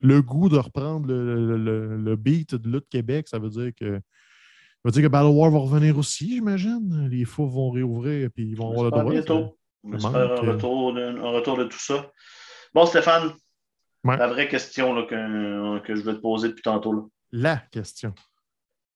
le 0.00 0.22
goût 0.22 0.48
de 0.48 0.56
reprendre 0.56 1.06
le, 1.06 1.56
le, 1.56 1.96
le, 1.96 2.16
beat 2.16 2.54
de 2.54 2.70
lutte 2.70 2.88
Québec, 2.88 3.28
ça 3.28 3.38
veut 3.38 3.50
dire 3.50 3.72
que 3.78 4.00
ça 4.82 4.88
veut 4.88 4.92
dire 4.92 5.02
que 5.02 5.08
Battle 5.08 5.28
War 5.28 5.50
va 5.50 5.58
revenir 5.58 5.98
aussi, 5.98 6.36
j'imagine. 6.36 7.06
Les 7.10 7.26
fous 7.26 7.46
vont 7.46 7.70
réouvrir 7.70 8.24
et 8.24 8.28
puis 8.30 8.48
ils 8.48 8.56
vont 8.56 8.70
avoir 8.70 8.84
le 8.84 8.90
droit. 8.90 9.12
bientôt. 9.12 9.58
On 9.84 9.92
espère 9.92 10.16
un, 10.16 10.52
retour 10.52 10.94
de, 10.94 11.02
un 11.02 11.30
retour 11.30 11.58
de 11.58 11.64
tout 11.64 11.78
ça. 11.78 12.10
Bon, 12.72 12.86
Stéphane, 12.86 13.34
la 14.04 14.26
vraie 14.26 14.48
question 14.48 14.94
là, 14.94 15.02
que, 15.02 15.80
que, 15.80 15.94
je 15.94 16.00
vais 16.00 16.14
te 16.14 16.20
poser 16.20 16.48
depuis 16.48 16.62
tantôt. 16.62 16.94
Là. 16.94 17.02
La 17.30 17.56
question. 17.58 18.14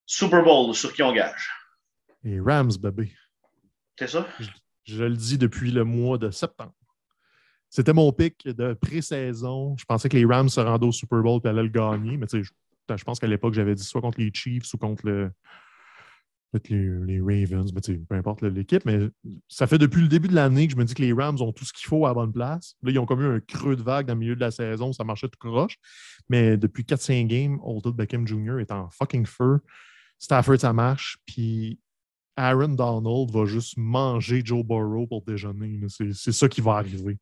Super 0.07 0.43
Bowl, 0.43 0.75
sur 0.75 0.91
qui 0.95 1.03
on 1.03 1.13
gage? 1.13 1.51
Les 2.23 2.41
Rams, 2.41 2.73
bébé. 2.81 3.13
C'est 3.99 4.09
ça? 4.09 4.27
Je, 4.85 5.05
le 5.05 5.17
dis 5.17 5.37
depuis 5.37 5.71
le 5.71 5.85
mois 5.85 6.17
de 6.17 6.31
septembre. 6.31 6.73
C'était 7.69 7.93
mon 7.93 8.11
pic 8.11 8.49
de 8.49 8.73
pré-saison. 8.73 9.77
Je 9.79 9.85
pensais 9.85 10.09
que 10.09 10.17
les 10.17 10.25
Rams 10.25 10.49
se 10.49 10.61
rendaient 10.61 10.87
au 10.87 10.93
Super 10.93 11.21
Bowl 11.21 11.43
et 11.45 11.49
allaient 11.49 11.63
le 11.63 11.69
gagner, 11.69 12.17
mais 12.17 12.27
tu 12.27 12.43
sais, 12.43 12.43
je, 12.43 12.97
je 12.97 13.05
pense 13.05 13.19
qu'à 13.19 13.27
l'époque, 13.27 13.53
j'avais 13.53 13.75
dit 13.75 13.85
soit 13.85 14.01
contre 14.01 14.19
les 14.19 14.33
Chiefs 14.33 14.73
ou 14.73 14.79
contre 14.79 15.07
le, 15.07 15.31
les, 16.69 17.21
Ravens, 17.21 17.73
mais 17.73 17.81
peu 17.81 18.15
importe 18.15 18.43
l'équipe, 18.43 18.85
mais 18.85 19.09
ça 19.49 19.67
fait 19.67 19.79
depuis 19.79 20.03
le 20.03 20.09
début 20.09 20.29
de 20.29 20.35
l'année 20.35 20.67
que 20.67 20.73
je 20.73 20.77
me 20.77 20.85
dis 20.85 20.95
que 20.95 21.03
les 21.03 21.13
Rams 21.13 21.41
ont 21.41 21.53
tout 21.53 21.65
ce 21.65 21.73
qu'il 21.73 21.87
faut 21.87 22.05
à 22.07 22.11
la 22.11 22.15
bonne 22.15 22.33
place. 22.33 22.77
Là, 22.83 22.91
ils 22.91 22.99
ont 22.99 23.07
comme 23.07 23.23
eu 23.23 23.37
un 23.37 23.41
creux 23.41 23.77
de 23.77 23.83
vague 23.83 24.07
dans 24.07 24.15
le 24.15 24.21
milieu 24.21 24.35
de 24.35 24.41
la 24.41 24.51
saison, 24.51 24.93
ça 24.93 25.05
marchait 25.05 25.29
tout 25.29 25.39
croche. 25.39 25.77
Mais 26.29 26.57
depuis 26.57 26.85
4-5 26.85 27.27
games, 27.27 27.59
Odell 27.63 27.93
Beckham 27.93 28.27
Jr. 28.27 28.61
est 28.61 28.71
en 28.71 28.89
fucking 28.91 29.27
feu. 29.27 29.61
Stafford, 30.19 30.61
ça 30.61 30.73
marche. 30.73 31.19
Puis 31.27 31.79
Aaron 32.37 32.69
Donald 32.69 33.31
va 33.31 33.45
juste 33.45 33.77
manger 33.77 34.43
Joe 34.45 34.65
Burrow 34.65 35.07
pour 35.07 35.23
déjeuner. 35.23 35.81
C'est 35.89 36.33
ça 36.33 36.49
qui 36.49 36.61
va 36.61 36.75
arriver. 36.75 37.19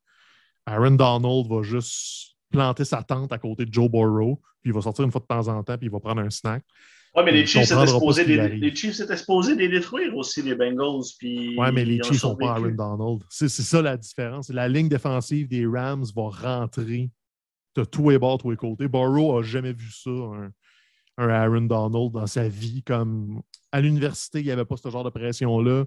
Aaron 0.67 0.93
Donald 0.93 1.47
va 1.49 1.63
juste 1.63 2.37
planter 2.51 2.85
sa 2.85 3.03
tente 3.03 3.33
à 3.33 3.39
côté 3.39 3.65
de 3.65 3.73
Joe 3.73 3.91
Burrow, 3.91 4.41
puis 4.61 4.71
il 4.71 4.75
va 4.75 4.83
sortir 4.83 5.05
une 5.05 5.11
fois 5.11 5.21
de 5.21 5.27
temps 5.27 5.49
en 5.49 5.63
temps, 5.65 5.77
puis 5.77 5.87
il 5.87 5.91
va 5.91 5.99
prendre 5.99 6.21
un 6.21 6.31
snack. 6.31 6.63
Oui, 7.15 7.25
mais 7.27 7.33
les 7.33 7.47
Chiefs, 7.47 7.71
étaient 7.71 7.87
supposés 7.87 8.25
les 8.25 8.75
Chiefs 8.75 9.01
étaient 9.01 9.17
supposés 9.19 9.55
les 9.55 9.69
détruire 9.69 10.17
aussi, 10.17 10.41
les 10.41 10.55
Bengals. 10.55 11.03
Oui, 11.23 11.57
mais 11.73 11.85
les 11.85 12.03
Chiefs 12.03 12.21
sont 12.21 12.37
pas 12.37 12.55
Aaron 12.55 12.71
Donald. 12.71 13.23
C'est 13.29 13.51
ça 13.51 13.83
la 13.83 13.99
différence. 13.99 14.49
La 14.49 14.67
ligne 14.67 14.89
défensive 14.89 15.47
des 15.47 15.67
Rams 15.67 16.07
va 16.17 16.29
rentrer 16.31 17.11
de 17.75 17.85
tous 17.85 18.11
les 18.11 18.19
bords, 18.19 18.39
tous 18.39 18.51
les 18.51 18.57
côtés. 18.57 18.89
Burrow 18.89 19.37
n'a 19.37 19.47
jamais 19.47 19.75
vu 19.75 19.91
ça, 19.91 20.11
un, 21.19 21.29
Aaron 21.29 21.63
Donald, 21.63 22.13
dans 22.13 22.27
sa 22.27 22.49
vie. 22.49 22.83
Comme 22.83 23.43
à 23.73 23.83
l'université, 23.83 24.41
il 24.41 24.47
n'y 24.47 24.51
avait 24.51 24.65
pas 24.65 24.77
ce 24.79 24.89
genre 24.89 25.05
de 25.05 25.11
pression-là. 25.11 25.85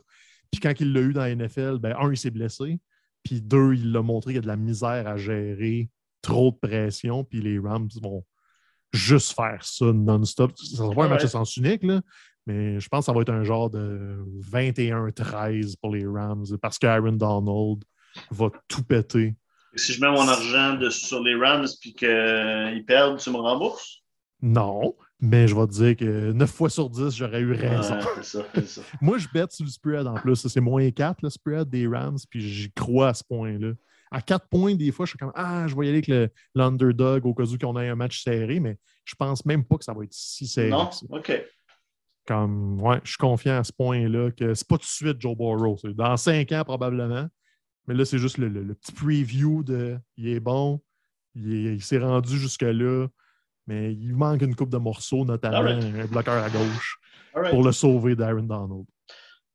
Puis 0.51 0.61
quand 0.61 0.73
il 0.80 0.93
l'a 0.93 1.01
eu 1.01 1.13
dans 1.13 1.21
la 1.21 1.36
NFL, 1.36 1.80
ben, 1.80 1.95
un, 1.99 2.11
il 2.11 2.17
s'est 2.17 2.30
blessé. 2.30 2.80
Puis 3.23 3.41
deux, 3.41 3.73
il 3.73 3.91
l'a 3.91 4.03
montré 4.03 4.34
qu'il 4.34 4.36
y 4.36 4.39
a 4.39 4.41
de 4.41 4.47
la 4.47 4.57
misère 4.57 5.07
à 5.07 5.17
gérer, 5.17 5.89
trop 6.21 6.51
de 6.51 6.67
pression. 6.67 7.23
Puis 7.23 7.41
les 7.41 7.57
Rams 7.57 7.89
vont 7.99 8.23
juste 8.95 9.33
faire 9.33 9.59
ça 9.63 9.85
non-stop. 9.85 10.51
Ça 10.57 10.71
ne 10.71 10.75
sera 10.77 10.95
pas 10.95 11.05
un 11.05 11.09
match 11.09 11.23
à 11.23 11.27
sens 11.27 11.55
unique, 11.57 11.83
là, 11.83 12.01
mais 12.45 12.79
je 12.79 12.87
pense 12.89 13.01
que 13.01 13.05
ça 13.05 13.13
va 13.13 13.21
être 13.21 13.33
un 13.33 13.43
genre 13.43 13.69
de 13.69 14.17
21-13 14.51 15.75
pour 15.81 15.93
les 15.93 16.05
Rams 16.05 16.45
parce 16.61 16.77
qu'Aaron 16.77 17.13
Donald 17.13 17.83
va 18.31 18.49
tout 18.67 18.83
péter. 18.83 19.35
si 19.75 19.93
je 19.93 20.01
mets 20.01 20.11
mon 20.11 20.27
argent 20.27 20.79
sur 20.89 21.21
les 21.21 21.35
Rams 21.35 21.65
et 21.65 21.93
qu'ils 21.93 22.85
perdent, 22.85 23.19
tu 23.19 23.29
me 23.31 23.37
rembourses? 23.37 24.01
Non, 24.41 24.95
mais 25.19 25.47
je 25.47 25.55
vais 25.55 25.65
te 25.65 25.71
dire 25.71 25.95
que 25.95 26.31
9 26.33 26.51
fois 26.51 26.69
sur 26.69 26.89
10, 26.89 27.15
j'aurais 27.15 27.39
eu 27.39 27.53
raison. 27.53 27.99
ça, 28.21 28.43
ça. 28.65 28.81
Moi, 29.01 29.17
je 29.17 29.27
bête 29.33 29.51
sur 29.51 29.65
le 29.65 29.71
spread 29.71 30.05
en 30.05 30.15
plus. 30.15 30.47
C'est 30.47 30.61
moins 30.61 30.89
4 30.91 31.23
le 31.23 31.29
spread 31.29 31.69
des 31.69 31.87
Rams, 31.87 32.17
puis 32.29 32.41
j'y 32.41 32.71
crois 32.71 33.09
à 33.09 33.13
ce 33.13 33.23
point-là 33.23 33.71
à 34.12 34.22
quatre 34.22 34.47
points, 34.47 34.76
des 34.76 34.91
fois, 34.91 35.06
je 35.06 35.12
suis 35.12 35.18
comme 35.18 35.32
Ah, 35.36 35.68
je 35.68 35.76
vais 35.76 35.88
y 35.88 35.89
aller 35.89 36.03
avec 36.08 36.32
l'underdog 36.53 37.26
au 37.26 37.34
cas 37.34 37.43
où 37.43 37.58
on 37.64 37.80
ait 37.80 37.89
un 37.89 37.95
match 37.95 38.24
serré, 38.24 38.60
mais 38.60 38.78
je 39.03 39.16
pense 39.16 39.45
même 39.45 39.64
pas 39.64 39.78
que 39.78 39.84
ça 39.84 39.93
va 39.93 40.03
être 40.03 40.14
si 40.14 40.47
serré. 40.47 40.70
Non, 40.70 40.89
OK. 41.10 41.43
Comme, 42.28 42.82
ouais, 42.82 42.99
je 43.03 43.10
suis 43.10 43.18
confiant 43.18 43.60
à 43.60 43.64
ce 43.64 43.72
point-là 43.72 44.32
que 44.32 44.53
c'est 44.53 44.68
pas 44.68 44.78
tout 44.78 44.86
de 44.86 44.88
suite 44.88 45.22
Joe 45.22 45.38
Burrow. 45.38 45.78
Dans 45.93 46.18
cinq 46.18 46.51
ans, 46.51 46.64
probablement. 46.64 47.28
Mais 47.88 47.93
là, 47.93 48.03
c'est 48.03 48.18
juste 48.18 48.38
le, 48.39 48.74
petit 48.74 48.91
preview 48.91 49.64
de 49.64 49.97
il 50.18 50.30
est 50.30 50.39
bon, 50.39 50.82
il 51.36 51.82
s'est 51.84 51.99
rendu 51.99 52.39
jusque-là, 52.39 53.08
mais 53.68 53.93
il 53.93 54.16
manque 54.16 54.41
une 54.41 54.56
coupe 54.56 54.70
de 54.70 54.78
morceaux, 54.78 55.24
notamment 55.24 55.58
un 55.58 56.06
bloqueur 56.06 56.43
à 56.43 56.49
gauche, 56.49 56.99
pour 57.51 57.64
le 57.64 57.72
sauver 57.72 58.16
d'Aaron 58.16 58.43
Donald. 58.43 58.86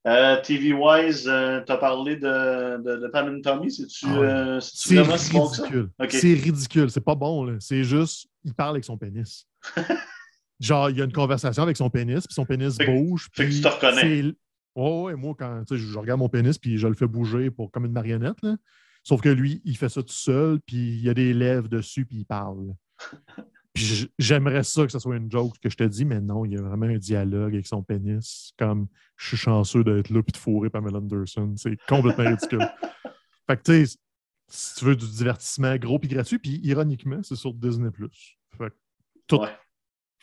Euh, 0.06 0.40
TV-wise, 0.42 1.28
euh, 1.28 1.60
tu 1.66 1.72
as 1.72 1.76
parlé 1.76 2.16
de, 2.16 2.82
de, 2.82 3.02
de 3.02 3.08
Pam 3.08 3.42
Tommy. 3.42 3.70
C'est-tu 3.70 4.06
ah 4.08 4.16
euh, 4.16 4.60
ridicule. 4.88 5.90
C'est 6.08 6.34
ridicule. 6.34 6.90
C'est 6.90 7.04
pas 7.04 7.14
bon. 7.14 7.58
C'est 7.60 7.84
juste, 7.84 8.26
il 8.44 8.54
parle 8.54 8.76
avec 8.76 8.84
son 8.84 8.96
pénis. 8.96 9.46
genre, 10.60 10.88
il 10.88 10.98
y 10.98 11.02
a 11.02 11.04
une 11.04 11.12
conversation 11.12 11.62
avec 11.62 11.76
son 11.76 11.90
pénis, 11.90 12.26
puis 12.26 12.34
son 12.34 12.46
pénis 12.46 12.76
Fait 12.76 12.86
bouge. 12.86 13.28
fait 13.32 13.44
que 13.44 13.48
puis 13.48 13.56
tu 13.56 13.62
te 13.62 13.68
reconnais. 13.68 14.22
c'est- 14.22 14.34
Ouais, 14.76 15.16
moi, 15.16 15.34
quand 15.36 15.64
je 15.68 15.76
je 15.76 15.98
regarde 15.98 16.20
mon 16.20 16.28
pénis, 16.28 16.56
puis 16.56 16.78
je 16.78 16.86
le 16.86 16.94
fais 16.94 17.06
bouger 17.08 17.50
pour, 17.50 17.72
comme 17.72 17.86
une 17.86 17.92
marionnette. 17.92 18.40
Là. 18.42 18.56
Sauf 19.02 19.20
que 19.20 19.28
lui, 19.28 19.60
il 19.64 19.76
fait 19.76 19.88
ça 19.88 20.00
tout 20.00 20.12
seul, 20.12 20.60
puis 20.64 20.76
il 20.76 21.02
y 21.02 21.10
a 21.10 21.14
des 21.14 21.34
lèvres 21.34 21.68
dessus, 21.68 22.06
puis 22.06 22.18
il 22.18 22.24
parle. 22.24 22.72
Puis 23.72 24.10
j'aimerais 24.18 24.64
ça 24.64 24.84
que 24.84 24.92
ce 24.92 24.98
soit 24.98 25.16
une 25.16 25.30
joke 25.30 25.58
que 25.60 25.70
je 25.70 25.76
te 25.76 25.84
dis, 25.84 26.04
mais 26.04 26.20
non, 26.20 26.44
il 26.44 26.52
y 26.52 26.56
a 26.56 26.62
vraiment 26.62 26.86
un 26.86 26.98
dialogue 26.98 27.54
avec 27.54 27.66
son 27.66 27.82
pénis. 27.82 28.52
Comme 28.58 28.88
je 29.16 29.28
suis 29.28 29.36
chanceux 29.36 29.84
d'être 29.84 30.10
là 30.10 30.22
puis 30.22 30.32
de 30.32 30.36
fourrer 30.36 30.70
Pamela 30.70 30.98
Anderson. 30.98 31.54
C'est 31.56 31.76
complètement 31.88 32.24
ridicule. 32.24 32.68
Fait 33.46 33.56
que 33.56 33.62
tu 33.62 33.86
sais, 33.86 33.98
si 34.48 34.74
tu 34.74 34.84
veux 34.84 34.96
du 34.96 35.08
divertissement 35.08 35.76
gros 35.76 35.98
puis 35.98 36.08
gratuit, 36.08 36.38
puis 36.38 36.60
ironiquement, 36.64 37.20
c'est 37.22 37.36
sur 37.36 37.54
Disney. 37.54 37.90
Fait 38.58 38.70
que 38.70 38.74
tout, 39.26 39.36
Ouais. 39.38 39.48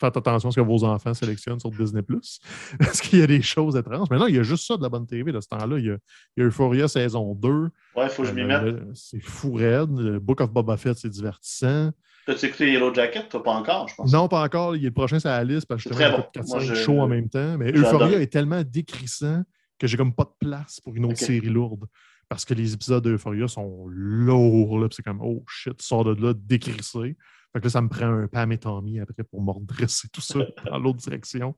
Faites 0.00 0.16
attention 0.16 0.48
à 0.48 0.52
ce 0.52 0.56
que 0.60 0.64
vos 0.64 0.84
enfants 0.84 1.12
sélectionnent 1.14 1.58
sur 1.60 1.70
Disney 1.70 2.02
Parce 2.78 3.00
qu'il 3.00 3.18
y 3.18 3.22
a 3.22 3.26
des 3.26 3.42
choses 3.42 3.76
étranges. 3.76 4.08
Mais 4.10 4.18
non, 4.18 4.26
il 4.26 4.36
y 4.36 4.38
a 4.38 4.42
juste 4.42 4.66
ça 4.66 4.76
de 4.76 4.82
la 4.82 4.88
bonne 4.88 5.06
TV 5.06 5.32
de 5.32 5.40
ce 5.40 5.48
temps-là. 5.48 5.78
Il 5.78 5.86
y 5.86 5.90
a, 5.90 5.96
il 6.36 6.40
y 6.40 6.42
a 6.42 6.46
Euphoria 6.46 6.88
saison 6.88 7.34
2. 7.34 7.48
Ouais, 7.48 7.68
il 8.04 8.08
faut 8.08 8.22
que 8.22 8.28
je 8.28 8.34
m'y 8.34 8.42
Euh, 8.42 8.46
mette. 8.72 8.82
C'est 8.94 9.20
fou 9.20 9.52
raide. 9.54 9.90
Le 9.98 10.18
Book 10.18 10.40
of 10.40 10.50
Boba 10.52 10.76
Fett, 10.76 10.96
c'est 10.96 11.08
divertissant. 11.10 11.90
T'as-tu 12.26 12.46
écouté 12.46 12.72
Yellow 12.72 12.92
Jacket? 12.92 13.28
Toi, 13.30 13.42
pas 13.42 13.52
encore, 13.52 13.88
je 13.88 13.94
pense. 13.94 14.12
Non, 14.12 14.28
pas 14.28 14.44
encore. 14.44 14.76
Il 14.76 14.82
le 14.84 14.90
prochain 14.90 15.18
sur 15.18 15.30
la 15.30 15.42
liste 15.44 15.66
parce 15.66 15.82
que 15.82 15.88
C'est 15.88 15.94
justement, 15.96 16.22
très 16.30 16.40
j'écoute 16.40 16.46
bon. 16.46 16.48
Moi, 16.48 16.58
4-5 16.60 16.66
je- 16.66 16.74
shows 16.74 17.00
en 17.00 17.08
même 17.08 17.28
temps. 17.28 17.56
Mais. 17.58 17.72
Euphoria 17.72 18.20
est 18.20 18.26
tellement 18.32 18.62
décrissant 18.64 19.42
que 19.78 19.86
j'ai 19.86 19.96
comme 19.96 20.12
pas 20.14 20.24
de 20.24 20.46
place 20.46 20.80
pour 20.80 20.94
une 20.94 21.06
autre 21.06 21.18
série 21.18 21.48
lourde. 21.48 21.84
Parce 22.28 22.44
que 22.44 22.52
les 22.52 22.74
épisodes 22.74 23.02
d'Euphoria 23.02 23.48
sont 23.48 23.86
lourds. 23.88 24.78
Là, 24.78 24.88
c'est 24.90 25.02
comme, 25.02 25.20
oh 25.22 25.42
shit, 25.48 25.80
sors 25.80 26.04
de 26.04 26.22
là 26.22 26.34
décrissé. 26.36 27.16
Fait 27.52 27.60
que 27.60 27.64
là, 27.64 27.70
ça 27.70 27.80
me 27.80 27.88
prend 27.88 28.06
un 28.06 28.26
Pam 28.26 28.52
et 28.52 28.58
Tommy 28.58 29.00
après 29.00 29.24
pour 29.24 29.42
me 29.42 29.50
redresser 29.50 30.08
tout 30.12 30.20
ça 30.20 30.38
dans 30.66 30.78
l'autre 30.78 30.98
direction. 30.98 31.54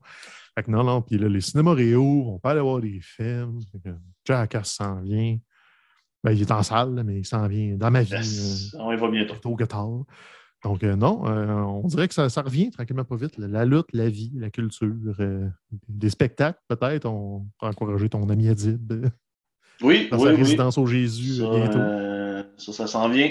Fait 0.56 0.62
que 0.64 0.70
non, 0.70 0.84
non. 0.84 1.02
Puis 1.02 1.18
là, 1.18 1.28
les 1.28 1.40
cinémas 1.40 1.74
réo, 1.74 2.24
on 2.28 2.38
peut 2.38 2.48
aller 2.48 2.60
voir 2.60 2.80
des 2.80 3.00
films. 3.00 3.58
Jackass 4.24 4.74
s'en 4.74 5.00
vient. 5.00 5.36
Ben, 6.22 6.32
il 6.32 6.42
est 6.42 6.50
en 6.52 6.62
salle, 6.62 7.02
mais 7.04 7.20
il 7.20 7.24
s'en 7.26 7.48
vient 7.48 7.76
dans 7.76 7.90
ma 7.90 8.02
vie. 8.02 8.12
Yes. 8.12 8.74
euh, 8.74 8.78
On 8.80 8.92
y 8.92 8.96
va 8.96 9.10
bientôt. 9.10 9.34
tôt 9.36 9.56
que 9.56 9.64
tard. 9.64 10.04
Donc, 10.62 10.84
euh, 10.84 10.94
non, 10.94 11.26
euh, 11.26 11.46
on 11.54 11.86
dirait 11.88 12.06
que 12.06 12.12
ça, 12.12 12.28
ça 12.28 12.42
revient 12.42 12.70
tranquillement 12.70 13.04
pas 13.04 13.16
vite. 13.16 13.38
La 13.38 13.64
lutte, 13.64 13.86
la 13.94 14.10
vie, 14.10 14.30
la 14.34 14.50
culture, 14.50 14.92
euh, 15.20 15.48
des 15.88 16.10
spectacles, 16.10 16.58
peut-être. 16.68 17.06
On 17.06 17.46
peut 17.58 17.66
encourager 17.66 18.10
ton 18.10 18.28
ami 18.28 18.48
Adib 18.50 18.92
Oui, 19.80 20.08
dans 20.10 20.18
oui, 20.18 20.24
sa 20.24 20.30
oui. 20.30 20.36
résidence 20.36 20.76
au 20.76 20.84
Jésus 20.86 21.36
Ça, 21.36 21.48
bientôt. 21.50 21.78
ça, 22.58 22.72
ça 22.74 22.86
s'en 22.86 23.08
vient. 23.08 23.30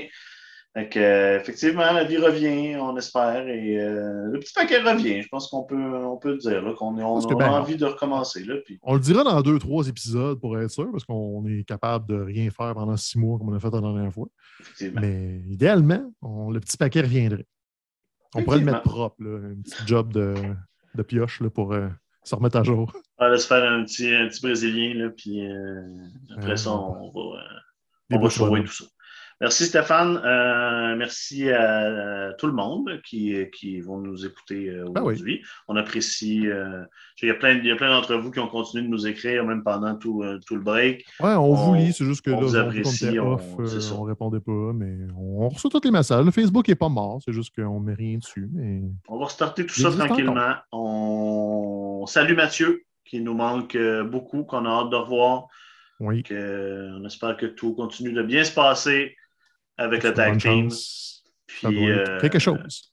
Euh, 0.78 1.40
effectivement, 1.40 1.92
la 1.92 2.04
vie 2.04 2.18
revient, 2.18 2.78
on 2.78 2.96
espère. 2.96 3.48
Et 3.48 3.80
euh, 3.80 4.28
le 4.32 4.40
petit 4.40 4.54
paquet 4.54 4.80
revient. 4.80 5.22
Je 5.22 5.28
pense 5.28 5.50
qu'on 5.50 5.64
peut, 5.64 5.76
on 5.76 6.18
peut 6.18 6.32
le 6.34 6.38
dire, 6.38 6.64
qu'on 6.78 6.98
on, 6.98 7.20
ben, 7.36 7.46
a 7.46 7.60
envie 7.60 7.76
de 7.76 7.86
recommencer. 7.86 8.44
Là, 8.46 8.56
puis, 8.64 8.80
On 8.84 8.94
le 8.94 9.00
dira 9.00 9.24
dans 9.24 9.42
deux, 9.42 9.58
trois 9.60 9.88
épisodes 9.88 10.40
pour 10.40 10.58
être 10.60 10.70
sûr, 10.70 10.90
parce 10.92 11.04
qu'on 11.04 11.46
est 11.48 11.64
capable 11.64 12.08
de 12.08 12.22
rien 12.22 12.50
faire 12.52 12.74
pendant 12.76 12.96
six 12.98 13.18
mois 13.18 13.38
comme 13.38 13.50
on 13.50 13.56
a 13.56 13.60
fait 13.60 13.72
la 13.72 13.82
dernière 13.82 14.14
fois. 14.14 14.28
Mais 14.94 15.42
idéalement, 15.50 16.14
on- 16.22 16.52
le 16.52 16.60
petit 16.60 16.78
paquet 16.78 17.02
reviendrait. 17.02 17.46
On 18.36 18.44
pourrait 18.44 18.60
le 18.60 18.66
mettre 18.66 18.84
propre, 18.84 19.16
là, 19.24 19.40
un 19.52 19.62
petit 19.62 19.88
job 19.88 20.14
de, 20.14 20.36
de 20.96 21.02
pioche 21.04 21.42
là, 21.42 21.50
pour 21.50 21.74
euh, 21.74 21.88
se 22.24 22.36
remettre 22.36 22.58
à 22.58 22.64
jour. 22.64 22.94
On 23.18 23.28
va 23.30 23.38
se 23.38 23.48
faire 23.48 23.70
un 23.70 23.84
petit, 23.84 24.14
un 24.14 24.28
petit 24.28 24.42
Brésilien, 24.42 24.94
là, 24.94 25.10
puis 25.10 25.46
euh, 25.46 25.82
après 26.38 26.56
ça, 26.58 26.72
on 26.72 27.10
va, 27.12 27.42
on 28.12 28.20
va 28.20 28.30
tout 28.30 28.68
ça. 28.68 28.86
Merci 29.42 29.68
Stéphane. 29.68 30.22
Euh, 30.26 30.98
merci 30.98 31.50
à, 31.50 32.34
tout 32.38 32.48
le 32.48 32.52
monde 32.54 33.02
qui, 33.06 33.34
qui 33.54 33.80
vont 33.80 33.98
nous 33.98 34.26
écouter 34.26 34.70
euh, 34.70 34.86
Ben 34.90 35.02
oui. 35.02 35.14
aujourd'hui. 35.14 35.42
On 35.70 35.78
apprécie. 35.78 36.46
euh, 36.48 36.84
il 37.22 37.30
y 37.30 37.32
a 37.32 37.36
plein, 37.36 37.58
plein 37.76 37.90
d'entre 37.90 38.16
vous 38.16 38.32
qui 38.32 38.40
ont 38.40 38.48
continué 38.48 38.84
de 38.84 38.90
nous 38.90 39.08
écrire, 39.08 39.46
même 39.46 39.64
pendant 39.64 39.96
tout, 39.96 40.24
tout 40.46 40.56
le 40.56 40.62
break. 40.62 41.06
Ouais, 41.22 41.36
on, 41.36 41.54
vous 41.54 41.74
lit, 41.76 41.94
c'est 41.94 42.06
juste 42.06 42.22
que 42.22 42.32
on 42.32 42.42
là, 42.42 42.48
vous 42.48 42.56
on, 42.56 42.60
apprécie, 42.60 43.20
on- 43.20 43.34
off, 43.34 43.92
on 43.94 44.04
répondait 44.04 44.40
pas, 44.40 44.74
mais 44.74 44.96
on 45.18 45.48
reçoit 45.48 45.70
tous 45.70 45.82
les 45.84 45.92
messages. 45.92 46.26
Le 46.26 46.32
Facebook 46.32 46.68
n'est 46.68 46.76
pas 46.76 46.90
mort, 46.90 47.22
c'est 47.24 47.34
juste 47.34 47.56
qu'on 47.56 47.80
ne 47.80 47.86
met 47.86 47.94
rien 47.94 48.18
dessus. 48.18 48.50
Mais... 48.54 48.82
On 49.08 49.20
va 49.20 49.28
starter 49.30 49.66
tout 49.66 49.76
ça 49.76 49.92
tranquillement. 49.92 50.56
On 50.72 52.06
salue 52.08 52.36
Mathieu, 52.36 52.84
qui 53.06 53.22
nous 53.22 53.34
manque 53.34 53.78
beaucoup, 54.10 54.44
qu'on 54.44 54.66
a 54.66 54.70
hâte 54.70 54.90
de 54.90 54.96
revoir. 54.98 55.48
Oui, 56.00 56.24
euh, 56.32 56.98
on 57.00 57.06
espère 57.06 57.36
que 57.36 57.46
tout 57.46 57.74
continue 57.74 58.14
de 58.14 58.24
bien 58.24 58.46
se 58.46 58.54
passer 58.54 59.16
avec 59.80 60.04
le 60.04 60.14
tag 60.14 60.38
team. 60.40 60.70
Puis, 61.48 61.90
euh, 61.92 62.20
quelque 62.20 62.40
chose. 62.40 62.92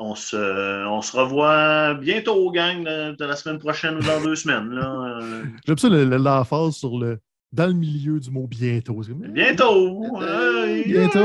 On 0.00 0.14
se, 0.16 0.86
on 0.86 1.00
se 1.02 1.16
revoit 1.16 1.94
bientôt, 1.94 2.50
gang, 2.50 2.82
de, 2.84 3.24
la 3.24 3.36
semaine 3.36 3.58
prochaine 3.60 3.96
ou 3.96 4.00
dans 4.00 4.20
deux 4.22 4.34
semaines. 4.34 4.70
Là. 4.70 5.20
J'aime 5.66 5.78
ça 5.78 5.88
le- 5.88 6.04
le- 6.04 6.16
la 6.16 6.42
phase 6.44 6.74
sur 6.74 6.98
le 6.98 7.18
dans 7.52 7.68
le 7.68 7.72
milieu 7.72 8.18
du 8.18 8.30
mot 8.32 8.48
bientôt. 8.48 9.00
Bientôt! 9.08 10.02
Euh, 10.20 10.82
bientôt. 10.84 11.18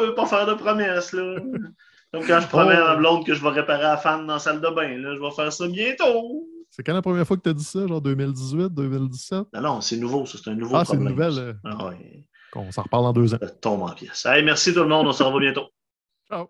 euh, 0.00 0.12
Pas 0.16 0.26
faire 0.26 0.44
de 0.46 0.54
promesses. 0.54 1.12
Là. 1.12 1.36
Comme 2.12 2.26
quand 2.26 2.40
je 2.40 2.48
promets 2.48 2.74
à 2.74 2.80
ma 2.84 2.96
blonde 2.96 3.24
que 3.24 3.34
je 3.34 3.42
vais 3.42 3.50
réparer 3.50 3.82
la 3.84 3.96
fan 3.96 4.26
dans 4.26 4.32
la 4.34 4.38
salle 4.40 4.60
de 4.60 4.68
bain. 4.74 4.98
Là. 4.98 5.14
Je 5.14 5.20
vais 5.20 5.30
faire 5.30 5.52
ça 5.52 5.68
bientôt. 5.68 6.48
C'est 6.70 6.82
quand 6.82 6.92
la 6.94 7.02
première 7.02 7.24
fois 7.26 7.36
que 7.36 7.42
tu 7.42 7.50
as 7.50 7.54
dit 7.54 7.62
ça, 7.64 7.86
genre 7.86 8.00
2018, 8.00 8.70
2017? 8.74 9.44
Non, 9.54 9.60
non, 9.60 9.80
c'est 9.80 9.96
nouveau, 9.96 10.26
ça. 10.26 10.38
C'est 10.42 10.50
un 10.50 10.54
nouveau 10.56 10.74
Ah, 10.76 10.84
c'est 10.84 10.94
une 10.96 11.04
problème. 11.04 11.28
nouvelle. 11.30 11.44
euh, 11.44 11.52
Ah, 11.64 11.88
ouais. 11.90 12.26
Qu'on 12.56 12.72
s'en 12.72 12.82
reparle 12.82 13.04
dans 13.04 13.12
deux 13.12 13.34
ans. 13.34 13.38
Ça 13.40 13.50
tombe 13.50 13.82
en 13.82 13.92
pièces. 13.94 14.26
Hey, 14.26 14.42
merci 14.42 14.72
tout 14.72 14.80
le 14.80 14.88
monde. 14.88 15.06
On 15.06 15.12
se 15.12 15.22
revoit 15.22 15.40
bientôt. 15.40 15.68
Ciao! 16.28 16.48